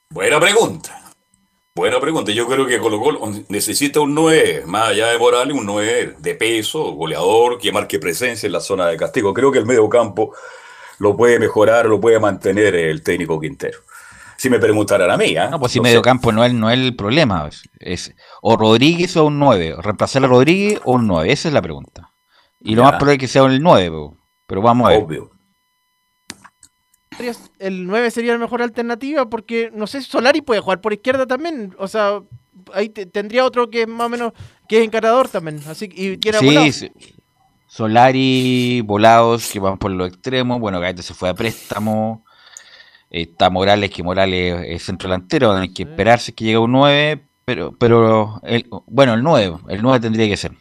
Buena 0.09 0.41
pregunta. 0.41 1.02
Buena 1.75 1.99
pregunta. 2.01 2.31
Yo 2.33 2.47
creo 2.47 2.67
que 2.67 2.79
Colo 2.79 3.01
Colo 3.01 3.33
necesita 3.49 4.01
un 4.01 4.15
9, 4.15 4.65
más 4.67 4.91
allá 4.91 5.07
de 5.07 5.19
Morales, 5.19 5.57
un 5.57 5.65
9 5.65 6.17
de 6.19 6.35
peso, 6.35 6.93
goleador, 6.93 7.59
que 7.59 7.73
marque 7.73 7.99
presencia 7.99 8.47
en 8.47 8.53
la 8.53 8.61
zona 8.61 8.89
de 8.89 8.99
castigo. 8.99 9.33
Creo 9.33 9.51
que 9.51 9.59
el 9.59 9.65
medio 9.65 9.89
campo 9.89 10.35
lo 10.99 11.17
puede 11.17 11.39
mejorar, 11.39 11.87
lo 11.87 11.99
puede 11.99 12.21
mantener 12.21 12.75
el 12.75 13.03
técnico 13.03 13.41
Quintero. 13.41 13.79
Si 14.37 14.51
me 14.51 14.59
preguntaran 14.59 15.11
a 15.11 15.17
mí, 15.17 15.35
¿eh? 15.35 15.49
No, 15.51 15.59
pues 15.59 15.73
si 15.73 15.81
medio 15.81 16.03
campo 16.03 16.31
no 16.31 16.45
es, 16.45 16.53
no 16.53 16.69
es 16.69 16.79
el 16.79 16.95
problema. 16.95 17.49
Es 17.79 18.15
o 18.43 18.55
Rodríguez 18.55 19.17
o 19.17 19.25
un 19.25 19.39
9. 19.39 19.77
reemplazar 19.79 20.25
a 20.25 20.27
Rodríguez 20.27 20.79
o 20.85 20.93
un 20.93 21.07
9. 21.07 21.33
Esa 21.33 21.49
es 21.49 21.55
la 21.55 21.63
pregunta. 21.63 22.11
Y 22.61 22.75
lo 22.75 22.83
más 22.83 22.97
probable 22.97 23.15
es 23.15 23.19
que 23.21 23.29
sea 23.29 23.45
el 23.47 23.63
9, 23.63 24.11
pero 24.47 24.61
vamos 24.61 24.89
a 24.89 24.91
ver. 24.91 25.03
Obvio 25.03 25.31
el 27.59 27.87
9 27.87 28.11
sería 28.11 28.33
la 28.33 28.39
mejor 28.39 28.63
alternativa 28.63 29.29
porque, 29.29 29.71
no 29.75 29.87
sé, 29.87 30.03
Solari 30.03 30.41
puede 30.41 30.61
jugar 30.61 30.81
por 30.81 30.93
izquierda 30.93 31.27
también. 31.27 31.75
O 31.79 31.89
sea, 31.89 32.23
ahí 32.73 32.89
tendría 32.89 33.45
otro 33.45 33.71
que 33.71 33.83
es 33.83 33.89
más 33.89 34.07
o 34.07 34.09
menos, 34.09 34.33
que 34.69 34.79
es 34.79 34.85
encarador 34.85 35.29
también. 35.29 35.61
Así 35.67 35.89
y 35.93 36.17
tiene 36.17 36.39
sí, 36.73 36.91
Solari, 37.67 38.83
volados 38.83 39.51
que 39.51 39.59
van 39.59 39.79
por 39.79 39.91
los 39.91 40.09
extremos. 40.09 40.61
Bueno, 40.61 40.79
Gaete 40.79 41.03
se 41.03 41.15
fue 41.15 41.31
a 41.31 41.35
préstamo. 41.35 42.25
Está 43.09 43.51
Morales, 43.51 43.91
que 43.91 44.03
Morales 44.03 44.65
es 44.67 44.83
centro 44.83 45.09
delantero. 45.09 45.53
Hay 45.53 45.73
que 45.73 45.85
esperarse 45.85 46.35
que 46.35 46.45
llegue 46.45 46.59
un 46.59 46.73
9. 46.73 47.25
Pero, 47.45 47.73
pero 47.79 48.41
el, 48.45 48.69
bueno, 48.87 49.15
el 49.15 49.23
9, 49.23 49.57
el 49.69 49.83
9 49.83 50.01
tendría 50.01 50.29
que 50.29 50.37
ser. 50.37 50.53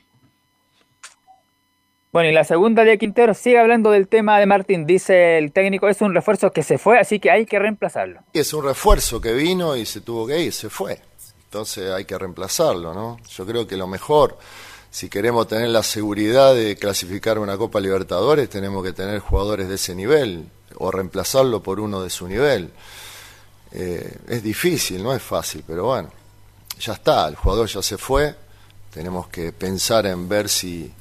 Bueno, 2.11 2.29
y 2.29 2.33
la 2.33 2.43
segunda 2.43 2.83
de 2.83 2.97
Quintero 2.97 3.33
sigue 3.33 3.57
hablando 3.57 3.89
del 3.89 4.09
tema 4.09 4.37
de 4.37 4.45
Martín. 4.45 4.85
Dice 4.85 5.37
el 5.37 5.53
técnico, 5.53 5.87
es 5.87 6.01
un 6.01 6.13
refuerzo 6.13 6.51
que 6.51 6.61
se 6.61 6.77
fue, 6.77 6.99
así 6.99 7.21
que 7.21 7.31
hay 7.31 7.45
que 7.45 7.57
reemplazarlo. 7.57 8.19
Es 8.33 8.53
un 8.53 8.65
refuerzo 8.65 9.21
que 9.21 9.31
vino 9.31 9.77
y 9.77 9.85
se 9.85 10.01
tuvo 10.01 10.27
que 10.27 10.37
ir, 10.41 10.51
se 10.51 10.69
fue. 10.69 10.99
Entonces 11.45 11.89
hay 11.89 12.03
que 12.03 12.17
reemplazarlo, 12.17 12.93
¿no? 12.93 13.17
Yo 13.29 13.45
creo 13.45 13.65
que 13.65 13.77
lo 13.77 13.87
mejor, 13.87 14.37
si 14.89 15.07
queremos 15.07 15.47
tener 15.47 15.69
la 15.69 15.83
seguridad 15.83 16.53
de 16.53 16.75
clasificar 16.75 17.39
una 17.39 17.57
Copa 17.57 17.79
Libertadores, 17.79 18.49
tenemos 18.49 18.83
que 18.83 18.91
tener 18.91 19.19
jugadores 19.19 19.69
de 19.69 19.75
ese 19.75 19.95
nivel 19.95 20.49
o 20.79 20.91
reemplazarlo 20.91 21.63
por 21.63 21.79
uno 21.79 22.03
de 22.03 22.09
su 22.09 22.27
nivel. 22.27 22.71
Eh, 23.71 24.17
es 24.27 24.43
difícil, 24.43 25.01
no 25.01 25.13
es 25.13 25.23
fácil, 25.23 25.63
pero 25.65 25.85
bueno, 25.85 26.09
ya 26.77 26.91
está, 26.91 27.29
el 27.29 27.35
jugador 27.35 27.69
ya 27.69 27.81
se 27.81 27.97
fue. 27.97 28.35
Tenemos 28.93 29.29
que 29.29 29.53
pensar 29.53 30.05
en 30.07 30.27
ver 30.27 30.49
si 30.49 30.91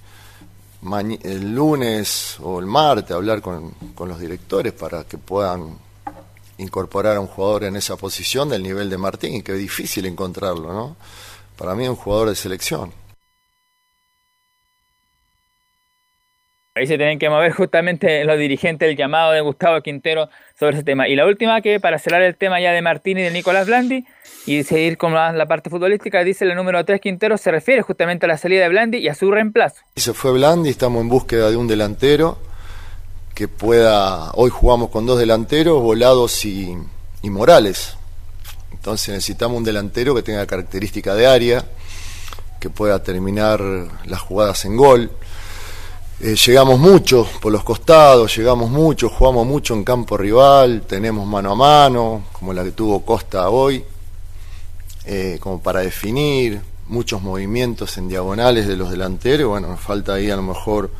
el 0.82 1.54
lunes 1.54 2.36
o 2.42 2.58
el 2.58 2.66
martes 2.66 3.10
hablar 3.10 3.42
con, 3.42 3.74
los 3.98 4.18
directores 4.18 4.72
para 4.72 5.04
que 5.04 5.18
puedan 5.18 5.76
incorporar 6.58 7.16
a 7.16 7.20
un 7.20 7.26
jugador 7.26 7.64
en 7.64 7.76
esa 7.76 7.96
posición 7.96 8.48
del 8.48 8.62
nivel 8.62 8.88
de 8.88 8.98
Martín, 8.98 9.42
que 9.42 9.52
es 9.52 9.58
difícil 9.58 10.06
encontrarlo, 10.06 10.72
¿no? 10.72 10.96
Para 11.56 11.74
mí 11.74 11.84
es 11.84 11.90
un 11.90 11.96
jugador 11.96 12.30
de 12.30 12.36
selección. 12.36 12.92
Ahí 16.76 16.86
se 16.86 16.96
tienen 16.96 17.18
que 17.18 17.28
mover 17.28 17.50
justamente 17.50 18.24
los 18.24 18.38
dirigentes 18.38 18.88
del 18.88 18.96
llamado 18.96 19.32
de 19.32 19.40
Gustavo 19.40 19.80
Quintero 19.80 20.28
sobre 20.56 20.76
ese 20.76 20.84
tema. 20.84 21.08
Y 21.08 21.16
la 21.16 21.26
última 21.26 21.60
que 21.62 21.80
para 21.80 21.98
cerrar 21.98 22.22
el 22.22 22.36
tema 22.36 22.60
ya 22.60 22.70
de 22.70 22.80
Martín 22.80 23.18
y 23.18 23.22
de 23.22 23.32
Nicolás 23.32 23.66
Blandi 23.66 24.06
y 24.46 24.62
seguir 24.62 24.96
con 24.96 25.12
la, 25.12 25.46
parte 25.48 25.68
futbolística, 25.68 26.22
dice 26.22 26.44
el 26.44 26.54
número 26.54 26.84
3 26.84 27.00
Quintero, 27.00 27.38
se 27.38 27.50
refiere 27.50 27.82
justamente 27.82 28.26
a 28.26 28.28
la 28.28 28.38
salida 28.38 28.62
de 28.62 28.68
Blandi 28.68 28.98
y 28.98 29.08
a 29.08 29.16
su 29.16 29.32
reemplazo. 29.32 29.80
Se 29.96 30.14
fue 30.14 30.30
Blandi, 30.30 30.70
estamos 30.70 31.02
en 31.02 31.08
búsqueda 31.08 31.50
de 31.50 31.56
un 31.56 31.66
delantero 31.66 32.38
que 33.34 33.48
pueda, 33.48 34.30
hoy 34.34 34.50
jugamos 34.50 34.90
con 34.90 35.06
dos 35.06 35.18
delanteros, 35.18 35.82
Volados 35.82 36.44
y, 36.44 36.76
y 37.20 37.30
Morales. 37.30 37.96
Entonces 38.70 39.08
necesitamos 39.08 39.58
un 39.58 39.64
delantero 39.64 40.14
que 40.14 40.22
tenga 40.22 40.46
característica 40.46 41.16
de 41.16 41.26
área, 41.26 41.64
que 42.60 42.70
pueda 42.70 43.02
terminar 43.02 43.60
las 44.04 44.20
jugadas 44.20 44.64
en 44.66 44.76
gol 44.76 45.10
eh, 46.22 46.36
llegamos 46.36 46.78
mucho 46.78 47.26
por 47.40 47.50
los 47.50 47.64
costados, 47.64 48.36
llegamos 48.36 48.68
mucho, 48.68 49.08
jugamos 49.08 49.46
mucho 49.46 49.72
en 49.72 49.82
campo 49.84 50.18
rival, 50.18 50.82
tenemos 50.86 51.26
mano 51.26 51.52
a 51.52 51.54
mano, 51.54 52.24
como 52.32 52.52
la 52.52 52.62
que 52.62 52.72
tuvo 52.72 53.00
Costa 53.06 53.48
hoy, 53.48 53.82
eh, 55.06 55.38
como 55.40 55.62
para 55.62 55.80
definir, 55.80 56.60
muchos 56.88 57.22
movimientos 57.22 57.96
en 57.96 58.08
diagonales 58.08 58.66
de 58.66 58.76
los 58.76 58.90
delanteros, 58.90 59.48
bueno, 59.48 59.68
nos 59.68 59.80
falta 59.80 60.14
ahí 60.14 60.28
a 60.28 60.36
lo 60.36 60.42
mejor 60.42 60.90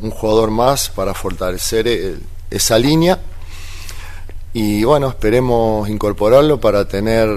un 0.00 0.10
jugador 0.10 0.50
más 0.50 0.90
para 0.90 1.14
fortalecer 1.14 1.88
eh, 1.88 2.18
esa 2.50 2.78
línea 2.78 3.18
y 4.52 4.84
bueno, 4.84 5.08
esperemos 5.08 5.88
incorporarlo 5.88 6.60
para 6.60 6.86
tener 6.86 7.28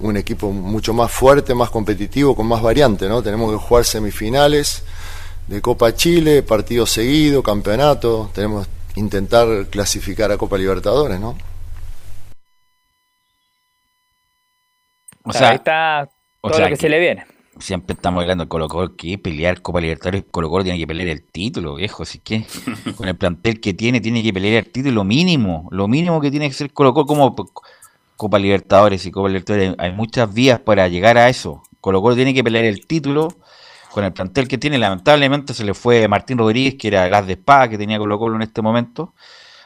un 0.00 0.16
equipo 0.16 0.50
mucho 0.50 0.92
más 0.92 1.10
fuerte, 1.10 1.54
más 1.54 1.70
competitivo, 1.70 2.34
con 2.34 2.46
más 2.46 2.60
variante, 2.60 3.08
¿no? 3.08 3.22
Tenemos 3.22 3.52
que 3.52 3.58
jugar 3.58 3.84
semifinales 3.84 4.82
de 5.50 5.60
Copa 5.60 5.92
Chile, 5.92 6.44
partido 6.44 6.86
seguido, 6.86 7.42
campeonato, 7.42 8.30
tenemos 8.32 8.68
que 8.94 9.00
intentar 9.00 9.66
clasificar 9.68 10.30
a 10.30 10.38
Copa 10.38 10.56
Libertadores, 10.56 11.18
¿no? 11.18 11.36
O 15.24 15.32
sea, 15.32 15.48
ahí 15.50 15.56
está 15.56 16.08
todo 16.40 16.56
lo 16.56 16.68
que, 16.68 16.76
se 16.76 16.88
le 16.88 17.00
viene. 17.00 17.26
Siempre 17.58 17.94
estamos 17.94 18.22
hablando 18.22 18.44
de 18.44 18.48
Colo 18.48 18.68
Colo 18.68 18.94
que 18.94 19.18
pelear 19.18 19.60
Copa 19.60 19.80
Libertadores, 19.80 20.22
Colo 20.30 20.48
Colo 20.48 20.62
tiene 20.62 20.78
que 20.78 20.86
pelear 20.86 21.08
el 21.08 21.24
título, 21.24 21.74
viejo, 21.74 22.04
así 22.04 22.20
que 22.20 22.46
con 22.96 23.08
el 23.08 23.16
plantel 23.16 23.60
que 23.60 23.74
tiene, 23.74 24.00
tiene 24.00 24.22
que 24.22 24.32
pelear 24.32 24.64
el 24.64 24.70
título, 24.70 24.94
lo 24.94 25.04
mínimo, 25.04 25.68
lo 25.72 25.88
mínimo 25.88 26.20
que 26.20 26.30
tiene 26.30 26.46
que 26.46 26.54
ser 26.54 26.72
Colo 26.72 26.94
Colo 26.94 27.06
como 27.06 27.34
Copa 28.16 28.38
Libertadores 28.38 29.04
y 29.04 29.10
Copa 29.10 29.26
Libertadores, 29.26 29.74
hay 29.78 29.90
muchas 29.90 30.32
vías 30.32 30.60
para 30.60 30.86
llegar 30.86 31.18
a 31.18 31.28
eso. 31.28 31.64
Colo 31.80 32.00
Colo 32.00 32.14
tiene 32.14 32.34
que 32.34 32.44
pelear 32.44 32.66
el 32.66 32.86
título 32.86 33.34
con 33.90 34.04
el 34.04 34.12
plantel 34.12 34.48
que 34.48 34.58
tiene. 34.58 34.78
Lamentablemente 34.78 35.54
se 35.54 35.64
le 35.64 35.74
fue 35.74 36.06
Martín 36.08 36.38
Rodríguez, 36.38 36.76
que 36.78 36.88
era 36.88 37.08
gas 37.08 37.26
de 37.26 37.34
espada 37.34 37.68
que 37.68 37.78
tenía 37.78 37.98
Colo 37.98 38.18
Colo 38.18 38.36
en 38.36 38.42
este 38.42 38.62
momento, 38.62 39.14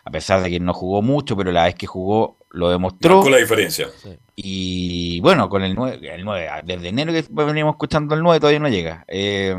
a 0.05 0.11
pesar 0.11 0.43
de 0.43 0.51
que 0.51 0.61
no 0.61 0.73
jugó 0.73 1.03
mucho, 1.03 1.37
pero 1.37 1.53
la 1.53 1.65
vez 1.65 1.75
que 1.75 1.87
jugó 1.87 2.39
lo 2.51 2.71
demostró. 2.71 3.21
Con 3.21 3.33
la 3.33 3.39
diferencia. 3.39 3.89
Y 4.37 5.21
bueno, 5.21 5.49
con 5.49 5.63
el 5.63 5.75
9, 5.75 6.15
el 6.15 6.25
9, 6.25 6.49
desde 6.65 6.89
enero 6.89 7.13
que 7.13 7.25
venimos 7.31 7.75
escuchando 7.75 8.15
el 8.15 8.23
9 8.23 8.41
todavía 8.41 8.61
no 8.61 8.69
llega. 8.69 9.05
Eh, 9.09 9.55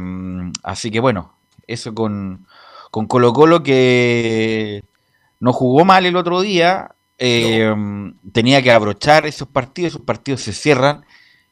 así 0.63 0.91
que 0.91 0.99
bueno, 0.99 1.37
eso 1.67 1.93
con, 1.93 2.47
con 2.91 3.07
Colo 3.07 3.33
Colo 3.33 3.63
que 3.63 4.83
no 5.39 5.53
jugó 5.53 5.85
mal 5.85 6.05
el 6.05 6.15
otro 6.15 6.41
día. 6.41 6.91
Eh, 7.17 7.73
tenía 8.33 8.61
que 8.61 8.71
abrochar 8.71 9.25
esos 9.25 9.47
partidos, 9.47 9.93
esos 9.93 10.05
partidos 10.05 10.41
se 10.41 10.51
cierran 10.51 11.05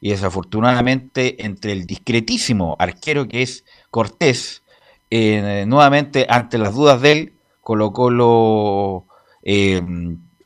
y 0.03 0.09
desafortunadamente 0.09 1.45
entre 1.45 1.71
el 1.71 1.85
discretísimo 1.87 2.75
arquero 2.77 3.25
que 3.25 3.41
es 3.41 3.63
Cortés, 3.89 4.61
eh, 5.09 5.63
nuevamente 5.65 6.27
ante 6.27 6.57
las 6.57 6.75
dudas 6.75 7.01
de 7.01 7.11
él, 7.13 7.33
Colo 7.61 7.93
Colo 7.93 9.05
eh, 9.43 9.81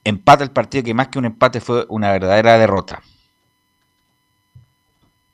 empata 0.04 0.44
el 0.44 0.52
partido 0.52 0.84
que 0.84 0.94
más 0.94 1.08
que 1.08 1.18
un 1.18 1.26
empate 1.26 1.60
fue 1.60 1.88
una 1.90 2.12
verdadera 2.12 2.60
derrota. 2.60 3.02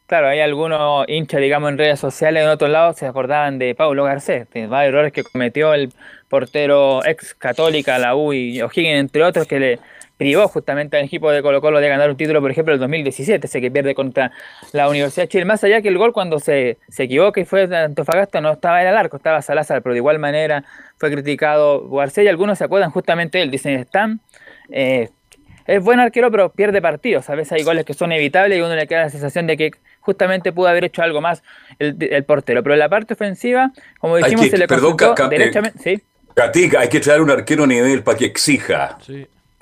Claro, 0.06 0.30
hay 0.30 0.40
algunos 0.40 1.06
hinchas, 1.10 1.42
digamos, 1.42 1.72
en 1.72 1.78
redes 1.78 2.00
sociales 2.00 2.44
en 2.44 2.50
otros 2.50 2.70
lados 2.70 2.96
se 2.96 3.06
acordaban 3.06 3.60
de 3.60 3.76
Paulo 3.76 4.06
Garcés, 4.06 4.50
de 4.52 4.68
varios 4.68 4.94
errores 4.94 5.12
que 5.12 5.24
cometió 5.24 5.74
el 5.74 5.92
portero 6.30 7.06
ex 7.06 7.34
católica, 7.34 8.00
la 8.00 8.16
U 8.16 8.32
y 8.32 8.62
O'Higgins, 8.62 9.02
entre 9.02 9.24
otros, 9.26 9.48
que 9.48 9.60
le 9.60 9.80
privó 10.24 10.48
justamente 10.48 10.96
al 10.98 11.04
equipo 11.04 11.30
de 11.32 11.42
Colo 11.42 11.60
Colo 11.60 11.82
de 11.82 11.90
ganar 11.90 12.10
un 12.10 12.16
título, 12.16 12.40
por 12.40 12.50
ejemplo, 12.50 12.74
el 12.74 12.80
2017, 12.80 13.46
ese 13.46 13.60
que 13.60 13.70
pierde 13.70 13.94
contra 13.94 14.32
la 14.72 14.88
Universidad 14.88 15.24
de 15.24 15.28
Chile. 15.28 15.44
Más 15.44 15.62
allá 15.66 15.82
que 15.82 15.90
el 15.90 15.98
gol 15.98 16.14
cuando 16.14 16.40
se, 16.40 16.78
se 16.88 17.04
equivoca 17.04 17.42
y 17.42 17.46
fue 17.46 17.68
de 17.68 17.76
Antofagasta 17.76 18.40
no 18.40 18.54
estaba 18.54 18.82
en 18.82 18.88
el 18.88 18.96
arco, 18.96 19.18
estaba 19.18 19.42
Salazar, 19.42 19.82
pero 19.82 19.92
de 19.94 20.00
igual 20.00 20.20
manera 20.20 20.64
fue 20.98 21.12
criticado 21.12 21.90
Garcés 21.90 22.24
y 22.24 22.30
algunos 22.30 22.58
se 22.58 22.64
acuerdan 22.64 22.90
justamente 22.92 23.38
de 23.38 23.44
él, 23.44 23.52
dicen, 23.52 23.74
están... 23.78 24.22
Eh, 24.70 25.10
es 25.66 25.82
buen 25.84 26.00
arquero, 26.00 26.30
pero 26.32 26.50
pierde 26.52 26.82
partidos. 26.82 27.30
A 27.30 27.36
veces 27.36 27.52
hay 27.54 27.64
goles 27.64 27.84
que 27.86 27.94
son 27.94 28.12
evitables 28.14 28.58
y 28.58 28.62
uno 28.62 28.76
le 28.76 28.86
queda 28.88 29.02
la 29.04 29.10
sensación 29.10 29.46
de 29.48 29.56
que 29.58 29.72
justamente 30.02 30.52
pudo 30.54 30.68
haber 30.68 30.84
hecho 30.86 31.02
algo 31.04 31.20
más 31.22 31.42
el, 31.80 31.96
el 32.00 32.24
portero. 32.26 32.64
Pero 32.64 32.74
en 32.76 32.80
la 32.80 32.90
parte 32.90 33.14
ofensiva, 33.14 33.72
como 34.00 34.18
dijimos, 34.18 34.46
que, 34.46 34.52
se 34.52 34.58
le 34.58 34.68
perdón, 34.68 34.96
Ca- 34.98 35.16
Ca- 35.16 35.28
derechamente. 35.30 35.80
Sí. 35.80 36.02
Gatica, 36.36 36.80
hay 36.82 36.90
que 36.90 37.00
traer 37.00 37.22
un 37.22 37.30
arquero 37.30 37.64
a 37.64 37.68
nivel 37.68 38.04
para 38.04 38.18
que 38.18 38.26
exija 38.26 38.98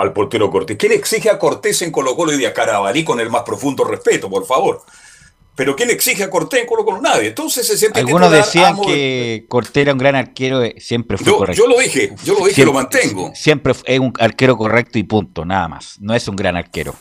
al 0.01 0.13
portero 0.13 0.49
Cortés. 0.51 0.77
¿Qué 0.77 0.89
le 0.89 0.95
exige 0.95 1.29
a 1.29 1.37
Cortés 1.39 1.81
en 1.81 1.91
Colo 1.91 2.15
Colo 2.15 2.33
y 2.37 2.45
a 2.45 2.53
Carabalí 2.53 3.03
con 3.03 3.19
el 3.19 3.29
más 3.29 3.43
profundo 3.43 3.83
respeto, 3.83 4.29
por 4.29 4.45
favor? 4.45 4.81
Pero 5.53 5.75
¿qué 5.75 5.85
le 5.85 5.93
exige 5.93 6.23
a 6.23 6.29
Cortés 6.29 6.61
en 6.61 6.65
Colo 6.67 6.85
Colo? 6.85 7.01
Nadie. 7.01 7.27
Entonces 7.27 7.67
se 7.67 7.77
siente 7.77 7.99
Algunos 7.99 8.31
decían 8.31 8.73
amo- 8.75 8.85
que 8.85 9.45
Cortés 9.49 9.81
era 9.81 9.91
un 9.93 9.97
gran 9.99 10.15
arquero, 10.15 10.63
eh, 10.63 10.75
siempre 10.79 11.17
fue 11.17 11.25
Yo, 11.27 11.37
correcto. 11.37 11.61
yo 11.61 11.67
lo 11.69 11.77
dije, 11.79 12.13
yo 12.23 12.35
lo 12.39 12.45
dije 12.45 12.61
y 12.61 12.65
lo 12.65 12.73
mantengo. 12.73 13.31
Siempre 13.35 13.73
es 13.85 13.99
un 13.99 14.13
arquero 14.19 14.57
correcto 14.57 14.97
y 14.97 15.03
punto, 15.03 15.45
nada 15.45 15.67
más. 15.67 15.97
No 15.99 16.15
es 16.15 16.27
un 16.27 16.35
gran 16.35 16.55
arquero. 16.55 16.95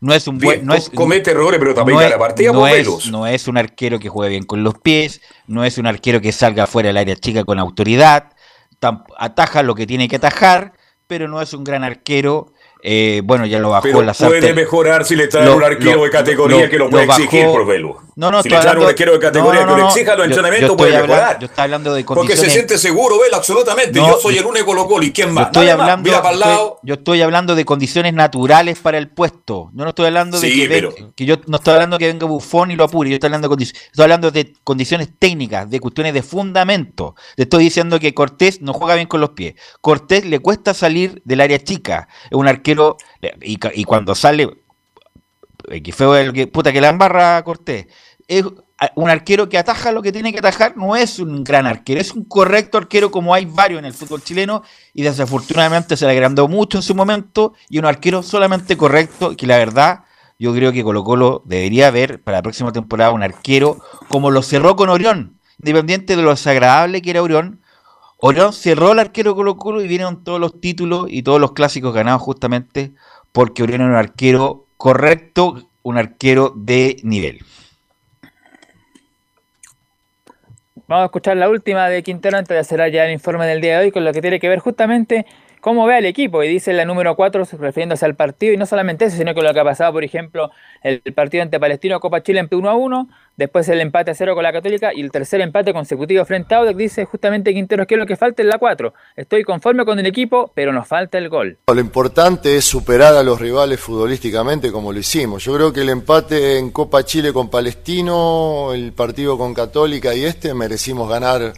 No 0.00 0.14
es 0.14 0.26
un 0.26 0.38
buen. 0.38 0.58
Bien, 0.60 0.66
No 0.66 0.74
es, 0.74 0.88
co- 0.88 0.96
comete 0.96 1.32
errores, 1.32 1.58
pero 1.58 1.74
también 1.74 1.98
no 1.98 2.04
es- 2.04 2.14
partida 2.16 2.52
no 2.52 2.66
es- 2.66 3.06
no 3.10 3.26
es 3.26 3.48
un 3.48 3.58
arquero 3.58 3.98
que 3.98 4.08
juegue 4.08 4.30
bien 4.30 4.44
con 4.44 4.62
los 4.64 4.74
pies, 4.78 5.20
no 5.46 5.64
es 5.64 5.76
un 5.76 5.86
arquero 5.86 6.20
que 6.20 6.32
salga 6.32 6.66
fuera 6.66 6.88
del 6.88 6.96
área 6.96 7.16
chica 7.16 7.44
con 7.44 7.58
autoridad, 7.58 8.30
ataja 9.18 9.62
lo 9.62 9.74
que 9.74 9.86
tiene 9.86 10.08
que 10.08 10.16
atajar, 10.16 10.72
pero 11.06 11.28
no 11.28 11.40
es 11.40 11.52
un 11.54 11.64
gran 11.64 11.84
arquero. 11.84 12.52
Eh, 12.82 13.20
bueno, 13.24 13.46
ya 13.46 13.58
lo 13.58 13.70
bajó 13.70 13.82
Pero 13.82 14.02
la 14.02 14.12
puede 14.14 14.32
sartén. 14.40 14.54
mejorar 14.54 15.04
si 15.04 15.16
le 15.16 15.28
trae 15.28 15.44
Lo- 15.46 15.56
un 15.56 15.64
arquero 15.64 15.96
lo- 15.96 16.04
de 16.04 16.10
categoría 16.10 16.64
lo- 16.64 16.70
que 16.70 16.78
lo 16.78 16.90
puede 16.90 17.06
bajó- 17.06 17.22
exigir 17.22 17.46
por 17.46 17.66
velo. 17.66 18.02
No, 18.16 18.30
no, 18.30 18.42
si 18.42 18.48
estoy 18.48 18.64
le 18.64 18.70
trae 18.70 18.82
un 18.82 18.88
arquero 18.88 19.12
de 19.12 19.18
categoría 19.18 19.60
no, 19.62 19.66
no, 19.66 19.74
que 19.76 19.80
lo 19.82 19.88
exija 19.88 20.10
los 20.12 20.16
Yo- 20.16 20.22
yo 20.22 20.24
entrenamientos, 20.30 20.70
estoy 20.70 20.76
puede 20.76 20.96
hablando- 20.96 21.14
mejorar. 21.14 21.38
Yo 21.38 21.46
estoy 21.46 21.62
hablando 21.64 21.94
de 21.94 22.04
Porque 22.04 22.14
se 22.14 22.20
condiciones. 22.26 22.52
siente 22.52 22.78
seguro, 22.78 23.16
él, 23.24 23.34
absolutamente. 23.34 23.98
Yo 23.98 24.18
soy 24.20 24.34
yo- 24.36 24.40
el 24.40 24.46
único 24.46 24.66
Colo 24.66 24.86
Colo 24.86 25.04
y 25.04 25.12
quién 25.12 25.28
Yo 25.28 25.34
más. 25.34 25.46
estoy, 25.46 25.64
Nadie 25.66 25.74
más. 25.76 25.82
hablando, 25.82 26.02
Mira 26.08 26.22
para 26.22 26.34
el 26.34 26.40
estoy- 26.40 26.52
lado. 26.54 26.78
yo 26.82 26.94
estoy 26.94 27.22
hablando 27.22 27.54
de 27.54 27.64
condiciones 27.66 28.14
naturales 28.14 28.78
para 28.78 28.96
el 28.98 29.08
puesto. 29.10 29.70
Yo 29.74 29.84
no 29.84 29.88
estoy 29.90 30.06
hablando 30.06 30.40
de 30.40 30.48
Sí, 30.50 30.68
que, 31.14 31.24
yo 31.26 31.36
no 31.46 31.56
estoy 31.58 31.74
hablando 31.74 31.98
que 31.98 32.06
venga 32.06 32.26
Bufón 32.26 32.70
y 32.70 32.76
lo 32.76 32.84
apure. 32.84 33.10
Yo 33.10 33.14
estoy 33.16 33.28
hablando 33.28 33.48
de, 33.48 33.54
condi- 33.54 33.74
estoy 33.74 34.02
hablando 34.02 34.30
de 34.30 34.52
condiciones 34.64 35.08
técnicas, 35.18 35.68
de 35.68 35.78
cuestiones 35.80 36.14
de 36.14 36.22
fundamento. 36.22 37.14
Te 37.36 37.42
estoy 37.42 37.64
diciendo 37.64 38.00
que 38.00 38.14
Cortés 38.14 38.62
no 38.62 38.72
juega 38.72 38.94
bien 38.94 39.08
con 39.08 39.20
los 39.20 39.30
pies. 39.30 39.54
Cortés 39.82 40.24
le 40.24 40.38
cuesta 40.38 40.72
salir 40.72 41.20
del 41.24 41.40
área 41.42 41.62
chica. 41.62 42.08
Es 42.30 42.32
un 42.36 42.48
arquero 42.48 42.65
y, 43.42 43.84
cuando 43.84 44.14
sale 44.14 44.48
que 45.82 45.92
fue 45.92 46.22
el 46.22 46.32
que 46.32 46.46
puta 46.46 46.72
que 46.72 46.80
la 46.80 46.88
embarra 46.88 47.42
Cortés. 47.44 47.86
Es 48.28 48.44
un 48.94 49.08
arquero 49.08 49.48
que 49.48 49.58
ataja 49.58 49.92
lo 49.92 50.02
que 50.02 50.12
tiene 50.12 50.32
que 50.32 50.38
atajar, 50.38 50.76
no 50.76 50.96
es 50.96 51.18
un 51.18 51.44
gran 51.44 51.66
arquero, 51.66 52.00
es 52.00 52.12
un 52.12 52.24
correcto 52.24 52.76
arquero 52.76 53.10
como 53.10 53.32
hay 53.32 53.46
varios 53.46 53.78
en 53.78 53.86
el 53.86 53.94
fútbol 53.94 54.22
chileno 54.22 54.62
y 54.92 55.02
desafortunadamente 55.02 55.96
se 55.96 56.04
le 56.04 56.12
agrandó 56.12 56.46
mucho 56.48 56.78
en 56.78 56.82
su 56.82 56.94
momento 56.94 57.54
y 57.68 57.78
un 57.78 57.86
arquero 57.86 58.22
solamente 58.22 58.76
correcto 58.76 59.34
que 59.36 59.46
la 59.46 59.56
verdad 59.56 60.00
yo 60.38 60.52
creo 60.54 60.72
que 60.72 60.84
Colo 60.84 61.04
Colo 61.04 61.42
debería 61.46 61.90
ver 61.90 62.22
para 62.22 62.38
la 62.38 62.42
próxima 62.42 62.72
temporada 62.72 63.12
un 63.12 63.22
arquero 63.22 63.78
como 64.08 64.30
lo 64.30 64.42
cerró 64.42 64.76
con 64.76 64.90
Orión, 64.90 65.38
independiente 65.58 66.16
de 66.16 66.22
lo 66.22 66.30
desagradable 66.30 67.00
que 67.00 67.10
era 67.10 67.22
Orión. 67.22 67.62
Orión 68.18 68.52
cerró 68.52 68.92
el 68.92 68.98
arquero 68.98 69.34
Colo 69.34 69.56
Colo 69.56 69.82
y 69.82 69.88
vinieron 69.88 70.24
todos 70.24 70.40
los 70.40 70.60
títulos 70.60 71.06
y 71.08 71.22
todos 71.22 71.40
los 71.40 71.52
clásicos 71.52 71.94
ganados 71.94 72.22
justamente 72.22 72.92
porque 73.32 73.62
Orión 73.62 73.82
era 73.82 73.90
un 73.90 73.96
arquero 73.96 74.66
correcto, 74.76 75.68
un 75.82 75.98
arquero 75.98 76.52
de 76.56 76.96
nivel. 77.02 77.40
Vamos 80.88 81.02
a 81.02 81.06
escuchar 81.06 81.36
la 81.36 81.50
última 81.50 81.88
de 81.88 82.02
Quintero 82.02 82.38
antes 82.38 82.54
de 82.54 82.60
hacer 82.60 82.92
ya 82.92 83.04
el 83.04 83.12
informe 83.12 83.46
del 83.46 83.60
día 83.60 83.78
de 83.78 83.86
hoy 83.86 83.92
con 83.92 84.04
lo 84.04 84.12
que 84.12 84.20
tiene 84.20 84.38
que 84.38 84.48
ver 84.48 84.60
justamente 84.60 85.26
cómo 85.60 85.86
ve 85.86 85.96
al 85.96 86.06
equipo. 86.06 86.42
Y 86.42 86.48
dice 86.48 86.72
la 86.72 86.84
número 86.84 87.16
4 87.16 87.44
refiriéndose 87.58 88.04
al 88.04 88.14
partido 88.14 88.52
y 88.54 88.56
no 88.56 88.66
solamente 88.66 89.06
eso, 89.06 89.16
sino 89.16 89.34
que 89.34 89.42
lo 89.42 89.52
que 89.52 89.60
ha 89.60 89.64
pasado, 89.64 89.92
por 89.92 90.04
ejemplo, 90.04 90.50
el, 90.82 91.00
partido 91.14 91.42
ante 91.42 91.58
Palestino 91.60 92.00
Copa 92.00 92.22
Chile 92.22 92.40
en 92.40 92.48
1 92.50 92.70
a 92.70 92.74
1, 92.74 93.08
después 93.36 93.68
el 93.68 93.80
empate 93.80 94.10
a 94.10 94.14
0 94.14 94.34
con 94.34 94.42
la 94.42 94.52
Católica 94.52 94.92
y 94.94 95.00
el 95.00 95.10
tercer 95.10 95.40
empate 95.40 95.72
consecutivo 95.72 96.24
frente 96.24 96.54
a 96.54 96.58
Audax. 96.58 96.76
Dice 96.76 97.04
justamente 97.04 97.52
Quintero 97.54 97.86
que 97.86 97.94
es 97.94 97.98
lo 97.98 98.06
que 98.06 98.16
falta 98.16 98.42
en 98.42 98.48
la 98.48 98.58
4. 98.58 98.94
Estoy 99.16 99.44
conforme 99.44 99.84
con 99.84 99.98
el 99.98 100.06
equipo, 100.06 100.52
pero 100.54 100.72
nos 100.72 100.86
falta 100.86 101.18
el 101.18 101.28
gol. 101.28 101.58
Lo 101.66 101.80
importante 101.80 102.56
es 102.56 102.64
superar 102.64 103.14
a 103.14 103.22
los 103.22 103.40
rivales 103.40 103.80
futbolísticamente 103.80 104.72
como 104.72 104.92
lo 104.92 104.98
hicimos. 104.98 105.44
Yo 105.44 105.54
creo 105.54 105.72
que 105.72 105.80
el 105.80 105.88
empate 105.88 106.58
en 106.58 106.70
Copa 106.70 107.04
Chile 107.04 107.32
con 107.32 107.50
Palestino, 107.50 108.72
el 108.72 108.92
partido 108.92 109.38
con 109.38 109.54
Católica 109.54 110.14
y 110.14 110.24
este 110.24 110.54
merecimos 110.54 111.08
ganar 111.08 111.52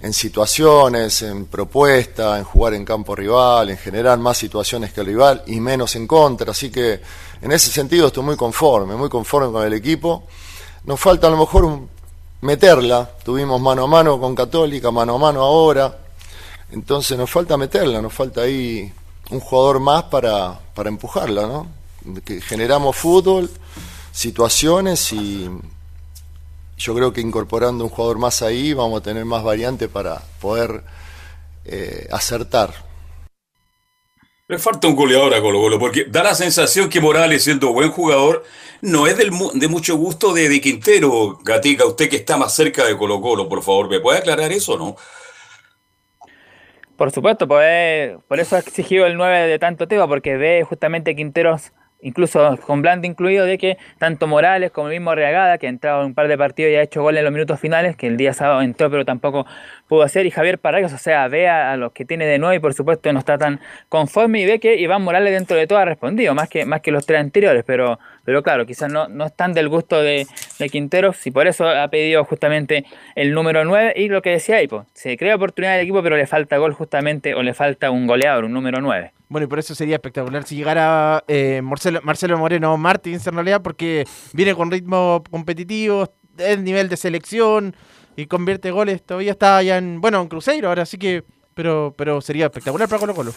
en 0.00 0.12
situaciones, 0.12 1.22
en 1.22 1.46
propuesta, 1.46 2.38
en 2.38 2.44
jugar 2.44 2.74
en 2.74 2.84
campo 2.84 3.16
rival, 3.16 3.70
en 3.70 3.78
generar 3.78 4.18
más 4.18 4.38
situaciones 4.38 4.92
que 4.92 5.00
el 5.00 5.06
rival 5.06 5.42
y 5.46 5.60
menos 5.60 5.96
en 5.96 6.06
contra. 6.06 6.52
Así 6.52 6.70
que 6.70 7.00
en 7.40 7.52
ese 7.52 7.70
sentido 7.70 8.06
estoy 8.06 8.22
muy 8.22 8.36
conforme, 8.36 8.94
muy 8.94 9.08
conforme 9.08 9.52
con 9.52 9.66
el 9.66 9.72
equipo. 9.72 10.24
Nos 10.84 11.00
falta 11.00 11.26
a 11.26 11.30
lo 11.30 11.36
mejor 11.36 11.80
meterla. 12.40 13.10
Tuvimos 13.24 13.60
mano 13.60 13.84
a 13.84 13.86
mano 13.88 14.20
con 14.20 14.34
Católica, 14.34 14.90
mano 14.90 15.16
a 15.16 15.18
mano 15.18 15.42
ahora. 15.42 15.98
Entonces 16.70 17.18
nos 17.18 17.30
falta 17.30 17.56
meterla, 17.56 18.00
nos 18.00 18.12
falta 18.12 18.42
ahí 18.42 18.92
un 19.30 19.40
jugador 19.40 19.80
más 19.80 20.04
para, 20.04 20.60
para 20.74 20.88
empujarla, 20.88 21.46
¿no? 21.46 21.66
Que 22.24 22.40
generamos 22.40 22.94
fútbol, 22.94 23.50
situaciones 24.12 25.12
y 25.12 25.50
yo 26.78 26.94
creo 26.94 27.12
que 27.12 27.20
incorporando 27.20 27.84
un 27.84 27.90
jugador 27.90 28.18
más 28.18 28.42
ahí 28.42 28.72
vamos 28.72 29.00
a 29.00 29.04
tener 29.04 29.24
más 29.24 29.42
variante 29.44 29.88
para 29.88 30.22
poder 30.40 30.84
eh, 31.64 32.08
acertar. 32.10 32.72
Le 34.48 34.58
falta 34.58 34.88
un 34.88 34.96
goleador 34.96 35.34
a 35.34 35.40
Colo 35.42 35.58
Colo, 35.60 35.78
porque 35.78 36.04
da 36.04 36.22
la 36.22 36.34
sensación 36.34 36.88
que 36.88 37.00
Morales, 37.02 37.44
siendo 37.44 37.72
buen 37.72 37.90
jugador, 37.90 38.44
no 38.80 39.06
es 39.06 39.16
del 39.18 39.30
mu- 39.30 39.52
de 39.52 39.68
mucho 39.68 39.96
gusto 39.96 40.32
de, 40.32 40.48
de 40.48 40.60
Quintero. 40.60 41.38
Gatica, 41.44 41.84
usted 41.84 42.08
que 42.08 42.16
está 42.16 42.36
más 42.38 42.54
cerca 42.54 42.86
de 42.86 42.96
Colo 42.96 43.20
Colo, 43.20 43.48
por 43.48 43.62
favor, 43.62 43.90
¿me 43.90 44.00
puede 44.00 44.18
aclarar 44.18 44.50
eso 44.52 44.72
o 44.74 44.78
no? 44.78 44.96
Por 46.96 47.12
supuesto, 47.12 47.46
pues, 47.46 48.16
por 48.26 48.40
eso 48.40 48.56
ha 48.56 48.58
exigido 48.58 49.06
el 49.06 49.16
9 49.16 49.46
de 49.46 49.58
tanto 49.58 49.86
tema, 49.86 50.08
porque 50.08 50.36
ve 50.36 50.64
justamente 50.68 51.14
Quinteros, 51.14 51.72
incluso 52.00 52.56
con 52.58 52.82
Blando 52.82 53.06
incluido, 53.06 53.44
de 53.44 53.58
que 53.58 53.78
tanto 53.98 54.26
Morales 54.26 54.70
como 54.70 54.88
el 54.88 54.94
mismo 54.94 55.14
Reagada, 55.14 55.58
que 55.58 55.66
ha 55.66 55.70
entrado 55.70 56.00
en 56.00 56.06
un 56.08 56.14
par 56.14 56.28
de 56.28 56.38
partidos 56.38 56.72
y 56.72 56.76
ha 56.76 56.82
hecho 56.82 57.02
goles 57.02 57.18
en 57.18 57.24
los 57.24 57.32
minutos 57.32 57.58
finales, 57.60 57.96
que 57.96 58.06
el 58.06 58.16
día 58.16 58.32
sábado 58.32 58.62
entró 58.62 58.90
pero 58.90 59.04
tampoco 59.04 59.46
pudo 59.88 60.02
hacer, 60.02 60.26
y 60.26 60.30
Javier 60.30 60.58
Parragues, 60.58 60.92
o 60.92 60.98
sea, 60.98 61.26
ve 61.28 61.48
a, 61.48 61.76
los 61.76 61.92
que 61.92 62.04
tiene 62.04 62.26
de 62.26 62.38
nuevo 62.38 62.54
y 62.54 62.58
por 62.58 62.74
supuesto 62.74 63.12
no 63.12 63.18
está 63.18 63.38
tan 63.38 63.60
conforme 63.88 64.40
y 64.40 64.46
ve 64.46 64.60
que 64.60 64.76
Iván 64.76 65.02
Morales 65.02 65.32
dentro 65.32 65.56
de 65.56 65.66
todo 65.66 65.78
ha 65.78 65.84
respondido, 65.84 66.34
más 66.34 66.48
que, 66.48 66.64
más 66.64 66.82
que 66.82 66.92
los 66.92 67.06
tres 67.06 67.20
anteriores, 67.20 67.64
pero, 67.66 67.98
pero 68.24 68.42
claro, 68.42 68.66
quizás 68.66 68.92
no, 68.92 69.08
no 69.08 69.26
están 69.26 69.54
del 69.54 69.68
gusto 69.68 70.00
de, 70.02 70.26
de 70.58 70.68
Quinteros 70.68 71.26
y 71.26 71.30
por 71.30 71.46
eso 71.46 71.66
ha 71.68 71.88
pedido 71.88 72.24
justamente 72.24 72.84
el 73.16 73.32
número 73.32 73.64
9 73.64 73.94
y 73.96 74.08
lo 74.08 74.22
que 74.22 74.30
decía 74.30 74.58
pues, 74.68 74.86
se 74.92 75.16
crea 75.16 75.36
oportunidad 75.36 75.72
del 75.72 75.82
equipo 75.82 76.02
pero 76.02 76.16
le 76.16 76.26
falta 76.26 76.58
gol 76.58 76.74
justamente 76.74 77.34
o 77.34 77.42
le 77.42 77.54
falta 77.54 77.90
un 77.90 78.06
goleador, 78.06 78.44
un 78.44 78.52
número 78.52 78.80
9. 78.80 79.12
Bueno, 79.30 79.44
y 79.46 79.48
por 79.48 79.58
eso 79.58 79.74
sería 79.74 79.96
espectacular 79.96 80.44
si 80.44 80.56
llegara 80.56 81.22
eh, 81.28 81.60
Marcelo, 81.62 82.00
Marcelo 82.02 82.38
Moreno 82.38 82.76
Martins 82.76 83.26
en 83.26 83.34
realidad, 83.34 83.62
porque 83.62 84.04
viene 84.32 84.54
con 84.54 84.70
ritmo 84.70 85.22
competitivo, 85.30 86.10
es 86.38 86.58
nivel 86.60 86.88
de 86.88 86.96
selección 86.96 87.74
y 88.18 88.26
convierte 88.26 88.72
goles. 88.72 89.00
Todavía 89.04 89.30
está 89.30 89.58
allá 89.58 89.78
en, 89.78 90.00
bueno, 90.00 90.20
en 90.20 90.26
Cruzeiro 90.26 90.68
ahora, 90.68 90.82
así 90.82 90.98
que, 90.98 91.22
pero, 91.54 91.94
pero 91.96 92.20
sería 92.20 92.46
espectacular 92.46 92.88
para 92.88 92.98
Colo 92.98 93.14
Colo. 93.14 93.32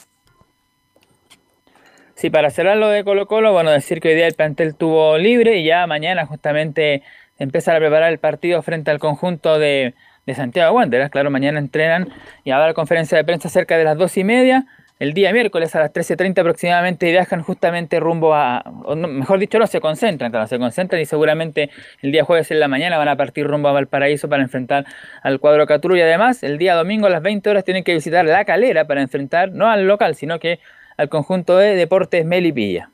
Sí, 2.15 2.31
para 2.31 2.49
cerrar 2.49 2.77
lo 2.77 2.87
de 2.87 3.03
Colo 3.03 3.27
Colo, 3.27 3.53
bueno, 3.53 3.69
decir 3.69 4.01
que 4.01 4.09
hoy 4.09 4.15
día 4.15 4.25
el 4.25 4.33
plantel 4.33 4.73
tuvo 4.73 5.19
libre 5.19 5.57
y 5.57 5.65
ya 5.65 5.85
mañana 5.85 6.25
justamente 6.25 7.03
empiezan 7.37 7.75
a 7.75 7.79
preparar 7.79 8.11
el 8.11 8.17
partido 8.17 8.59
frente 8.63 8.89
al 8.89 8.97
conjunto 8.97 9.59
de, 9.59 9.93
de 10.25 10.35
Santiago 10.35 10.75
Wanderers. 10.75 11.11
Claro, 11.11 11.29
mañana 11.29 11.59
entrenan 11.59 12.09
y 12.43 12.49
habrá 12.49 12.73
conferencia 12.73 13.15
de 13.19 13.23
prensa 13.23 13.49
cerca 13.49 13.77
de 13.77 13.83
las 13.83 13.97
dos 13.99 14.17
y 14.17 14.23
media. 14.23 14.65
El 15.01 15.15
día 15.15 15.33
miércoles 15.33 15.75
a 15.75 15.79
las 15.79 15.91
13.30 15.91 16.41
aproximadamente 16.41 17.09
viajan 17.09 17.41
justamente 17.41 17.99
rumbo 17.99 18.35
a, 18.35 18.63
mejor 18.95 19.39
dicho, 19.39 19.57
no, 19.57 19.65
se 19.65 19.81
concentran, 19.81 20.29
claro, 20.29 20.45
se 20.45 20.59
concentran 20.59 21.01
y 21.01 21.07
seguramente 21.07 21.71
el 22.03 22.11
día 22.11 22.23
jueves 22.23 22.51
en 22.51 22.59
la 22.59 22.67
mañana 22.67 22.99
van 22.99 23.07
a 23.07 23.17
partir 23.17 23.47
rumbo 23.47 23.67
a 23.67 23.71
Valparaíso 23.71 24.29
para 24.29 24.43
enfrentar 24.43 24.85
al 25.23 25.39
cuadro 25.39 25.65
Caturu 25.65 25.95
y 25.95 26.01
además 26.01 26.43
el 26.43 26.59
día 26.59 26.75
domingo 26.75 27.07
a 27.07 27.09
las 27.09 27.23
20 27.23 27.49
horas 27.49 27.65
tienen 27.65 27.83
que 27.83 27.95
visitar 27.95 28.23
La 28.25 28.45
Calera 28.45 28.85
para 28.85 29.01
enfrentar, 29.01 29.51
no 29.51 29.71
al 29.71 29.87
local, 29.87 30.13
sino 30.13 30.37
que 30.37 30.59
al 30.97 31.09
conjunto 31.09 31.57
de 31.57 31.75
Deportes 31.75 32.23
Melipilla. 32.23 32.91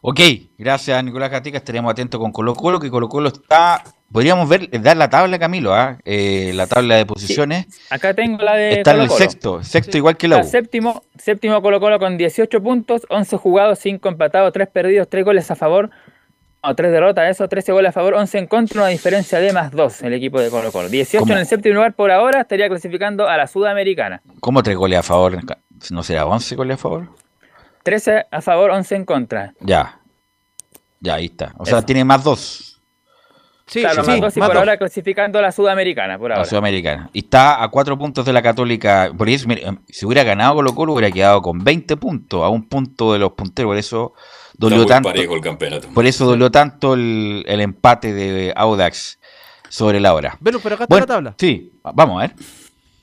Ok, 0.00 0.20
gracias 0.56 1.04
Nicolás 1.04 1.30
Gatica, 1.30 1.58
estaremos 1.58 1.92
atentos 1.92 2.18
con 2.18 2.32
Colo 2.32 2.54
Colo, 2.54 2.80
que 2.80 2.88
Colo 2.88 3.10
Colo 3.10 3.28
está, 3.28 3.84
podríamos 4.12 4.48
ver, 4.48 4.68
dar 4.80 4.96
la 4.96 5.10
tabla 5.10 5.38
Camilo, 5.38 5.74
¿ah? 5.74 5.98
Eh, 6.04 6.52
la 6.54 6.66
tabla 6.66 6.96
de 6.96 7.06
posiciones. 7.06 7.66
Acá 7.90 8.14
tengo 8.14 8.42
la 8.42 8.54
de 8.54 8.78
Está 8.78 8.94
en 8.94 9.02
el 9.02 9.10
sexto, 9.10 9.62
sexto 9.62 9.96
igual 9.96 10.16
que 10.16 10.28
la 10.28 10.38
U. 10.38 10.44
Séptimo, 10.44 11.02
séptimo 11.18 11.60
Colo 11.62 11.80
Colo 11.80 11.98
con 11.98 12.16
18 12.16 12.62
puntos, 12.62 13.06
11 13.10 13.36
jugados, 13.36 13.78
5 13.80 14.08
empatados, 14.08 14.52
3 14.52 14.68
perdidos, 14.68 15.08
3 15.08 15.24
goles 15.24 15.50
a 15.50 15.56
favor, 15.56 15.90
no, 16.62 16.74
3 16.74 16.90
derrotas, 16.90 17.30
eso, 17.30 17.48
13 17.48 17.72
goles 17.72 17.90
a 17.90 17.92
favor, 17.92 18.14
11 18.14 18.38
en 18.38 18.46
contra, 18.46 18.80
una 18.82 18.88
diferencia 18.88 19.38
de 19.38 19.52
más 19.52 19.70
2 19.70 20.02
el 20.02 20.12
equipo 20.14 20.40
de 20.40 20.50
Colo 20.50 20.72
Colo. 20.72 20.88
18 20.88 21.20
¿Cómo? 21.20 21.32
en 21.32 21.38
el 21.40 21.46
séptimo 21.46 21.76
lugar 21.76 21.94
por 21.94 22.10
ahora, 22.10 22.40
estaría 22.42 22.68
clasificando 22.68 23.28
a 23.28 23.36
la 23.36 23.46
Sudamericana. 23.46 24.22
¿Cómo 24.40 24.62
tres 24.62 24.76
goles 24.76 24.98
a 24.98 25.02
favor? 25.02 25.38
¿No 25.90 26.02
será 26.02 26.26
11 26.26 26.56
goles 26.56 26.74
a 26.74 26.78
favor? 26.78 27.08
13 27.84 28.26
a 28.30 28.42
favor, 28.42 28.70
11 28.70 28.96
en 28.96 29.04
contra. 29.04 29.54
Ya. 29.60 30.00
Ya, 31.00 31.14
ahí 31.14 31.26
está. 31.26 31.54
O 31.56 31.64
sea, 31.64 31.78
Eso. 31.78 31.86
tiene 31.86 32.04
más 32.04 32.24
dos. 32.24 32.67
Sí, 33.68 33.80
claro, 33.80 34.02
sí, 34.02 34.10
más 34.12 34.20
2 34.20 34.36
y 34.36 34.40
más 34.40 34.48
por 34.48 34.56
ahora 34.58 34.76
clasificando 34.78 35.38
a 35.38 35.42
la 35.42 35.52
Sudamericana, 35.52 36.18
por 36.18 36.30
La 36.30 36.36
ahora. 36.36 36.48
Sudamericana. 36.48 37.10
Y 37.12 37.20
está 37.20 37.62
a 37.62 37.68
cuatro 37.68 37.98
puntos 37.98 38.24
de 38.24 38.32
la 38.32 38.40
Católica. 38.42 39.12
Por 39.16 39.28
eso, 39.28 39.46
mire, 39.46 39.62
si 39.88 40.06
hubiera 40.06 40.24
ganado 40.24 40.54
Colo 40.54 40.74
Colo, 40.74 40.92
hubiera 40.94 41.10
quedado 41.10 41.42
con 41.42 41.58
20 41.62 41.96
puntos, 41.98 42.42
a 42.42 42.48
un 42.48 42.66
punto 42.68 43.12
de 43.12 43.18
los 43.18 43.32
punteros. 43.32 43.68
Por 43.70 43.76
eso 43.76 44.14
dolió 44.56 44.82
Está 44.82 44.94
muy 44.94 44.94
tanto. 44.94 45.08
parejo 45.10 45.34
el 45.34 45.40
campeonato. 45.42 45.88
Por 45.94 46.06
eso 46.06 46.24
dolió 46.26 46.50
tanto 46.50 46.94
el, 46.94 47.44
el 47.46 47.60
empate 47.60 48.12
de 48.14 48.52
Audax 48.56 49.18
sobre 49.68 50.00
la 50.00 50.14
hora. 50.14 50.36
Velo, 50.40 50.60
pero 50.62 50.74
acá 50.76 50.84
está 50.84 50.94
Bueno, 50.94 51.06
la 51.06 51.14
tabla. 51.14 51.34
Sí, 51.38 51.72
vamos 51.94 52.16
a 52.16 52.26
ver. 52.26 52.34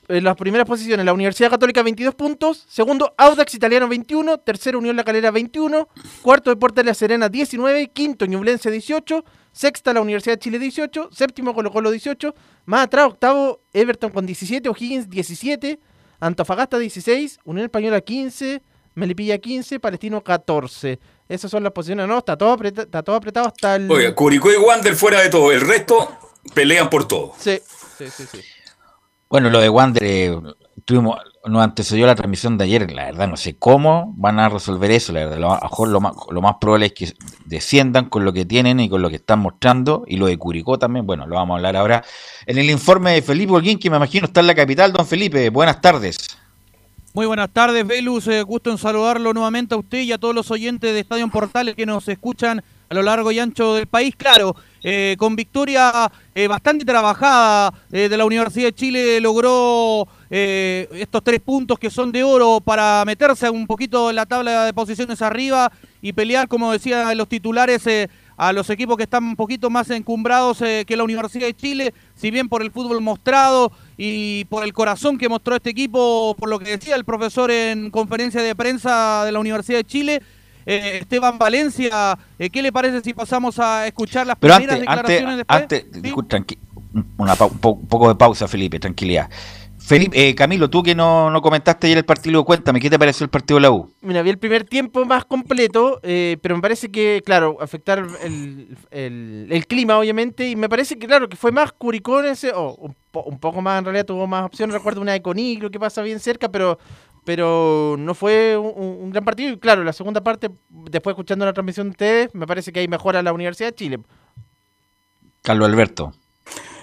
En 0.07 0.23
las 0.23 0.35
primeras 0.35 0.67
posiciones, 0.67 1.03
la 1.03 1.13
Universidad 1.13 1.49
Católica 1.49 1.81
22 1.81 2.13
puntos, 2.13 2.63
segundo 2.69 3.15
Audax 3.17 3.55
Italiano 3.55 3.87
21, 3.87 4.37
tercero 4.39 4.77
Unión 4.77 4.95
La 4.95 5.03
Calera 5.03 5.31
21, 5.31 5.89
cuarto 6.21 6.51
Deportes 6.51 6.83
de 6.83 6.89
La 6.89 6.93
Serena 6.93 7.27
19, 7.27 7.87
quinto 7.89 8.27
Ñublense 8.27 8.69
18, 8.69 9.25
sexta 9.51 9.93
la 9.93 10.01
Universidad 10.01 10.35
de 10.35 10.39
Chile 10.39 10.59
18, 10.59 11.09
séptimo 11.11 11.55
Colo 11.55 11.71
Colo 11.71 11.89
18, 11.89 12.35
más 12.65 12.85
atrás 12.85 13.07
octavo 13.07 13.61
Everton 13.73 14.11
con 14.11 14.27
17, 14.27 14.69
O'Higgins 14.69 15.09
17, 15.09 15.79
Antofagasta 16.19 16.77
16, 16.77 17.39
Unión 17.43 17.65
Española 17.65 17.99
15, 17.99 18.61
Melipilla 18.93 19.39
15, 19.39 19.79
Palestino 19.79 20.23
14. 20.23 20.99
Esas 21.27 21.49
son 21.49 21.63
las 21.63 21.71
posiciones, 21.73 22.07
no, 22.07 22.19
está 22.19 22.37
todo, 22.37 22.51
apreta- 22.55 22.83
está 22.83 23.01
todo 23.01 23.15
apretado 23.15 23.47
hasta 23.47 23.75
el... 23.77 23.89
Oiga, 23.89 24.13
Curicó 24.13 24.51
y 24.51 24.55
Wander 24.57 24.95
fuera 24.95 25.21
de 25.21 25.29
todo. 25.29 25.51
El 25.51 25.61
resto 25.61 26.15
pelean 26.53 26.91
por 26.91 27.07
todo. 27.07 27.33
Sí, 27.39 27.59
sí, 27.97 28.05
sí, 28.15 28.23
sí. 28.31 28.39
Bueno, 29.35 29.49
lo 29.49 29.59
de 29.59 29.67
Wander, 29.67 30.01
eh, 30.01 30.33
tuvimos, 30.85 31.19
nos 31.43 31.61
antecedió 31.61 32.07
la 32.07 32.15
transmisión 32.15 32.57
de 32.57 32.63
ayer, 32.63 32.89
la 32.93 33.03
verdad, 33.03 33.27
no 33.27 33.35
sé 33.35 33.57
cómo 33.57 34.13
van 34.15 34.39
a 34.39 34.47
resolver 34.47 34.89
eso, 34.91 35.11
la 35.11 35.25
verdad, 35.25 35.39
lo, 35.39 35.51
a 35.51 35.57
lo 35.57 35.61
mejor 35.61 35.89
lo 35.89 35.99
más, 35.99 36.13
lo 36.31 36.41
más 36.41 36.55
probable 36.61 36.85
es 36.85 36.93
que 36.93 37.13
desciendan 37.43 38.07
con 38.07 38.23
lo 38.23 38.31
que 38.31 38.45
tienen 38.45 38.79
y 38.79 38.87
con 38.87 39.01
lo 39.01 39.09
que 39.09 39.17
están 39.17 39.39
mostrando, 39.39 40.05
y 40.07 40.15
lo 40.15 40.27
de 40.27 40.37
Curicó 40.37 40.79
también, 40.79 41.05
bueno, 41.05 41.27
lo 41.27 41.35
vamos 41.35 41.55
a 41.55 41.57
hablar 41.57 41.75
ahora. 41.75 42.01
En 42.45 42.57
el 42.57 42.69
informe 42.69 43.11
de 43.11 43.21
Felipe 43.21 43.51
Holguín, 43.51 43.77
que 43.77 43.89
me 43.89 43.97
imagino 43.97 44.27
está 44.27 44.39
en 44.39 44.47
la 44.47 44.55
capital, 44.55 44.93
don 44.93 45.05
Felipe, 45.05 45.49
buenas 45.49 45.81
tardes. 45.81 46.15
Muy 47.13 47.25
buenas 47.25 47.49
tardes, 47.49 47.85
Velus. 47.85 48.27
Eh, 48.27 48.41
gusto 48.41 48.71
en 48.71 48.77
saludarlo 48.77 49.33
nuevamente 49.33 49.75
a 49.75 49.77
usted 49.77 49.99
y 49.99 50.13
a 50.13 50.17
todos 50.17 50.33
los 50.33 50.49
oyentes 50.49 50.93
de 50.93 51.01
Estadio 51.01 51.27
Portales 51.27 51.75
que 51.75 51.85
nos 51.85 52.07
escuchan 52.07 52.63
a 52.89 52.93
lo 52.93 53.01
largo 53.01 53.31
y 53.31 53.39
ancho 53.39 53.73
del 53.73 53.87
país. 53.87 54.15
Claro, 54.15 54.55
eh, 54.87 55.15
con 55.17 55.35
victoria 55.35 56.11
eh, 56.35 56.47
bastante 56.47 56.85
trabajada 56.85 57.73
eh, 57.91 58.07
de 58.07 58.17
la 58.17 58.23
Universidad 58.23 58.67
de 58.67 58.75
Chile, 58.75 59.19
logró 59.19 60.07
estos 60.29 61.23
tres 61.23 61.39
puntos 61.39 61.79
que 61.79 61.89
son 61.89 62.11
de 62.11 62.23
oro 62.23 62.59
para 62.59 63.03
meterse 63.05 63.49
un 63.49 63.65
poquito 63.65 64.11
en 64.11 64.17
la 64.17 64.27
tabla 64.27 64.65
de 64.65 64.73
posiciones 64.73 65.21
arriba 65.21 65.71
y 66.01 66.13
pelear, 66.13 66.47
como 66.47 66.71
decían 66.71 67.17
los 67.17 67.29
titulares, 67.29 67.87
a 68.35 68.51
los 68.51 68.69
equipos 68.69 68.97
que 68.97 69.03
están 69.03 69.23
un 69.23 69.35
poquito 69.37 69.69
más 69.69 69.89
encumbrados 69.89 70.59
que 70.59 70.95
la 70.97 71.03
Universidad 71.03 71.47
de 71.47 71.55
Chile, 71.55 71.93
si 72.15 72.31
bien 72.31 72.49
por 72.49 72.61
el 72.61 72.71
fútbol 72.71 73.01
mostrado 73.01 73.71
y 73.97 74.43
por 74.45 74.65
el 74.65 74.73
corazón 74.73 75.17
que 75.17 75.29
mostró 75.29 75.55
este 75.55 75.69
equipo, 75.69 76.35
por 76.37 76.49
lo 76.49 76.59
que 76.59 76.71
decía 76.71 76.95
el 76.95 77.05
profesor 77.05 77.49
en 77.49 77.89
conferencia 77.91 78.41
de 78.41 78.55
prensa 78.55 79.23
de 79.23 79.31
la 79.31 79.39
Universidad 79.39 79.79
de 79.79 79.85
Chile, 79.85 80.21
eh, 80.65 80.99
Esteban 81.01 81.37
Valencia, 81.37 82.17
eh, 82.39 82.49
¿qué 82.49 82.61
le 82.61 82.71
parece 82.71 83.01
si 83.01 83.13
pasamos 83.13 83.59
a 83.59 83.85
escuchar 83.87 84.25
las 84.27 84.37
Pero 84.37 84.55
primeras 84.55 84.79
antes, 84.79 84.89
antes, 84.89 85.07
declaraciones 85.21 85.37
después? 85.37 85.61
antes, 85.61 86.27
tranqui- 86.29 86.57
una 87.17 87.35
pau- 87.35 87.49
un 87.51 87.59
po- 87.59 87.71
un 87.71 87.87
poco 87.87 88.07
de 88.09 88.15
pausa, 88.15 88.47
Felipe, 88.47 88.79
tranquilidad. 88.79 89.29
Felipe, 89.77 90.29
eh, 90.29 90.33
Camilo, 90.33 90.67
tú 90.67 90.81
que 90.81 90.95
no, 90.95 91.29
no 91.29 91.41
comentaste 91.43 91.85
ayer 91.85 91.99
el 91.99 92.05
partido, 92.05 92.43
cuéntame, 92.43 92.79
¿qué 92.79 92.89
te 92.89 92.97
pareció 92.97 93.23
el 93.23 93.29
partido 93.29 93.57
de 93.57 93.61
la 93.61 93.71
U? 93.71 93.91
Mira, 94.01 94.23
vi 94.23 94.31
el 94.31 94.39
primer 94.39 94.63
tiempo 94.63 95.05
más 95.05 95.25
completo, 95.25 95.99
eh, 96.01 96.37
pero 96.41 96.55
me 96.55 96.61
parece 96.61 96.89
que, 96.89 97.21
claro, 97.23 97.57
afectar 97.61 97.99
el, 98.23 98.75
el- 98.89 99.47
el 99.51 99.67
clima, 99.67 99.99
obviamente, 99.99 100.49
y 100.49 100.55
me 100.55 100.69
parece 100.69 100.97
que, 100.97 101.05
claro, 101.05 101.29
que 101.29 101.35
fue 101.37 101.51
más 101.51 101.71
Curicó 101.71 102.19
en 102.21 102.27
ese, 102.31 102.51
o 102.55 102.73
un, 102.75 102.95
po- 103.11 103.23
un 103.27 103.37
poco 103.37 103.61
más, 103.61 103.77
en 103.77 103.85
realidad 103.85 104.05
tuvo 104.07 104.25
más 104.25 104.43
opciones, 104.45 104.73
recuerdo 104.73 105.01
una 105.01 105.11
de 105.11 105.21
Conigro 105.21 105.69
que 105.69 105.79
pasa 105.79 106.01
bien 106.01 106.19
cerca, 106.19 106.49
pero 106.49 106.79
pero 107.25 107.95
no 107.97 108.13
fue 108.13 108.55
un, 108.55 109.09
gran 109.09 109.25
partido, 109.25 109.51
y 109.51 109.57
claro, 109.59 109.83
la 109.83 109.93
segunda 109.93 110.23
parte, 110.23 110.49
después 110.69 111.13
escuchando 111.13 111.43
la 111.45 111.53
transmisión 111.53 111.87
de 111.87 111.91
ustedes, 111.91 112.35
me 112.35 112.47
parece 112.47 112.71
que 112.71 112.79
ahí 112.79 112.87
mejora 112.87 113.21
la 113.23 113.33
Universidad 113.33 113.69
de 113.69 113.75
Chile. 113.75 113.99
Carlos 115.41 115.67
Alberto. 115.67 116.13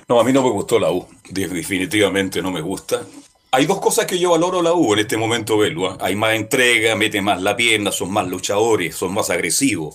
No, 0.08 0.20
a 0.20 0.24
mí 0.24 0.32
no 0.32 0.42
me 0.42 0.50
gustó 0.50 0.78
la 0.78 0.90
U. 0.90 1.06
De- 1.30 1.48
Definitivamente 1.48 2.42
no 2.42 2.50
me 2.50 2.60
gusta. 2.60 3.02
Hay 3.52 3.66
dos 3.66 3.80
cosas 3.80 4.06
que 4.06 4.18
yo 4.18 4.30
valoro 4.30 4.62
la 4.62 4.72
U 4.72 4.92
en 4.94 5.00
este 5.00 5.16
momento, 5.16 5.58
Belu. 5.58 5.86
¿ah? 5.86 5.98
Hay 6.00 6.16
más 6.16 6.34
entrega, 6.34 6.96
meten 6.96 7.24
más 7.24 7.40
la 7.40 7.56
pierna, 7.56 7.92
son 7.92 8.12
más 8.12 8.26
luchadores, 8.26 8.96
son 8.96 9.14
más 9.14 9.30
agresivos. 9.30 9.94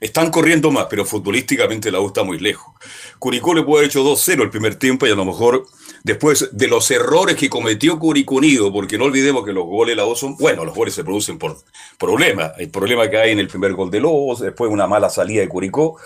Están 0.00 0.30
corriendo 0.30 0.70
más, 0.70 0.86
pero 0.90 1.04
futbolísticamente 1.04 1.90
la 1.90 2.00
U 2.00 2.08
está 2.08 2.22
muy 2.22 2.38
lejos. 2.38 2.74
Curicó 3.18 3.54
le 3.54 3.62
puede 3.62 3.80
haber 3.84 3.90
hecho 3.90 4.04
2-0 4.04 4.42
el 4.42 4.50
primer 4.50 4.74
tiempo 4.76 5.06
y 5.06 5.10
a 5.10 5.14
lo 5.14 5.24
mejor 5.24 5.66
después 6.04 6.50
de 6.52 6.68
los 6.68 6.90
errores 6.90 7.36
que 7.36 7.48
cometió 7.48 7.98
Curicó 7.98 8.36
Unido, 8.36 8.72
porque 8.72 8.98
no 8.98 9.04
olvidemos 9.04 9.44
que 9.44 9.52
los 9.52 9.64
goles 9.64 9.92
de 9.92 10.02
la 10.02 10.06
U 10.06 10.16
son, 10.16 10.36
bueno, 10.36 10.64
los 10.64 10.74
goles 10.74 10.94
se 10.94 11.04
producen 11.04 11.38
por 11.38 11.58
problemas. 11.98 12.52
El 12.58 12.70
problema 12.70 13.08
que 13.08 13.18
hay 13.18 13.32
en 13.32 13.38
el 13.38 13.48
primer 13.48 13.74
gol 13.74 13.90
de 13.90 14.00
Lobos, 14.00 14.40
después 14.40 14.70
una 14.70 14.86
mala 14.86 15.10
salida 15.10 15.42
de 15.42 15.48
Curicó. 15.48 15.96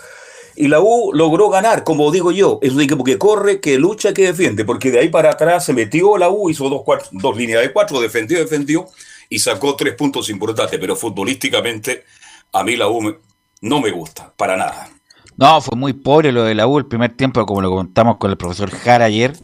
Y 0.55 0.67
la 0.67 0.79
U 0.79 1.11
logró 1.13 1.49
ganar, 1.49 1.83
como 1.83 2.11
digo 2.11 2.31
yo, 2.31 2.59
es 2.61 2.73
un 2.73 2.81
equipo 2.81 3.03
que 3.03 3.17
corre, 3.17 3.59
que 3.59 3.77
lucha, 3.77 4.13
que 4.13 4.23
defiende, 4.23 4.65
porque 4.65 4.89
de 4.89 4.99
ahí 4.99 5.09
para 5.09 5.31
atrás 5.31 5.65
se 5.65 5.73
metió 5.73 6.17
la 6.17 6.29
U, 6.29 6.49
hizo 6.49 6.67
dos, 6.69 7.37
líneas 7.37 7.61
de 7.61 7.71
cuatro, 7.71 8.01
defendió, 8.01 8.39
defendió 8.39 8.87
y 9.29 9.37
sacó 9.37 9.75
tres 9.75 9.93
puntos 9.93 10.29
importantes, 10.29 10.79
pero 10.79 10.95
futbolísticamente 10.95 12.05
a 12.53 12.63
mí 12.63 12.75
la 12.75 12.87
U 12.87 13.17
no 13.61 13.81
me 13.81 13.91
gusta, 13.91 14.33
para 14.35 14.57
nada. 14.57 14.89
No, 15.35 15.61
fue 15.61 15.77
muy 15.77 15.93
pobre 15.93 16.31
lo 16.31 16.43
de 16.43 16.55
la 16.55 16.65
U 16.65 16.79
el 16.79 16.87
primer 16.87 17.15
tiempo, 17.15 17.45
como 17.45 17.61
lo 17.61 17.69
comentamos 17.69 18.17
con 18.17 18.31
el 18.31 18.37
profesor 18.37 18.71
Jara 18.71 19.05
ayer. 19.05 19.35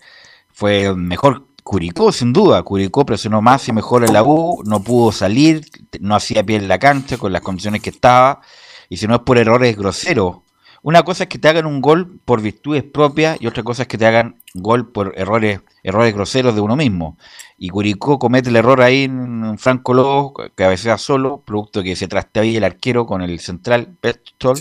Fue 0.53 0.95
mejor 0.95 1.47
Curicó, 1.63 2.11
sin 2.11 2.33
duda. 2.33 2.61
Curicó 2.61 3.05
presionó 3.05 3.41
más 3.41 3.67
y 3.69 3.71
mejor 3.71 4.03
en 4.03 4.13
la 4.13 4.23
U, 4.23 4.61
no 4.65 4.83
pudo 4.83 5.11
salir, 5.11 5.65
no 6.01 6.15
hacía 6.15 6.43
pie 6.43 6.57
en 6.57 6.67
la 6.67 6.77
cancha 6.77 7.17
con 7.17 7.31
las 7.31 7.41
condiciones 7.41 7.81
que 7.81 7.89
estaba. 7.89 8.41
Y 8.89 8.97
si 8.97 9.07
no 9.07 9.15
es 9.15 9.21
por 9.21 9.37
errores 9.37 9.75
groseros. 9.77 10.37
Una 10.81 11.03
cosa 11.03 11.23
es 11.23 11.29
que 11.29 11.39
te 11.39 11.47
hagan 11.47 11.65
un 11.65 11.79
gol 11.79 12.19
por 12.25 12.41
virtudes 12.41 12.83
propias 12.83 13.41
y 13.41 13.47
otra 13.47 13.63
cosa 13.63 13.83
es 13.83 13.87
que 13.87 13.97
te 13.97 14.05
hagan 14.05 14.41
gol 14.53 14.91
por 14.91 15.13
errores, 15.15 15.61
errores 15.81 16.13
groseros 16.13 16.53
de 16.55 16.59
uno 16.59 16.75
mismo. 16.75 17.17
Y 17.57 17.69
Curicó 17.69 18.19
comete 18.19 18.49
el 18.49 18.57
error 18.57 18.81
ahí 18.81 19.05
en 19.05 19.57
Franco 19.57 19.93
Lobo, 19.93 20.33
cabecea 20.55 20.97
solo, 20.97 21.41
producto 21.45 21.81
que 21.81 21.95
se 21.95 22.09
trastabilla 22.09 22.57
el 22.57 22.65
arquero 22.65 23.05
con 23.05 23.21
el 23.21 23.39
central, 23.39 23.95
Pestol. 24.01 24.59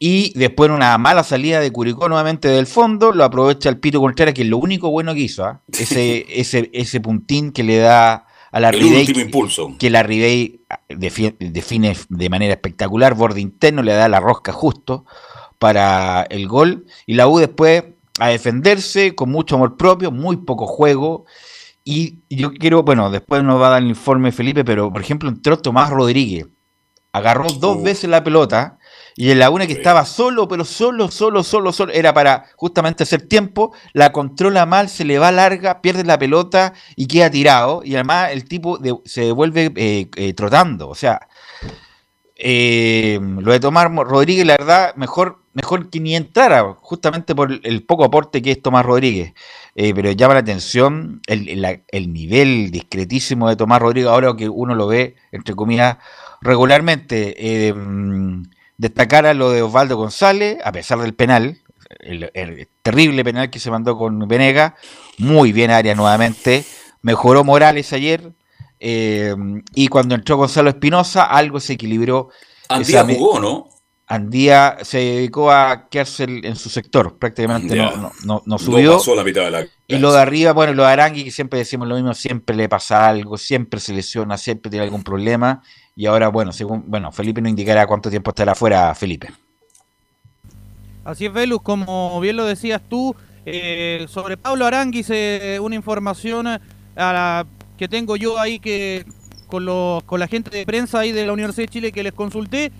Y 0.00 0.32
después 0.38 0.70
una 0.70 0.96
mala 0.98 1.24
salida 1.24 1.58
de 1.60 1.72
Curicó 1.72 2.08
nuevamente 2.08 2.46
del 2.48 2.66
fondo, 2.66 3.12
lo 3.12 3.24
aprovecha 3.24 3.68
el 3.68 3.78
Pito 3.78 4.00
Contreras, 4.00 4.32
que 4.34 4.42
es 4.42 4.48
lo 4.48 4.58
único 4.58 4.90
bueno 4.90 5.12
que 5.14 5.20
hizo. 5.20 5.44
¿ah? 5.44 5.60
Ese, 5.72 6.24
ese, 6.28 6.70
ese 6.72 7.00
puntín 7.00 7.50
que 7.52 7.64
le 7.64 7.78
da 7.78 8.26
a 8.52 8.60
la 8.60 8.70
El 8.70 8.80
Ribey, 8.80 9.00
último 9.00 9.20
impulso. 9.20 9.74
que 9.78 9.90
la 9.90 10.02
Ribey 10.02 10.60
defi- 10.88 11.36
define 11.38 11.96
de 12.08 12.30
manera 12.30 12.54
espectacular, 12.54 13.14
borde 13.14 13.40
interno, 13.40 13.82
le 13.82 13.92
da 13.92 14.08
la 14.08 14.20
rosca 14.20 14.52
justo 14.52 15.04
para 15.58 16.22
el 16.30 16.46
gol. 16.46 16.86
Y 17.06 17.14
la 17.14 17.26
U 17.28 17.38
después 17.38 17.84
a 18.20 18.28
defenderse 18.28 19.14
con 19.14 19.30
mucho 19.30 19.56
amor 19.56 19.76
propio, 19.76 20.10
muy 20.12 20.36
poco 20.38 20.66
juego. 20.66 21.24
Y 21.84 22.18
yo 22.30 22.52
quiero, 22.52 22.82
bueno, 22.84 23.10
después 23.10 23.42
nos 23.42 23.60
va 23.60 23.66
a 23.66 23.70
dar 23.70 23.82
el 23.82 23.88
informe 23.88 24.30
Felipe, 24.32 24.64
pero 24.64 24.92
por 24.92 25.00
ejemplo 25.02 25.28
entró 25.28 25.58
Tomás 25.58 25.90
Rodríguez, 25.90 26.46
agarró 27.12 27.48
dos 27.50 27.82
veces 27.82 28.08
la 28.10 28.22
pelota 28.22 28.77
y 29.20 29.32
en 29.32 29.40
la 29.40 29.50
una 29.50 29.66
que 29.66 29.72
estaba 29.72 30.04
solo, 30.04 30.46
pero 30.46 30.64
solo, 30.64 31.10
solo, 31.10 31.42
solo, 31.42 31.72
solo, 31.72 31.92
era 31.92 32.14
para 32.14 32.44
justamente 32.54 33.02
hacer 33.02 33.22
tiempo, 33.22 33.72
la 33.92 34.12
controla 34.12 34.64
mal, 34.64 34.88
se 34.88 35.04
le 35.04 35.18
va 35.18 35.32
larga, 35.32 35.80
pierde 35.82 36.04
la 36.04 36.20
pelota 36.20 36.72
y 36.94 37.08
queda 37.08 37.28
tirado. 37.28 37.82
Y 37.84 37.96
además 37.96 38.30
el 38.30 38.44
tipo 38.44 38.78
de- 38.78 38.96
se 39.04 39.22
devuelve 39.22 39.72
eh, 39.74 40.08
eh, 40.14 40.34
trotando. 40.34 40.88
O 40.88 40.94
sea, 40.94 41.26
eh, 42.36 43.18
lo 43.20 43.50
de 43.50 43.58
Tomás 43.58 43.90
Rodríguez, 43.92 44.46
la 44.46 44.56
verdad, 44.56 44.94
mejor, 44.94 45.42
mejor 45.52 45.90
que 45.90 45.98
ni 45.98 46.14
entrara, 46.14 46.76
justamente 46.80 47.34
por 47.34 47.50
el 47.64 47.82
poco 47.84 48.04
aporte 48.04 48.40
que 48.40 48.52
es 48.52 48.62
Tomás 48.62 48.86
Rodríguez. 48.86 49.34
Eh, 49.74 49.94
pero 49.94 50.12
llama 50.12 50.34
la 50.34 50.40
atención 50.40 51.20
el, 51.26 51.82
el 51.88 52.12
nivel 52.12 52.70
discretísimo 52.70 53.48
de 53.48 53.56
Tomás 53.56 53.82
Rodríguez, 53.82 54.10
ahora 54.10 54.36
que 54.36 54.48
uno 54.48 54.76
lo 54.76 54.86
ve, 54.86 55.16
entre 55.32 55.56
comillas, 55.56 55.96
regularmente. 56.40 57.34
Eh, 57.36 57.74
destacar 58.78 59.26
a 59.26 59.34
lo 59.34 59.50
de 59.50 59.60
Osvaldo 59.62 59.96
González, 59.96 60.56
a 60.64 60.72
pesar 60.72 60.98
del 61.00 61.14
penal, 61.14 61.58
el, 62.00 62.30
el 62.34 62.68
terrible 62.82 63.22
penal 63.24 63.50
que 63.50 63.58
se 63.58 63.70
mandó 63.70 63.98
con 63.98 64.26
Venega, 64.26 64.76
muy 65.18 65.52
bien 65.52 65.70
área 65.70 65.94
nuevamente, 65.94 66.64
mejoró 67.02 67.44
Morales 67.44 67.92
ayer, 67.92 68.32
eh, 68.80 69.34
y 69.74 69.88
cuando 69.88 70.14
entró 70.14 70.36
Gonzalo 70.36 70.70
Espinosa, 70.70 71.24
algo 71.24 71.60
se 71.60 71.74
equilibró. 71.74 72.30
Andía 72.68 73.00
Esa 73.00 73.14
jugó, 73.14 73.40
¿no? 73.40 73.68
Andía 74.10 74.78
se 74.82 74.98
dedicó 74.98 75.50
a 75.50 75.88
quedarse 75.90 76.24
en 76.24 76.56
su 76.56 76.70
sector, 76.70 77.18
prácticamente 77.18 77.76
no, 77.76 77.94
no, 77.96 78.12
no- 78.24 78.42
no 78.46 78.58
subió. 78.58 78.96
pasó 78.96 79.14
la 79.14 79.22
mitad 79.22 79.42
de 79.44 79.50
la 79.50 79.66
y 79.86 79.98
lo 79.98 80.12
de 80.12 80.20
arriba, 80.20 80.52
bueno, 80.52 80.72
lo 80.72 80.84
de 80.84 80.88
Arangui, 80.92 81.24
que 81.24 81.30
siempre 81.30 81.58
decimos 81.58 81.88
lo 81.88 81.94
mismo, 81.96 82.14
siempre 82.14 82.56
le 82.56 82.68
pasa 82.70 83.06
algo, 83.06 83.36
siempre 83.36 83.80
se 83.80 83.92
lesiona, 83.92 84.38
siempre 84.38 84.70
tiene 84.70 84.84
algún 84.84 85.02
problema. 85.02 85.62
Y 85.98 86.06
ahora, 86.06 86.28
bueno, 86.28 86.52
según, 86.52 86.84
bueno, 86.86 87.10
Felipe 87.10 87.40
no 87.40 87.48
indicará 87.48 87.84
cuánto 87.88 88.08
tiempo 88.08 88.30
estará 88.30 88.54
fuera 88.54 88.94
Felipe. 88.94 89.30
Así 91.04 91.26
es, 91.26 91.32
Velus, 91.32 91.60
como 91.60 92.20
bien 92.20 92.36
lo 92.36 92.44
decías 92.44 92.80
tú, 92.88 93.16
eh, 93.44 94.06
sobre 94.08 94.36
Pablo 94.36 94.64
Aranguis, 94.64 95.10
eh, 95.10 95.58
una 95.60 95.74
información 95.74 96.46
que 97.76 97.88
tengo 97.88 98.14
yo 98.16 98.38
ahí 98.38 98.60
que 98.60 99.04
con, 99.48 99.64
los- 99.64 100.04
con 100.04 100.20
la 100.20 100.28
gente 100.28 100.56
de 100.56 100.64
prensa 100.64 101.00
ahí 101.00 101.10
de 101.10 101.26
la 101.26 101.32
Universidad 101.32 101.64
de 101.66 101.72
Chile 101.72 101.92
que 101.92 102.04
les 102.04 102.12
consulté. 102.12 102.70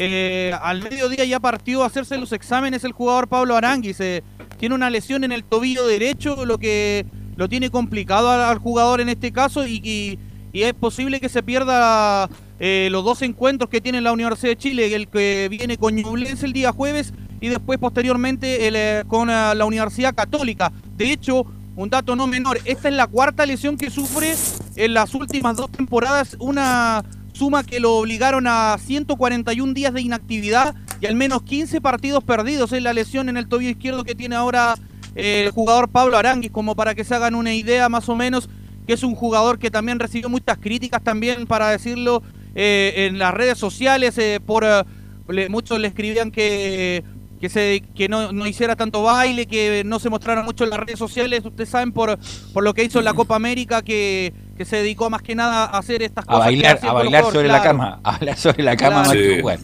eh, 0.00 0.52
al 0.62 0.82
mediodía 0.82 1.24
ya 1.24 1.40
partió 1.40 1.82
a 1.82 1.86
hacerse 1.86 2.18
los 2.18 2.32
exámenes 2.32 2.84
el 2.84 2.92
jugador 2.92 3.28
Pablo 3.28 3.56
Aranguis. 3.56 3.98
eh, 4.00 4.22
tiene 4.58 4.74
una 4.74 4.90
lesión 4.90 5.24
en 5.24 5.32
el 5.32 5.42
tobillo 5.42 5.86
derecho, 5.86 6.44
lo 6.44 6.58
que 6.58 7.06
lo 7.36 7.48
tiene 7.48 7.70
complicado 7.70 8.30
al, 8.30 8.42
al 8.42 8.58
jugador 8.58 9.00
en 9.00 9.08
este 9.08 9.32
caso 9.32 9.66
y, 9.66 9.80
y- 9.82 10.18
y 10.52 10.62
es 10.62 10.74
posible 10.74 11.20
que 11.20 11.28
se 11.28 11.42
pierda 11.42 12.28
eh, 12.58 12.88
los 12.90 13.04
dos 13.04 13.22
encuentros 13.22 13.70
que 13.70 13.80
tiene 13.80 14.00
la 14.00 14.12
Universidad 14.12 14.52
de 14.52 14.56
Chile, 14.56 14.94
el 14.94 15.08
que 15.08 15.48
viene 15.50 15.76
con 15.76 15.94
Ñublense 15.94 16.46
el 16.46 16.52
día 16.52 16.72
jueves 16.72 17.12
y 17.40 17.48
después 17.48 17.78
posteriormente 17.78 18.66
el, 18.66 18.76
eh, 18.76 19.04
con 19.06 19.30
eh, 19.30 19.54
la 19.54 19.64
Universidad 19.64 20.14
Católica. 20.14 20.72
De 20.96 21.12
hecho, 21.12 21.46
un 21.76 21.90
dato 21.90 22.16
no 22.16 22.26
menor, 22.26 22.58
esta 22.64 22.88
es 22.88 22.94
la 22.94 23.06
cuarta 23.06 23.46
lesión 23.46 23.76
que 23.76 23.90
sufre 23.90 24.34
en 24.76 24.94
las 24.94 25.14
últimas 25.14 25.56
dos 25.56 25.70
temporadas, 25.70 26.36
una 26.40 27.04
suma 27.32 27.62
que 27.62 27.78
lo 27.78 27.94
obligaron 27.94 28.46
a 28.48 28.76
141 28.78 29.72
días 29.72 29.92
de 29.92 30.00
inactividad 30.00 30.74
y 31.00 31.06
al 31.06 31.14
menos 31.14 31.42
15 31.42 31.80
partidos 31.80 32.24
perdidos 32.24 32.72
en 32.72 32.82
la 32.82 32.92
lesión 32.92 33.28
en 33.28 33.36
el 33.36 33.48
tobillo 33.48 33.70
izquierdo 33.70 34.02
que 34.02 34.16
tiene 34.16 34.34
ahora 34.34 34.74
eh, 35.14 35.44
el 35.44 35.50
jugador 35.52 35.88
Pablo 35.88 36.16
Aranguis, 36.16 36.50
como 36.50 36.74
para 36.74 36.94
que 36.94 37.04
se 37.04 37.14
hagan 37.14 37.34
una 37.34 37.54
idea 37.54 37.88
más 37.88 38.08
o 38.08 38.16
menos, 38.16 38.48
que 38.88 38.94
es 38.94 39.02
un 39.02 39.14
jugador 39.14 39.58
que 39.58 39.70
también 39.70 39.98
recibió 40.00 40.30
muchas 40.30 40.56
críticas 40.56 41.04
también, 41.04 41.46
para 41.46 41.68
decirlo, 41.70 42.22
eh, 42.54 43.06
en 43.06 43.18
las 43.18 43.34
redes 43.34 43.58
sociales, 43.58 44.16
eh, 44.16 44.40
por 44.44 44.64
eh, 44.64 44.82
le- 45.28 45.50
muchos 45.50 45.78
le 45.78 45.88
escribían 45.88 46.30
que 46.30 47.04
que 47.38 47.48
se 47.50 47.82
que 47.94 48.08
no, 48.08 48.32
no 48.32 48.46
hiciera 48.48 48.74
tanto 48.74 49.02
baile, 49.02 49.46
que 49.46 49.82
no 49.84 49.98
se 50.00 50.08
mostrara 50.08 50.42
mucho 50.42 50.64
en 50.64 50.70
las 50.70 50.80
redes 50.80 50.98
sociales, 50.98 51.44
ustedes 51.44 51.68
saben 51.68 51.92
por, 51.92 52.18
por 52.54 52.64
lo 52.64 52.72
que 52.74 52.82
hizo 52.82 52.98
en 52.98 53.04
la 53.04 53.12
Copa 53.14 53.36
América, 53.36 53.82
que, 53.82 54.32
que 54.56 54.64
se 54.64 54.76
dedicó 54.78 55.08
más 55.10 55.20
que 55.22 55.34
nada 55.36 55.66
a 55.66 55.78
hacer 55.78 56.02
estas 56.02 56.24
A 56.24 56.26
cosas. 56.26 56.44
bailar, 56.46 56.80
a 56.82 56.92
bailar 56.94 57.24
sobre 57.24 57.46
la 57.48 57.62
cama, 57.62 58.00
a 58.02 58.12
bailar 58.16 58.36
sobre 58.38 58.62
la 58.64 58.76
cama 58.76 59.04
Claro. 59.04 59.08
más 59.08 59.16
que 59.16 59.40
jugar. 59.42 59.58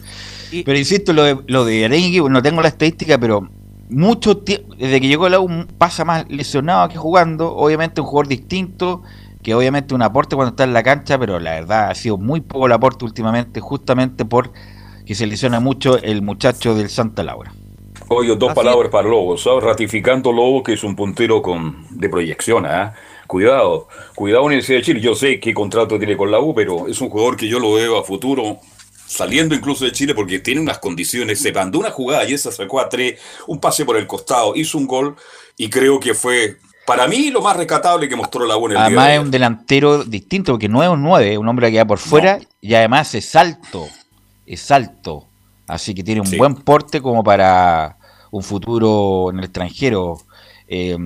Pero 0.63 0.77
insisto, 0.77 1.11
lo 1.11 1.23
de, 1.23 1.37
lo 1.47 1.65
de 1.65 1.83
Arengui, 1.85 2.19
no 2.29 2.41
tengo 2.43 2.61
la 2.61 2.67
estadística, 2.69 3.17
pero 3.17 3.49
mucho 3.89 4.43
tie- 4.43 4.65
desde 4.77 5.01
que 5.01 5.07
llegó 5.07 5.25
a 5.25 5.29
la 5.29 5.39
U 5.39 5.49
pasa 5.77 6.05
más 6.05 6.25
lesionado 6.29 6.89
que 6.89 6.97
jugando. 6.97 7.55
Obviamente 7.55 8.01
un 8.01 8.07
jugador 8.07 8.27
distinto, 8.27 9.03
que 9.43 9.53
obviamente 9.53 9.93
un 9.93 10.01
aporte 10.01 10.35
cuando 10.35 10.51
está 10.51 10.63
en 10.63 10.73
la 10.73 10.83
cancha, 10.83 11.19
pero 11.19 11.39
la 11.39 11.51
verdad 11.51 11.89
ha 11.91 11.95
sido 11.95 12.17
muy 12.17 12.41
poco 12.41 12.65
el 12.65 12.71
aporte 12.71 13.05
últimamente, 13.05 13.59
justamente 13.59 14.25
por 14.25 14.51
que 15.05 15.13
se 15.13 15.27
lesiona 15.27 15.59
mucho 15.59 16.01
el 16.01 16.23
muchacho 16.23 16.73
del 16.73 16.89
Santa 16.89 17.23
Laura. 17.23 17.53
Oye, 18.07 18.35
dos 18.35 18.49
Así 18.49 18.55
palabras 18.55 18.89
para 18.91 19.07
Lobos, 19.07 19.43
¿sabes? 19.43 19.63
ratificando 19.63 20.31
Lobos 20.31 20.63
que 20.63 20.73
es 20.73 20.83
un 20.83 20.95
puntero 20.95 21.41
con 21.41 21.85
de 21.91 22.09
proyección, 22.09 22.65
¿ah? 22.65 22.93
Cuidado, 23.27 23.87
cuidado 24.15 24.43
Universidad 24.43 24.79
de 24.79 24.83
Chile. 24.83 24.99
Yo 25.01 25.15
sé 25.15 25.39
qué 25.39 25.53
contrato 25.53 25.97
tiene 25.97 26.15
con 26.15 26.29
la 26.29 26.39
U, 26.39 26.53
pero 26.53 26.87
es 26.87 27.01
un 27.01 27.09
jugador 27.09 27.37
que 27.37 27.47
yo 27.47 27.59
lo 27.59 27.73
veo 27.73 27.97
a 27.97 28.03
futuro 28.03 28.57
saliendo 29.05 29.55
incluso 29.55 29.85
de 29.85 29.91
Chile 29.91 30.13
porque 30.15 30.39
tiene 30.39 30.61
unas 30.61 30.79
condiciones. 30.79 31.41
Se 31.41 31.51
mandó 31.51 31.79
una 31.79 31.91
jugada 31.91 32.27
y 32.27 32.33
esa 32.33 32.51
sacó 32.51 32.79
a 32.79 32.89
tres, 32.89 33.19
un 33.47 33.59
pase 33.59 33.85
por 33.85 33.97
el 33.97 34.07
costado, 34.07 34.55
hizo 34.55 34.77
un 34.77 34.87
gol 34.87 35.15
y 35.57 35.69
creo 35.69 35.99
que 35.99 36.13
fue 36.13 36.57
para 36.85 37.07
mí 37.07 37.31
lo 37.31 37.41
más 37.41 37.57
rescatable 37.57 38.07
que 38.07 38.15
mostró 38.15 38.45
la 38.45 38.55
día 38.55 38.85
Además 38.85 39.07
de 39.07 39.15
es 39.15 39.19
un 39.19 39.31
delantero 39.31 40.03
distinto, 40.03 40.53
porque 40.53 40.69
no 40.69 40.83
es 40.83 40.89
un 40.89 41.01
9, 41.01 41.33
es 41.33 41.37
un 41.37 41.47
hombre 41.47 41.71
que 41.71 41.79
va 41.79 41.85
por 41.85 41.97
fuera 41.97 42.39
y 42.61 42.73
además 42.75 43.15
es 43.15 43.35
alto, 43.35 43.87
es 44.45 44.69
alto. 44.71 45.25
Así 45.67 45.95
que 45.95 46.03
tiene 46.03 46.21
un 46.21 46.27
Sí. 46.27 46.37
buen 46.37 46.55
porte 46.55 47.01
como 47.01 47.23
para 47.23 47.97
un 48.29 48.43
futuro 48.43 49.31
en 49.31 49.39
el 49.39 49.45
extranjero. 49.45 50.17
Eh, 50.67 50.97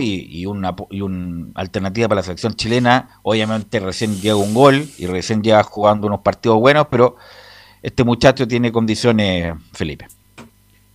y, 0.00 0.40
y 0.40 0.46
una 0.46 0.74
y 0.88 1.00
un 1.00 1.50
alternativa 1.54 2.08
para 2.08 2.20
la 2.20 2.24
selección 2.24 2.54
chilena. 2.54 3.20
Obviamente 3.22 3.80
recién 3.80 4.20
llega 4.20 4.36
un 4.36 4.54
gol 4.54 4.88
y 4.98 5.06
recién 5.06 5.42
llega 5.42 5.62
jugando 5.62 6.06
unos 6.06 6.20
partidos 6.20 6.58
buenos, 6.58 6.86
pero 6.90 7.16
este 7.82 8.04
muchacho 8.04 8.46
tiene 8.46 8.70
condiciones, 8.72 9.54
Felipe. 9.72 10.06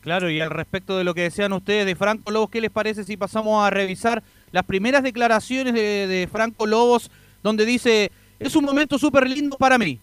Claro, 0.02 0.30
y 0.30 0.40
al 0.40 0.52
respecto 0.52 0.98
de 0.98 1.04
lo 1.04 1.14
que 1.16 1.22
decían 1.24 1.52
ustedes 1.54 1.86
de 1.88 1.96
Franco 1.96 2.30
Lobos, 2.32 2.52
¿qué 2.52 2.62
les 2.62 2.70
parece 2.70 3.04
si 3.04 3.18
pasamos 3.18 3.66
a 3.66 3.72
revisar 3.72 4.22
las 4.52 4.64
primeras 4.64 5.02
declaraciones 5.02 5.74
de, 5.74 6.06
de 6.08 6.28
Franco 6.32 6.68
Lobos, 6.68 7.10
donde 7.42 7.66
dice, 7.66 8.12
es 8.40 8.56
un 8.56 8.66
momento 8.66 9.00
súper 9.00 9.28
lindo 9.28 9.58
para 9.58 9.78
mí? 9.80 10.00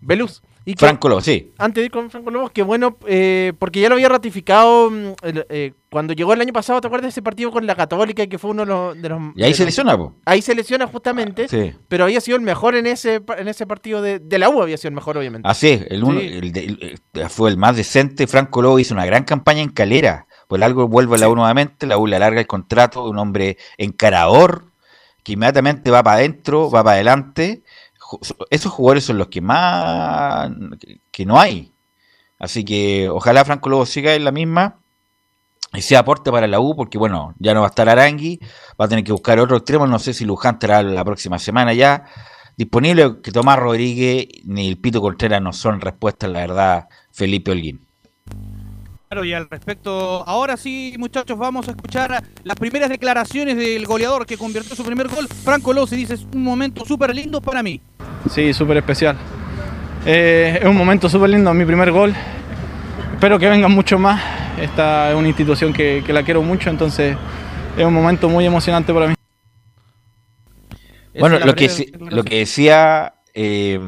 Velus. 0.00 0.42
Y 0.64 0.74
que- 0.74 0.80
Franco 0.80 1.08
Lobo, 1.08 1.20
sí. 1.20 1.52
Antes 1.58 1.80
de 1.82 1.86
ir 1.86 1.90
con 1.90 2.10
Franco 2.10 2.30
Lobos, 2.30 2.50
que 2.50 2.62
bueno, 2.62 2.96
eh, 3.06 3.52
porque 3.58 3.80
ya 3.80 3.88
lo 3.88 3.94
había 3.94 4.08
ratificado 4.08 4.90
mm, 4.90 5.12
el- 5.22 5.46
eh, 5.48 5.72
cuando 5.90 6.12
llegó 6.12 6.32
el 6.34 6.40
año 6.40 6.52
pasado, 6.52 6.80
¿te 6.80 6.86
acuerdas 6.86 7.04
de 7.06 7.08
ese 7.10 7.22
partido 7.22 7.50
con 7.50 7.66
la 7.66 7.74
Católica 7.74 8.26
que 8.26 8.38
fue 8.38 8.50
uno 8.50 8.62
de 8.62 8.66
los... 8.66 9.02
de 9.02 9.08
los- 9.08 9.20
Y 9.36 9.42
ahí 9.42 9.50
de 9.50 9.54
se 9.56 9.62
los- 9.62 9.66
lesiona, 9.68 9.96
po. 9.96 10.14
Ahí 10.26 10.42
se 10.42 10.54
lesiona 10.54 10.86
justamente, 10.86 11.48
Sí. 11.48 11.74
pero 11.88 12.04
había 12.04 12.20
sido 12.20 12.36
el 12.36 12.42
mejor 12.42 12.74
en 12.76 12.86
ese 12.86 13.22
en 13.38 13.48
ese 13.48 13.66
partido 13.66 14.02
de, 14.02 14.18
de 14.18 14.38
la 14.38 14.50
U, 14.50 14.60
había 14.62 14.76
sido 14.76 14.88
el 14.90 14.94
mejor, 14.94 15.16
obviamente. 15.16 15.48
Así 15.48 15.82
el 15.88 16.04
uno, 16.04 16.20
Sí. 16.20 16.26
el 16.26 16.52
de- 16.52 16.64
el- 16.64 17.00
el- 17.14 17.28
fue 17.30 17.48
el 17.50 17.56
más 17.56 17.76
decente. 17.76 18.26
Franco 18.26 18.60
Lobo 18.60 18.78
hizo 18.78 18.92
una 18.94 19.06
gran 19.06 19.24
campaña 19.24 19.62
en 19.62 19.70
Calera. 19.70 20.26
Por 20.46 20.62
algo 20.62 20.88
vuelve 20.88 21.16
a 21.16 21.18
la 21.18 21.28
U 21.28 21.34
nuevamente. 21.36 21.86
La 21.86 21.98
U 21.98 22.06
le 22.06 22.16
alarga 22.16 22.40
el 22.40 22.46
contrato. 22.46 23.04
Un 23.08 23.18
hombre 23.18 23.56
encarador 23.76 24.72
que 25.22 25.32
inmediatamente 25.32 25.90
va 25.90 26.02
para 26.02 26.16
adentro, 26.18 26.70
va 26.70 26.82
para 26.84 26.94
adelante. 26.94 27.62
Esos 28.50 28.72
jugadores 28.72 29.04
son 29.04 29.18
los 29.18 29.28
que 29.28 29.40
más 29.42 30.50
que 31.10 31.26
no 31.26 31.38
hay. 31.38 31.72
Así 32.38 32.64
que 32.64 33.08
ojalá 33.10 33.44
Franco 33.44 33.68
Lobo 33.68 33.84
siga 33.84 34.14
en 34.14 34.24
la 34.24 34.30
misma 34.32 34.78
y 35.72 35.82
sea 35.82 36.00
aporte 36.00 36.30
para 36.30 36.46
la 36.46 36.60
U, 36.60 36.74
porque 36.74 36.98
bueno, 36.98 37.34
ya 37.38 37.54
no 37.54 37.60
va 37.60 37.66
a 37.66 37.70
estar 37.70 37.88
Arangui, 37.88 38.40
va 38.80 38.86
a 38.86 38.88
tener 38.88 39.04
que 39.04 39.12
buscar 39.12 39.38
otro 39.38 39.58
extremo. 39.58 39.86
No 39.86 39.98
sé 39.98 40.14
si 40.14 40.24
Luján 40.24 40.54
estará 40.54 40.82
la 40.82 41.04
próxima 41.04 41.38
semana 41.38 41.74
ya 41.74 42.04
disponible. 42.56 43.20
Que 43.22 43.32
Tomás 43.32 43.58
Rodríguez 43.58 44.28
ni 44.44 44.68
el 44.68 44.78
Pito 44.78 45.00
Contreras 45.00 45.42
no 45.42 45.52
son 45.52 45.80
respuestas, 45.80 46.30
la 46.30 46.40
verdad, 46.40 46.88
Felipe 47.12 47.50
Holguín. 47.50 47.86
Claro, 49.08 49.24
y 49.24 49.32
al 49.32 49.48
respecto, 49.48 50.22
ahora 50.26 50.58
sí, 50.58 50.94
muchachos, 50.98 51.38
vamos 51.38 51.66
a 51.68 51.70
escuchar 51.70 52.22
las 52.44 52.56
primeras 52.58 52.90
declaraciones 52.90 53.56
del 53.56 53.86
goleador 53.86 54.26
que 54.26 54.36
convirtió 54.36 54.76
su 54.76 54.84
primer 54.84 55.08
gol, 55.08 55.26
Franco 55.28 55.72
Lobos, 55.72 55.92
y 55.94 55.96
dice, 55.96 56.14
es 56.14 56.26
un 56.34 56.42
momento 56.42 56.84
súper 56.84 57.14
lindo 57.14 57.40
para 57.40 57.62
mí. 57.62 57.80
Sí, 58.28 58.52
súper 58.52 58.76
especial. 58.76 59.16
Eh, 60.04 60.58
es 60.60 60.68
un 60.68 60.76
momento 60.76 61.08
súper 61.08 61.30
lindo, 61.30 61.54
mi 61.54 61.64
primer 61.64 61.90
gol. 61.90 62.14
Espero 63.18 63.36
que 63.36 63.48
vengan 63.48 63.72
muchos 63.72 63.98
más. 63.98 64.22
Esta 64.60 65.10
es 65.10 65.16
una 65.16 65.26
institución 65.26 65.72
que, 65.72 66.04
que 66.06 66.12
la 66.12 66.22
quiero 66.22 66.40
mucho, 66.40 66.70
entonces 66.70 67.16
es 67.76 67.84
un 67.84 67.92
momento 67.92 68.28
muy 68.28 68.46
emocionante 68.46 68.94
para 68.94 69.08
mí. 69.08 69.14
Bueno, 71.18 71.40
lo 71.40 71.52
que, 71.56 71.90
lo 71.98 72.22
que 72.22 72.38
decía 72.38 73.14
eh, 73.34 73.80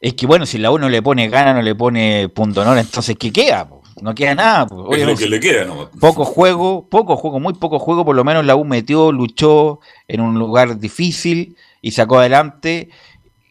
es 0.00 0.14
que, 0.14 0.26
bueno, 0.26 0.46
si 0.46 0.58
la 0.58 0.70
U 0.70 0.78
no 0.78 0.88
le 0.88 1.02
pone 1.02 1.28
gana, 1.28 1.54
no 1.54 1.62
le 1.62 1.74
pone 1.74 2.28
punto 2.28 2.60
honor, 2.60 2.78
entonces 2.78 3.16
¿qué 3.18 3.32
queda? 3.32 3.68
po? 3.68 3.82
No 4.00 4.14
queda 4.14 4.36
nada. 4.36 4.68
po. 4.68 4.94
Es 4.94 5.04
lo 5.04 5.16
que 5.16 5.28
le 5.28 5.40
queda, 5.40 5.64
¿no? 5.64 5.90
Poco 5.98 6.24
juego, 6.24 6.88
poco 6.88 7.16
juego, 7.16 7.40
muy 7.40 7.54
poco 7.54 7.80
juego, 7.80 8.04
por 8.04 8.14
lo 8.14 8.22
menos 8.22 8.44
la 8.44 8.54
U 8.54 8.64
metió, 8.64 9.10
luchó 9.10 9.80
en 10.06 10.20
un 10.20 10.38
lugar 10.38 10.78
difícil 10.78 11.56
y 11.82 11.90
sacó 11.90 12.20
adelante. 12.20 12.90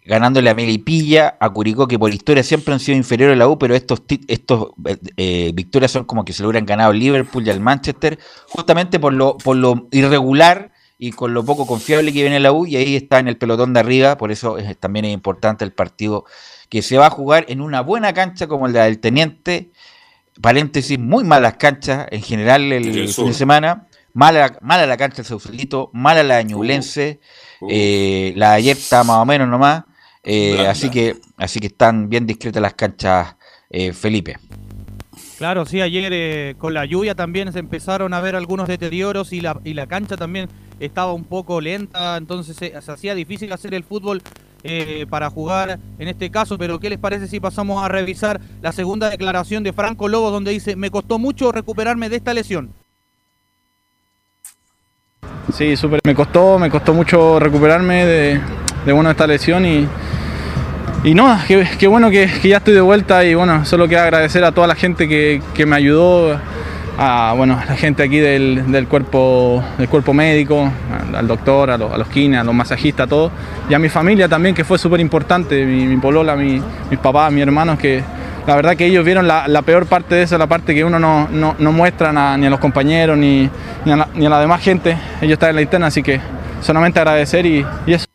Ganándole 0.06 0.50
a 0.50 0.56
Melipilla, 0.56 1.38
a 1.40 1.50
Curicó, 1.50 1.88
que 1.88 1.98
por 1.98 2.14
historia 2.14 2.44
siempre 2.44 2.74
han 2.74 2.80
sido 2.80 2.98
inferiores 2.98 3.36
a 3.36 3.38
la 3.38 3.48
U, 3.48 3.58
pero 3.58 3.76
estos, 3.76 4.04
estos 4.28 4.70
eh, 4.86 4.98
eh, 5.18 5.52
victorias 5.54 5.92
son 5.92 6.04
como 6.06 6.26
que 6.26 6.34
se 6.34 6.44
lo 6.44 6.50
hubieran 6.50 6.66
ganado 6.66 6.92
al 6.92 7.00
Liverpool 7.00 7.46
y 7.46 7.50
al 7.50 7.60
Manchester, 7.60 8.20
justamente 8.50 9.00
por 9.00 9.14
lo, 9.14 9.38
por 9.38 9.56
lo 9.56 9.88
irregular 9.92 10.72
y 10.98 11.12
con 11.12 11.34
lo 11.34 11.44
poco 11.44 11.66
confiable 11.66 12.12
que 12.14 12.22
viene 12.22 12.40
la 12.40 12.52
U, 12.52 12.66
y 12.66 12.76
ahí 12.76 12.96
está 12.96 13.20
en 13.20 13.28
el 13.28 13.38
pelotón 13.38 13.74
de 13.74 13.80
arriba, 13.80 14.18
por 14.18 14.32
eso 14.32 14.58
es- 14.58 14.78
también 14.78 15.06
es 15.06 15.14
importante 15.14 15.64
el 15.66 15.72
partido 15.72 16.26
que 16.70 16.82
se 16.82 16.98
va 16.98 17.08
a 17.08 17.10
jugar 17.10 17.46
en 17.50 17.62
una 17.62 17.82
buena 17.82 18.14
cancha 18.14 18.48
como 18.48 18.68
la 18.68 18.86
del 18.86 19.00
Teniente, 19.00 19.72
paréntesis, 20.42 20.98
muy 21.00 21.24
malas 21.24 21.56
canchas 21.56 22.08
en 22.12 22.22
general 22.22 22.72
el, 22.72 22.84
fin 23.08 23.26
de 23.28 23.34
semana, 23.34 23.88
mala, 24.14 24.58
mala 24.62 24.86
la 24.86 24.98
cancha 24.98 25.18
del 25.18 25.26
Sausalito, 25.26 25.90
mala 25.94 26.24
la 26.24 26.38
de 26.38 26.46
Ñublense, 26.46 27.20
eh, 27.70 28.34
la 28.36 28.52
de 28.52 28.56
ayer 28.58 28.78
está 28.78 29.04
más 29.04 29.18
o 29.18 29.26
menos 29.26 29.48
nomás, 29.48 29.84
eh, 30.24 30.68
así 30.68 30.90
que 30.90 31.16
así 31.38 31.60
que 31.60 31.68
están 31.68 32.10
bien 32.10 32.26
discretas 32.26 32.62
las 32.62 32.74
canchas, 32.74 33.36
eh, 33.70 33.94
Felipe. 33.94 34.38
Claro, 35.38 35.66
sí, 35.66 35.82
ayer 35.82 36.12
eh, 36.14 36.56
con 36.58 36.74
la 36.74 36.86
lluvia 36.86 37.16
también 37.16 37.52
se 37.52 37.60
empezaron 37.60 38.14
a 38.14 38.22
ver 38.22 38.36
algunos 38.36 38.68
deterioros 38.68 39.34
y 39.34 39.42
la, 39.42 39.60
y 39.64 39.74
la 39.74 39.88
cancha 39.88 40.16
también 40.16 40.48
estaba 40.80 41.12
un 41.14 41.26
poco 41.26 41.60
lenta, 41.60 42.18
entonces 42.18 42.56
se, 42.56 42.82
se 42.82 42.92
hacía 42.92 43.16
difícil 43.16 43.52
hacer 43.52 43.74
el 43.74 43.84
fútbol 43.84 44.22
eh, 44.66 45.06
para 45.10 45.30
jugar 45.30 45.78
en 46.00 46.08
este 46.08 46.32
caso, 46.32 46.58
pero 46.58 46.80
¿qué 46.80 46.90
les 46.90 46.98
parece 46.98 47.28
si 47.28 47.42
pasamos 47.42 47.84
a 47.84 47.90
revisar 47.90 48.40
la 48.62 48.72
segunda 48.72 49.10
declaración 49.10 49.62
de 49.62 49.74
Franco 49.74 50.08
Lobo 50.08 50.32
donde 50.32 50.52
dice, 50.52 50.78
me 50.78 50.90
costó 50.90 51.20
mucho 51.20 51.52
recuperarme 51.52 52.08
de 52.08 52.16
esta 52.16 52.34
lesión? 52.34 52.70
Sí, 55.54 55.76
súper. 55.76 56.00
Me 56.06 56.16
costó, 56.16 56.58
me 56.58 56.70
costó 56.70 56.94
mucho 56.94 57.40
recuperarme 57.40 58.06
de, 58.06 58.42
de 58.86 58.92
bueno, 58.94 59.10
esta 59.12 59.28
lesión 59.28 59.66
y, 59.66 59.88
y 61.04 61.14
no, 61.14 61.38
qué, 61.48 61.68
qué 61.78 61.88
bueno 61.88 62.10
que, 62.10 62.28
ya 62.44 62.58
estoy 62.58 62.74
de 62.74 62.82
vuelta 62.82 63.24
y 63.26 63.34
bueno, 63.36 63.66
solo 63.66 63.88
quiero 63.88 64.04
agradecer 64.04 64.44
a 64.44 64.52
toda 64.52 64.68
la 64.68 64.76
gente 64.76 65.08
que, 65.08 65.42
que 65.54 65.66
me 65.66 65.76
ayudó, 65.76 66.38
a 66.98 67.34
bueno, 67.36 67.60
la 67.68 67.76
gente 67.76 68.04
aquí 68.04 68.20
del, 68.20 68.72
del 68.72 68.88
cuerpo, 68.88 69.64
del 69.78 69.90
cuerpo 69.90 70.14
médico, 70.14 70.70
al, 71.16 71.28
doctor, 71.28 71.72
a 71.72 71.78
los, 71.78 71.92
a 71.92 71.98
los 71.98 72.08
kines, 72.08 72.40
a 72.40 72.44
los 72.44 72.54
masajistas, 72.54 73.06
a 73.06 73.10
todos, 73.10 73.32
y 73.70 73.74
a 73.74 73.80
mi 73.80 73.90
familia 73.90 74.30
también, 74.30 74.54
que 74.54 74.64
fue 74.64 74.78
súper 74.78 75.00
importante, 75.00 75.66
mi, 75.66 75.86
mi 75.88 75.98
polola, 75.98 76.36
mi- 76.36 76.62
mis 76.90 77.00
papás, 77.00 77.32
mis 77.32 77.42
hermanos, 77.44 77.80
que 77.80 78.04
la 78.46 78.56
verdad 78.56 78.76
que 78.76 78.86
ellos 78.86 79.04
vieron 79.06 79.28
la, 79.28 79.48
la 79.48 79.62
peor 79.62 79.86
parte 79.88 80.16
de 80.16 80.24
eso, 80.24 80.38
la 80.38 80.48
parte 80.48 80.76
que 80.76 80.84
uno 80.84 81.00
no, 81.00 81.28
no, 81.32 81.56
no 81.58 81.72
muestra 81.72 82.12
ni 82.38 82.46
a 82.46 82.50
los 82.50 82.60
compañeros 82.60 83.18
ni, 83.18 83.50
ni, 83.86 83.92
a 83.92 83.96
la, 83.96 84.08
ni 84.14 84.26
a 84.26 84.30
la 84.30 84.40
demás 84.40 84.62
gente. 84.62 84.98
Ellos 85.22 85.34
están 85.34 85.52
en 85.52 85.56
la 85.56 85.62
interna, 85.62 85.88
así 85.88 86.04
que 86.04 86.20
solamente 86.62 87.00
agradecer 87.00 87.46
y, 87.46 87.66
y 87.88 87.94
eso. 87.94 88.06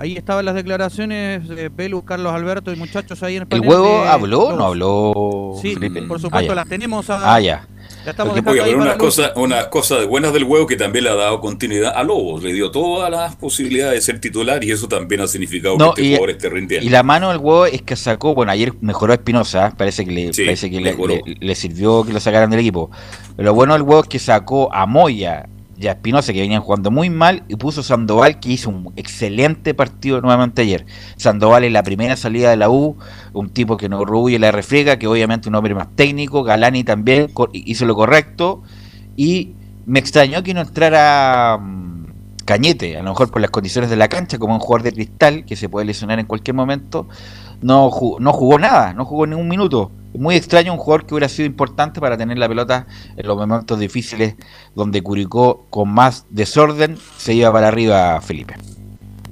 Ahí 0.00 0.16
estaban 0.16 0.46
las 0.46 0.54
declaraciones 0.54 1.46
de 1.46 1.68
Belu, 1.68 2.02
Carlos 2.06 2.32
Alberto 2.32 2.72
y 2.72 2.76
muchachos 2.76 3.22
ahí 3.22 3.36
en 3.36 3.42
el 3.42 3.48
¿El 3.50 3.60
panel 3.60 3.68
huevo 3.68 4.02
de 4.02 4.08
habló 4.08 4.56
no 4.56 4.64
habló? 4.64 5.58
Sí, 5.60 5.74
Felipe? 5.74 6.00
por 6.04 6.16
Ah, 6.16 6.20
supuesto, 6.20 6.48
ya. 6.48 6.54
las 6.54 6.68
tenemos. 6.70 7.10
a- 7.10 7.34
Ah, 7.34 7.38
ya. 7.38 7.66
Ya 8.06 8.12
estamos 8.12 8.32
pero 8.32 8.44
para 8.64 8.76
una 8.76 8.96
cosa, 8.96 9.32
una 9.36 9.68
cosa 9.68 9.98
de 9.98 10.06
buenas 10.06 10.32
del 10.32 10.44
huevo 10.44 10.66
que 10.66 10.76
también 10.76 11.04
le 11.04 11.10
ha 11.10 11.14
dado 11.16 11.38
continuidad 11.42 11.92
a 11.94 12.02
Lobos, 12.02 12.42
le 12.42 12.54
dio 12.54 12.70
todas 12.70 13.10
las 13.10 13.36
posibilidades 13.36 13.92
de 13.92 14.00
ser 14.00 14.20
titular 14.22 14.64
y 14.64 14.70
eso 14.70 14.88
también 14.88 15.20
ha 15.20 15.26
significado 15.26 15.76
No, 15.76 15.92
que 15.92 16.00
este 16.00 16.12
y- 16.12 16.16
jugador 16.16 16.30
esté 16.30 16.48
rindiendo. 16.48 16.86
Y 16.86 16.88
la 16.88 17.02
mano 17.02 17.28
del 17.28 17.36
huevo 17.36 17.66
es 17.66 17.82
que 17.82 17.94
sacó, 17.94 18.34
bueno, 18.34 18.52
ayer 18.52 18.72
mejoró 18.80 19.12
a 19.12 19.16
Espinosa, 19.16 19.74
parece 19.76 20.06
que, 20.06 20.12
le, 20.12 20.32
Sí, 20.32 20.44
parece 20.44 20.70
que 20.70 20.80
le, 20.80 20.94
le- 20.94 21.22
le 21.40 21.54
sirvió 21.54 22.02
que 22.04 22.14
lo 22.14 22.20
sacaran 22.20 22.48
del 22.48 22.60
equipo. 22.60 22.90
Pero 23.36 23.48
lo 23.50 23.54
bueno 23.54 23.74
del 23.74 23.82
huevo 23.82 24.00
es 24.00 24.08
que 24.08 24.18
sacó 24.18 24.72
a 24.72 24.86
Moya 24.86 25.46
y 25.80 25.88
a 25.88 25.92
Espinosa, 25.92 26.34
que 26.34 26.40
venían 26.40 26.60
jugando 26.60 26.90
muy 26.90 27.08
mal, 27.08 27.42
y 27.48 27.56
puso 27.56 27.82
Sandoval, 27.82 28.38
que 28.38 28.50
hizo 28.50 28.68
un 28.68 28.92
excelente 28.96 29.72
partido 29.72 30.20
nuevamente 30.20 30.60
ayer. 30.60 30.84
Sandoval 31.16 31.64
en 31.64 31.72
la 31.72 31.82
primera 31.82 32.16
salida 32.16 32.50
de 32.50 32.58
la 32.58 32.68
U, 32.68 32.98
un 33.32 33.48
tipo 33.48 33.78
que 33.78 33.88
no 33.88 34.04
ruye 34.04 34.38
la 34.38 34.52
refriega, 34.52 34.98
que 34.98 35.06
obviamente 35.06 35.48
un 35.48 35.54
hombre 35.54 35.74
más 35.74 35.88
técnico, 35.96 36.42
Galani 36.44 36.84
también 36.84 37.32
hizo 37.52 37.86
lo 37.86 37.94
correcto, 37.94 38.62
y 39.16 39.54
me 39.86 39.98
extrañó 39.98 40.42
que 40.42 40.52
no 40.52 40.60
entrara 40.60 41.56
mm, 41.58 41.90
Cañete, 42.44 42.98
a 42.98 43.02
lo 43.02 43.10
mejor 43.10 43.30
por 43.30 43.40
las 43.40 43.50
condiciones 43.50 43.88
de 43.88 43.96
la 43.96 44.08
cancha, 44.08 44.38
como 44.38 44.52
un 44.52 44.60
jugador 44.60 44.82
de 44.82 44.92
cristal 44.92 45.46
que 45.46 45.56
se 45.56 45.70
puede 45.70 45.86
lesionar 45.86 46.18
en 46.18 46.26
cualquier 46.26 46.54
momento, 46.54 47.08
no 47.62 47.90
jugó, 47.90 48.20
no 48.20 48.32
jugó 48.34 48.58
nada, 48.58 48.92
no 48.92 49.06
jugó 49.06 49.26
ni 49.26 49.34
un 49.34 49.48
minuto. 49.48 49.92
Muy 50.18 50.34
extraño 50.34 50.72
un 50.72 50.78
jugador 50.78 51.06
que 51.06 51.14
hubiera 51.14 51.28
sido 51.28 51.46
importante 51.46 52.00
para 52.00 52.16
tener 52.16 52.36
la 52.36 52.48
pelota 52.48 52.86
en 53.16 53.26
los 53.26 53.36
momentos 53.36 53.78
difíciles 53.78 54.34
donde 54.74 55.02
Curicó 55.02 55.66
con 55.70 55.88
más 55.88 56.26
desorden 56.30 56.96
se 57.16 57.34
iba 57.34 57.52
para 57.52 57.68
arriba 57.68 58.20
Felipe. 58.20 58.54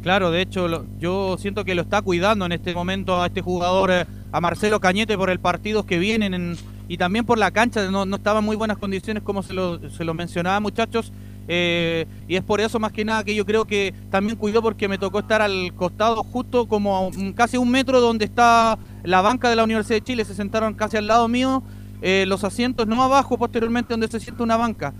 Claro, 0.02 0.30
de 0.30 0.40
hecho, 0.40 0.86
yo 0.98 1.36
siento 1.38 1.64
que 1.64 1.74
lo 1.74 1.82
está 1.82 2.00
cuidando 2.02 2.46
en 2.46 2.52
este 2.52 2.72
momento 2.74 3.20
a 3.20 3.26
este 3.26 3.42
jugador, 3.42 3.90
eh, 3.90 4.06
a 4.30 4.40
Marcelo 4.40 4.78
Cañete, 4.80 5.18
por 5.18 5.28
el 5.30 5.40
partidos 5.40 5.84
que 5.84 5.98
vienen 5.98 6.32
en- 6.34 6.56
y 6.86 6.96
también 6.96 7.26
por 7.26 7.36
la 7.36 7.50
cancha. 7.50 7.90
No, 7.90 8.06
no 8.06 8.16
estaba 8.16 8.38
en 8.38 8.44
muy 8.44 8.56
buenas 8.56 8.78
condiciones, 8.78 9.22
como 9.24 9.42
se 9.42 9.52
lo, 9.52 9.90
se 9.90 10.04
lo 10.04 10.14
mencionaba, 10.14 10.60
muchachos. 10.60 11.12
Eh, 11.50 12.06
y 12.28 12.36
es 12.36 12.42
por 12.42 12.60
eso, 12.60 12.78
más 12.78 12.92
que 12.92 13.06
nada, 13.06 13.24
que 13.24 13.34
yo 13.34 13.46
creo 13.46 13.64
que 13.64 13.94
también 14.10 14.36
cuidó 14.36 14.60
porque 14.60 14.86
me 14.86 14.98
tocó 14.98 15.20
estar 15.20 15.40
al 15.40 15.72
costado, 15.74 16.22
justo 16.22 16.68
como 16.68 17.10
casi 17.34 17.56
un 17.56 17.70
metro 17.70 18.00
donde 18.02 18.26
está 18.26 18.78
la 19.02 19.22
banca 19.22 19.48
de 19.48 19.56
la 19.56 19.64
Universidad 19.64 19.96
de 19.96 20.04
Chile. 20.04 20.24
Se 20.26 20.34
sentaron 20.34 20.74
casi 20.74 20.98
al 20.98 21.06
lado 21.06 21.26
mío, 21.26 21.62
eh, 22.02 22.26
los 22.28 22.44
asientos, 22.44 22.86
no 22.86 23.02
abajo, 23.02 23.38
posteriormente, 23.38 23.94
donde 23.94 24.08
se 24.08 24.20
sienta 24.20 24.42
una 24.42 24.58
banca. 24.58 24.92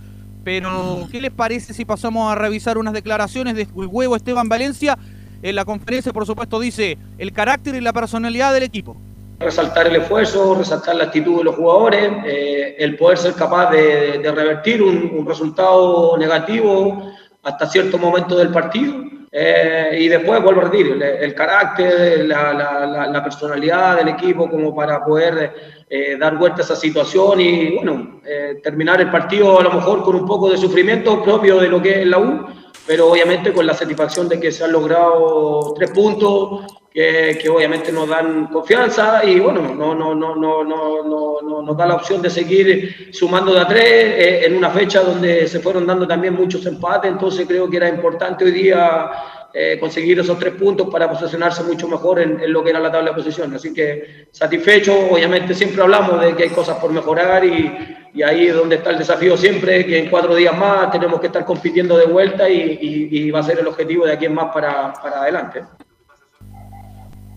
Pero, 0.43 1.07
¿qué 1.11 1.21
les 1.21 1.31
parece 1.31 1.73
si 1.73 1.85
pasamos 1.85 2.31
a 2.31 2.35
revisar 2.35 2.79
unas 2.79 2.93
declaraciones 2.93 3.55
de 3.55 3.67
huevo 3.73 4.15
Esteban 4.15 4.49
Valencia? 4.49 4.97
En 5.41 5.55
la 5.55 5.65
conferencia, 5.65 6.11
por 6.11 6.25
supuesto, 6.25 6.59
dice 6.59 6.97
el 7.17 7.31
carácter 7.31 7.75
y 7.75 7.81
la 7.81 7.93
personalidad 7.93 8.53
del 8.53 8.63
equipo. 8.63 8.97
Resaltar 9.39 9.87
el 9.87 9.95
esfuerzo, 9.97 10.55
resaltar 10.55 10.95
la 10.95 11.05
actitud 11.05 11.37
de 11.37 11.43
los 11.45 11.55
jugadores, 11.55 12.09
eh, 12.25 12.75
el 12.77 12.95
poder 12.97 13.17
ser 13.17 13.33
capaz 13.33 13.71
de, 13.71 14.19
de 14.19 14.31
revertir 14.31 14.81
un, 14.83 15.11
un 15.17 15.25
resultado 15.25 16.17
negativo 16.17 17.11
hasta 17.43 17.65
cierto 17.67 17.97
momento 17.97 18.37
del 18.37 18.49
partido. 18.49 18.95
eh, 19.31 19.97
y 20.01 20.07
después, 20.07 20.41
vuelvo 20.41 20.61
a 20.61 20.63
repetir, 20.65 20.87
el, 20.93 21.01
el 21.03 21.35
carácter, 21.35 22.25
la, 22.25 22.51
la- 22.51 22.85
la- 22.87 23.07
la 23.07 23.23
personalidad 23.23 23.97
del 23.97 24.07
equipo 24.09 24.49
como 24.49 24.75
para 24.75 25.03
poder 25.05 25.53
eh, 25.87 26.17
dar 26.19 26.35
vuelta 26.37 26.61
a 26.61 26.65
esa 26.65 26.75
situación 26.75 27.39
y, 27.39 27.75
bueno, 27.75 28.19
eh, 28.25 28.59
terminar 28.63 28.99
el 29.01 29.11
partido 29.11 29.59
a 29.59 29.63
lo 29.63 29.71
mejor 29.71 30.01
con 30.03 30.15
un 30.15 30.25
poco 30.25 30.49
de 30.49 30.57
sufrimiento 30.57 31.23
propio 31.23 31.59
de 31.59 31.67
lo 31.69 31.79
que 31.81 32.01
es 32.01 32.07
la 32.07 32.17
U, 32.17 32.45
pero 32.89 33.07
obviamente 33.11 33.53
con 33.53 33.67
la 33.67 33.75
satisfacción 33.75 34.27
de 34.27 34.39
que 34.39 34.51
se 34.51 34.63
han 34.63 34.71
logrado 34.71 35.75
tres 35.77 35.91
puntos 35.91 36.65
que, 36.91 37.37
que 37.39 37.47
obviamente 37.47 37.91
nos 37.91 38.09
dan 38.09 38.47
confianza 38.47 39.23
y 39.23 39.39
bueno, 39.39 39.61
no, 39.61 39.93
no, 39.93 40.15
no, 40.15 40.35
no, 40.35 40.63
no, 40.63 41.03
no, 41.03 41.41
no- 41.43 41.61
nos 41.61 41.77
da 41.77 41.85
la 41.85 41.93
opción 41.97 42.19
de 42.19 42.31
seguir 42.31 43.09
sumando 43.13 43.53
de 43.53 43.59
a 43.59 43.67
tres 43.67 43.83
eh, 43.93 44.45
en 44.47 44.57
una 44.57 44.71
fecha 44.71 45.01
donde 45.03 45.47
se 45.47 45.59
fueron 45.59 45.85
dando 45.85 46.07
también 46.07 46.33
muchos 46.33 46.65
empates, 46.65 47.11
entonces 47.11 47.45
creo 47.47 47.69
que 47.69 47.77
era 47.77 47.87
importante 47.89 48.43
hoy 48.45 48.51
día 48.51 49.11
eh, 49.53 49.77
conseguir 49.79 50.19
esos 50.19 50.39
tres 50.39 50.55
puntos 50.55 50.89
para 50.89 51.07
posicionarse 51.11 51.61
mucho 51.61 51.87
mejor 51.87 52.19
en, 52.19 52.39
en 52.41 52.51
lo 52.51 52.63
que 52.63 52.71
era 52.71 52.79
la 52.79 52.91
tabla 52.91 53.11
de 53.11 53.17
posiciones. 53.17 53.57
Así 53.57 53.71
que 53.71 54.29
satisfecho, 54.31 54.97
obviamente 55.11 55.53
siempre 55.53 55.83
hablamos 55.83 56.19
de 56.21 56.35
que 56.35 56.43
hay 56.43 56.49
cosas 56.49 56.77
por 56.79 56.91
mejorar 56.91 57.45
y, 57.45 57.97
y 58.13 58.21
ahí 58.23 58.47
es 58.47 58.55
donde 58.55 58.75
está 58.77 58.89
el 58.91 58.97
desafío 58.99 59.35
siempre, 59.37 59.85
que 59.85 59.99
en 59.99 60.09
cuatro 60.09 60.35
días 60.35 60.57
más 60.57 60.91
tenemos 60.91 61.19
que 61.19 61.27
estar 61.27 61.45
compitiendo 61.45 61.97
de 61.97 62.05
vuelta 62.05 62.49
y, 62.49 62.77
y- 62.81 63.17
y 63.17 63.31
va 63.31 63.39
a 63.39 63.43
ser 63.43 63.59
el 63.59 63.67
objetivo 63.67 64.05
de 64.05 64.13
aquí 64.13 64.25
en 64.25 64.33
más 64.33 64.53
para, 64.53 64.93
para 64.93 65.21
adelante. 65.21 65.63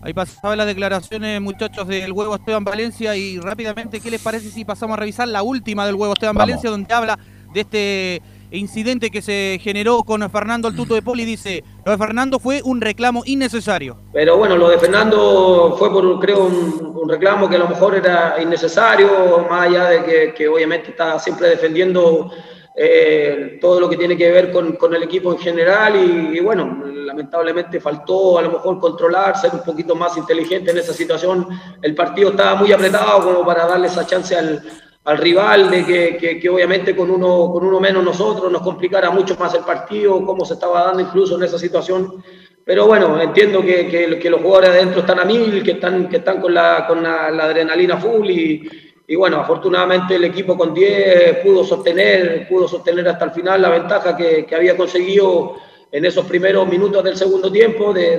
Ahí 0.01 0.13
pasaban 0.13 0.57
las 0.57 0.67
declaraciones, 0.67 1.39
muchachos, 1.39 1.87
del 1.87 2.11
huevo 2.11 2.35
Esteban 2.35 2.63
Valencia. 2.65 3.15
Y 3.15 3.39
rápidamente, 3.39 4.01
¿qué 4.01 4.11
les 4.11 4.21
parece 4.21 4.49
si 4.49 4.65
pasamos 4.65 4.97
a 4.97 4.99
revisar 4.99 5.27
la 5.29 5.43
última 5.43 5.85
del 5.85 5.95
huevo 5.95 6.13
Esteban 6.13 6.35
Vamos. 6.35 6.49
Valencia, 6.49 6.69
donde 6.69 6.93
habla 6.93 7.17
de 7.53 7.59
este 7.61 8.21
incidente 8.57 9.11
que 9.11 9.21
se 9.21 9.59
generó 9.61 10.03
con 10.03 10.29
Fernando 10.29 10.67
el 10.67 10.75
Tuto 10.75 10.95
de 10.95 11.01
Poli? 11.01 11.25
Dice: 11.25 11.63
Lo 11.85 11.91
de 11.91 11.97
Fernando 11.97 12.39
fue 12.39 12.61
un 12.63 12.81
reclamo 12.81 13.23
innecesario. 13.25 13.97
Pero 14.13 14.37
bueno, 14.37 14.55
lo 14.55 14.69
de 14.69 14.77
Fernando 14.77 15.75
fue 15.77 15.91
por, 15.91 16.19
creo, 16.19 16.45
un, 16.45 17.09
reclamo 17.09 17.49
que 17.49 17.55
a 17.55 17.59
lo 17.59 17.67
mejor 17.67 17.95
era 17.95 18.35
innecesario, 18.41 19.45
más 19.49 19.67
allá 19.67 19.89
de 19.89 20.33
que, 20.33 20.47
obviamente 20.47 20.91
está 20.91 21.19
siempre 21.19 21.49
defendiendo 21.49 22.31
eh, 22.75 23.57
todo 23.59 23.79
lo 23.79 23.89
que 23.89 23.97
tiene 23.97 24.15
que 24.15 24.31
ver 24.31 24.51
con, 24.51 24.73
con 24.77 24.95
el 24.95 25.03
equipo 25.03 25.31
en 25.33 25.39
general 25.39 25.95
y, 25.95 26.37
y 26.37 26.39
bueno, 26.39 26.83
lamentablemente 26.85 27.79
faltó 27.79 28.39
a 28.39 28.41
lo 28.41 28.51
mejor 28.51 28.79
controlar, 28.79 29.37
ser 29.37 29.51
un 29.53 29.63
poquito 29.63 29.95
más 29.95 30.17
inteligente 30.17 30.71
en 30.71 30.77
esa 30.77 30.93
situación. 30.93 31.47
El 31.81 31.93
partido 31.93 32.31
estaba 32.31 32.55
muy 32.55 32.71
apretado 32.71 33.23
como 33.23 33.45
para 33.45 33.67
darle 33.67 33.87
esa 33.87 34.05
chance 34.05 34.35
al, 34.35 34.63
al 35.05 35.17
rival 35.17 35.69
de 35.69 35.85
que, 36.17 36.39
que- 36.39 36.49
obviamente 36.49 36.95
con 36.95 37.11
uno, 37.11 37.51
con 37.51 37.65
uno 37.65 37.79
menos 37.79 38.03
nosotros 38.03 38.51
nos 38.51 38.61
complicara 38.61 39.09
mucho 39.11 39.35
más 39.37 39.53
el 39.53 39.63
partido, 39.63 40.25
cómo 40.25 40.45
se 40.45 40.53
estaba 40.53 40.83
dando 40.85 41.01
incluso 41.01 41.35
en 41.35 41.43
esa 41.43 41.59
situación. 41.59 42.23
Pero 42.65 42.87
bueno, 42.87 43.19
entiendo 43.21 43.61
que, 43.61 43.87
que- 43.89 44.29
los 44.29 44.41
jugadores 44.41 44.69
adentro 44.69 45.01
están 45.01 45.19
a 45.19 45.25
mil, 45.25 45.61
que 45.63 45.71
están, 45.71 46.07
que 46.07 46.17
están 46.17 46.39
con, 46.39 46.53
la, 46.53 46.85
con 46.87 47.03
la, 47.03 47.27
adrenalina 47.27 47.97
full 47.97 48.29
y, 48.29 48.69
y 49.05 49.15
bueno, 49.17 49.37
afortunadamente 49.41 50.15
el 50.15 50.23
equipo 50.23 50.55
con 50.57 50.73
10 50.73 51.39
pudo 51.43 51.65
sostener, 51.65 52.47
pudo 52.47 52.67
sostener 52.69 53.05
hasta 53.09 53.25
el 53.25 53.31
final 53.31 53.61
la 53.61 53.69
ventaja 53.69 54.15
que, 54.15 54.47
había 54.55 54.77
conseguido 54.77 55.55
en 55.91 56.05
esos 56.05 56.25
primeros 56.25 56.65
minutos 56.67 57.03
del 57.03 57.17
segundo 57.17 57.51
tiempo 57.51 57.93
de- 57.93 58.17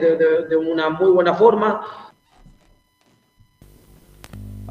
de 0.51 0.57
una 0.57 0.91
muy 0.91 1.11
buena 1.11 1.33
forma. 1.35 2.14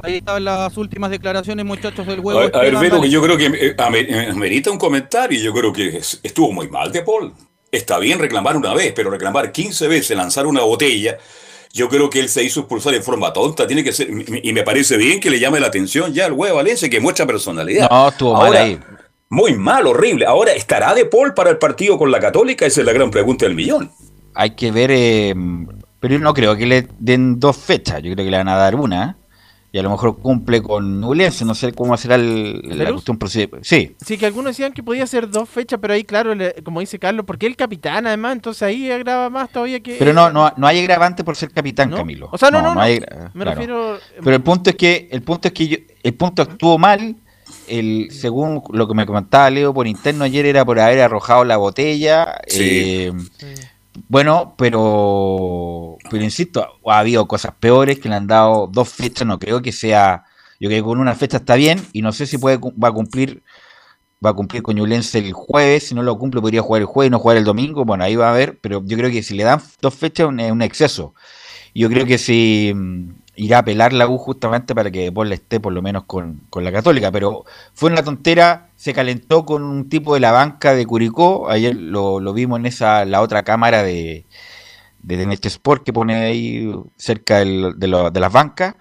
Ahí 0.01 0.15
estaban 0.17 0.43
las 0.43 0.75
últimas 0.77 1.11
declaraciones, 1.11 1.65
muchachos, 1.65 2.05
del 2.07 2.19
huevo. 2.19 2.39
A, 2.39 2.43
a 2.45 2.61
ver, 2.61 2.71
Velo, 2.75 2.79
que 2.81 2.89
Valdés. 2.89 3.11
yo 3.11 3.21
creo 3.21 3.37
que 3.37 3.45
eh, 3.45 3.75
eh, 3.77 4.27
amerita 4.31 4.71
un 4.71 4.77
comentario. 4.77 5.39
Yo 5.39 5.53
creo 5.53 5.71
que 5.71 5.97
es- 5.97 6.19
estuvo 6.23 6.51
muy 6.51 6.67
mal 6.69 6.91
de 6.91 7.01
Paul. 7.03 7.33
Está 7.71 7.99
bien 7.99 8.19
reclamar 8.19 8.55
una 8.57 8.73
vez, 8.73 8.93
pero 8.95 9.09
reclamar 9.09 9.51
15 9.51 9.87
veces, 9.87 10.15
lanzar 10.15 10.45
una 10.45 10.61
botella, 10.61 11.17
yo 11.73 11.89
creo 11.89 12.09
que 12.09 12.19
él 12.19 12.29
se 12.29 12.43
hizo 12.43 12.61
expulsar 12.61 12.93
en 12.93 13.01
forma 13.03 13.33
tonta. 13.33 13.65
Tiene 13.65 13.83
que 13.83 13.91
ser, 13.91 14.07
y 14.43 14.53
me 14.53 14.63
parece 14.63 14.95
bien 14.97 15.19
que 15.19 15.29
le 15.31 15.39
llame 15.39 15.59
la 15.59 15.67
atención 15.67 16.13
ya 16.13 16.25
al 16.27 16.33
huevo 16.33 16.57
Valencia, 16.57 16.89
que 16.89 16.99
muestra 16.99 17.25
personalidad. 17.25 17.89
No, 17.89 18.09
estuvo 18.09 18.33
mal 18.33 18.47
Ahora, 18.47 18.61
ahí. 18.63 18.79
Muy 19.29 19.55
mal, 19.55 19.87
horrible. 19.87 20.25
Ahora, 20.27 20.53
¿estará 20.53 20.93
de 20.93 21.05
Paul 21.05 21.33
para 21.33 21.49
el 21.49 21.57
partido 21.57 21.97
con 21.97 22.11
la 22.11 22.19
Católica? 22.19 22.67
Esa 22.67 22.81
es 22.81 22.85
la 22.85 22.93
gran 22.93 23.09
pregunta 23.09 23.45
del 23.45 23.55
millón. 23.55 23.91
Hay 24.35 24.51
que 24.51 24.71
ver, 24.71 24.91
eh, 24.91 25.33
pero 25.99 26.13
yo 26.13 26.19
no 26.19 26.33
creo 26.35 26.55
que 26.55 26.67
le 26.67 26.87
den 26.99 27.39
dos 27.39 27.57
fechas, 27.57 28.03
yo 28.03 28.13
creo 28.13 28.25
que 28.25 28.29
le 28.31 28.37
van 28.37 28.49
a 28.49 28.55
dar 28.57 28.75
una. 28.75 29.17
Y 29.75 29.79
a 29.79 29.81
lo 29.81 29.89
mejor 29.89 30.19
cumple 30.19 30.61
con 30.61 31.01
Nublense, 31.01 31.43
no 31.45 31.55
sé 31.55 31.73
cómo 31.73 31.97
será 31.97 32.13
el, 32.13 32.61
la 32.77 32.91
cuestión 32.91 33.17
Sí, 33.63 33.95
Sí, 34.05 34.17
que 34.19 34.27
algunos 34.27 34.51
decían 34.51 34.71
que 34.71 34.83
podía 34.83 35.07
ser 35.07 35.27
dos 35.31 35.49
fechas, 35.49 35.79
pero 35.81 35.95
ahí, 35.95 36.03
claro, 36.03 36.35
le- 36.35 36.53
como 36.63 36.79
dice 36.79 36.99
Carlos, 36.99 37.25
porque 37.25 37.47
el 37.47 37.55
capitán, 37.55 38.05
además, 38.05 38.33
entonces 38.33 38.61
ahí 38.61 38.91
agrava 38.91 39.31
más 39.31 39.49
todavía 39.49 39.79
que. 39.79 39.95
pero 39.97 40.13
no, 40.13 40.29
no, 40.29 40.53
no 40.57 40.67
hay 40.67 40.77
agravante 40.79 41.23
por 41.23 41.35
ser 41.35 41.49
capitán, 41.49 41.89
¿No? 41.89 41.97
Camilo. 41.97 42.29
O 42.31 42.37
sea, 42.37 42.51
no, 42.51 42.61
no, 42.61 42.75
no. 42.75 42.81
hay 42.81 42.99
Me 43.33 43.43
claro. 43.45 43.49
refiero. 43.59 43.97
Pero 44.23 44.35
el 44.35 44.43
punto 44.43 44.69
es 44.69 44.75
que, 44.75 45.09
el 45.11 45.23
punto 45.23 45.47
es 45.47 45.53
que 45.55 45.67
yo- 45.67 45.77
el 46.03 46.13
punto 46.13 46.43
estuvo 46.43 46.77
mal. 46.77 47.15
El, 47.67 48.09
según 48.11 48.61
lo 48.73 48.87
que 48.87 48.93
me 48.93 49.07
comentaba 49.07 49.49
Leo 49.49 49.73
por 49.73 49.87
interno 49.87 50.23
ayer 50.23 50.45
era 50.45 50.63
por 50.65 50.79
haber 50.79 50.99
arrojado 51.01 51.45
la 51.45 51.57
botella. 51.57 52.35
Sí. 52.47 52.59
eh, 52.61 53.13
bueno, 54.09 54.55
pero 54.57 55.97
pero 56.09 56.23
insisto, 56.23 56.67
ha 56.87 56.99
habido 56.99 57.27
cosas 57.27 57.53
peores 57.59 57.99
que 57.99 58.09
le 58.09 58.15
han 58.15 58.27
dado 58.27 58.67
dos 58.67 58.89
fechas, 58.89 59.27
no 59.27 59.39
creo 59.39 59.61
que 59.61 59.71
sea, 59.71 60.23
yo 60.59 60.69
creo 60.69 60.83
que 60.83 60.87
con 60.87 60.99
una 60.99 61.15
fecha 61.15 61.37
está 61.37 61.55
bien 61.55 61.81
y 61.93 62.01
no 62.01 62.11
sé 62.11 62.25
si 62.27 62.37
puede 62.37 62.57
va 62.57 62.89
a 62.89 62.91
cumplir 62.91 63.43
va 64.25 64.31
a 64.31 64.33
cumplir 64.33 64.63
con 64.63 64.75
Ñublense 64.75 65.19
el 65.19 65.33
jueves, 65.33 65.87
si 65.87 65.95
no 65.95 66.03
lo 66.03 66.17
cumple 66.17 66.41
podría 66.41 66.61
jugar 66.61 66.81
el 66.81 66.87
jueves 66.87 67.09
y 67.09 67.11
no 67.11 67.19
jugar 67.19 67.37
el 67.37 67.43
domingo, 67.43 67.85
bueno, 67.85 68.03
ahí 68.03 68.15
va 68.15 68.29
a 68.31 68.33
ver, 68.33 68.59
pero 68.61 68.81
yo 68.85 68.97
creo 68.97 69.11
que 69.11 69.23
si 69.23 69.35
le 69.35 69.43
dan 69.43 69.61
dos 69.81 69.93
fechas 69.95 70.29
es 70.37 70.51
un 70.51 70.61
exceso. 70.61 71.13
Yo 71.75 71.89
creo 71.89 72.05
que 72.05 72.17
si 72.17 72.73
irá 73.35 73.57
a 73.57 73.59
apelar 73.61 73.93
la 73.93 74.07
U 74.07 74.17
justamente 74.17 74.75
para 74.75 74.91
que 74.91 75.11
Paul 75.11 75.31
esté 75.33 75.59
por 75.59 75.73
lo 75.73 75.81
menos 75.81 76.03
con, 76.05 76.41
con 76.49 76.63
la 76.63 76.71
Católica, 76.71 77.11
pero 77.11 77.45
fue 77.73 77.89
una 77.91 78.03
tontera, 78.03 78.69
se 78.75 78.93
calentó 78.93 79.43
con 79.45 79.63
un 79.63 79.89
tipo 79.89 80.13
de 80.13 80.19
la 80.19 80.31
banca 80.31 80.73
de 80.75 80.85
Curicó, 80.85 81.49
ayer 81.49 81.75
lo, 81.75 82.19
lo 82.19 82.33
vimos 82.33 82.59
en 82.59 82.67
esa 82.67 83.05
la 83.05 83.21
otra 83.21 83.43
cámara 83.43 83.83
de 83.83 84.25
de 85.01 85.17
Tenete 85.17 85.49
Sport 85.49 85.83
que 85.83 85.91
pone 85.91 86.15
ahí 86.15 86.73
cerca 86.95 87.39
del- 87.39 87.73
de, 87.77 87.87
lo- 87.87 88.09
de 88.09 88.19
las 88.21 88.31
bancas. 88.31 88.75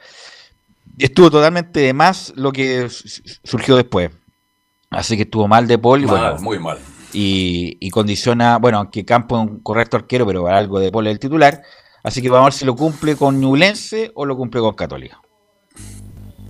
Y 0.96 1.05
estuvo 1.07 1.30
totalmente 1.32 1.80
de 1.80 1.92
más 1.94 2.32
lo 2.36 2.53
que 2.53 2.88
surgió 3.42 3.74
después. 3.76 4.11
Así 4.90 5.16
que 5.16 5.22
estuvo 5.22 5.48
mal 5.48 5.66
de 5.66 5.78
Paul 5.78 6.03
Mal, 6.03 6.09
bueno, 6.11 6.36
muy 6.42 6.59
mal. 6.61 6.78
y, 7.12 7.76
y 7.80 7.90
condiciona, 7.90 8.59
bueno, 8.59 8.78
aunque 8.78 9.05
Campo 9.05 9.36
es 9.42 9.50
un 9.50 9.59
correcto 9.61 9.96
arquero, 9.96 10.24
pero 10.26 10.46
algo 10.46 10.78
de 10.78 10.92
Paul 10.92 11.07
es 11.09 11.12
el 11.14 11.18
titular. 11.18 11.62
Así 12.03 12.20
que 12.20 12.28
vamos 12.28 12.42
a 12.42 12.46
ver 12.46 12.53
si 12.53 12.64
lo 12.64 12.74
cumple 12.74 13.16
con 13.16 13.40
Ñublense 13.40 14.11
o 14.14 14.26
lo 14.26 14.36
cumple 14.36 14.61
con 14.61 14.74
Católica. 14.74 15.20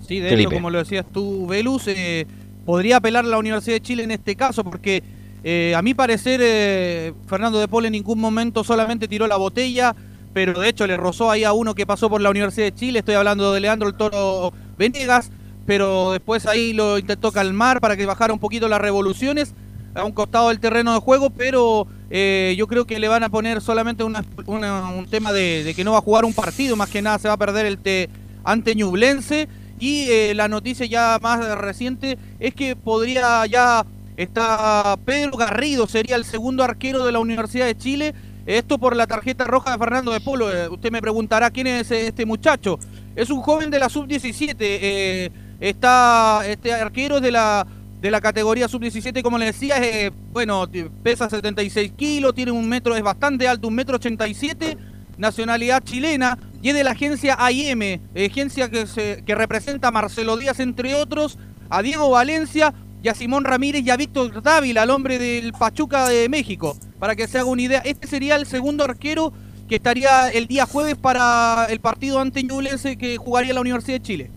Sí, 0.07 0.19
de 0.19 0.31
Felipe. 0.31 0.49
hecho, 0.49 0.57
como 0.57 0.71
lo 0.71 0.79
decías 0.79 1.05
tú, 1.13 1.47
Velus, 1.47 1.89
eh, 1.89 2.27
podría 2.65 2.97
apelar 2.97 3.25
a 3.25 3.29
la 3.29 3.39
Universidad 3.39 3.77
de 3.77 3.83
Chile 3.83 4.03
en 4.05 4.11
este 4.11 4.35
caso, 4.35 4.65
porque 4.65 5.03
eh, 5.45 5.75
a 5.77 5.83
mi 5.83 5.95
parecer 5.95 6.41
eh, 6.43 7.13
Fernando 7.27 7.59
de 7.59 7.69
Paul 7.69 7.87
en 7.87 7.93
ningún 7.93 8.21
momento 8.21 8.65
solamente 8.65 9.09
tiró 9.09 9.27
la 9.27 9.37
botella, 9.37 9.95
pero 10.33 10.59
de 10.59 10.69
hecho 10.69 10.87
le 10.87 10.97
rozó 10.97 11.31
ahí 11.31 11.45
a 11.45 11.53
uno 11.53 11.75
que 11.75 11.87
pasó 11.87 12.09
por 12.09 12.21
la 12.21 12.31
Universidad 12.31 12.67
de 12.67 12.75
Chile, 12.75 13.01
estoy 13.01 13.15
hablando 13.15 13.53
de 13.53 13.61
Leandro 13.61 13.89
el 13.89 13.95
Toro 13.95 14.53
Venegas, 14.79 15.31
pero 15.67 16.13
después 16.13 16.47
ahí 16.47 16.73
lo 16.73 16.99
intentó 16.99 17.31
calmar 17.31 17.81
para 17.81 17.97
que 17.97 18.07
bajara 18.07 18.33
un 18.33 18.39
poquito 18.39 18.69
las 18.69 18.81
revoluciones 18.81 19.55
a 19.95 20.05
un 20.05 20.13
costado 20.13 20.49
del 20.49 20.61
terreno 20.61 20.95
de 20.95 21.01
juego, 21.01 21.31
pero 21.31 21.87
eh, 22.11 22.55
yo 22.57 22.67
creo 22.67 22.87
que 22.87 22.99
le 22.99 23.09
van 23.09 23.23
a 23.23 23.29
poner 23.29 23.61
solamente 23.61 24.05
un 24.05 25.07
tema 25.11 25.33
de, 25.33 25.73
que 25.77 25.85
no 25.85 25.93
va 25.93 25.99
a 25.99 26.03
jugar 26.03 26.25
un 26.25 26.33
partido, 26.33 26.77
más 26.77 26.89
que 26.89 27.03
nada 27.03 27.19
se 27.19 27.29
va 27.29 27.35
a 27.35 27.39
perder 27.39 27.67
el 27.67 27.79
te, 27.79 28.09
ante 28.45 28.75
Ñublense. 28.75 29.49
Y 29.79 30.07
eh, 30.11 30.35
la 30.35 30.47
noticia 30.47 30.87
ya 30.87 31.19
más 31.21 31.59
reciente 31.59 32.17
es 32.39 32.55
que 32.55 32.77
podría 32.77 33.45
ya 33.47 33.85
está 34.17 34.97
Pedro 35.05 35.37
Garrido, 35.37 35.89
sería 35.89 36.15
el 36.15 36.25
segundo 36.25 36.63
arquero 36.63 37.05
de 37.05 37.13
la 37.13 37.19
Universidad 37.19 37.67
de 37.67 37.77
Chile. 37.77 38.15
Esto 38.47 38.79
por 38.79 38.97
la 38.97 39.07
tarjeta 39.07 39.45
roja 39.45 39.73
de 39.73 39.79
Fernando 39.79 40.13
de 40.13 40.21
Polo. 40.21 40.53
Eh, 40.53 40.69
usted 40.69 40.91
me 40.91 41.01
preguntará 41.01 41.51
quién 41.51 41.67
es 41.67 41.91
este 41.91 42.27
muchacho. 42.27 42.79
Es 43.17 43.31
un 43.31 43.41
joven 43.41 43.71
de 43.71 43.79
la 43.79 43.89
sub-17. 43.89 44.57
eh, 44.61 45.31
está 45.61 46.43
este 46.47 46.73
arquero 46.73 47.21
de 47.21 47.31
la 47.31 47.67
de 48.03 48.11
la 48.11 48.21
categoría 48.21 48.67
sub-17, 48.67 49.23
como 49.23 49.39
le 49.39 49.47
decía, 49.47 49.77
eh, 49.81 50.11
bueno, 50.33 50.69
pesa 51.05 51.31
76 51.31 51.93
kilos, 51.93 52.35
tiene 52.35 52.51
un 52.51 52.69
metro, 52.69 52.97
es 52.97 53.03
bastante 53.03 53.47
alto, 53.47 53.69
un 53.69 53.77
metro 53.77 53.95
87, 53.95 54.77
nacionalidad 55.19 55.85
chilena, 55.85 56.37
y 56.61 56.71
es 56.71 56.75
de 56.75 56.83
la 56.83 56.91
agencia 56.91 57.37
AIM, 57.39 58.01
agencia 58.17 58.69
que, 58.69 59.23
que 59.25 59.35
representa 59.37 59.89
a 59.89 59.91
Marcelo 59.93 60.37
Díaz, 60.37 60.59
entre 60.59 60.97
otros, 60.97 61.39
a 61.71 61.81
Diego 61.81 62.11
Valencia 62.11 62.75
y 63.05 63.09
a 63.09 63.15
Simón 63.15 63.45
Ramírez 63.45 63.85
y 63.87 63.91
a 63.91 63.97
Víctor 63.97 64.43
Dávila, 64.43 64.83
al 64.83 64.91
hombre 64.91 65.21
del 65.21 65.53
Pachuca 65.53 66.09
de 66.09 66.29
México. 66.29 66.77
Para 66.99 67.15
que 67.15 67.29
se 67.29 67.39
haga 67.39 67.49
una 67.49 67.63
idea, 67.63 67.83
este 67.85 68.09
sería 68.09 68.35
el 68.35 68.47
segundo 68.47 68.83
arquero 68.83 69.33
que 69.69 69.77
estaría 69.77 70.29
el 70.29 70.49
día 70.49 70.67
jueves 70.67 70.97
para 70.97 71.67
el 71.71 71.79
partido 71.79 72.19
ante 72.19 72.43
Ñublense 72.43 72.99
que 72.99 73.17
jugaría 73.17 73.55
la 73.55 73.61
Universidad 73.61 73.99
de 73.99 74.03
Chile. 74.03 74.31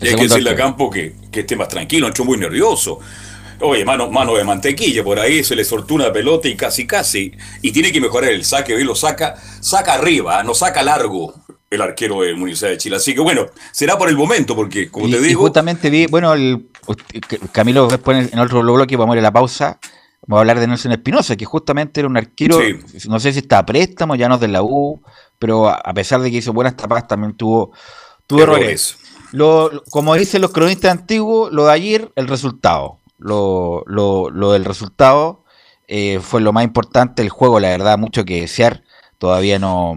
Y 0.00 0.08
hay 0.08 0.14
que 0.16 0.22
decirle 0.22 0.50
a 0.50 0.56
Campo 0.56 0.90
que, 0.90 1.14
que 1.30 1.40
esté 1.40 1.56
más 1.56 1.68
tranquilo, 1.68 2.06
entró 2.06 2.24
muy 2.24 2.38
nervioso. 2.38 3.00
Oye, 3.60 3.84
mano, 3.84 4.10
mano 4.10 4.34
de 4.34 4.44
mantequilla, 4.44 5.02
por 5.02 5.18
ahí 5.18 5.42
se 5.42 5.56
le 5.56 5.64
soltó 5.64 5.94
una 5.94 6.12
pelota 6.12 6.46
y 6.48 6.56
casi 6.56 6.86
casi. 6.86 7.32
Y 7.62 7.72
tiene 7.72 7.90
que 7.90 8.00
mejorar 8.00 8.30
el 8.30 8.44
saque, 8.44 8.74
hoy 8.74 8.84
lo 8.84 8.94
saca, 8.94 9.34
saca 9.60 9.94
arriba, 9.94 10.42
no 10.42 10.54
saca 10.54 10.82
largo 10.82 11.32
el 11.70 11.80
arquero 11.80 12.20
de 12.20 12.34
Universidad 12.34 12.70
de 12.70 12.78
Chile. 12.78 12.96
Así 12.96 13.14
que 13.14 13.20
bueno, 13.20 13.46
será 13.72 13.96
por 13.96 14.08
el 14.08 14.16
momento, 14.16 14.54
porque 14.54 14.90
como 14.90 15.08
y, 15.08 15.12
te 15.12 15.16
y 15.18 15.20
digo, 15.20 15.40
justamente 15.42 15.90
vi, 15.90 16.06
bueno, 16.06 16.32
el, 16.34 16.68
Camilo 17.52 17.88
después 17.88 18.30
en- 18.32 18.38
otro 18.38 18.60
bloque, 18.62 18.96
vamos 18.96 19.14
a 19.14 19.16
ir 19.16 19.20
a 19.20 19.22
la 19.22 19.32
pausa, 19.32 19.78
vamos 20.26 20.38
a 20.38 20.40
hablar 20.40 20.60
de 20.60 20.66
Nelson 20.66 20.92
Espinosa, 20.92 21.36
que 21.36 21.44
justamente 21.44 22.00
era 22.00 22.08
un 22.08 22.16
arquero, 22.16 22.60
no 23.08 23.20
sé 23.20 23.32
si 23.32 23.40
está 23.40 23.58
a 23.58 23.66
préstamo, 23.66 24.14
ya 24.14 24.28
no 24.28 24.36
es 24.36 24.40
de 24.40 24.48
la 24.48 24.62
U, 24.62 25.02
pero 25.38 25.68
a 25.68 25.74
a 25.74 25.94
pesar 25.94 26.20
de 26.20 26.30
que 26.30 26.36
hizo 26.36 26.52
buenas 26.52 26.76
tapas, 26.76 27.08
también 27.08 27.34
tuvo, 27.36 27.72
tuvo 28.26 28.42
errores. 28.42 28.62
Errores. 28.62 28.98
Lo, 29.36 29.70
lo- 29.70 29.82
como 29.90 30.14
dicen 30.14 30.40
los 30.42 30.52
cronistas 30.52 30.92
antiguos, 30.92 31.52
lo 31.52 31.66
de 31.66 31.72
ayer, 31.72 32.12
el 32.16 32.26
resultado. 32.28 32.98
Lo, 33.18 33.82
lo, 33.86 34.30
lo 34.30 34.52
del 34.52 34.64
resultado 34.64 35.44
eh, 35.88 36.20
fue 36.22 36.40
lo 36.40 36.52
más 36.52 36.64
importante. 36.64 37.22
El 37.22 37.28
juego, 37.28 37.60
la 37.60 37.68
verdad, 37.68 37.98
mucho 37.98 38.24
que 38.24 38.40
desear. 38.40 38.82
Todavía 39.18 39.58
no. 39.58 39.94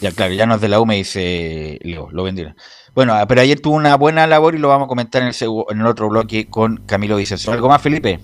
Ya, 0.00 0.12
claro, 0.12 0.32
ya 0.32 0.46
no 0.46 0.54
es 0.54 0.60
de 0.62 0.68
la 0.68 0.80
U, 0.80 0.86
me 0.86 0.96
dice 0.96 1.78
Leo, 1.82 2.08
lo 2.10 2.22
vendieron. 2.22 2.56
Bueno, 2.94 3.12
ah, 3.14 3.26
pero 3.26 3.42
ayer 3.42 3.60
tuvo 3.60 3.76
una 3.76 3.96
buena 3.96 4.26
labor 4.26 4.54
y 4.54 4.58
lo 4.58 4.68
vamos 4.68 4.86
a 4.86 4.88
comentar 4.88 5.20
en 5.22 5.28
el, 5.28 5.34
segu- 5.34 5.66
en 5.70 5.80
el 5.80 5.86
otro 5.86 6.08
bloque 6.08 6.48
con 6.48 6.78
Camilo 6.86 7.16
Vicencio. 7.16 7.52
¿Algo 7.52 7.68
más, 7.68 7.82
Felipe? 7.82 8.18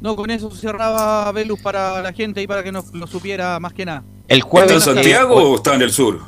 No, 0.00 0.16
con 0.16 0.30
eso 0.30 0.50
cerraba 0.50 1.30
Velus 1.32 1.60
para 1.60 2.00
la 2.02 2.12
gente 2.12 2.40
y 2.40 2.46
para 2.46 2.62
que 2.62 2.72
nos 2.72 2.94
lo 2.94 3.06
supiera 3.06 3.60
más 3.60 3.72
que 3.74 3.84
nada. 3.84 4.04
El 4.26 4.38
¿está 4.38 4.48
jueves. 4.48 4.72
en 4.72 4.80
Santiago 4.80 5.34
o 5.34 5.56
está 5.56 5.74
en 5.74 5.82
el 5.82 5.92
sur? 5.92 6.20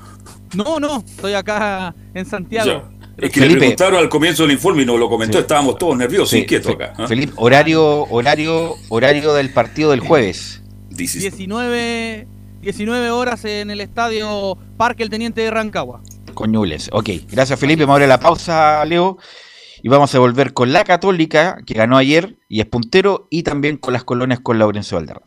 No, 0.54 0.80
no, 0.80 0.98
estoy 1.06 1.34
acá 1.34 1.94
en 2.14 2.26
Santiago. 2.26 2.66
Ya. 2.66 2.90
Es 3.16 3.30
que 3.30 3.40
le 3.40 3.56
preguntaron 3.56 3.98
al 3.98 4.08
comienzo 4.08 4.44
del 4.44 4.52
informe 4.52 4.82
y 4.82 4.86
nos 4.86 4.98
lo 4.98 5.08
comentó, 5.08 5.38
Sí. 5.38 5.42
estábamos 5.42 5.76
todos 5.78 5.96
nerviosos, 5.96 6.30
Sí, 6.30 6.38
inquietos 6.38 6.74
acá. 6.74 6.94
¿ah? 6.96 7.06
Felipe, 7.06 7.32
horario, 7.36 8.04
horario, 8.04 8.74
horario 8.88 9.34
del 9.34 9.52
partido 9.52 9.90
del 9.90 10.00
jueves. 10.00 10.62
19, 10.90 12.26
19 12.62 13.10
horas 13.10 13.44
en 13.44 13.70
el 13.70 13.80
estadio 13.80 14.56
Parque 14.76 15.02
El 15.02 15.10
Teniente 15.10 15.42
de 15.42 15.50
Rancagua. 15.50 16.02
Con 16.34 16.50
Ñublense. 16.52 16.90
Ok, 16.92 17.10
gracias 17.30 17.58
Felipe. 17.58 17.84
Vamos 17.84 17.96
a 17.96 18.00
ir 18.00 18.04
a 18.04 18.08
la 18.08 18.20
pausa, 18.20 18.84
Leo. 18.86 19.18
Y 19.82 19.88
vamos 19.88 20.14
a 20.14 20.18
volver 20.18 20.52
con 20.52 20.72
la 20.72 20.84
Católica, 20.84 21.58
que 21.66 21.74
ganó 21.74 21.96
ayer 21.96 22.36
y 22.48 22.60
es 22.60 22.66
puntero, 22.66 23.26
y 23.30 23.42
también 23.44 23.76
con 23.78 23.92
las 23.94 24.04
colonias 24.04 24.40
con 24.40 24.58
Laurencio 24.58 24.98
Valderrama. 24.98 25.26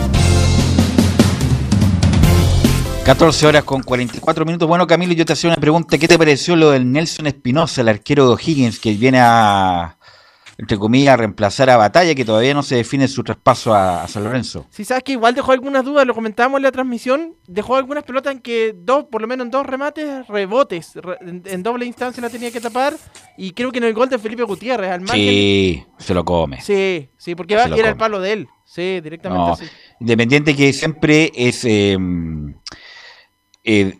14 3.11 3.45
horas 3.45 3.63
con 3.65 3.83
44 3.83 4.45
minutos. 4.45 4.69
Bueno, 4.69 4.87
Camilo, 4.87 5.11
yo 5.11 5.25
te 5.25 5.33
hacía 5.33 5.49
una 5.49 5.57
pregunta. 5.59 5.97
¿Qué 5.97 6.07
te 6.07 6.17
pareció 6.17 6.55
lo 6.55 6.71
del 6.71 6.89
Nelson 6.89 7.27
Espinosa, 7.27 7.81
el 7.81 7.89
arquero 7.89 8.25
de 8.25 8.35
O'Higgins, 8.35 8.79
que 8.79 8.93
viene 8.93 9.17
a, 9.21 9.97
entre 10.57 10.77
comillas, 10.77 11.15
a 11.15 11.17
reemplazar 11.17 11.69
a 11.69 11.75
Batalla, 11.75 12.15
que 12.15 12.23
todavía 12.23 12.53
no 12.53 12.63
se 12.63 12.77
define 12.77 13.09
su 13.09 13.21
traspaso 13.21 13.73
a, 13.73 14.03
a 14.03 14.07
San 14.07 14.23
Lorenzo? 14.23 14.65
Si 14.69 14.85
sabes 14.85 15.03
que 15.03 15.11
igual 15.11 15.35
dejó 15.35 15.51
algunas 15.51 15.83
dudas, 15.83 16.07
lo 16.07 16.13
comentábamos 16.15 16.59
en 16.59 16.63
la 16.63 16.71
transmisión, 16.71 17.35
dejó 17.47 17.75
algunas 17.75 18.05
pelotas 18.05 18.31
en 18.33 18.39
que 18.39 18.73
dos, 18.77 19.03
por 19.11 19.21
lo 19.21 19.27
menos 19.27 19.43
en 19.45 19.51
dos 19.51 19.65
remates, 19.65 20.25
rebotes, 20.29 20.93
re- 20.95 21.17
en, 21.19 21.43
en 21.45 21.63
doble 21.63 21.85
instancia 21.85 22.21
la 22.21 22.29
tenía 22.29 22.49
que 22.49 22.61
tapar, 22.61 22.93
y 23.37 23.51
creo 23.51 23.73
que 23.73 23.79
en 23.79 23.83
el 23.83 23.93
gol 23.93 24.07
de 24.07 24.19
Felipe 24.19 24.43
Gutiérrez, 24.43 24.89
al 24.89 25.01
margen. 25.01 25.17
Sí, 25.17 25.83
se 25.97 26.13
lo 26.13 26.23
come. 26.23 26.61
Sí, 26.61 27.09
sí, 27.17 27.35
porque 27.35 27.57
va- 27.57 27.65
era 27.65 27.75
el 27.75 27.81
come. 27.81 27.95
palo 27.95 28.21
de 28.21 28.31
él. 28.31 28.47
Sí, 28.63 29.01
directamente 29.01 29.45
No, 29.47 29.51
así. 29.51 29.65
Independiente 29.99 30.55
que 30.55 30.71
siempre 30.71 31.29
es 31.35 31.65
eh, 31.65 31.97
eh, 33.63 33.97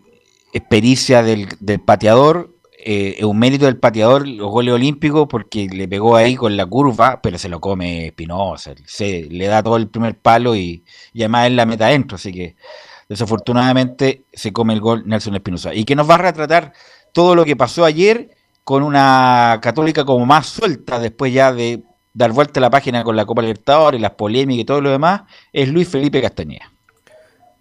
es 0.53 0.61
pericia 0.69 1.23
del, 1.23 1.47
pateador, 1.85 2.55
eh, 2.83 3.15
es 3.19 3.23
un 3.23 3.39
mérito 3.39 3.65
del 3.65 3.77
pateador 3.77 4.27
los 4.27 4.49
goles 4.49 4.73
olímpicos 4.73 5.27
porque 5.29 5.67
le 5.67 5.87
pegó 5.87 6.15
ahí 6.15 6.35
con 6.35 6.57
la 6.57 6.65
curva, 6.65 7.21
pero 7.21 7.37
se 7.37 7.49
lo 7.49 7.59
come 7.59 8.07
Espinosa, 8.07 8.73
se 8.85 9.27
le 9.29 9.45
da 9.47 9.63
todo 9.63 9.77
el 9.77 9.87
primer 9.87 10.17
palo 10.17 10.55
y, 10.55 10.83
y 11.13 11.21
además 11.21 11.47
él 11.47 11.55
la 11.55 11.65
meta 11.65 11.87
adentro, 11.87 12.15
así 12.15 12.31
que 12.31 12.55
desafortunadamente 13.07 14.23
se 14.31 14.53
come 14.53 14.73
el 14.73 14.79
gol 14.79 15.03
Nelson 15.05 15.35
Espinosa. 15.35 15.73
Y 15.73 15.83
que 15.83 15.95
nos 15.95 16.09
va 16.09 16.15
a 16.15 16.19
retratar 16.19 16.73
todo 17.11 17.35
lo 17.35 17.45
que 17.45 17.55
pasó 17.55 17.85
ayer 17.85 18.29
con 18.63 18.83
una 18.83 19.59
católica 19.61 20.05
como 20.05 20.25
más 20.25 20.47
suelta 20.47 20.99
después 20.99 21.33
ya 21.33 21.51
de 21.51 21.83
dar 22.13 22.31
vuelta 22.31 22.59
a 22.59 22.61
la 22.61 22.69
página 22.69 23.03
con 23.03 23.15
la 23.15 23.25
Copa 23.25 23.41
Libertadores, 23.41 23.99
las 23.99 24.11
polémicas 24.11 24.61
y 24.61 24.65
todo 24.65 24.81
lo 24.81 24.91
demás, 24.91 25.23
es 25.51 25.69
Luis 25.69 25.87
Felipe 25.89 26.21
Castañeda. 26.21 26.71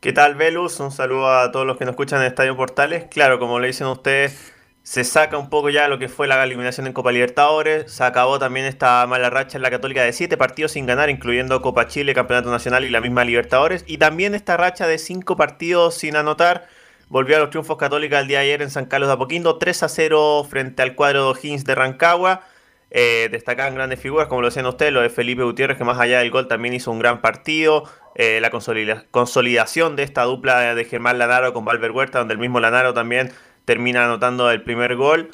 ¿Qué 0.00 0.14
tal, 0.14 0.34
Velus? 0.34 0.80
Un 0.80 0.90
saludo 0.90 1.30
a 1.30 1.52
todos 1.52 1.66
los 1.66 1.76
que 1.76 1.84
nos 1.84 1.92
escuchan 1.92 2.22
en 2.22 2.28
Estadio 2.28 2.56
Portales. 2.56 3.04
Claro, 3.10 3.38
como 3.38 3.60
le 3.60 3.66
dicen 3.66 3.86
ustedes, 3.86 4.54
se 4.82 5.04
saca 5.04 5.36
un 5.36 5.50
poco 5.50 5.68
ya 5.68 5.88
lo 5.88 5.98
que 5.98 6.08
fue 6.08 6.26
la 6.26 6.42
eliminación 6.42 6.86
en 6.86 6.94
Copa 6.94 7.12
Libertadores. 7.12 7.92
Se 7.92 8.02
acabó 8.02 8.38
también 8.38 8.64
esta 8.64 9.06
mala 9.06 9.28
racha 9.28 9.58
en 9.58 9.62
la 9.62 9.70
Católica 9.70 10.02
de 10.02 10.14
siete 10.14 10.38
partidos 10.38 10.72
sin 10.72 10.86
ganar, 10.86 11.10
incluyendo 11.10 11.60
Copa 11.60 11.86
Chile, 11.86 12.14
Campeonato 12.14 12.50
Nacional 12.50 12.86
y 12.86 12.88
la 12.88 13.02
misma 13.02 13.26
Libertadores. 13.26 13.84
Y 13.86 13.98
también 13.98 14.34
esta 14.34 14.56
racha 14.56 14.86
de 14.86 14.96
cinco 14.96 15.36
partidos 15.36 15.96
sin 15.96 16.16
anotar. 16.16 16.66
Volvió 17.10 17.36
a 17.36 17.40
los 17.40 17.50
triunfos 17.50 17.76
Católica 17.76 18.20
el 18.20 18.26
día 18.26 18.38
de 18.38 18.44
ayer 18.44 18.62
en 18.62 18.70
San 18.70 18.86
Carlos 18.86 19.10
de 19.10 19.12
Apoquindo, 19.12 19.58
3 19.58 19.82
a 19.82 19.88
0 19.90 20.46
frente 20.48 20.80
al 20.80 20.94
cuadro 20.94 21.24
de 21.24 21.30
O'Higgins 21.32 21.66
de 21.66 21.74
Rancagua. 21.74 22.40
Eh, 22.90 23.28
destacaban 23.30 23.74
grandes 23.74 24.00
figuras, 24.00 24.28
como 24.28 24.40
lo 24.40 24.48
decían 24.48 24.66
ustedes, 24.66 24.92
lo 24.92 25.00
de 25.00 25.10
Felipe 25.10 25.42
Gutiérrez, 25.42 25.78
que 25.78 25.84
más 25.84 25.98
allá 25.98 26.20
del 26.20 26.30
gol 26.30 26.48
también 26.48 26.74
hizo 26.74 26.90
un 26.90 26.98
gran 26.98 27.20
partido. 27.20 27.84
Eh, 28.14 28.40
la 28.40 28.50
consolida- 28.50 29.04
consolidación 29.10 29.96
de 29.96 30.02
esta 30.02 30.24
dupla 30.24 30.74
de 30.74 30.84
Germán 30.84 31.18
Lanaro 31.18 31.52
con 31.52 31.64
Valver 31.64 31.92
Huerta, 31.92 32.18
donde 32.18 32.34
el 32.34 32.40
mismo 32.40 32.60
Lanaro 32.60 32.92
también 32.92 33.32
termina 33.64 34.04
anotando 34.04 34.50
el 34.50 34.62
primer 34.62 34.96
gol. 34.96 35.30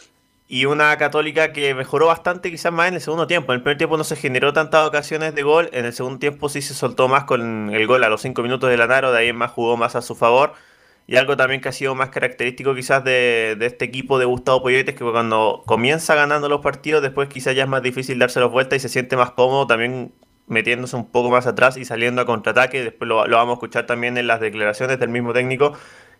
Y 0.49 0.67
una 0.67 0.97
católica 0.97 1.53
que 1.53 1.75
mejoró 1.75 2.07
bastante, 2.07 2.51
quizás 2.53 2.73
más 2.73 2.89
en 2.89 2.95
el 2.95 3.01
segundo 3.01 3.27
tiempo. 3.27 3.53
En 3.53 3.57
el 3.57 3.63
primer 3.63 3.79
tiempo 3.79 3.97
no 3.97 4.05
se 4.05 4.15
generó 4.15 4.53
tantas 4.53 4.87
ocasiones 4.87 5.35
de 5.35 5.43
gol. 5.43 5.69
En 5.73 5.85
el 5.87 5.93
segundo 5.93 6.19
tiempo 6.21 6.49
sí 6.49 6.63
se 6.63 6.75
soltó 6.75 7.09
más 7.09 7.25
con 7.25 7.71
el 7.75 7.87
gol 7.89 8.05
a 8.05 8.09
los 8.09 8.21
5 8.23 8.43
minutos 8.43 8.71
de 8.71 8.77
Lanaro. 8.77 9.11
De 9.11 9.19
ahí 9.19 9.29
en 9.29 9.37
más 9.37 9.51
jugó 9.51 9.77
más 9.77 9.97
a 9.97 10.03
su 10.03 10.15
favor. 10.15 10.53
Y 11.09 11.17
algo 11.17 11.37
también 11.37 11.61
que 11.61 11.69
ha 11.69 11.73
sido 11.73 11.95
más 11.95 12.11
característico 12.11 12.75
quizás 12.75 13.03
de, 13.05 13.57
este 13.61 13.85
equipo 13.85 14.19
de 14.19 14.25
Gustavo 14.25 14.63
Poyete 14.63 14.91
es 14.93 14.97
que 14.97 15.05
cuando 15.05 15.63
comienza 15.67 16.15
ganando 16.17 16.49
los 16.49 16.61
partidos, 16.61 17.03
después 17.03 17.29
quizás 17.29 17.55
ya 17.55 17.63
es 17.65 17.69
más 17.69 17.83
difícil 17.83 18.19
dárselos 18.19 18.51
vuelta 18.53 18.75
y 18.77 18.81
se 18.81 18.89
siente 18.89 19.17
más 19.17 19.31
cómodo 19.33 19.67
también 19.69 20.13
metiéndose 20.47 20.97
un 20.97 21.11
poco 21.11 21.31
más 21.31 21.47
atrás 21.47 21.77
y 21.77 21.85
saliendo 21.85 22.23
a 22.23 22.27
contraataque. 22.27 22.83
Después 22.83 23.09
lo, 23.09 23.17
vamos 23.29 23.51
a 23.51 23.55
escuchar 23.55 23.87
también 23.87 24.17
en 24.19 24.27
las 24.27 24.41
declaraciones 24.41 24.99
del 24.99 25.09
mismo 25.09 25.33
técnico, 25.33 25.73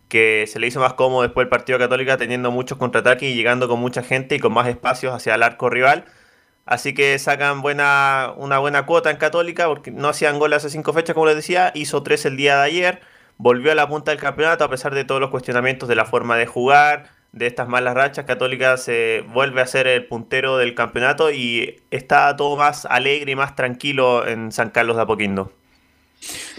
que 0.09 0.47
se 0.47 0.59
le 0.59 0.67
hizo 0.67 0.81
más 0.81 0.95
cómodo 0.95 1.23
después 1.23 1.45
el 1.45 1.49
partido 1.49 1.79
Católica 1.79 2.17
teniendo 2.17 2.51
muchos 2.51 2.79
contraataques 2.79 3.29
y 3.31 3.35
llegando 3.35 3.69
con 3.69 3.81
mucha 3.81 4.03
gente 4.03 4.35
y 4.37 4.39
con 4.41 4.53
más 4.53 4.69
espacios 4.69 5.15
hacia 5.15 5.35
el 5.35 5.43
arco 5.43 5.71
rival. 5.71 6.05
Así 6.67 6.95
que 6.95 7.17
sacan 7.21 7.63
buena, 7.63 8.33
una 8.37 8.59
buena 8.59 8.87
cuota 8.87 9.11
en 9.11 9.19
Católica 9.19 9.69
porque 9.69 9.93
no 9.93 10.09
hacían 10.09 10.39
gol 10.41 10.53
hace 10.53 10.69
cinco 10.69 10.93
fechas, 10.93 11.15
como 11.15 11.27
les 11.27 11.37
decía. 11.37 11.71
Hizo 11.75 12.03
tres 12.03 12.27
el 12.27 12.37
día 12.37 12.57
de 12.57 12.63
ayer. 12.65 13.01
Volvió 13.39 13.71
a 13.71 13.75
la 13.77 13.89
punta 13.89 14.11
del 14.11 14.21
campeonato 14.21 14.65
a 14.65 14.71
pesar 14.71 14.95
de 14.95 15.05
todos 15.05 15.21
los 15.21 15.31
cuestionamientos 15.31 15.89
de 15.89 15.95
la 15.95 16.07
forma 16.07 16.37
de 16.37 16.47
jugar, 16.47 17.11
de 17.37 17.47
estas 17.47 17.69
malas 17.69 17.95
rachas. 17.95 18.25
Católica 18.25 18.77
se 18.79 19.23
vuelve 19.33 19.61
a 19.61 19.67
ser 19.67 19.87
el 19.87 20.07
puntero 20.07 20.57
del 20.57 20.75
campeonato 20.75 21.31
y 21.31 21.83
está 21.91 22.35
todo 22.35 22.57
más 22.57 22.87
alegre 22.87 23.33
y 23.33 23.37
más 23.37 23.55
tranquilo 23.55 24.27
en 24.27 24.51
San 24.51 24.71
Carlos 24.71 24.97
de 24.97 25.03
Apoquindo. 25.03 25.53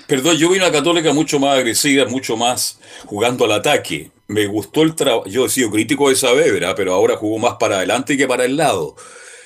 Perdón, 0.05 0.37
yo 0.37 0.49
vi 0.49 0.57
una 0.57 0.71
católica 0.71 1.11
mucho 1.11 1.39
más 1.39 1.57
agresiva, 1.57 2.05
mucho 2.05 2.37
más 2.37 2.79
jugando 3.05 3.45
al 3.45 3.53
ataque. 3.53 4.11
Me 4.27 4.45
gustó 4.45 4.83
el 4.83 4.95
trabajo. 4.95 5.25
Yo 5.27 5.47
he 5.47 5.49
sido 5.49 5.71
crítico 5.71 6.09
de 6.09 6.15
Saavedra, 6.15 6.75
pero 6.75 6.93
ahora 6.93 7.17
jugó 7.17 7.39
más 7.39 7.55
para 7.59 7.77
adelante 7.77 8.15
que 8.15 8.27
para 8.27 8.45
el 8.45 8.55
lado. 8.55 8.95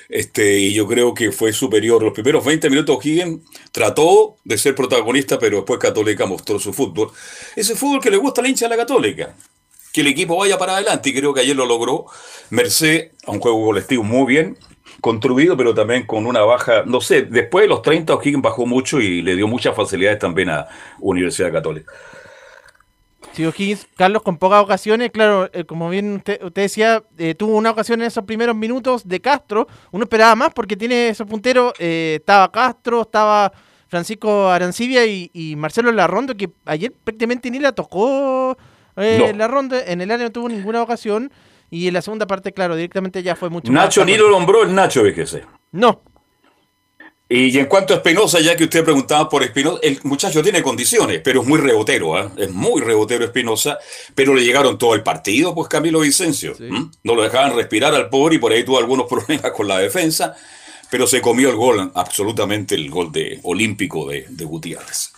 Este, 0.09 0.59
y 0.59 0.73
yo 0.73 0.85
creo 0.85 1.13
que 1.13 1.31
fue 1.31 1.53
superior. 1.53 2.03
Los 2.03 2.13
primeros 2.13 2.43
20 2.43 2.69
minutos 2.69 2.97
O'Higgins 2.97 3.39
trató 3.71 4.35
de 4.43 4.57
ser 4.57 4.75
protagonista, 4.75 5.39
pero 5.39 5.57
después 5.57 5.79
Católica 5.79 6.25
mostró 6.25 6.59
su 6.59 6.73
fútbol. 6.73 7.09
Ese 7.55 7.75
fútbol 7.75 8.01
que 8.01 8.11
le 8.11 8.17
gusta 8.17 8.41
a 8.41 8.43
la 8.43 8.49
hincha 8.49 8.65
de 8.65 8.75
la 8.75 8.77
Católica. 8.77 9.33
Que 9.93 10.01
el 10.01 10.07
equipo 10.07 10.37
vaya 10.37 10.57
para 10.57 10.73
adelante 10.73 11.09
y 11.09 11.13
creo 11.13 11.33
que 11.33 11.41
ayer 11.41 11.55
lo 11.55 11.65
logró. 11.65 12.05
Merced 12.49 13.11
a 13.25 13.31
un 13.31 13.39
juego 13.39 13.65
colectivo 13.65 14.03
muy 14.03 14.25
bien 14.25 14.57
construido, 15.01 15.57
pero 15.57 15.73
también 15.73 16.05
con 16.05 16.25
una 16.25 16.41
baja, 16.41 16.83
no 16.85 17.01
sé, 17.01 17.23
después 17.23 17.63
de 17.63 17.69
los 17.69 17.81
30 17.81 18.13
O'Higgins 18.13 18.41
bajó 18.41 18.65
mucho 18.65 19.01
y 19.01 19.21
le 19.21 19.35
dio 19.35 19.47
muchas 19.47 19.75
facilidades 19.75 20.19
también 20.19 20.49
a 20.49 20.67
Universidad 20.99 21.51
Católica. 21.51 21.91
Sí, 23.33 23.45
O'Higgins, 23.45 23.87
Carlos, 23.95 24.23
con 24.23 24.37
pocas 24.37 24.61
ocasiones, 24.61 25.09
claro, 25.11 25.49
eh, 25.53 25.63
como 25.63 25.89
bien 25.89 26.15
usted, 26.15 26.43
usted 26.43 26.61
decía, 26.63 27.03
eh, 27.17 27.33
tuvo 27.33 27.55
una 27.55 27.71
ocasión 27.71 28.01
en 28.01 28.07
esos 28.07 28.25
primeros 28.25 28.55
minutos 28.55 29.07
de 29.07 29.21
Castro. 29.21 29.67
Uno 29.91 30.03
esperaba 30.03 30.35
más 30.35 30.53
porque 30.53 30.75
tiene 30.75 31.09
esos 31.09 31.27
punteros. 31.27 31.73
eh, 31.79 32.17
estaba 32.19 32.51
Castro, 32.51 33.01
estaba 33.01 33.53
Francisco 33.87 34.49
Arancibia 34.49 35.05
y, 35.05 35.31
y 35.33 35.55
Marcelo 35.55 35.91
Larrondo, 35.91 36.35
que 36.35 36.49
ayer 36.65 36.93
prácticamente 37.03 37.49
ni 37.49 37.59
la 37.59 37.71
tocó 37.71 38.57
eh, 39.01 39.17
No. 39.19 39.37
Larrondo. 39.37 39.75
En 39.77 40.01
el 40.01 40.11
área 40.11 40.25
no 40.25 40.31
tuvo 40.31 40.49
ninguna 40.49 40.81
ocasión. 40.81 41.31
Y 41.69 41.87
en 41.87 41.93
la 41.93 42.01
segunda 42.01 42.27
parte, 42.27 42.51
claro, 42.51 42.75
directamente 42.75 43.23
ya 43.23 43.35
fue 43.35 43.49
mucho 43.49 43.71
Nacho 43.71 44.01
más. 44.01 44.07
ni 44.07 44.17
lo 44.17 44.29
nombró 44.29 44.63
el 44.63 44.75
Nacho, 44.75 45.03
fíjese. 45.03 45.45
No. 45.71 46.01
Y 47.29 47.57
en 47.57 47.67
cuanto 47.67 47.93
a 47.93 47.97
Espinosa, 47.97 48.41
ya 48.41 48.57
que 48.57 48.65
usted 48.65 48.83
preguntaba 48.83 49.29
por 49.29 49.41
Espinosa, 49.41 49.79
el 49.83 49.97
muchacho 50.03 50.43
tiene 50.43 50.61
condiciones, 50.61 51.21
pero 51.23 51.41
es 51.41 51.47
muy 51.47 51.59
rebotero, 51.61 52.17
¿ah? 52.17 52.29
es 52.35 52.51
muy 52.51 52.81
rebotero 52.81 53.23
Espinosa, 53.23 53.77
pero 54.13 54.35
le 54.35 54.43
llegaron 54.43 54.77
todo 54.77 54.95
el 54.95 55.01
partido, 55.01 55.55
pues 55.55 55.69
Camilo 55.69 56.01
Vicencio. 56.01 56.55
No 56.59 57.15
lo 57.15 57.23
dejaban 57.23 57.55
respirar 57.55 57.95
al 57.95 58.09
pobre 58.09 58.35
y 58.35 58.37
por 58.39 58.51
ahí 58.51 58.65
tuvo 58.65 58.79
algunos 58.79 59.05
problemas 59.09 59.53
con 59.53 59.65
la 59.65 59.79
defensa, 59.79 60.35
pero 60.89 61.07
se 61.07 61.21
comió 61.21 61.49
el 61.49 61.55
gol, 61.55 61.89
absolutamente 61.95 62.75
el 62.75 62.89
gol 62.89 63.13
de 63.13 63.39
olímpico 63.43 64.09
de, 64.09 64.25
de 64.27 64.43
Gutiérrez. 64.43 65.13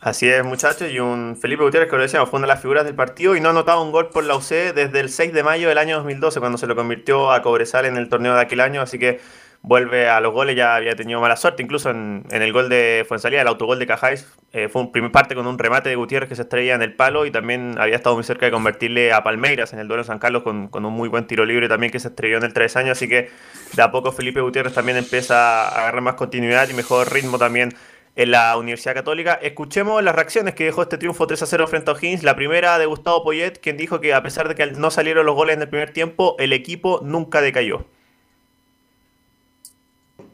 Así 0.00 0.28
es, 0.28 0.44
muchachos, 0.44 0.92
y 0.92 1.00
un 1.00 1.36
Felipe 1.36 1.64
Gutiérrez 1.64 1.90
que 1.90 1.96
lo 1.96 2.02
decíamos, 2.02 2.30
fue 2.30 2.38
una 2.38 2.46
de 2.46 2.52
las 2.54 2.62
figuras 2.62 2.84
del 2.84 2.94
partido 2.94 3.34
y 3.34 3.40
no 3.40 3.48
ha 3.48 3.50
anotado 3.50 3.82
un 3.82 3.90
gol 3.90 4.10
por 4.10 4.22
la 4.22 4.36
UC 4.36 4.72
desde 4.72 5.00
el 5.00 5.08
6 5.08 5.32
de 5.32 5.42
mayo 5.42 5.68
del 5.68 5.76
año 5.76 5.96
2012, 5.96 6.38
cuando 6.38 6.56
se 6.56 6.68
lo 6.68 6.76
convirtió 6.76 7.32
a 7.32 7.42
Cobresal 7.42 7.84
en 7.84 7.96
el 7.96 8.08
torneo 8.08 8.32
de 8.36 8.40
aquel 8.40 8.60
año, 8.60 8.80
así 8.80 8.96
que 8.96 9.18
vuelve 9.60 10.08
a 10.08 10.20
los 10.20 10.32
goles, 10.32 10.54
ya 10.54 10.76
había 10.76 10.94
tenido 10.94 11.20
mala 11.20 11.34
suerte, 11.34 11.64
incluso 11.64 11.90
en, 11.90 12.24
el 12.30 12.52
gol 12.52 12.68
de 12.68 13.04
Fuensalía, 13.08 13.42
el 13.42 13.48
autogol 13.48 13.80
de 13.80 13.88
Cajáis, 13.88 14.28
eh, 14.52 14.68
fue 14.68 14.82
un 14.82 14.92
primer 14.92 15.10
parte 15.10 15.34
con 15.34 15.48
un 15.48 15.58
remate 15.58 15.88
de 15.88 15.96
Gutiérrez 15.96 16.28
que 16.28 16.36
se 16.36 16.42
estrella 16.42 16.76
en 16.76 16.82
el 16.82 16.94
palo 16.94 17.26
y 17.26 17.32
también 17.32 17.74
había 17.76 17.96
estado 17.96 18.14
muy 18.14 18.22
cerca 18.22 18.46
de 18.46 18.52
convertirle 18.52 19.12
a 19.12 19.24
Palmeiras 19.24 19.72
en 19.72 19.80
el 19.80 19.88
duelo 19.88 20.04
de 20.04 20.06
San 20.06 20.20
Carlos 20.20 20.44
con, 20.44 20.68
con 20.68 20.84
un 20.84 20.92
muy 20.92 21.08
buen 21.08 21.26
tiro 21.26 21.44
libre 21.44 21.68
también 21.68 21.90
que 21.90 21.98
se 21.98 22.06
estrelló 22.06 22.38
en 22.38 22.44
el 22.44 22.52
3 22.52 22.76
años, 22.76 22.92
así 22.92 23.08
que 23.08 23.30
de 23.74 23.82
a 23.82 23.90
poco 23.90 24.12
Felipe 24.12 24.40
Gutiérrez 24.40 24.74
también 24.74 24.96
empieza 24.96 25.68
a 25.68 25.80
agarrar 25.80 26.02
más 26.02 26.14
continuidad 26.14 26.68
y 26.68 26.74
mejor 26.74 27.12
ritmo 27.12 27.36
también 27.36 27.74
en 28.18 28.32
la 28.32 28.56
Universidad 28.56 28.94
Católica. 28.94 29.34
Escuchemos 29.34 30.02
las 30.02 30.12
reacciones 30.12 30.54
que 30.54 30.64
dejó 30.64 30.82
este 30.82 30.98
triunfo 30.98 31.28
3 31.28 31.40
a 31.40 31.46
0 31.46 31.68
frente 31.68 31.90
a 31.92 31.94
O'Higgins. 31.94 32.24
La 32.24 32.34
primera 32.34 32.76
de 32.76 32.84
Gustavo 32.84 33.22
Poyet, 33.22 33.60
quien 33.62 33.76
dijo 33.76 34.00
que 34.00 34.12
a 34.12 34.24
pesar 34.24 34.48
de 34.48 34.56
que 34.56 34.66
no 34.72 34.90
salieron 34.90 35.24
los 35.24 35.36
goles 35.36 35.54
en 35.54 35.62
el 35.62 35.68
primer 35.68 35.92
tiempo, 35.92 36.34
el 36.40 36.52
equipo 36.52 37.00
nunca 37.04 37.40
decayó. 37.40 37.84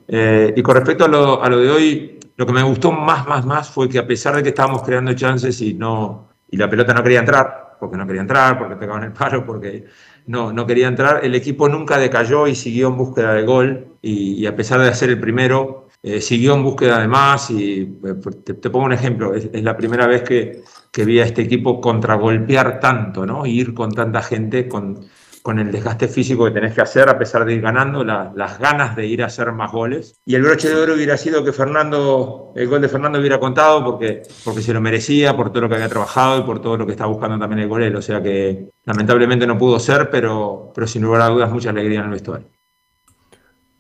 Eh, 0.09 0.55
y 0.56 0.62
con 0.62 0.77
respecto 0.77 1.05
a 1.05 1.09
lo, 1.09 1.59
de 1.59 1.70
hoy, 1.70 2.20
lo 2.36 2.47
que 2.47 2.55
me 2.55 2.62
gustó 2.62 2.90
más, 2.90 3.27
más, 3.27 3.44
más 3.44 3.69
fue 3.69 3.86
que 3.86 3.98
a 3.98 4.06
pesar 4.06 4.35
de 4.35 4.43
que 4.43 4.48
estábamos 4.48 4.82
creando 4.82 5.12
chances 5.12 5.61
y, 5.61 5.74
no, 5.74 6.31
y 6.51 6.56
la 6.56 6.70
pelota 6.70 6.94
no 6.94 7.02
quería 7.02 7.19
entrar, 7.19 7.77
porque 7.78 7.98
no 7.98 8.06
quería 8.06 8.23
entrar, 8.23 8.59
porque 8.59 8.77
pegaban 8.77 9.05
el 9.05 9.12
palo, 9.12 9.44
porque 9.44 9.85
no, 10.27 10.55
no 10.55 10.66
quería 10.66 10.89
entrar, 10.89 11.23
el 11.23 11.35
equipo 11.35 11.69
nunca 11.69 11.98
decayó 11.98 12.47
y 12.47 12.55
siguió 12.55 12.89
en 12.89 12.97
búsqueda 12.97 13.35
de 13.35 13.43
gol. 13.43 13.89
Y, 14.01 14.36
y 14.36 14.47
a 14.47 14.56
pesar 14.56 14.81
de 14.81 14.89
hacer 14.89 15.11
el 15.11 15.20
primero, 15.20 15.84
eh, 16.05 16.21
siguió 16.21 16.55
en 16.55 16.63
búsqueda 16.63 17.01
de 17.01 17.09
más. 17.09 17.51
Y 17.51 17.99
eh, 18.05 18.15
te, 18.45 18.71
pongo 18.71 18.85
un 18.87 18.93
ejemplo: 18.93 19.35
es, 19.35 19.49
la 19.63 19.77
primera 19.77 20.07
vez 20.07 20.23
que, 20.23 20.63
que 20.93 21.05
vi 21.05 21.19
a 21.21 21.25
este 21.25 21.43
equipo 21.43 21.81
contragolpear 21.81 22.79
tanto, 22.79 23.25
¿no? 23.27 23.47
Ir 23.47 23.75
con 23.75 23.91
tanta 23.91 24.23
gente, 24.23 24.69
con, 24.69 25.01
con 25.43 25.59
el 25.59 25.71
desgaste 25.73 26.09
físico 26.09 26.45
que 26.47 26.53
tenés 26.53 26.75
que 26.75 26.81
hacer 26.81 27.09
a 27.09 27.19
pesar 27.19 27.45
de 27.45 27.55
ir 27.55 27.61
ganando, 27.61 28.03
la- 28.05 28.33
las 28.35 28.59
ganas 28.59 28.97
de 28.97 29.07
ir 29.07 29.23
a 29.23 29.27
hacer 29.27 29.53
más 29.53 29.73
goles. 29.73 30.15
Y 30.25 30.35
el 30.37 30.43
broche 30.43 30.69
de 30.71 30.75
oro 30.77 30.95
hubiera 30.95 31.17
sido 31.19 31.45
que 31.45 31.53
Fernando, 31.53 32.53
el 32.57 32.67
gol 32.69 32.81
de 32.81 32.89
Fernando 32.89 33.19
hubiera 33.19 33.39
contado 33.41 33.85
porque, 33.85 34.23
porque 34.45 34.63
se 34.63 34.73
lo 34.73 34.81
merecía, 34.81 35.37
por 35.37 35.51
todo 35.51 35.63
lo 35.63 35.69
que 35.69 35.75
había 35.75 35.89
trabajado 35.91 36.39
y 36.41 36.43
por 36.45 36.61
todo 36.63 36.77
lo 36.79 36.87
que 36.87 36.93
está 36.93 37.07
buscando 37.07 37.39
también 37.39 37.61
el 37.61 37.69
golero. 37.69 37.99
O 37.99 38.03
sea 38.03 38.23
que 38.23 38.71
lamentablemente 38.85 39.47
no 39.47 39.59
pudo 39.59 39.79
ser, 39.79 40.09
pero, 40.11 40.71
pero 40.75 40.87
sin 40.87 41.03
lugar 41.03 41.23
a 41.23 41.29
dudas 41.29 41.51
mucha 41.53 41.71
alegría 41.71 41.99
en 42.01 42.07
el 42.07 42.13
vestuario. 42.13 42.47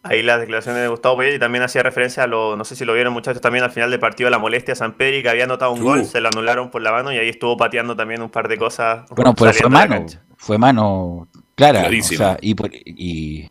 Ahí 0.04 0.22
las 0.22 0.38
declaraciones 0.38 0.82
de 0.82 0.88
Gustavo 0.88 1.16
Poyet 1.16 1.34
y 1.34 1.38
también 1.38 1.64
hacía 1.64 1.82
referencia 1.82 2.24
a 2.24 2.26
lo, 2.26 2.56
no 2.56 2.64
sé 2.64 2.76
si 2.76 2.84
lo 2.84 2.92
vieron 2.92 3.12
muchachos 3.14 3.40
también 3.40 3.64
al 3.64 3.70
final 3.70 3.90
del 3.90 3.98
partido, 4.00 4.28
la 4.30 4.38
molestia 4.38 4.72
a 4.72 4.76
San 4.76 4.92
Pedri 4.92 5.22
que 5.22 5.30
había 5.30 5.44
anotado 5.44 5.72
un 5.72 5.80
gol, 5.82 6.04
se 6.04 6.20
lo 6.20 6.28
anularon 6.28 6.70
por 6.70 6.82
la 6.82 6.92
mano 6.92 7.10
y 7.12 7.16
ahí 7.16 7.28
estuvo 7.30 7.56
pateando 7.56 7.96
también 7.96 8.20
un 8.22 8.28
par 8.30 8.46
de 8.48 8.58
cosas. 8.58 9.08
Bueno, 9.10 9.34
pero 9.34 9.50
fue 9.62 9.70
mano, 9.70 9.94
fue 10.36 10.58
mano 10.58 11.28
clara. 11.54 11.80
o 12.00 12.02
sea, 12.18 12.36
y, 12.42 12.54
por- 12.54 12.70
y 12.74 13.50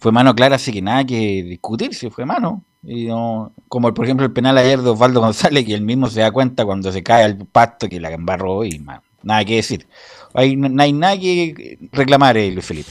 fue 0.00 0.10
mano 0.12 0.34
clara, 0.34 0.56
así 0.56 0.72
que 0.72 0.82
nada 0.82 1.04
que 1.04 1.44
discutir, 1.44 1.94
si 1.94 2.10
fue 2.10 2.26
mano. 2.26 2.64
Y 2.84 3.06
no, 3.06 3.52
como 3.68 3.94
por 3.94 4.04
ejemplo 4.04 4.26
el 4.26 4.32
penal 4.32 4.58
ayer 4.58 4.80
de 4.80 4.90
Osvaldo 4.90 5.20
González, 5.20 5.64
que 5.64 5.74
él 5.74 5.82
mismo 5.82 6.08
se 6.08 6.20
da 6.20 6.32
cuenta 6.32 6.64
cuando 6.64 6.90
se 6.90 7.04
cae 7.04 7.22
al 7.22 7.36
pasto 7.46 7.88
que 7.88 8.00
la 8.00 8.10
embarró 8.10 8.64
y 8.64 8.84
nada 9.22 9.44
que 9.44 9.54
decir. 9.54 9.86
Hay, 10.34 10.56
no 10.56 10.82
hay 10.82 10.92
nada 10.92 11.16
que 11.16 11.78
reclamar, 11.92 12.36
eh, 12.38 12.50
Luis 12.50 12.66
Felipe. 12.66 12.90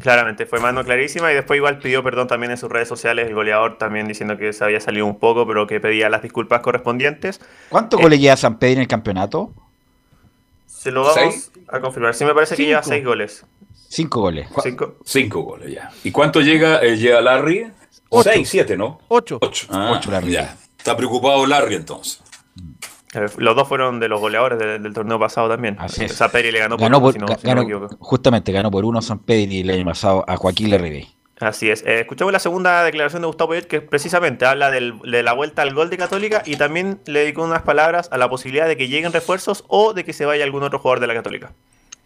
Claramente, 0.00 0.44
fue 0.44 0.60
mano 0.60 0.84
clarísima 0.84 1.32
y 1.32 1.34
después 1.34 1.56
igual 1.56 1.78
pidió 1.78 2.02
perdón 2.02 2.28
también 2.28 2.50
en 2.52 2.58
sus 2.58 2.68
redes 2.70 2.86
sociales, 2.86 3.28
el 3.28 3.34
goleador 3.34 3.78
también 3.78 4.06
diciendo 4.06 4.36
que 4.36 4.52
se 4.52 4.62
había 4.62 4.78
salido 4.80 5.06
un 5.06 5.18
poco, 5.18 5.46
pero 5.46 5.66
que 5.66 5.80
pedía 5.80 6.10
las 6.10 6.22
disculpas 6.22 6.60
correspondientes. 6.60 7.40
¿Cuántos 7.70 8.00
goles 8.00 8.20
lleva 8.20 8.36
San 8.36 8.58
Pedro 8.58 8.74
en 8.74 8.80
el 8.82 8.88
campeonato? 8.88 9.52
Se 10.66 10.90
lo 10.90 11.00
vamos 11.02 11.14
¿Seis? 11.14 11.50
a 11.68 11.80
confirmar. 11.80 12.14
Sí 12.14 12.24
me 12.26 12.34
parece 12.34 12.56
que 12.56 12.66
lleva 12.66 12.82
seis 12.82 13.04
goles. 13.04 13.44
Cinco 13.88 14.20
goles. 14.20 14.48
Cinco. 14.62 14.96
Cinco 15.04 15.40
goles 15.42 15.72
ya. 15.72 15.90
¿Y 16.04 16.10
cuánto 16.10 16.40
llega, 16.42 16.80
eh, 16.82 16.96
llega 16.96 17.20
Larry? 17.22 17.70
Ocho. 18.10 18.30
Seis, 18.30 18.48
siete, 18.48 18.76
¿no? 18.76 19.00
Ocho. 19.08 19.38
Ocho. 19.40 19.66
Ah, 19.70 19.92
Ocho, 19.96 20.10
Larry. 20.10 20.32
ya. 20.32 20.56
Está 20.76 20.96
preocupado 20.96 21.46
Larry 21.46 21.76
entonces. 21.76 22.22
Eh, 23.14 23.26
Los 23.38 23.54
dos 23.56 23.68
fueron 23.68 24.00
de 24.00 24.08
los 24.08 24.20
goleadores 24.20 24.58
de- 24.58 24.78
del 24.78 24.92
torneo 24.92 25.18
pasado 25.18 25.48
también. 25.48 25.76
Así 25.78 26.04
es. 26.04 26.12
Saperi 26.12 26.50
le 26.50 26.58
ganó 26.58 26.76
por 26.76 26.82
Ganó 26.82 26.98
uno, 26.98 27.04
por- 27.06 27.12
si 27.12 27.18
no- 27.18 27.26
ga- 27.26 27.36
si 27.38 27.46
no 27.46 27.54
me 27.54 27.60
ganó- 27.60 27.62
equivoco. 27.62 27.96
justamente 28.00 28.52
ganó 28.52 28.70
por 28.70 28.84
uno 28.84 29.00
San 29.02 29.18
Pedro 29.20 29.52
y 29.52 29.60
el 29.60 29.70
año 29.70 29.84
pasado 29.84 30.24
a 30.26 30.36
Joaquín 30.36 30.70
Lerribey. 30.70 31.08
Así 31.38 31.68
es. 31.70 31.82
Eh, 31.86 32.00
escuchamos 32.00 32.32
la 32.32 32.38
segunda 32.38 32.82
declaración 32.82 33.20
de 33.22 33.26
Gustavo 33.26 33.48
Poyet 33.48 33.66
que 33.66 33.80
precisamente 33.82 34.46
habla 34.46 34.70
del- 34.70 34.98
de 35.00 35.22
la 35.22 35.34
vuelta 35.34 35.62
al 35.62 35.74
gol 35.74 35.90
de 35.90 35.98
Católica 35.98 36.42
y 36.46 36.56
también 36.56 37.00
le 37.06 37.20
dedicó 37.20 37.44
unas 37.44 37.62
palabras 37.62 38.08
a 38.10 38.16
la 38.18 38.28
posibilidad 38.30 38.66
de 38.66 38.76
que 38.78 38.88
lleguen 38.88 39.12
refuerzos 39.12 39.64
o 39.68 39.92
de 39.92 40.02
que 40.04 40.12
se 40.14 40.24
vaya 40.24 40.44
algún 40.44 40.62
otro 40.62 40.78
jugador 40.78 41.00
de 41.00 41.06
la 41.06 41.14
Católica. 41.14 41.52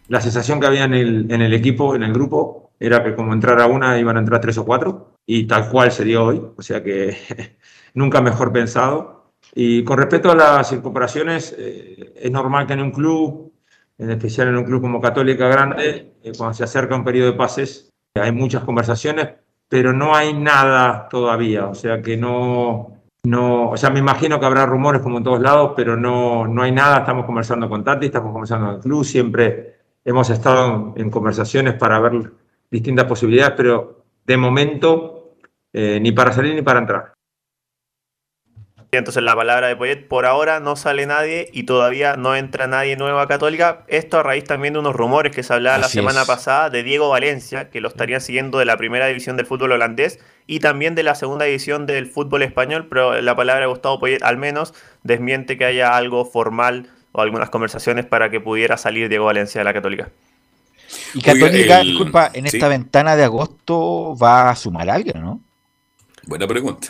La 0.09 0.19
sensación 0.19 0.59
que 0.59 0.67
había 0.67 0.83
en 0.83 0.93
el, 0.93 1.31
en 1.31 1.41
el 1.41 1.53
equipo, 1.53 1.95
en 1.95 2.03
el 2.03 2.11
grupo, 2.11 2.71
era 2.79 3.03
que 3.03 3.15
como 3.15 3.31
entrara 3.33 3.67
una 3.67 3.97
iban 3.97 4.17
a 4.17 4.19
entrar 4.19 4.41
tres 4.41 4.57
o 4.57 4.65
cuatro, 4.65 5.13
y 5.25 5.45
tal 5.45 5.69
cual 5.69 5.91
sería 5.93 6.21
hoy, 6.21 6.41
o 6.57 6.61
sea 6.61 6.83
que 6.83 7.15
nunca 7.93 8.19
mejor 8.21 8.51
pensado. 8.51 9.20
Y 9.53 9.83
con 9.83 9.97
respecto 9.97 10.31
a 10.31 10.35
las 10.35 10.71
incorporaciones, 10.71 11.55
eh, 11.57 12.13
es 12.15 12.31
normal 12.31 12.67
que 12.67 12.73
en 12.73 12.81
un 12.81 12.91
club, 12.91 13.53
en 13.97 14.11
especial 14.11 14.47
en 14.47 14.57
un 14.57 14.63
club 14.63 14.81
como 14.81 15.01
Católica 15.01 15.47
Grande, 15.47 16.13
eh, 16.23 16.31
cuando 16.37 16.53
se 16.53 16.63
acerca 16.63 16.95
un 16.95 17.03
periodo 17.03 17.31
de 17.31 17.37
pases, 17.37 17.89
hay 18.15 18.31
muchas 18.31 18.63
conversaciones, 18.63 19.29
pero 19.67 19.93
no 19.93 20.15
hay 20.15 20.33
nada 20.33 21.07
todavía, 21.09 21.67
o 21.67 21.75
sea 21.75 22.01
que 22.01 22.17
no, 22.17 23.01
no, 23.23 23.69
o 23.69 23.77
sea, 23.77 23.91
me 23.91 23.99
imagino 23.99 24.39
que 24.39 24.45
habrá 24.45 24.65
rumores 24.65 25.01
como 25.01 25.19
en 25.19 25.23
todos 25.23 25.39
lados, 25.39 25.73
pero 25.75 25.95
no, 25.95 26.47
no 26.47 26.63
hay 26.63 26.71
nada. 26.71 26.99
Estamos 26.99 27.25
conversando 27.25 27.69
con 27.69 27.83
Tati, 27.83 28.07
estamos 28.07 28.31
conversando 28.31 28.67
con 28.67 28.75
el 28.75 28.81
club, 28.81 29.05
siempre 29.05 29.75
hemos 30.03 30.29
estado 30.29 30.93
en, 30.95 31.09
conversaciones 31.11 31.75
para 31.75 31.99
ver 31.99 32.31
distintas 32.69 33.05
posibilidades, 33.05 33.53
pero 33.55 34.03
de 34.25 34.37
momento 34.37 35.35
eh, 35.71 35.99
ni 36.01 36.11
para 36.11 36.31
salir 36.31 36.55
ni 36.55 36.63
para 36.63 36.79
entrar. 36.79 37.13
Y 38.93 38.97
entonces 38.97 39.23
la 39.23 39.37
palabra 39.37 39.69
de 39.69 39.77
Poyet, 39.77 40.05
por 40.09 40.25
ahora 40.25 40.59
no 40.59 40.75
sale 40.75 41.05
nadie 41.05 41.47
y 41.53 41.63
todavía 41.63 42.17
no 42.17 42.35
entra 42.35 42.67
nadie 42.67 42.97
nuevo 42.97 43.19
a 43.19 43.27
Católica. 43.29 43.85
Esto 43.87 44.19
a 44.19 44.23
raíz 44.23 44.43
también 44.43 44.73
de 44.73 44.81
unos 44.81 44.93
rumores 44.93 45.33
que 45.33 45.43
se 45.43 45.53
hablaba 45.53 45.77
la 45.77 45.87
semana 45.87 46.23
es. 46.23 46.27
pasada 46.27 46.69
de 46.69 46.83
Diego 46.83 47.07
Valencia, 47.07 47.69
que 47.69 47.79
lo 47.79 47.87
estarían 47.87 48.19
siguiendo 48.19 48.59
de 48.59 48.65
la 48.65 48.75
primera 48.75 49.07
división 49.07 49.37
del 49.37 49.45
fútbol 49.45 49.71
holandés 49.71 50.19
y 50.45 50.59
también 50.59 50.93
de 50.93 51.03
la 51.03 51.15
segunda 51.15 51.45
división 51.45 51.85
del 51.85 52.05
fútbol 52.05 52.41
español, 52.43 52.87
pero 52.89 53.21
la 53.21 53.33
palabra 53.33 53.61
de 53.61 53.67
Gustavo 53.67 53.97
Poyet 53.97 54.21
al 54.23 54.35
menos 54.35 54.73
desmiente 55.03 55.57
que 55.57 55.63
haya 55.63 55.95
algo 55.95 56.25
formal 56.25 56.89
o 57.13 57.21
algunas 57.21 57.49
conversaciones 57.49 58.05
para 58.05 58.29
que 58.29 58.41
pudiera 58.41 58.75
salir 58.75 59.07
Diego 59.07 59.23
Valencia 59.23 59.61
de 59.61 59.65
la 59.65 59.73
Católica. 59.73 60.09
Y 61.13 61.19
Oiga, 61.19 61.33
Católica, 61.47 61.79
el- 61.79 61.87
disculpa, 61.87 62.29
en 62.33 62.45
sí. 62.49 62.57
esta 62.57 62.67
ventana 62.67 63.15
de 63.15 63.23
agosto 63.23 64.17
va 64.21 64.49
a 64.49 64.55
sumar 64.57 64.89
a 64.89 64.95
alguien, 64.95 65.21
¿no? 65.21 65.39
Buena 66.27 66.45
pregunta. 66.45 66.89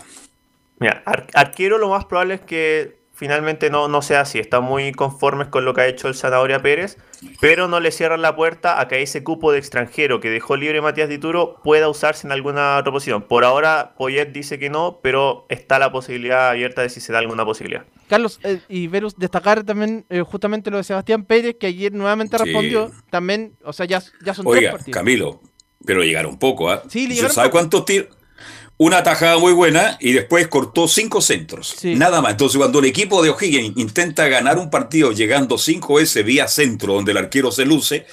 Mira, 0.82 1.02
ar- 1.06 1.28
arquero 1.34 1.78
lo 1.78 1.88
más 1.90 2.04
probable 2.06 2.34
es 2.34 2.42
que 2.42 3.00
finalmente 3.14 3.70
no, 3.70 3.88
no 3.88 4.02
sea 4.02 4.22
así. 4.22 4.40
Están 4.40 4.64
muy 4.64 4.92
conformes 4.94 5.48
con 5.48 5.64
lo 5.64 5.76
que 5.76 5.82
ha 5.82 5.88
hecho 5.88 6.08
el 6.08 6.16
Zanahoria 6.16 6.64
Pérez, 6.64 6.98
pero 7.40 7.68
no 7.68 7.80
le 7.80 7.92
cierran 7.92 8.24
la 8.24 8.36
puerta 8.36 8.80
a 8.82 8.88
que 8.88 9.04
ese 9.04 9.24
cupo 9.24 9.52
de 9.52 9.60
extranjero 9.60 10.20
que 10.20 10.32
dejó 10.32 10.56
libre 10.56 10.82
Matías 10.82 11.08
Dituro 11.08 11.58
pueda 11.64 11.88
usarse 11.88 12.26
en 12.26 12.32
alguna 12.32 12.78
otra 12.80 12.92
posición. 12.92 13.22
Por 13.22 13.46
ahora, 13.46 13.94
Poyet 13.96 14.32
dice 14.32 14.58
que 14.58 14.72
no, 14.72 15.00
pero 15.04 15.46
está 15.50 15.78
la 15.78 15.92
posibilidad 15.92 16.50
abierta 16.50 16.82
de 16.82 16.90
si 16.90 17.00
se 17.00 17.14
da 17.14 17.20
alguna 17.20 17.46
posibilidad. 17.46 17.86
Carlos 18.10 18.40
eh, 18.44 18.60
y 18.68 18.88
Verus, 18.88 19.16
destacar 19.20 19.64
también 19.64 20.04
eh, 20.10 20.22
justamente 20.22 20.72
lo 20.72 20.78
de 20.78 20.84
Sebastián 20.84 21.24
Pérez, 21.26 21.58
que 21.60 21.68
ayer 21.68 21.94
nuevamente 21.94 22.38
Sí. 22.40 22.44
respondió. 22.44 22.92
También, 23.12 23.54
o 23.64 23.72
sea, 23.72 23.86
ya, 23.86 24.02
ya 24.26 24.34
son 24.34 24.46
tres 24.48 24.58
Oiga, 24.58 24.72
partidos. 24.72 24.98
Camilo, 24.98 25.42
pero 25.86 26.04
llegaron 26.04 26.40
poco, 26.40 26.72
¿ah? 26.72 26.82
Sí, 26.90 27.02
le 27.02 27.04
¿Usted 27.04 27.16
llegaron 27.18 27.36
¿Sabe 27.36 27.52
cuántos 27.52 27.86
tiros? 27.86 28.08
Una 28.84 29.04
tajada 29.04 29.38
muy 29.38 29.54
buena 29.54 29.96
y 30.00 30.12
después 30.12 30.48
cortó 30.48 30.88
cinco 30.88 31.22
centros. 31.22 31.76
Nada 31.84 32.20
más. 32.20 32.32
Entonces, 32.32 32.58
cuando 32.58 32.80
el 32.80 32.86
equipo 32.86 33.22
de 33.22 33.30
O'Higgins 33.30 33.78
intenta 33.78 34.28
ganar 34.28 34.58
un 34.58 34.72
partido 34.72 35.12
llegando 35.12 35.60
cinco 35.60 35.98
veces 35.98 36.26
vía 36.26 36.48
centro, 36.48 36.96
donde 36.96 37.12
el 37.12 37.20
arquero 37.20 37.52
se 37.52 37.64
luce, 37.64 38.08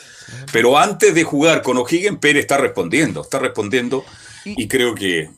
pero 0.53 0.77
antes 0.77 1.15
de 1.15 1.25
jugar 1.25 1.63
con 1.63 1.79
O'Higgins, 1.79 2.19
Pérez 2.19 2.43
está 2.43 2.59
respondiendo. 2.59 3.23
Está 3.23 3.39
respondiendo 3.39 4.05
y 4.45 4.69
creo 4.69 4.95
que. 4.95 5.31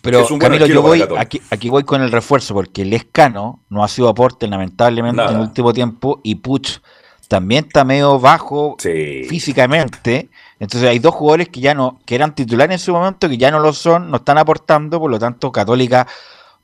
Pero 0.00 0.20
es 0.20 0.30
un 0.30 0.38
buen 0.38 0.52
Camilo, 0.52 0.64
arquero 0.66 0.80
yo 0.80 0.82
voy, 1.08 1.18
aquí, 1.18 1.42
aquí 1.50 1.68
voy 1.68 1.82
con 1.82 2.00
el 2.00 2.12
refuerzo, 2.12 2.54
porque 2.54 2.84
Lescano 2.84 3.64
no 3.70 3.82
ha 3.82 3.88
sido 3.88 4.08
aporte 4.08 4.46
lamentablemente 4.46 5.16
Nada. 5.16 5.30
en 5.30 5.36
el 5.38 5.42
último 5.42 5.72
tiempo 5.72 6.20
y 6.22 6.36
Puch 6.36 6.78
también 7.26 7.64
está 7.66 7.82
medio 7.84 8.20
bajo 8.20 8.76
físicamente. 8.78 10.30
Entonces 10.60 10.88
hay 10.88 10.98
dos 10.98 11.14
jugadores 11.14 11.48
que 11.48 11.60
ya 11.60 11.74
no, 11.74 12.00
que 12.04 12.14
eran 12.14 12.34
titulares 12.34 12.74
en 12.74 12.78
su 12.78 12.92
momento, 12.92 13.28
que 13.28 13.38
ya 13.38 13.50
no 13.50 13.60
lo 13.60 13.72
son, 13.72 14.10
no 14.10 14.16
están 14.16 14.38
aportando, 14.38 14.98
por 14.98 15.10
lo 15.10 15.18
tanto 15.18 15.52
Católica 15.52 16.06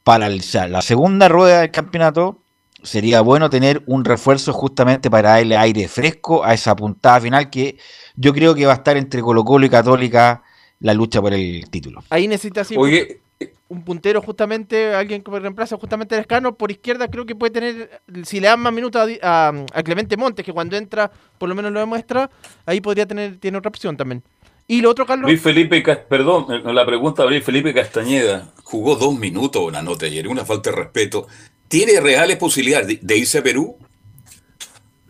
para 0.02 0.26
el- 0.26 0.40
o 0.40 0.42
sea, 0.42 0.66
la 0.68 0.82
segunda 0.82 1.28
rueda 1.28 1.60
del 1.60 1.70
campeonato 1.70 2.38
sería 2.82 3.20
bueno 3.22 3.48
tener 3.48 3.82
un 3.86 4.04
refuerzo 4.04 4.52
justamente 4.52 5.10
para 5.10 5.30
darle 5.30 5.56
aire 5.56 5.88
fresco 5.88 6.44
a 6.44 6.52
esa 6.52 6.76
puntada 6.76 7.20
final 7.20 7.48
que 7.48 7.78
yo 8.16 8.34
creo 8.34 8.54
que 8.54 8.66
va 8.66 8.72
a 8.72 8.76
estar 8.76 8.96
entre 8.96 9.22
Colo 9.22 9.44
Colo 9.44 9.64
y 9.64 9.70
Católica 9.70 10.42
la 10.80 10.92
lucha 10.92 11.22
por 11.22 11.32
el 11.32 11.70
título. 11.70 12.02
Ahí 12.10 12.28
necesita 12.28 12.62
sí, 12.64 12.76
Oye, 12.76 13.22
un 13.68 13.84
puntero 13.84 14.20
justamente, 14.22 14.94
alguien 14.94 15.22
que 15.22 15.30
reemplaza 15.38 15.76
justamente 15.76 16.14
a 16.14 16.18
Lescano. 16.18 16.54
Por 16.56 16.70
izquierda 16.70 17.08
creo 17.08 17.26
que 17.26 17.34
puede 17.34 17.52
tener, 17.52 18.00
si 18.24 18.40
le 18.40 18.48
dan 18.48 18.60
más 18.60 18.72
minutos 18.72 19.02
a, 19.02 19.06
Di- 19.06 19.18
a- 19.22 19.52
a 19.72 19.82
Clemente 19.82 20.16
Montes, 20.16 20.44
que 20.44 20.52
cuando 20.52 20.76
entra 20.76 21.10
por 21.38 21.48
lo 21.48 21.54
menos 21.54 21.72
lo 21.72 21.80
demuestra, 21.80 22.30
ahí 22.66 22.80
podría 22.80 23.06
tener, 23.06 23.38
tiene 23.38 23.58
otra 23.58 23.68
opción 23.68 23.96
también. 23.96 24.22
Y 24.66 24.80
lo 24.80 24.90
otro, 24.90 25.04
Carlos, 25.04 25.30
Luis 25.30 25.42
Felipe, 25.42 25.82
perdón, 26.08 26.46
eh, 26.50 26.72
la 26.72 26.86
pregunta 26.86 27.22
de 27.24 27.28
Luis 27.30 27.44
Felipe 27.44 27.74
Castañeda. 27.74 28.52
Jugó 28.62 28.96
dos 28.96 29.14
minutos 29.18 29.62
una 29.62 29.82
nota 29.82 30.06
ayer, 30.06 30.26
una 30.26 30.44
falta 30.44 30.70
de 30.70 30.76
respeto. 30.76 31.26
¿Tiene 31.68 32.00
reales 32.00 32.36
posibilidades 32.38 32.86
de, 32.88 32.98
de 33.02 33.16
irse 33.18 33.38
a 33.38 33.42
Perú? 33.42 33.76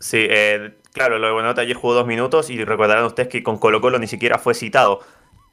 Sí, 0.01 0.19
eh, 0.21 0.75
claro, 0.93 1.19
lo 1.19 1.29
de 1.29 1.33
Buenanote 1.33 1.61
ayer 1.61 1.77
jugó 1.77 1.95
dos 1.95 2.07
minutos 2.07 2.51
y 2.51 2.65
recordarán 2.65 3.05
ustedes 3.05 3.29
que 3.29 3.43
con 3.43 3.59
Colo 3.59 3.81
Colo 3.81 3.99
ni 3.99 4.07
siquiera 4.07 4.39
fue 4.39 4.55
citado. 4.55 5.01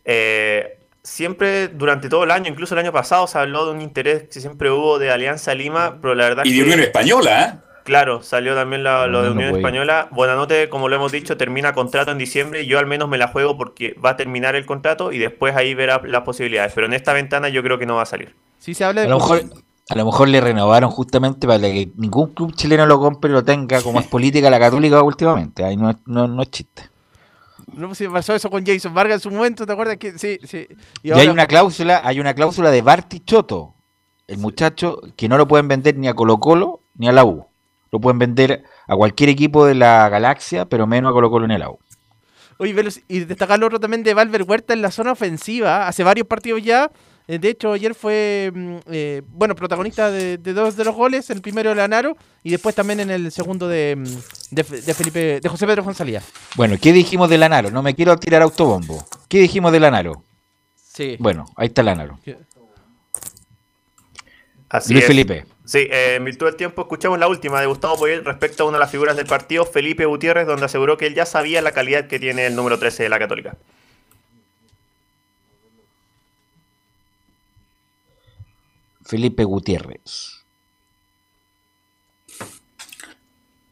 Eh, 0.04 0.80
siempre, 1.04 1.68
durante 1.68 2.10
todo 2.10 2.24
el 2.24 2.32
año, 2.32 2.50
incluso 2.50 2.76
el 2.76 2.80
año 2.80 2.92
pasado, 2.92 3.28
se 3.28 3.38
habló 3.38 3.66
de 3.66 3.72
un 3.72 3.82
interés 3.82 4.24
que 4.32 4.40
siempre 4.40 4.70
hubo 4.72 5.00
de 5.00 5.12
Alianza 5.12 5.54
Lima, 5.56 5.98
pero 6.02 6.16
la 6.16 6.26
verdad 6.26 6.46
Y 6.46 6.52
de 6.52 6.58
que- 6.58 6.64
Unión 6.64 6.80
Española, 6.80 7.44
¿eh? 7.44 7.68
Claro, 7.84 8.22
salió 8.22 8.54
también 8.54 8.84
la- 8.84 9.08
lo 9.08 9.24
de 9.24 9.30
No, 9.30 9.34
no 9.34 9.40
Unión 9.40 9.50
puede. 9.52 9.62
Española. 9.64 10.08
Buenanote, 10.12 10.70
como 10.70 10.88
lo 10.88 10.96
hemos 10.98 11.12
dicho, 11.12 11.36
termina 11.36 11.74
contrato 11.74 12.12
en 12.12 12.20
diciembre 12.20 12.68
yo 12.68 12.78
al 12.78 12.86
menos 12.86 13.10
me 13.10 13.18
la 13.18 13.28
juego 13.30 13.58
porque 13.58 13.96
va 14.04 14.12
a 14.12 14.18
terminar 14.18 14.56
el 14.56 14.68
contrato 14.68 15.12
y 15.12 15.18
después 15.18 15.56
ahí 15.56 15.74
verá 15.74 16.00
las 16.06 16.22
posibilidades. 16.22 16.74
Pero 16.76 16.86
en 16.86 16.94
esta 16.94 17.12
ventana 17.14 17.50
yo 17.50 17.64
creo 17.64 17.80
que 17.80 17.88
no 17.88 17.96
va 17.96 18.04
a 18.04 18.06
salir. 18.06 18.36
si 18.60 18.76
se 18.76 18.84
habla 18.86 19.02
A 19.02 19.04
de... 19.06 19.10
lo 19.10 19.16
mejor, 19.18 19.42
a 19.90 19.96
lo 19.96 20.06
mejor 20.06 20.28
le 20.28 20.40
renovaron 20.40 20.92
justamente 20.92 21.48
para 21.48 21.60
que 21.62 21.90
ningún 21.98 22.36
club 22.36 22.54
chileno 22.56 22.86
lo 22.86 23.00
compre 23.00 23.32
y 23.32 23.34
lo 23.34 23.44
tenga 23.44 23.82
como 23.82 24.00
es 24.00 24.06
política 24.06 24.52
la 24.52 24.60
católica 24.60 25.02
últimamente. 25.02 25.64
Ahí 25.66 25.76
no, 25.76 25.90
es- 25.90 25.98
no, 26.06 26.28
no 26.28 26.44
es 26.44 26.52
chiste. 26.52 26.84
No 27.74 27.94
sé 27.96 28.06
si 28.06 28.12
pasó 28.12 28.34
eso 28.36 28.50
con 28.50 28.66
Jason 28.66 28.94
Vargas 28.94 29.16
en 29.16 29.20
su 29.22 29.32
momento, 29.32 29.66
¿te 29.66 29.72
acuerdas? 29.74 29.98
que 29.98 30.18
Sí, 30.18 30.38
sí. 30.44 30.68
Y 31.04 31.08
Y, 31.08 31.12
ahora- 31.12 31.22
hay 31.24 31.30
una 31.30 31.48
cláusula, 31.48 32.02
hay 32.04 32.20
una 32.20 32.34
cláusula 32.34 32.70
de 32.72 32.82
Bartichotto, 32.82 33.76
el 34.28 34.38
muchacho, 34.38 35.00
que 35.16 35.28
no 35.30 35.38
lo 35.38 35.48
pueden 35.48 35.68
vender 35.68 35.98
ni 35.98 36.08
a 36.08 36.14
Colo 36.14 36.38
Colo 36.40 36.82
ni 36.96 37.08
a 37.08 37.12
la 37.12 37.24
U. 37.26 37.46
Lo 37.92 38.00
pueden 38.00 38.20
vender 38.20 38.64
a 38.88 38.96
cualquier 38.96 39.30
equipo 39.30 39.66
de 39.66 39.76
la 39.76 40.08
galaxia, 40.10 40.66
pero 40.66 40.88
menos 40.88 41.10
a 41.12 41.14
Colo 41.14 41.30
Colo 41.30 41.48
ni 41.48 41.56
a 41.56 41.60
la 41.60 41.70
U. 41.70 41.80
Oye, 42.58 42.74
Velus, 42.74 43.02
y 43.08 43.22
destacar 43.22 43.58
lo 43.60 43.66
otro 43.68 43.80
también 43.80 44.04
de 44.04 44.14
Valver 44.14 44.44
Huerta 44.44 44.74
en 44.74 44.82
la 44.82 44.92
zona 44.92 45.14
ofensiva, 45.14 45.88
hace 45.88 46.04
varios 46.04 46.28
partidos 46.28 46.62
ya. 46.62 46.92
Eh, 47.32 47.40
De 47.40 47.48
hecho, 47.48 47.72
ayer 47.72 47.96
fue, 47.96 48.52
mm, 48.54 48.76
eh, 48.92 49.22
bueno, 49.26 49.56
protagonista 49.56 50.12
de, 50.12 50.38
de 50.38 50.52
dos 50.54 50.76
de 50.76 50.84
los 50.84 50.94
goles, 50.94 51.30
el 51.30 51.42
primero 51.42 51.70
de 51.70 51.78
Lanaro 51.78 52.18
y 52.44 52.52
después 52.52 52.76
también 52.76 53.00
en 53.00 53.10
el 53.10 53.32
segundo 53.32 53.70
de, 53.70 53.96
mm, 53.96 54.54
de, 54.56 54.64
Fe- 54.66 54.82
de 54.82 54.94
Felipe, 54.94 55.40
de 55.40 55.48
José 55.50 55.66
Pedro 55.66 55.82
González. 55.84 56.24
Bueno, 56.58 56.76
¿qué 56.82 56.92
dijimos 56.92 57.30
de 57.30 57.38
Lanaro? 57.38 57.72
No 57.72 57.82
me 57.82 57.96
quiero 57.96 58.18
tirar 58.18 58.42
autobombo. 58.42 59.06
¿Qué 59.30 59.40
dijimos 59.40 59.72
de 59.72 59.80
Lanaro? 59.80 60.24
Sí. 60.76 61.16
Bueno, 61.20 61.46
ahí 61.56 61.68
está 61.68 61.84
Lanaro. 61.84 62.20
Así 64.70 64.92
Luis 64.94 65.04
es. 65.04 65.08
Felipe. 65.08 65.46
Sí, 65.64 65.80
eh, 65.90 66.16
en 66.18 66.26
virtud 66.26 66.48
del 66.48 66.56
tiempo 66.58 66.82
escuchamos 66.82 67.18
la 67.18 67.30
última 67.30 67.62
de 67.62 67.68
Gustavo 67.68 67.98
Poyet 67.98 68.24
respecto 68.24 68.64
a 68.64 68.68
una 68.68 68.76
de 68.78 68.82
las 68.82 68.92
figuras 68.92 69.16
del 69.16 69.26
partido, 69.26 69.66
Felipe 69.66 70.04
Gutiérrez, 70.06 70.48
donde 70.48 70.66
aseguró 70.66 70.98
que 70.98 71.08
él 71.08 71.16
ya 71.16 71.26
sabía 71.26 71.62
la 71.62 71.72
calidad 71.72 72.08
que 72.08 72.20
tiene 72.20 72.46
el 72.46 72.56
número 72.58 72.78
13 72.78 73.04
de 73.04 73.10
la 73.10 73.20
Católica. 73.20 73.56
Felipe 79.12 79.44
Gutiérrez. 79.44 80.46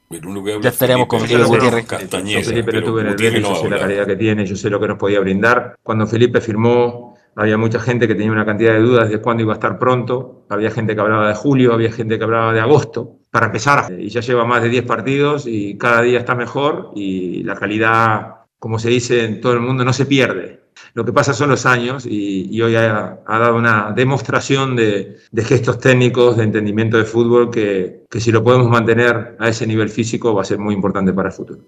Pero 0.10 0.30
uno 0.32 0.44
que 0.44 0.52
habla 0.52 0.64
Ya 0.64 0.70
estaremos 0.70 1.08
con 1.08 1.22
Felipe 1.22 1.44
Gutiérrez. 1.44 1.86
Castañeda, 1.86 2.44
Felipe 2.44 2.72
pero 2.74 2.84
tuve 2.84 3.02
en 3.04 3.08
el 3.08 3.42
no 3.42 3.54
yo 3.54 3.56
sé 3.56 3.70
la 3.70 3.80
calidad 3.80 4.06
que 4.06 4.18
tiene, 4.18 4.46
yo 4.46 4.58
sé 4.58 4.70
lo 4.70 4.82
que 4.82 4.90
nos 4.90 4.98
podía 4.98 5.22
brindar. 5.22 5.78
Cuando 5.82 6.06
Felipe 6.08 6.42
firmó, 6.42 7.16
había 7.38 7.58
mucha 7.58 7.80
gente 7.80 8.06
que 8.06 8.16
tenía 8.16 8.34
una 8.34 8.46
cantidad 8.46 8.74
de 8.74 8.82
dudas 8.82 9.10
de 9.10 9.22
cuándo 9.22 9.44
iba 9.44 9.54
a 9.54 9.56
estar 9.56 9.80
pronto. 9.80 10.44
Había 10.50 10.72
gente 10.72 10.94
que 10.94 11.00
hablaba 11.00 11.30
de 11.30 11.36
julio, 11.36 11.72
había 11.72 11.94
gente 11.94 12.18
que 12.18 12.24
hablaba 12.26 12.52
de 12.52 12.60
agosto. 12.60 13.20
Para 13.32 13.46
empezar, 13.46 13.94
y 13.98 14.10
ya 14.10 14.20
lleva 14.20 14.44
más 14.44 14.62
de 14.62 14.68
10 14.68 14.84
partidos 14.84 15.46
y 15.48 15.78
cada 15.78 16.02
día 16.02 16.20
está 16.20 16.36
mejor 16.36 16.92
y 16.96 17.44
la 17.44 17.56
calidad, 17.56 18.40
como 18.60 18.78
se 18.78 18.90
dice 18.90 19.24
en 19.24 19.40
todo 19.40 19.54
el 19.54 19.62
mundo, 19.62 19.86
no 19.86 19.94
se 19.94 20.06
pierde. 20.06 20.59
Lo 20.94 21.06
que 21.06 21.14
pasa 21.14 21.34
son 21.34 21.50
los 21.50 21.66
años 21.66 22.06
y, 22.06 22.48
y 22.50 22.62
hoy 22.62 22.76
ha, 22.76 23.20
ha 23.26 23.40
dado 23.40 23.56
una 23.56 23.92
demostración 23.92 24.76
de, 24.76 25.18
de 25.32 25.44
gestos 25.44 25.80
técnicos, 25.80 26.38
de 26.38 26.44
entendimiento 26.44 26.98
de 26.98 27.06
fútbol, 27.06 27.52
que, 27.52 28.06
que 28.10 28.20
si 28.20 28.32
lo 28.32 28.44
podemos 28.44 28.70
mantener 28.70 29.36
a 29.40 29.50
ese 29.50 29.68
nivel 29.68 29.90
físico 29.90 30.34
va 30.34 30.42
a 30.42 30.46
ser 30.46 30.58
muy 30.58 30.74
importante 30.74 31.14
para 31.14 31.30
el 31.30 31.36
futuro. 31.36 31.62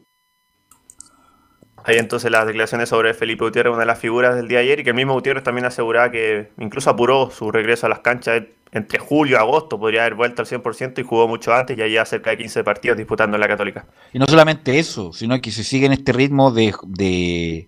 Ahí 1.84 1.98
entonces 1.98 2.30
las 2.30 2.46
declaraciones 2.46 2.90
sobre 2.90 3.14
Felipe 3.14 3.44
Gutiérrez, 3.44 3.72
una 3.72 3.82
de 3.82 3.88
las 3.88 4.00
figuras 4.00 4.36
del 4.36 4.48
día 4.48 4.60
de 4.60 4.66
ayer, 4.66 4.80
y 4.80 4.84
que 4.84 4.92
el 4.92 4.96
mismo 4.96 5.14
Gutiérrez 5.14 5.44
también 5.44 5.66
aseguraba 5.66 6.12
que 6.12 6.52
incluso 6.60 6.90
apuró 6.90 7.32
su 7.32 7.52
regreso 7.52 7.88
a 7.88 7.90
las 7.90 8.00
canchas 8.00 8.44
entre 8.72 9.00
julio 9.00 9.36
y 9.36 9.40
agosto, 9.40 9.80
podría 9.80 10.02
haber 10.02 10.16
vuelto 10.16 10.42
al 10.42 10.48
100% 10.48 11.00
y 11.00 11.04
jugó 11.04 11.28
mucho 11.28 11.54
antes, 11.54 11.76
ya 11.76 11.88
lleva 11.88 12.06
cerca 12.06 12.30
de 12.30 12.38
15 12.38 12.64
partidos 12.64 12.98
disputando 12.98 13.36
en 13.36 13.42
la 13.42 13.48
Católica. 13.48 13.86
Y 14.14 14.20
no 14.20 14.28
solamente 14.28 14.80
eso, 14.80 15.12
sino 15.12 15.42
que 15.42 15.52
si 15.52 15.64
sigue 15.64 15.88
en 15.88 15.94
este 15.94 16.14
ritmo 16.14 16.52
de, 16.52 16.74
de, 16.88 17.68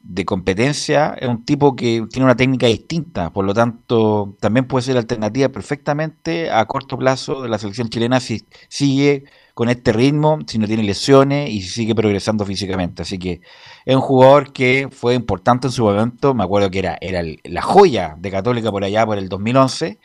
de 0.00 0.24
competencia, 0.24 1.14
es 1.20 1.28
un 1.28 1.44
tipo 1.44 1.76
que 1.76 2.06
tiene 2.10 2.24
una 2.24 2.36
técnica 2.36 2.66
distinta, 2.66 3.30
por 3.32 3.44
lo 3.44 3.54
tanto, 3.54 4.36
también 4.40 4.66
puede 4.66 4.84
ser 4.84 4.96
alternativa 4.96 5.48
perfectamente 5.48 6.50
a 6.50 6.64
corto 6.66 6.96
plazo 6.96 7.42
de 7.42 7.48
la 7.48 7.58
selección 7.58 7.88
chilena 7.88 8.20
si 8.20 8.44
sigue 8.68 9.24
con 9.54 9.68
este 9.68 9.92
ritmo, 9.92 10.38
si 10.46 10.56
no 10.58 10.68
tiene 10.68 10.84
lesiones 10.84 11.50
y 11.50 11.62
si 11.62 11.68
sigue 11.68 11.94
progresando 11.94 12.44
físicamente. 12.44 13.02
Así 13.02 13.18
que 13.18 13.40
es 13.84 13.96
un 13.96 14.00
jugador 14.00 14.52
que 14.52 14.88
fue 14.90 15.14
importante 15.14 15.66
en 15.66 15.72
su 15.72 15.84
momento, 15.84 16.32
me 16.32 16.44
acuerdo 16.44 16.70
que 16.70 16.78
era, 16.78 16.96
era 17.00 17.22
la 17.44 17.62
joya 17.62 18.14
de 18.18 18.30
Católica 18.30 18.70
por 18.70 18.84
allá 18.84 19.04
por 19.04 19.18
el 19.18 19.28
2011 19.28 19.98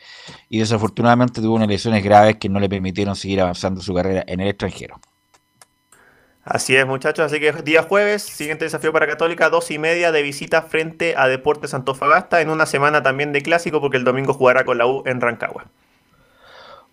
y 0.48 0.58
desafortunadamente 0.58 1.40
tuvo 1.40 1.54
unas 1.54 1.68
lesiones 1.68 2.02
graves 2.02 2.36
que 2.36 2.48
no 2.48 2.58
le 2.58 2.68
permitieron 2.68 3.14
seguir 3.14 3.40
avanzando 3.40 3.80
su 3.80 3.94
carrera 3.94 4.24
en 4.26 4.40
el 4.40 4.48
extranjero. 4.48 5.00
Así 6.44 6.76
es, 6.76 6.86
muchachos. 6.86 7.24
Así 7.24 7.40
que 7.40 7.52
día 7.62 7.82
jueves, 7.82 8.22
siguiente 8.22 8.66
desafío 8.66 8.92
para 8.92 9.06
Católica, 9.06 9.48
dos 9.48 9.70
y 9.70 9.78
media 9.78 10.12
de 10.12 10.22
visita 10.22 10.62
frente 10.62 11.14
a 11.16 11.26
Deportes 11.26 11.72
Antofagasta 11.72 12.40
en 12.40 12.50
una 12.50 12.66
semana 12.66 13.02
también 13.02 13.32
de 13.32 13.42
clásico 13.42 13.80
porque 13.80 13.96
el 13.96 14.04
domingo 14.04 14.34
jugará 14.34 14.64
con 14.64 14.76
la 14.76 14.86
U 14.86 15.02
en 15.06 15.20
Rancagua. 15.20 15.66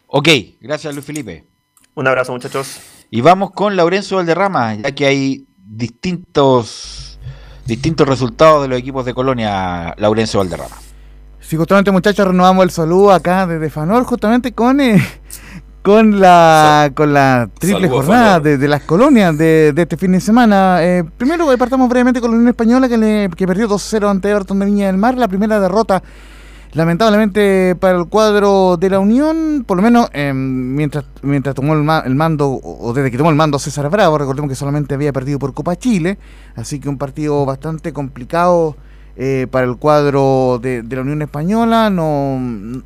Ok, 0.07 0.29
gracias 0.61 0.93
Luis 0.93 1.05
Felipe. 1.05 1.45
Un 1.93 2.07
abrazo, 2.07 2.31
muchachos. 2.31 2.79
Y 3.09 3.19
vamos 3.19 3.51
con 3.51 3.75
Laurencio 3.75 4.17
Valderrama, 4.17 4.75
ya 4.75 4.95
que 4.95 5.05
hay 5.05 5.45
distintos 5.57 7.19
distintos 7.65 8.07
resultados 8.07 8.63
de 8.63 8.67
los 8.67 8.79
equipos 8.79 9.05
de 9.05 9.13
Colonia, 9.13 9.93
Laurencio 9.97 10.39
Valderrama. 10.39 10.75
Sí, 11.39 11.57
justamente 11.57 11.91
muchachos, 11.91 12.27
renovamos 12.27 12.63
el 12.63 12.71
saludo 12.71 13.11
acá 13.11 13.45
desde 13.47 13.69
Fanor, 13.69 14.03
justamente 14.03 14.53
con 14.53 14.79
eh, 14.79 15.01
con 15.81 16.19
la 16.19 16.91
con 16.95 17.11
la 17.13 17.49
triple 17.59 17.89
jornada 17.89 18.39
de, 18.39 18.57
de 18.57 18.67
las 18.67 18.83
colonias 18.83 19.37
de, 19.37 19.73
de 19.73 19.81
este 19.81 19.97
fin 19.97 20.11
de 20.11 20.19
semana. 20.21 20.77
Eh, 20.83 21.03
primero 21.17 21.51
eh, 21.51 21.57
partamos 21.57 21.89
brevemente 21.89 22.21
con 22.21 22.31
la 22.31 22.35
Unión 22.37 22.49
Española 22.49 22.87
que, 22.87 22.97
le, 22.97 23.29
que 23.35 23.47
perdió 23.47 23.67
2-0 23.67 24.09
ante 24.09 24.29
Everton 24.29 24.59
de 24.59 24.65
Viña 24.67 24.87
del 24.87 24.97
Mar, 24.97 25.17
la 25.17 25.27
primera 25.27 25.59
derrota 25.59 26.01
Lamentablemente 26.73 27.75
para 27.77 27.97
el 27.97 28.05
cuadro 28.05 28.77
de 28.77 28.89
la 28.89 28.99
Unión, 28.99 29.65
por 29.67 29.75
lo 29.75 29.83
menos 29.83 30.07
eh, 30.13 30.31
mientras, 30.33 31.03
mientras 31.21 31.53
tomó 31.53 31.73
el, 31.73 31.83
ma- 31.83 32.01
el 32.05 32.15
mando, 32.15 32.47
o 32.63 32.93
desde 32.93 33.11
que 33.11 33.17
tomó 33.17 33.29
el 33.29 33.35
mando 33.35 33.59
César 33.59 33.89
Bravo, 33.89 34.17
recordemos 34.17 34.47
que 34.47 34.55
solamente 34.55 34.93
había 34.95 35.11
perdido 35.11 35.37
por 35.37 35.53
Copa 35.53 35.75
Chile, 35.75 36.17
así 36.55 36.79
que 36.79 36.87
un 36.87 36.97
partido 36.97 37.45
bastante 37.45 37.91
complicado 37.91 38.77
eh, 39.15 39.47
para 39.49 39.65
el 39.65 39.77
cuadro 39.77 40.59
de, 40.61 40.83
la 40.89 41.01
Unión 41.01 41.21
Española, 41.21 41.89
no, 41.89 42.39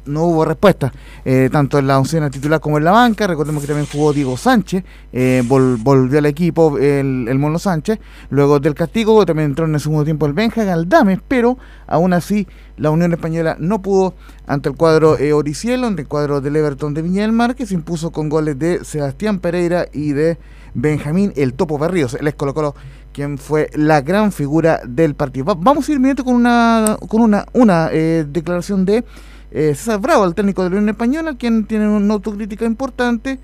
no 0.06 0.24
hubo 0.24 0.46
respuesta, 0.46 0.92
eh, 1.24 1.50
tanto 1.52 1.78
en 1.80 1.88
la 1.88 2.00
oncena 2.00 2.30
titular 2.30 2.60
como 2.60 2.78
en 2.78 2.84
la 2.84 2.92
banca, 2.92 3.28
recordemos 3.28 3.62
que 3.62 3.68
también 3.68 3.88
jugó 3.92 4.14
Diego 4.14 4.38
Sánchez, 4.38 4.84
eh, 5.14 5.44
vol- 5.48 5.78
volvió 5.82 6.20
al 6.20 6.26
equipo 6.26 6.78
el, 6.78 7.28
el 7.30 7.40
Mono 7.40 7.60
Sánchez, 7.60 8.00
luego 8.30 8.60
del 8.60 8.74
castigo 8.76 9.26
también 9.26 9.50
entró 9.50 9.66
en 9.66 9.74
el 9.76 9.80
segundo 9.80 10.04
tiempo 10.04 10.26
el 10.26 10.34
Benja 10.34 10.64
Galdames, 10.64 11.20
pero 11.28 11.58
aún 11.88 12.14
así 12.14 12.48
la 12.78 12.90
Unión 12.90 13.14
Española 13.14 13.56
no 13.60 13.82
pudo 13.82 14.16
ante 14.48 14.70
el 14.70 14.76
cuadro 14.76 15.18
Oricielo, 15.34 15.88
ante 15.88 16.02
el 16.02 16.08
cuadro 16.08 16.42
del 16.42 16.56
Everton 16.56 16.94
de 16.94 17.02
Viña 17.02 17.22
del 17.22 17.32
Mar, 17.32 17.56
que 17.56 17.66
se 17.66 17.74
impuso 17.74 18.12
con 18.12 18.30
goles 18.30 18.60
de 18.60 18.84
Sebastián 18.84 19.40
Pereira 19.40 19.88
y 19.94 20.12
de 20.12 20.38
Benjamín 20.76 21.34
El 21.36 21.54
Topo 21.56 21.80
Berríos, 21.80 22.14
el 22.14 22.28
ex 22.28 22.36
Colo 22.38 22.54
Colo, 22.54 22.76
quien 23.14 23.38
fue 23.38 23.70
la 23.74 24.02
gran 24.02 24.32
figura 24.32 24.82
del 24.86 25.16
partido. 25.16 25.46
Va- 25.46 25.56
vamos 25.58 25.88
a 25.88 25.92
ir 25.92 25.98
inmediato 25.98 26.24
con 26.26 26.36
una, 26.36 26.98
con 27.08 27.22
una, 27.22 27.46
una 27.54 27.90
eh, 27.92 28.26
declaración 28.30 28.86
de 28.86 29.04
eh, 29.52 29.74
César 29.74 30.00
Bravo, 30.02 30.26
el 30.26 30.36
técnico 30.36 30.64
de 30.64 30.70
la 30.70 30.76
Unión 30.76 30.90
Española, 30.90 31.36
quien 31.38 31.66
tiene 31.66 31.88
una 31.88 32.14
autocrítica 32.14 32.66
importante. 32.66 33.40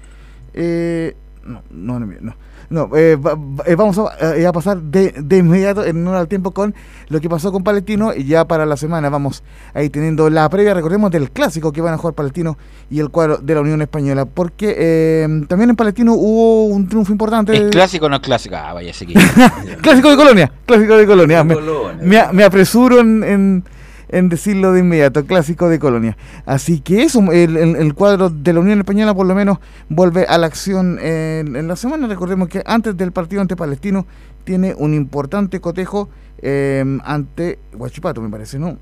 Eh, 0.53 1.15
no, 1.45 1.63
no, 1.71 1.99
no, 1.99 2.05
no. 2.19 2.35
No, 2.71 2.89
eh, 2.95 3.17
va- 3.17 3.37
eh, 3.65 3.75
vamos 3.75 3.97
a, 3.99 4.35
eh, 4.37 4.47
a 4.47 4.51
pasar 4.53 4.81
de, 4.81 5.11
de 5.11 5.37
inmediato 5.39 5.83
en 5.83 5.97
honor 6.07 6.15
al 6.15 6.27
tiempo 6.29 6.51
con 6.51 6.73
lo 7.09 7.19
que 7.19 7.29
pasó 7.29 7.51
con 7.51 7.63
Palestino 7.65 8.13
y 8.15 8.23
ya 8.23 8.45
para 8.45 8.65
la 8.65 8.77
semana 8.77 9.09
vamos 9.09 9.43
ahí 9.73 9.89
teniendo 9.89 10.29
la 10.29 10.49
previa, 10.49 10.73
recordemos, 10.73 11.11
del 11.11 11.31
clásico 11.31 11.73
que 11.73 11.81
van 11.81 11.93
a 11.93 11.97
jugar 11.97 12.13
Palestino 12.15 12.57
y 12.89 12.99
el 13.01 13.09
cuadro 13.09 13.37
de 13.39 13.53
la 13.55 13.59
Unión 13.59 13.81
Española, 13.81 14.23
porque 14.25 14.73
eh, 14.77 15.27
también 15.49 15.69
en 15.71 15.75
Palestino 15.75 16.13
hubo 16.13 16.67
un 16.67 16.87
triunfo 16.87 17.11
importante. 17.11 17.53
¿Es 17.55 17.69
clásico 17.71 18.05
o 18.05 18.09
no 18.09 18.15
es 18.15 18.21
clásico? 18.21 18.55
Ah, 18.55 18.71
vaya, 18.73 18.93
sí 18.93 19.05
que. 19.05 19.13
clásico 19.81 20.09
de 20.09 20.15
Colonia, 20.15 20.51
clásico 20.65 20.95
de 20.95 21.05
Colonia. 21.05 21.43
Me, 21.43 21.55
Colonia. 21.55 22.27
me- 22.29 22.33
me 22.33 22.43
apresuro 22.45 23.01
en, 23.01 23.23
en- 23.23 23.63
en 24.11 24.29
decirlo 24.29 24.71
de 24.73 24.81
inmediato, 24.81 25.25
clásico 25.25 25.69
de 25.69 25.79
Colonia. 25.79 26.17
Así 26.45 26.79
que 26.81 27.03
eso, 27.03 27.19
el, 27.31 27.57
el- 27.57 27.93
cuadro 27.93 28.29
de 28.29 28.53
la 28.53 28.59
Unión 28.59 28.79
Española 28.79 29.13
por 29.13 29.25
lo 29.25 29.35
menos 29.35 29.57
vuelve 29.89 30.25
a 30.25 30.37
la 30.37 30.47
acción 30.47 30.97
en, 30.99 31.55
en 31.55 31.67
la 31.67 31.75
semana. 31.75 32.07
Recordemos 32.07 32.47
que 32.49 32.63
antes 32.65 32.95
del 32.97 33.11
partido 33.11 33.41
ante 33.41 33.55
Palestino 33.55 34.05
tiene 34.43 34.73
un 34.77 34.93
importante 34.93 35.59
cotejo 35.61 36.09
eh, 36.41 36.83
ante 37.03 37.59
Huachipato, 37.73 38.21
me 38.21 38.29
parece, 38.29 38.57
¿no? 38.59 38.77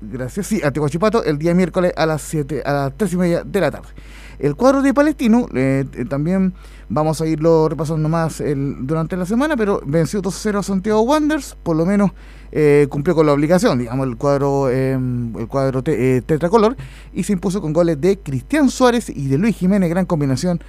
Gracias. 0.00 0.46
Sí, 0.48 0.60
ante 0.62 0.78
Huachipato 0.80 1.24
el 1.24 1.38
día 1.38 1.54
miércoles 1.54 1.92
a 1.96 2.04
las 2.06 2.22
7, 2.22 2.62
a 2.64 2.72
las 2.72 2.96
3 2.96 3.12
y 3.12 3.16
media 3.16 3.44
de 3.44 3.60
la 3.60 3.70
tarde. 3.70 3.88
El 4.38 4.54
cuadro 4.56 4.82
de 4.82 4.92
Palestino, 4.92 5.46
eh, 5.54 5.84
eh, 5.94 6.04
también 6.04 6.54
vamos 6.88 7.20
a 7.20 7.26
irlo 7.26 7.68
repasando 7.68 8.08
más 8.08 8.42
durante 8.80 9.16
la 9.16 9.26
semana, 9.26 9.56
pero 9.56 9.80
venció 9.86 10.22
2-0 10.22 10.58
a 10.58 10.62
Santiago 10.62 11.00
Wanderers, 11.02 11.56
por 11.62 11.76
lo 11.76 11.84
menos 11.86 12.10
eh, 12.52 12.86
cumplió 12.90 13.14
con 13.14 13.26
la 13.26 13.32
obligación, 13.32 13.78
digamos, 13.78 14.06
el 14.06 14.16
cuadro 14.16 14.70
eh, 14.70 14.92
el 14.92 15.48
cuadro 15.48 15.82
te- 15.82 16.22
tetracolor, 16.22 16.76
y 17.12 17.24
se 17.24 17.32
impuso 17.32 17.60
con 17.60 17.72
goles 17.72 18.00
de 18.00 18.18
Cristian 18.18 18.68
Suárez 18.70 19.10
y 19.10 19.26
de 19.28 19.38
Luis 19.38 19.56
Jiménez, 19.56 19.90
gran 19.90 20.06
combinación 20.06 20.60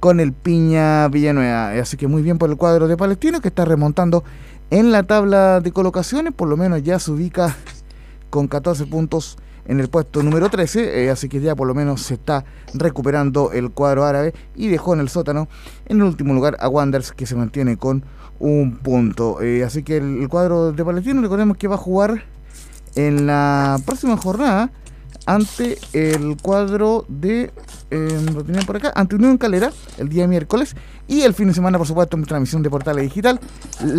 con 0.00 0.20
el 0.20 0.32
Piña 0.32 1.08
Villanueva. 1.08 1.70
Así 1.72 1.96
que 1.96 2.06
muy 2.06 2.22
bien 2.22 2.38
por 2.38 2.50
el 2.50 2.56
cuadro 2.56 2.86
de 2.88 2.96
Palestino, 2.96 3.40
que 3.40 3.48
está 3.48 3.64
remontando 3.64 4.24
en 4.70 4.92
la 4.92 5.02
tabla 5.02 5.60
de 5.60 5.72
colocaciones, 5.72 6.32
por 6.32 6.48
lo 6.48 6.56
menos 6.56 6.82
ya 6.82 6.98
se 6.98 7.10
ubica 7.10 7.56
con 8.30 8.48
14 8.48 8.86
puntos 8.86 9.36
en 9.66 9.80
el 9.80 9.88
puesto 9.88 10.22
número 10.22 10.48
13, 10.48 11.04
eh, 11.04 11.10
así 11.10 11.28
que 11.28 11.40
ya 11.40 11.54
por 11.54 11.66
lo 11.66 11.74
menos 11.74 12.02
se 12.02 12.14
está 12.14 12.44
recuperando 12.74 13.52
el 13.52 13.70
cuadro 13.70 14.04
árabe 14.04 14.34
y 14.54 14.68
dejó 14.68 14.94
en 14.94 15.00
el 15.00 15.08
sótano 15.08 15.48
en 15.86 15.98
el 15.98 16.04
último 16.04 16.34
lugar 16.34 16.56
a 16.60 16.68
Wanderers 16.68 17.12
que 17.12 17.26
se 17.26 17.34
mantiene 17.34 17.76
con 17.76 18.04
un 18.38 18.76
punto. 18.76 19.40
Eh, 19.42 19.64
así 19.64 19.82
que 19.82 19.96
el, 19.96 20.28
cuadro 20.28 20.72
de 20.72 20.84
Palestino, 20.84 21.20
recordemos 21.20 21.56
que 21.56 21.68
va 21.68 21.74
a 21.74 21.78
jugar 21.78 22.24
en 22.94 23.26
la 23.26 23.78
próxima 23.84 24.16
jornada 24.16 24.70
ante 25.26 25.78
el 25.92 26.36
cuadro 26.40 27.04
de 27.08 27.52
eh, 27.90 28.26
lo 28.32 28.44
tenía 28.44 28.62
por 28.62 28.76
acá, 28.76 28.92
ante 28.94 29.16
Unión 29.16 29.38
Calera 29.38 29.72
el 29.98 30.08
día 30.08 30.28
miércoles 30.28 30.76
y 31.08 31.22
el 31.22 31.34
fin 31.34 31.48
de 31.48 31.54
semana 31.54 31.78
por 31.78 31.86
supuesto 31.86 32.16
en 32.16 32.24
transmisión 32.24 32.62
de 32.62 32.70
Portales 32.70 33.04
Digital 33.04 33.40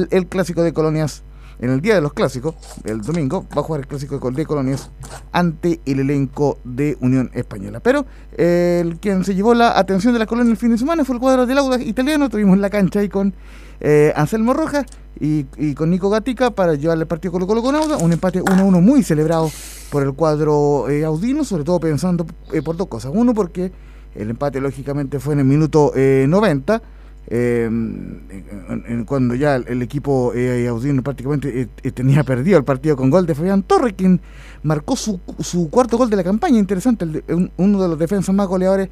el 0.10 0.27
clásico 0.27 0.64
de 0.64 0.73
Colonias 0.73 1.23
en 1.60 1.70
el 1.72 1.82
día 1.82 1.96
de 1.96 2.02
los 2.02 2.14
clásicos, 2.14 2.56
el 2.84 3.02
domingo, 3.02 3.46
va 3.56 3.62
a 3.62 3.64
jugar 3.64 3.82
el 3.82 3.88
clásico 3.88 4.16
de 4.16 4.22
Col- 4.22 4.36
de 4.36 4.46
Colonias 4.46 4.92
ante 5.32 5.80
el 5.86 6.00
elenco 6.02 6.60
de 6.64 6.98
Unión 7.02 7.32
Española. 7.34 7.80
Pero 7.80 8.06
eh, 8.34 8.80
el 8.86 9.00
quien 9.00 9.24
se 9.24 9.34
llevó 9.36 9.54
la 9.54 9.78
atención 9.78 10.14
de 10.14 10.20
la 10.20 10.26
colonia 10.28 10.52
el 10.52 10.58
fin 10.58 10.72
de 10.72 10.78
semana 10.78 11.04
fue 11.04 11.16
el 11.16 11.20
cuadro 11.22 11.46
del 11.46 11.58
Audax 11.58 11.84
italiano. 11.86 12.30
Tuvimos 12.30 12.58
la 12.60 12.70
cancha 12.70 13.00
ahí 13.00 13.10
con 13.10 13.34
eh, 13.80 14.14
Anselmo 14.16 14.54
Rojas 14.54 14.86
y, 15.20 15.46
con 15.74 15.90
Nico 15.90 16.10
Gatica 16.12 16.52
para 16.52 16.76
llevarle 16.76 17.04
el 17.04 17.08
partido 17.08 17.32
Colo 17.32 17.48
Colo 17.48 17.64
con 17.64 17.76
Audax. 17.76 18.02
Un 18.04 18.14
empate 18.14 18.42
1-1 18.42 18.82
muy 18.82 19.02
celebrado 19.04 19.50
por 19.92 20.04
el 20.04 20.14
cuadro 20.14 20.90
eh, 20.90 21.04
audino, 21.06 21.44
sobre 21.44 21.64
todo 21.64 21.80
pensando 21.80 22.26
por 22.64 22.78
dos 22.78 22.88
cosas. 22.88 23.12
Uno, 23.16 23.34
porque 23.34 23.72
el 24.14 24.30
empate 24.30 24.62
lógicamente 24.62 25.20
fue 25.20 25.34
en 25.34 25.40
el 25.40 25.46
minuto 25.46 25.92
eh, 25.96 26.26
90. 26.30 26.82
Eh, 27.30 27.66
en- 27.66 28.84
en- 28.88 29.06
cuando 29.06 29.36
ya 29.36 29.56
el, 29.58 29.68
el 29.68 29.82
equipo 29.82 30.34
eh, 30.34 30.68
audino 30.68 31.04
prácticamente 31.04 31.62
eh, 31.62 31.68
eh, 31.84 31.91
tenía 31.91 32.24
perdido 32.24 32.58
el 32.58 32.64
partido 32.64 32.95
con 32.95 33.10
gol 33.10 33.26
de 33.26 33.36
Fabián 33.36 33.64
Torres, 33.64 33.94
quien 33.98 34.22
marcó 34.64 34.95
su, 34.95 35.20
su 35.40 35.70
cuarto 35.70 35.98
gol 35.98 36.10
de 36.10 36.16
la 36.16 36.24
campaña, 36.24 36.58
interesante, 36.60 37.06
el 37.06 37.12
de- 37.14 37.34
un- 37.34 37.52
uno 37.58 37.82
de 37.82 37.88
los 37.90 37.99
defensas 37.99 38.34
más 38.34 38.48
goleadores 38.48 38.90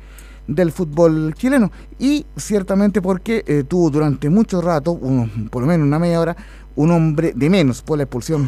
del 0.48 0.72
fútbol 0.72 1.34
chileno 1.36 1.72
y 1.98 2.26
ciertamente 2.36 3.02
porque 3.02 3.44
eh, 3.48 3.64
tuvo 3.68 3.90
durante 3.90 4.30
mucho 4.30 4.62
rato, 4.62 5.00
por 5.50 5.62
lo 5.64 5.68
menos 5.68 5.88
una 5.88 5.98
media 5.98 6.20
hora, 6.20 6.36
un 6.76 6.92
hombre 6.92 7.34
de 7.36 7.50
menos 7.50 7.82
por 7.82 7.98
la 7.98 8.04
expulsión 8.04 8.48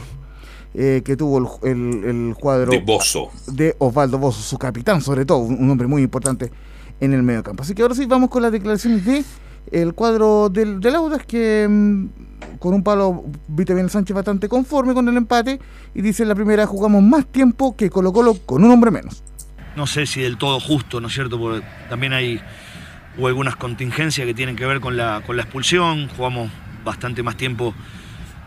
eh, 0.73 1.01
que 1.03 1.15
tuvo 1.17 1.39
el, 1.63 1.71
el- 1.71 2.03
el 2.03 2.35
cuadro 2.35 2.71
De 2.71 2.79
Bozo. 2.81 3.29
de 3.51 3.75
Osvaldo 3.79 4.19
Bozo, 4.19 4.41
su 4.41 4.57
capitán 4.59 5.01
sobre 5.01 5.25
todo, 5.25 5.39
un, 5.39 5.55
un 5.63 5.71
hombre 5.71 5.87
muy 5.87 6.03
importante 6.03 6.51
en 6.99 7.13
el 7.13 7.23
medio 7.23 7.41
campo. 7.41 7.63
Así 7.63 7.73
que 7.73 7.81
ahora 7.81 7.95
sí 7.95 8.05
vamos 8.05 8.29
con 8.29 8.41
las 8.43 8.51
declaraciones 8.51 9.03
de 9.05 9.23
el 9.71 9.93
cuadro 9.93 10.49
del, 10.49 10.79
del 10.79 10.95
Audax 10.95 11.25
que 11.25 11.67
mm, 11.69 12.57
con 12.59 12.73
un 12.73 12.83
palo 12.83 13.25
Vite 13.47 13.73
bien 13.73 13.89
Sánchez 13.89 14.15
bastante 14.15 14.47
conforme 14.47 14.93
con 14.93 15.07
el 15.07 15.17
empate 15.17 15.59
y 15.93 16.01
dice 16.01 16.23
en 16.23 16.29
la 16.29 16.35
primera 16.35 16.65
jugamos 16.65 17.03
más 17.03 17.25
tiempo 17.25 17.75
que 17.75 17.89
Colo 17.89 18.11
Colo 18.13 18.35
con 18.45 18.63
un 18.63 18.71
hombre 18.71 18.91
menos. 18.91 19.23
no 19.75 19.87
sé 19.87 20.05
si 20.05 20.21
del 20.21 20.37
todo 20.37 20.59
justo, 20.59 20.99
¿no 21.01 21.07
es 21.07 21.13
cierto? 21.13 21.39
Porque 21.39 21.65
también 21.89 22.13
hay 22.13 22.41
algunas 23.17 23.55
contingencias 23.55 24.25
que 24.25 24.33
tienen 24.33 24.55
que 24.55 24.65
ver 24.65 24.79
con 24.79 24.95
la, 24.97 25.21
con 25.25 25.37
la 25.37 25.43
expulsión, 25.43 26.07
jugamos 26.09 26.51
bastante 26.83 27.23
más 27.23 27.35
tiempo 27.35 27.73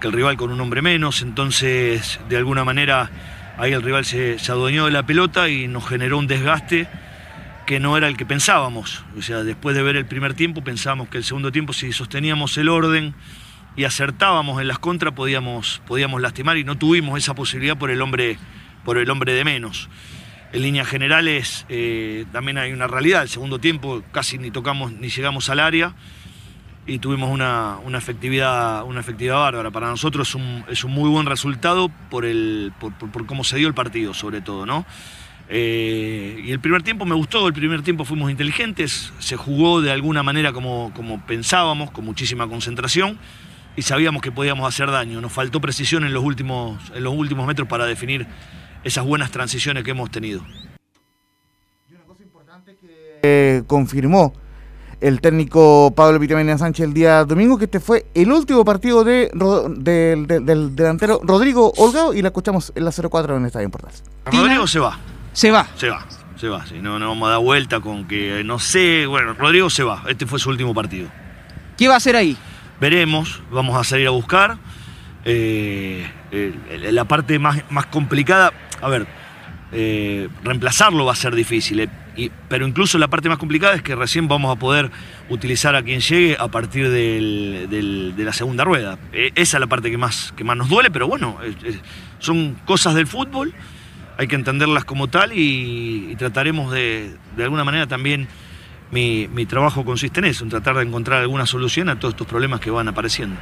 que 0.00 0.06
el 0.06 0.12
rival 0.12 0.36
con 0.36 0.50
un 0.50 0.60
hombre 0.60 0.82
menos, 0.82 1.22
entonces 1.22 2.20
de 2.28 2.36
alguna 2.36 2.64
manera 2.64 3.10
ahí 3.58 3.72
el 3.72 3.82
rival 3.82 4.04
se, 4.04 4.38
se 4.38 4.52
adueñó 4.52 4.86
de 4.86 4.92
la 4.92 5.04
pelota 5.04 5.48
y 5.48 5.68
nos 5.68 5.86
generó 5.86 6.18
un 6.18 6.26
desgaste 6.26 6.88
que 7.70 7.78
no 7.78 7.96
era 7.96 8.08
el 8.08 8.16
que 8.16 8.26
pensábamos. 8.26 9.04
O 9.16 9.22
sea, 9.22 9.44
después 9.44 9.76
de 9.76 9.84
ver 9.84 9.94
el 9.94 10.04
primer 10.04 10.34
tiempo 10.34 10.64
pensábamos 10.64 11.08
que 11.08 11.18
el 11.18 11.22
segundo 11.22 11.52
tiempo 11.52 11.72
si 11.72 11.92
sosteníamos 11.92 12.58
el 12.58 12.68
orden 12.68 13.14
y 13.76 13.84
acertábamos 13.84 14.60
en 14.60 14.66
las 14.66 14.80
contras 14.80 15.14
podíamos, 15.14 15.80
podíamos 15.86 16.20
lastimar 16.20 16.56
y 16.56 16.64
no 16.64 16.76
tuvimos 16.76 17.16
esa 17.16 17.32
posibilidad 17.36 17.78
por 17.78 17.92
el 17.92 18.02
hombre, 18.02 18.38
por 18.84 18.98
el 18.98 19.08
hombre 19.08 19.34
de 19.34 19.44
menos. 19.44 19.88
En 20.52 20.62
líneas 20.62 20.88
generales 20.88 21.64
eh, 21.68 22.24
también 22.32 22.58
hay 22.58 22.72
una 22.72 22.88
realidad. 22.88 23.22
El 23.22 23.28
segundo 23.28 23.60
tiempo 23.60 24.02
casi 24.10 24.36
ni 24.36 24.50
tocamos 24.50 24.90
ni 24.90 25.08
llegamos 25.08 25.48
al 25.48 25.60
área 25.60 25.94
y 26.88 26.98
tuvimos 26.98 27.30
una, 27.30 27.76
una 27.84 27.98
efectividad, 27.98 28.82
una 28.82 28.98
efectividad 28.98 29.36
bárbara. 29.36 29.70
Para 29.70 29.90
nosotros 29.90 30.30
es 30.30 30.34
un, 30.34 30.64
es 30.68 30.82
un 30.82 30.90
muy 30.90 31.08
buen 31.08 31.26
resultado 31.26 31.88
por, 32.10 32.24
el, 32.24 32.72
por, 32.80 32.92
por- 32.94 33.26
cómo 33.26 33.44
se 33.44 33.58
dio 33.58 33.68
el 33.68 33.74
partido, 33.74 34.12
sobre 34.12 34.40
todo, 34.40 34.66
¿no? 34.66 34.84
Eh, 35.52 36.42
y 36.44 36.52
el 36.52 36.60
primer 36.60 36.82
tiempo 36.84 37.04
me 37.04 37.14
gustó, 37.16 37.48
el 37.48 37.52
primer 37.52 37.82
tiempo 37.82 38.04
fuimos 38.04 38.30
inteligentes, 38.30 39.12
se 39.18 39.36
jugó 39.36 39.80
de 39.80 39.90
alguna 39.90 40.22
manera 40.22 40.52
como, 40.52 40.92
como 40.94 41.26
pensábamos, 41.26 41.90
con 41.90 42.04
muchísima 42.04 42.46
concentración 42.46 43.18
y 43.76 43.82
sabíamos 43.82 44.22
que 44.22 44.30
podíamos 44.30 44.68
hacer 44.68 44.90
daño. 44.92 45.20
Nos 45.20 45.32
faltó 45.32 45.60
precisión 45.60 46.04
en 46.04 46.12
los 46.14 46.22
últimos, 46.22 46.78
en 46.94 47.02
los 47.02 47.14
últimos 47.14 47.48
metros 47.48 47.66
para 47.66 47.84
definir 47.84 48.28
esas 48.84 49.04
buenas 49.04 49.32
transiciones 49.32 49.82
que 49.82 49.90
hemos 49.90 50.08
tenido. 50.12 50.40
Eh, 53.22 53.62
confirmó 53.66 54.32
el 55.00 55.20
técnico 55.20 55.92
Pablo 55.96 56.18
Vitamina 56.18 56.56
Sánchez 56.58 56.86
el 56.86 56.94
día 56.94 57.24
domingo 57.24 57.58
que 57.58 57.64
este 57.64 57.80
fue 57.80 58.06
el 58.14 58.30
último 58.30 58.64
partido 58.64 59.02
de, 59.02 59.30
Ro- 59.34 59.68
del, 59.68 60.26
del- 60.26 60.46
del 60.46 60.76
delantero 60.76 61.20
Rodrigo 61.24 61.72
Holgado 61.76 62.14
y 62.14 62.22
la 62.22 62.28
escuchamos 62.28 62.72
en 62.74 62.84
la 62.84 62.92
04 62.92 63.36
en 63.36 63.46
Estadio 63.46 63.68
Portales. 63.70 64.04
Rodrigo 64.26 64.66
se 64.66 64.78
va. 64.78 64.98
Se 65.32 65.50
va. 65.50 65.66
Se 65.76 65.88
va, 65.88 66.06
se 66.36 66.48
va. 66.48 66.66
Si 66.66 66.74
no, 66.78 66.98
no 66.98 67.08
vamos 67.08 67.28
a 67.28 67.32
dar 67.32 67.40
vuelta 67.40 67.80
con 67.80 68.06
que 68.06 68.42
no 68.44 68.58
sé. 68.58 69.06
Bueno, 69.06 69.34
Rodrigo 69.34 69.70
se 69.70 69.82
va. 69.82 70.02
Este 70.08 70.26
fue 70.26 70.38
su 70.38 70.50
último 70.50 70.74
partido. 70.74 71.08
¿Qué 71.76 71.88
va 71.88 71.94
a 71.94 71.96
hacer 71.98 72.16
ahí? 72.16 72.36
Veremos, 72.80 73.42
vamos 73.50 73.76
a 73.78 73.84
salir 73.84 74.06
a 74.06 74.10
buscar. 74.10 74.58
Eh, 75.24 76.10
eh, 76.32 76.54
la 76.92 77.04
parte 77.04 77.38
más, 77.38 77.62
más 77.70 77.86
complicada, 77.86 78.52
a 78.80 78.88
ver, 78.88 79.06
eh, 79.72 80.28
reemplazarlo 80.42 81.04
va 81.04 81.12
a 81.12 81.16
ser 81.16 81.34
difícil. 81.34 81.80
eh, 81.80 81.88
y- 82.16 82.30
pero 82.48 82.66
incluso 82.66 82.98
la 82.98 83.08
parte 83.08 83.28
más 83.28 83.38
complicada 83.38 83.74
es 83.74 83.82
que 83.82 83.94
recién 83.94 84.26
vamos 84.28 84.54
a 84.54 84.58
poder 84.58 84.90
utilizar 85.28 85.76
a 85.76 85.82
quien 85.82 86.00
llegue 86.00 86.36
a 86.38 86.48
partir 86.48 86.88
del- 86.90 87.66
del- 87.70 88.14
de 88.16 88.24
la 88.24 88.32
segunda 88.32 88.64
rueda. 88.64 88.98
Esa 89.12 89.56
es 89.56 89.60
la 89.60 89.66
parte 89.68 89.90
que 89.90 89.96
más, 89.98 90.32
que 90.36 90.42
más 90.42 90.56
nos 90.56 90.68
duele, 90.68 90.90
pero 90.90 91.06
bueno, 91.06 91.38
son 92.18 92.56
cosas 92.64 92.94
del 92.94 93.06
fútbol, 93.06 93.54
hay 94.20 94.28
que 94.28 94.36
entenderlas 94.36 94.84
como 94.84 95.08
tal 95.08 95.32
y, 95.32 96.14
trataremos 96.18 96.70
de, 96.70 97.16
de 97.38 97.42
alguna 97.42 97.64
manera 97.64 97.86
también, 97.86 98.28
mi, 98.90 99.28
mi 99.28 99.46
trabajo 99.46 99.82
consiste 99.82 100.20
en 100.20 100.26
eso, 100.26 100.44
en 100.44 100.50
tratar 100.50 100.76
de 100.76 100.82
encontrar 100.82 101.22
alguna 101.22 101.46
solución 101.46 101.88
a 101.88 101.98
todos 101.98 102.12
estos 102.12 102.26
problemas 102.26 102.60
que 102.60 102.70
van 102.70 102.86
apareciendo. 102.86 103.36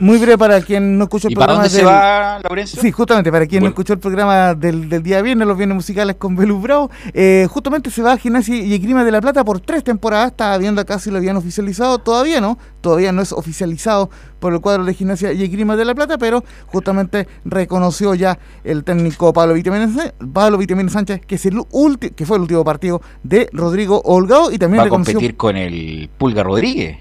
Muy 0.00 0.18
breve 0.18 0.38
para 0.38 0.60
quien 0.62 0.96
no 0.98 1.04
escuchó 1.04 1.28
el 1.28 1.32
¿Y 1.32 1.36
para 1.36 1.48
programa. 1.48 1.68
dónde 1.68 1.78
se 1.78 1.84
va, 1.84 2.40
Laurencio? 2.42 2.80
Sí, 2.80 2.90
justamente, 2.90 3.30
para 3.30 3.46
quien 3.46 3.62
no 3.62 3.68
escuchó 3.68 3.92
el 3.92 3.98
programa 3.98 4.54
del, 4.54 4.88
del 4.88 5.02
día 5.02 5.20
viernes, 5.20 5.46
los 5.46 5.56
viernes 5.56 5.74
musicales 5.76 6.16
con 6.16 6.34
Belu 6.36 6.58
Bravo, 6.60 6.90
eh, 7.12 7.46
justamente 7.50 7.90
se 7.90 8.00
va 8.02 8.12
a 8.12 8.16
Gimnasia 8.16 8.56
y 8.56 8.72
Esgrima 8.72 9.04
de 9.04 9.10
la 9.12 9.20
Plata 9.20 9.44
por 9.44 9.60
tres 9.60 9.84
temporadas. 9.84 10.30
Estaba 10.30 10.56
viendo 10.58 10.80
acá 10.80 10.98
si 10.98 11.10
lo 11.10 11.18
habían 11.18 11.36
oficializado. 11.36 11.98
Todavía 11.98 12.40
no, 12.40 12.58
todavía 12.80 13.12
no 13.12 13.20
es 13.20 13.30
oficializado 13.32 14.08
por 14.40 14.54
el 14.54 14.60
cuadro 14.60 14.84
de 14.84 14.94
Gimnasia 14.94 15.32
y 15.34 15.42
Esgrima 15.44 15.76
de 15.76 15.84
la 15.84 15.94
Plata, 15.94 16.16
pero 16.16 16.42
justamente 16.68 17.28
reconoció 17.44 18.14
ya 18.14 18.38
el 18.64 18.84
técnico 18.84 19.34
Pablo 19.34 19.52
Vitamina, 19.52 20.12
Pablo 20.32 20.56
Vitamina 20.56 20.88
Sánchez 20.88 21.20
que, 21.26 21.34
es 21.34 21.44
el 21.44 21.56
ulti- 21.58 22.14
que 22.14 22.24
fue 22.24 22.38
el 22.38 22.42
último 22.42 22.64
partido 22.64 23.02
de 23.22 23.50
Rodrigo 23.52 24.00
Holgado 24.04 24.50
y 24.50 24.56
también 24.56 24.78
Va 24.78 24.82
a 24.82 24.86
reconoció 24.86 25.12
competir 25.14 25.36
con 25.36 25.58
el 25.58 26.08
Pulga 26.16 26.42
Rodríguez. 26.42 26.96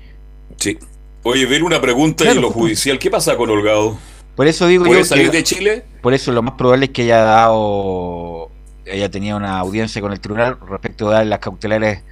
Sí. 0.57 0.77
Oye, 1.23 1.45
ver 1.45 1.63
una 1.63 1.81
pregunta 1.81 2.23
Claro, 2.23 2.41
lo 2.41 2.47
justo. 2.47 2.59
judicial. 2.61 2.97
¿Qué 2.99 3.09
pasa 3.11 3.35
con 3.35 3.49
Holgado? 3.49 3.97
Por 4.35 4.47
eso 4.47 4.67
digo 4.67 4.85
¿Puede 4.85 4.99
yo 5.01 5.05
salir 5.05 5.29
que- 5.31 5.37
de 5.37 5.43
Chile? 5.43 5.85
Por 6.01 6.13
eso 6.13 6.31
lo 6.31 6.41
más 6.41 6.53
probable 6.53 6.85
es 6.85 6.91
que 6.91 7.01
haya 7.03 7.19
dado, 7.23 8.49
haya 8.91 9.09
tenido 9.11 9.35
una 9.37 9.59
audiencia 9.59 10.01
con 10.01 10.13
el 10.13 10.19
tribunal 10.21 10.57
respecto 10.69 11.09
de 11.09 11.15
dar 11.15 11.25
las 11.25 11.39
cautelares, 11.39 12.03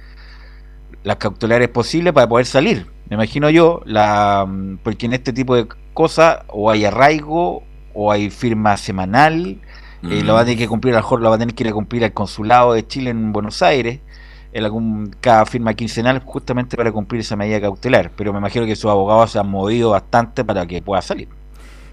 las 1.04 1.16
cautelares 1.16 1.68
posibles 1.68 2.12
para 2.12 2.28
poder 2.28 2.44
salir. 2.44 2.86
Me 3.08 3.14
imagino 3.14 3.48
yo, 3.48 3.80
la, 3.86 4.44
mm, 4.46 4.78
porque 4.82 5.06
en 5.06 5.14
este 5.14 5.32
tipo 5.32 5.56
de 5.56 5.66
cosas 5.94 6.40
o 6.48 6.70
hay 6.70 6.84
arraigo 6.84 7.62
o 7.94 8.12
hay 8.12 8.28
firma 8.28 8.76
semanal, 8.76 9.58
eh, 10.02 10.22
Mm. 10.22 10.26
lo 10.26 10.34
va 10.34 10.40
a 10.40 10.44
tener 10.44 10.58
que 10.58 10.68
cumplir, 10.68 10.92
a 10.94 10.98
lo 10.98 11.02
mejor 11.02 11.22
lo 11.22 11.30
va 11.30 11.36
a 11.36 11.38
tener 11.38 11.54
que 11.54 11.64
ir 11.64 11.70
a 11.70 11.72
cumplir 11.72 12.04
al 12.04 12.12
consulado 12.12 12.74
de 12.74 12.86
Chile 12.86 13.08
en 13.10 13.32
Buenos 13.32 13.62
Aires, 13.62 14.00
en 14.52 14.64
algún, 14.64 15.14
cada 15.20 15.44
firma 15.46 15.74
quincenal 15.74 16.22
justamente 16.24 16.76
para 16.76 16.92
cumplir 16.92 17.20
esa 17.20 17.36
medida 17.36 17.60
cautelar. 17.60 18.10
Pero 18.16 18.32
me 18.32 18.38
imagino 18.38 18.66
que 18.66 18.76
sus 18.76 18.90
abogados 18.90 19.32
se 19.32 19.38
han 19.38 19.48
movido 19.48 19.90
bastante 19.90 20.44
para 20.44 20.66
que 20.66 20.82
pueda 20.82 21.02
salir. 21.02 21.28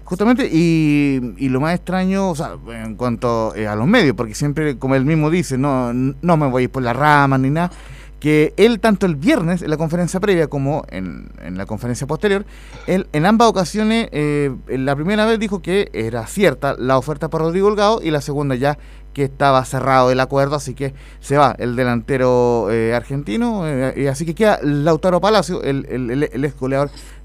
Justamente, 0.04 0.48
y, 0.52 1.34
y 1.36 1.48
lo 1.48 1.60
más 1.60 1.74
extraño, 1.74 2.30
o 2.30 2.36
sea, 2.36 2.52
en 2.68 2.94
cuanto 2.94 3.54
eh, 3.56 3.66
a 3.66 3.74
los 3.74 3.88
medios, 3.88 4.14
porque 4.14 4.36
siempre, 4.36 4.78
como 4.78 4.94
él 4.94 5.04
mismo 5.04 5.30
dice, 5.30 5.58
no, 5.58 5.92
no 5.92 6.36
me 6.36 6.46
voy 6.46 6.62
a 6.62 6.64
ir 6.64 6.70
por 6.70 6.84
la 6.84 6.92
rama 6.92 7.38
ni 7.38 7.50
nada, 7.50 7.72
que 8.20 8.54
él 8.56 8.78
tanto 8.80 9.06
el 9.06 9.16
viernes 9.16 9.62
en 9.62 9.70
la 9.70 9.76
conferencia 9.76 10.20
previa 10.20 10.46
como 10.46 10.84
en, 10.90 11.30
en 11.42 11.58
la 11.58 11.66
conferencia 11.66 12.06
posterior, 12.06 12.46
él 12.86 13.08
en 13.12 13.26
ambas 13.26 13.48
ocasiones, 13.48 14.08
eh, 14.12 14.54
la 14.68 14.94
primera 14.94 15.26
vez 15.26 15.40
dijo 15.40 15.60
que 15.60 15.90
era 15.92 16.26
cierta 16.26 16.76
la 16.78 16.98
oferta 16.98 17.28
para 17.28 17.44
Rodrigo 17.44 17.66
Holgado 17.66 18.00
y 18.02 18.10
la 18.10 18.20
segunda 18.20 18.54
ya 18.54 18.78
que 19.16 19.24
estaba 19.24 19.64
cerrado 19.64 20.10
el 20.10 20.20
acuerdo, 20.20 20.56
así 20.56 20.74
que 20.74 20.92
se 21.20 21.38
va 21.38 21.56
el 21.58 21.74
delantero 21.74 22.70
eh, 22.70 22.94
argentino, 22.94 23.66
eh, 23.66 24.10
así 24.10 24.26
que 24.26 24.34
queda 24.34 24.60
Lautaro 24.62 25.22
Palacio, 25.22 25.62
el, 25.62 25.86
el, 25.88 26.44
ex 26.44 26.54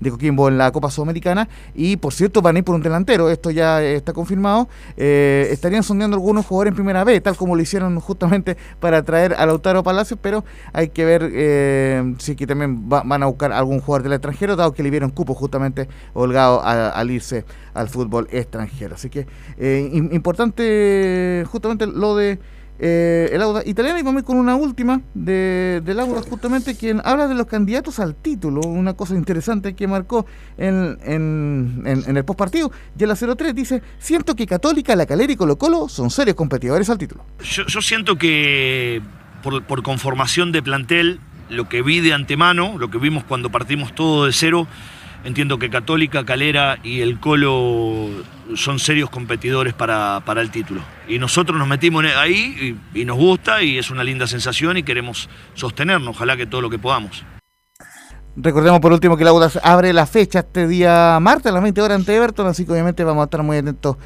de 0.01 0.11
Coquimbo 0.11 0.49
en 0.49 0.57
la 0.57 0.71
Copa 0.71 0.91
Sudamericana, 0.91 1.47
y 1.73 1.95
por 1.95 2.11
cierto 2.11 2.41
van 2.41 2.57
a 2.57 2.59
ir 2.59 2.65
por 2.65 2.75
un 2.75 2.81
delantero, 2.81 3.29
esto 3.29 3.51
ya 3.51 3.81
está 3.81 4.11
confirmado, 4.11 4.67
eh, 4.97 5.47
estarían 5.51 5.83
sondeando 5.83 6.17
algunos 6.17 6.45
jugadores 6.45 6.71
en 6.71 6.75
primera 6.75 7.05
B, 7.05 7.21
tal 7.21 7.37
como 7.37 7.55
lo 7.55 7.61
hicieron 7.61 7.97
justamente 8.01 8.57
para 8.81 9.03
traer 9.03 9.35
a 9.37 9.45
Lautaro 9.45 9.83
Palacio, 9.83 10.17
pero 10.17 10.43
hay 10.73 10.89
que 10.89 11.05
ver 11.05 11.29
eh, 11.33 12.15
si 12.17 12.35
que 12.35 12.45
también 12.45 12.89
va- 12.91 13.03
van 13.05 13.23
a 13.23 13.27
buscar 13.27 13.53
algún 13.53 13.79
jugador 13.79 14.03
del 14.03 14.13
extranjero, 14.13 14.55
dado 14.57 14.73
que 14.73 14.83
le 14.83 14.89
vieron 14.89 15.11
cupo 15.11 15.33
justamente 15.35 15.87
holgado 16.13 16.61
al 16.63 17.11
irse 17.11 17.45
al 17.73 17.87
fútbol 17.87 18.27
extranjero. 18.31 18.95
Así 18.95 19.09
que 19.09 19.27
eh, 19.57 19.89
im- 19.93 20.11
importante 20.13 21.45
justamente 21.51 21.85
lo 21.87 22.15
de 22.15 22.39
eh, 22.83 23.29
el 23.31 23.41
Auda 23.43 23.61
italiano 23.63 23.99
y 23.99 24.01
vamos 24.01 24.23
con 24.23 24.37
una 24.37 24.55
última 24.55 25.01
de, 25.13 25.81
del 25.85 25.99
Auda 25.99 26.21
justamente 26.27 26.75
quien 26.75 26.99
habla 27.05 27.27
de 27.27 27.35
los 27.35 27.45
candidatos 27.45 27.99
al 27.99 28.15
título, 28.15 28.61
una 28.61 28.95
cosa 28.95 29.13
interesante 29.15 29.75
que 29.75 29.87
marcó 29.87 30.25
en, 30.57 30.97
en, 31.03 31.83
en- 31.85 32.03
en 32.07 32.17
el 32.17 32.25
postpartido. 32.25 32.71
Y 32.97 33.03
en 33.03 33.09
la 33.09 33.15
03 33.15 33.53
dice, 33.53 33.83
siento 33.99 34.35
que 34.35 34.47
Católica, 34.47 34.95
La 34.95 35.05
Calera 35.05 35.31
y 35.31 35.35
Colo 35.35 35.57
Colo 35.57 35.87
son 35.89 36.09
serios 36.09 36.35
competidores 36.35 36.89
al 36.89 36.97
título. 36.97 37.23
Yo, 37.43 37.65
yo 37.67 37.81
siento 37.81 38.17
que 38.17 39.01
por, 39.43 39.63
por 39.63 39.83
conformación 39.83 40.51
de 40.51 40.63
plantel, 40.63 41.19
lo 41.49 41.69
que 41.69 41.83
vi 41.83 41.99
de 41.99 42.13
antemano, 42.13 42.77
lo 42.79 42.89
que 42.89 42.97
vimos 42.97 43.23
cuando 43.25 43.51
partimos 43.51 43.93
todo 43.93 44.25
de 44.25 44.33
cero, 44.33 44.65
entiendo 45.23 45.59
que 45.59 45.69
Católica, 45.69 46.25
Calera 46.25 46.79
y 46.83 47.01
el 47.01 47.19
Colo 47.19 48.07
son 48.55 48.79
serios 48.79 49.09
competidores 49.09 49.73
para, 49.73 50.21
para 50.25 50.41
el 50.41 50.49
título. 50.51 50.81
Y 51.07 51.19
nosotros 51.19 51.57
nos 51.57 51.67
metimos 51.67 52.03
en- 52.03 52.11
ahí 52.17 52.77
y, 52.93 53.05
nos 53.05 53.17
gusta 53.17 53.61
y 53.63 53.77
es 53.77 53.91
una 53.91 54.03
linda 54.03 54.27
sensación 54.27 54.77
y 54.77 54.83
queremos 54.83 55.29
sostenernos, 55.53 56.15
ojalá 56.15 56.35
que 56.37 56.45
todo 56.45 56.61
lo 56.61 56.69
que 56.69 56.79
podamos. 56.79 57.23
Recordemos 58.35 58.79
por 58.79 58.93
último 58.93 59.17
que 59.17 59.23
el 59.23 59.27
Audax 59.29 59.59
abre 59.61 59.91
la 59.91 60.05
fecha 60.05 60.39
este 60.39 60.67
día 60.67 61.17
martes 61.21 61.47
a 61.47 61.51
las 61.53 61.63
20 61.63 61.81
horas 61.81 61.97
ante 61.99 62.15
Everton, 62.15 62.47
así 62.47 62.65
que 62.65 62.71
obviamente 62.71 63.03
vamos 63.03 63.21
a 63.23 63.25
estar 63.25 63.43
muy 63.43 63.57
atentos 63.57 63.97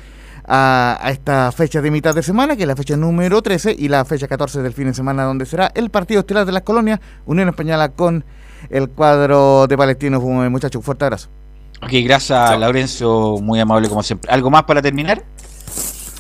a, 0.48 0.98
a 1.00 1.12
esta 1.12 1.52
fecha 1.52 1.80
de 1.82 1.92
mitad 1.92 2.14
de 2.16 2.24
semana, 2.24 2.56
que 2.56 2.64
es 2.64 2.68
la 2.68 2.76
fecha 2.76 2.98
número 2.98 3.42
13 3.44 3.76
y 3.78 3.88
la 3.88 4.04
fecha 4.04 4.28
14 4.28 4.62
del 4.64 4.74
fin 4.74 4.88
de 4.88 4.94
semana, 4.96 5.24
donde 5.24 5.46
será 5.46 5.72
el 5.76 5.92
partido 5.92 6.22
estelar 6.22 6.46
de 6.46 6.52
las 6.54 6.64
colonias, 6.64 7.00
Unión 7.26 7.50
Española 7.50 7.90
con 7.90 8.26
el 8.70 8.90
cuadro 8.90 9.68
de 9.68 9.78
Palestinos. 9.78 10.22
Muchachos, 10.24 10.80
un 10.80 10.84
fuerte 10.84 11.06
abrazo. 11.06 11.30
Ok, 11.82 11.92
gracias 12.04 12.60
Laurencio, 12.60 13.38
muy 13.42 13.60
amable 13.60 13.90
como 13.90 14.02
siempre. 14.02 14.32
¿Algo 14.32 14.50
más 14.50 14.64
para 14.64 14.82
terminar? 14.82 15.24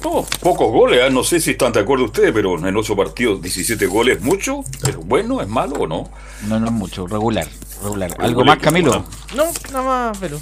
No, 0.03 0.23
pocos 0.39 0.71
goles, 0.71 1.01
¿ah? 1.03 1.09
no 1.09 1.23
sé 1.23 1.39
si 1.39 1.51
están 1.51 1.71
de 1.71 1.79
acuerdo 1.79 2.05
ustedes, 2.05 2.31
pero 2.31 2.59
en 2.67 2.77
ocho 2.77 2.95
partidos 2.95 3.41
17 3.41 3.87
goles, 3.87 4.21
¿mucho? 4.21 4.61
¿Es 4.87 4.95
bueno, 4.97 5.41
es 5.41 5.47
malo 5.47 5.75
o 5.79 5.87
no? 5.87 6.11
No, 6.47 6.59
no 6.59 6.67
es 6.67 6.71
mucho, 6.71 7.07
regular, 7.07 7.47
regular. 7.81 8.11
¿Algo 8.19 8.45
más, 8.45 8.59
Camilo? 8.59 9.03
No, 9.35 9.45
nada 9.71 9.83
más, 9.83 10.17
pero. 10.19 10.39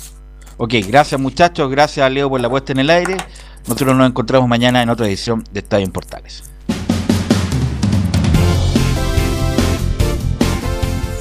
Ok, 0.58 0.74
gracias 0.86 1.20
muchachos, 1.20 1.72
gracias 1.72 2.06
a 2.06 2.10
Leo 2.10 2.30
por 2.30 2.42
la 2.42 2.50
puesta 2.50 2.74
en 2.74 2.80
el 2.80 2.90
aire. 2.90 3.16
Nosotros 3.66 3.96
nos 3.96 4.10
encontramos 4.10 4.50
mañana 4.50 4.84
en 4.84 4.90
otra 4.90 5.08
edición 5.08 5.46
de 5.54 5.62
Estadio 5.62 5.86
en 5.86 5.94
Portales. 5.94 6.44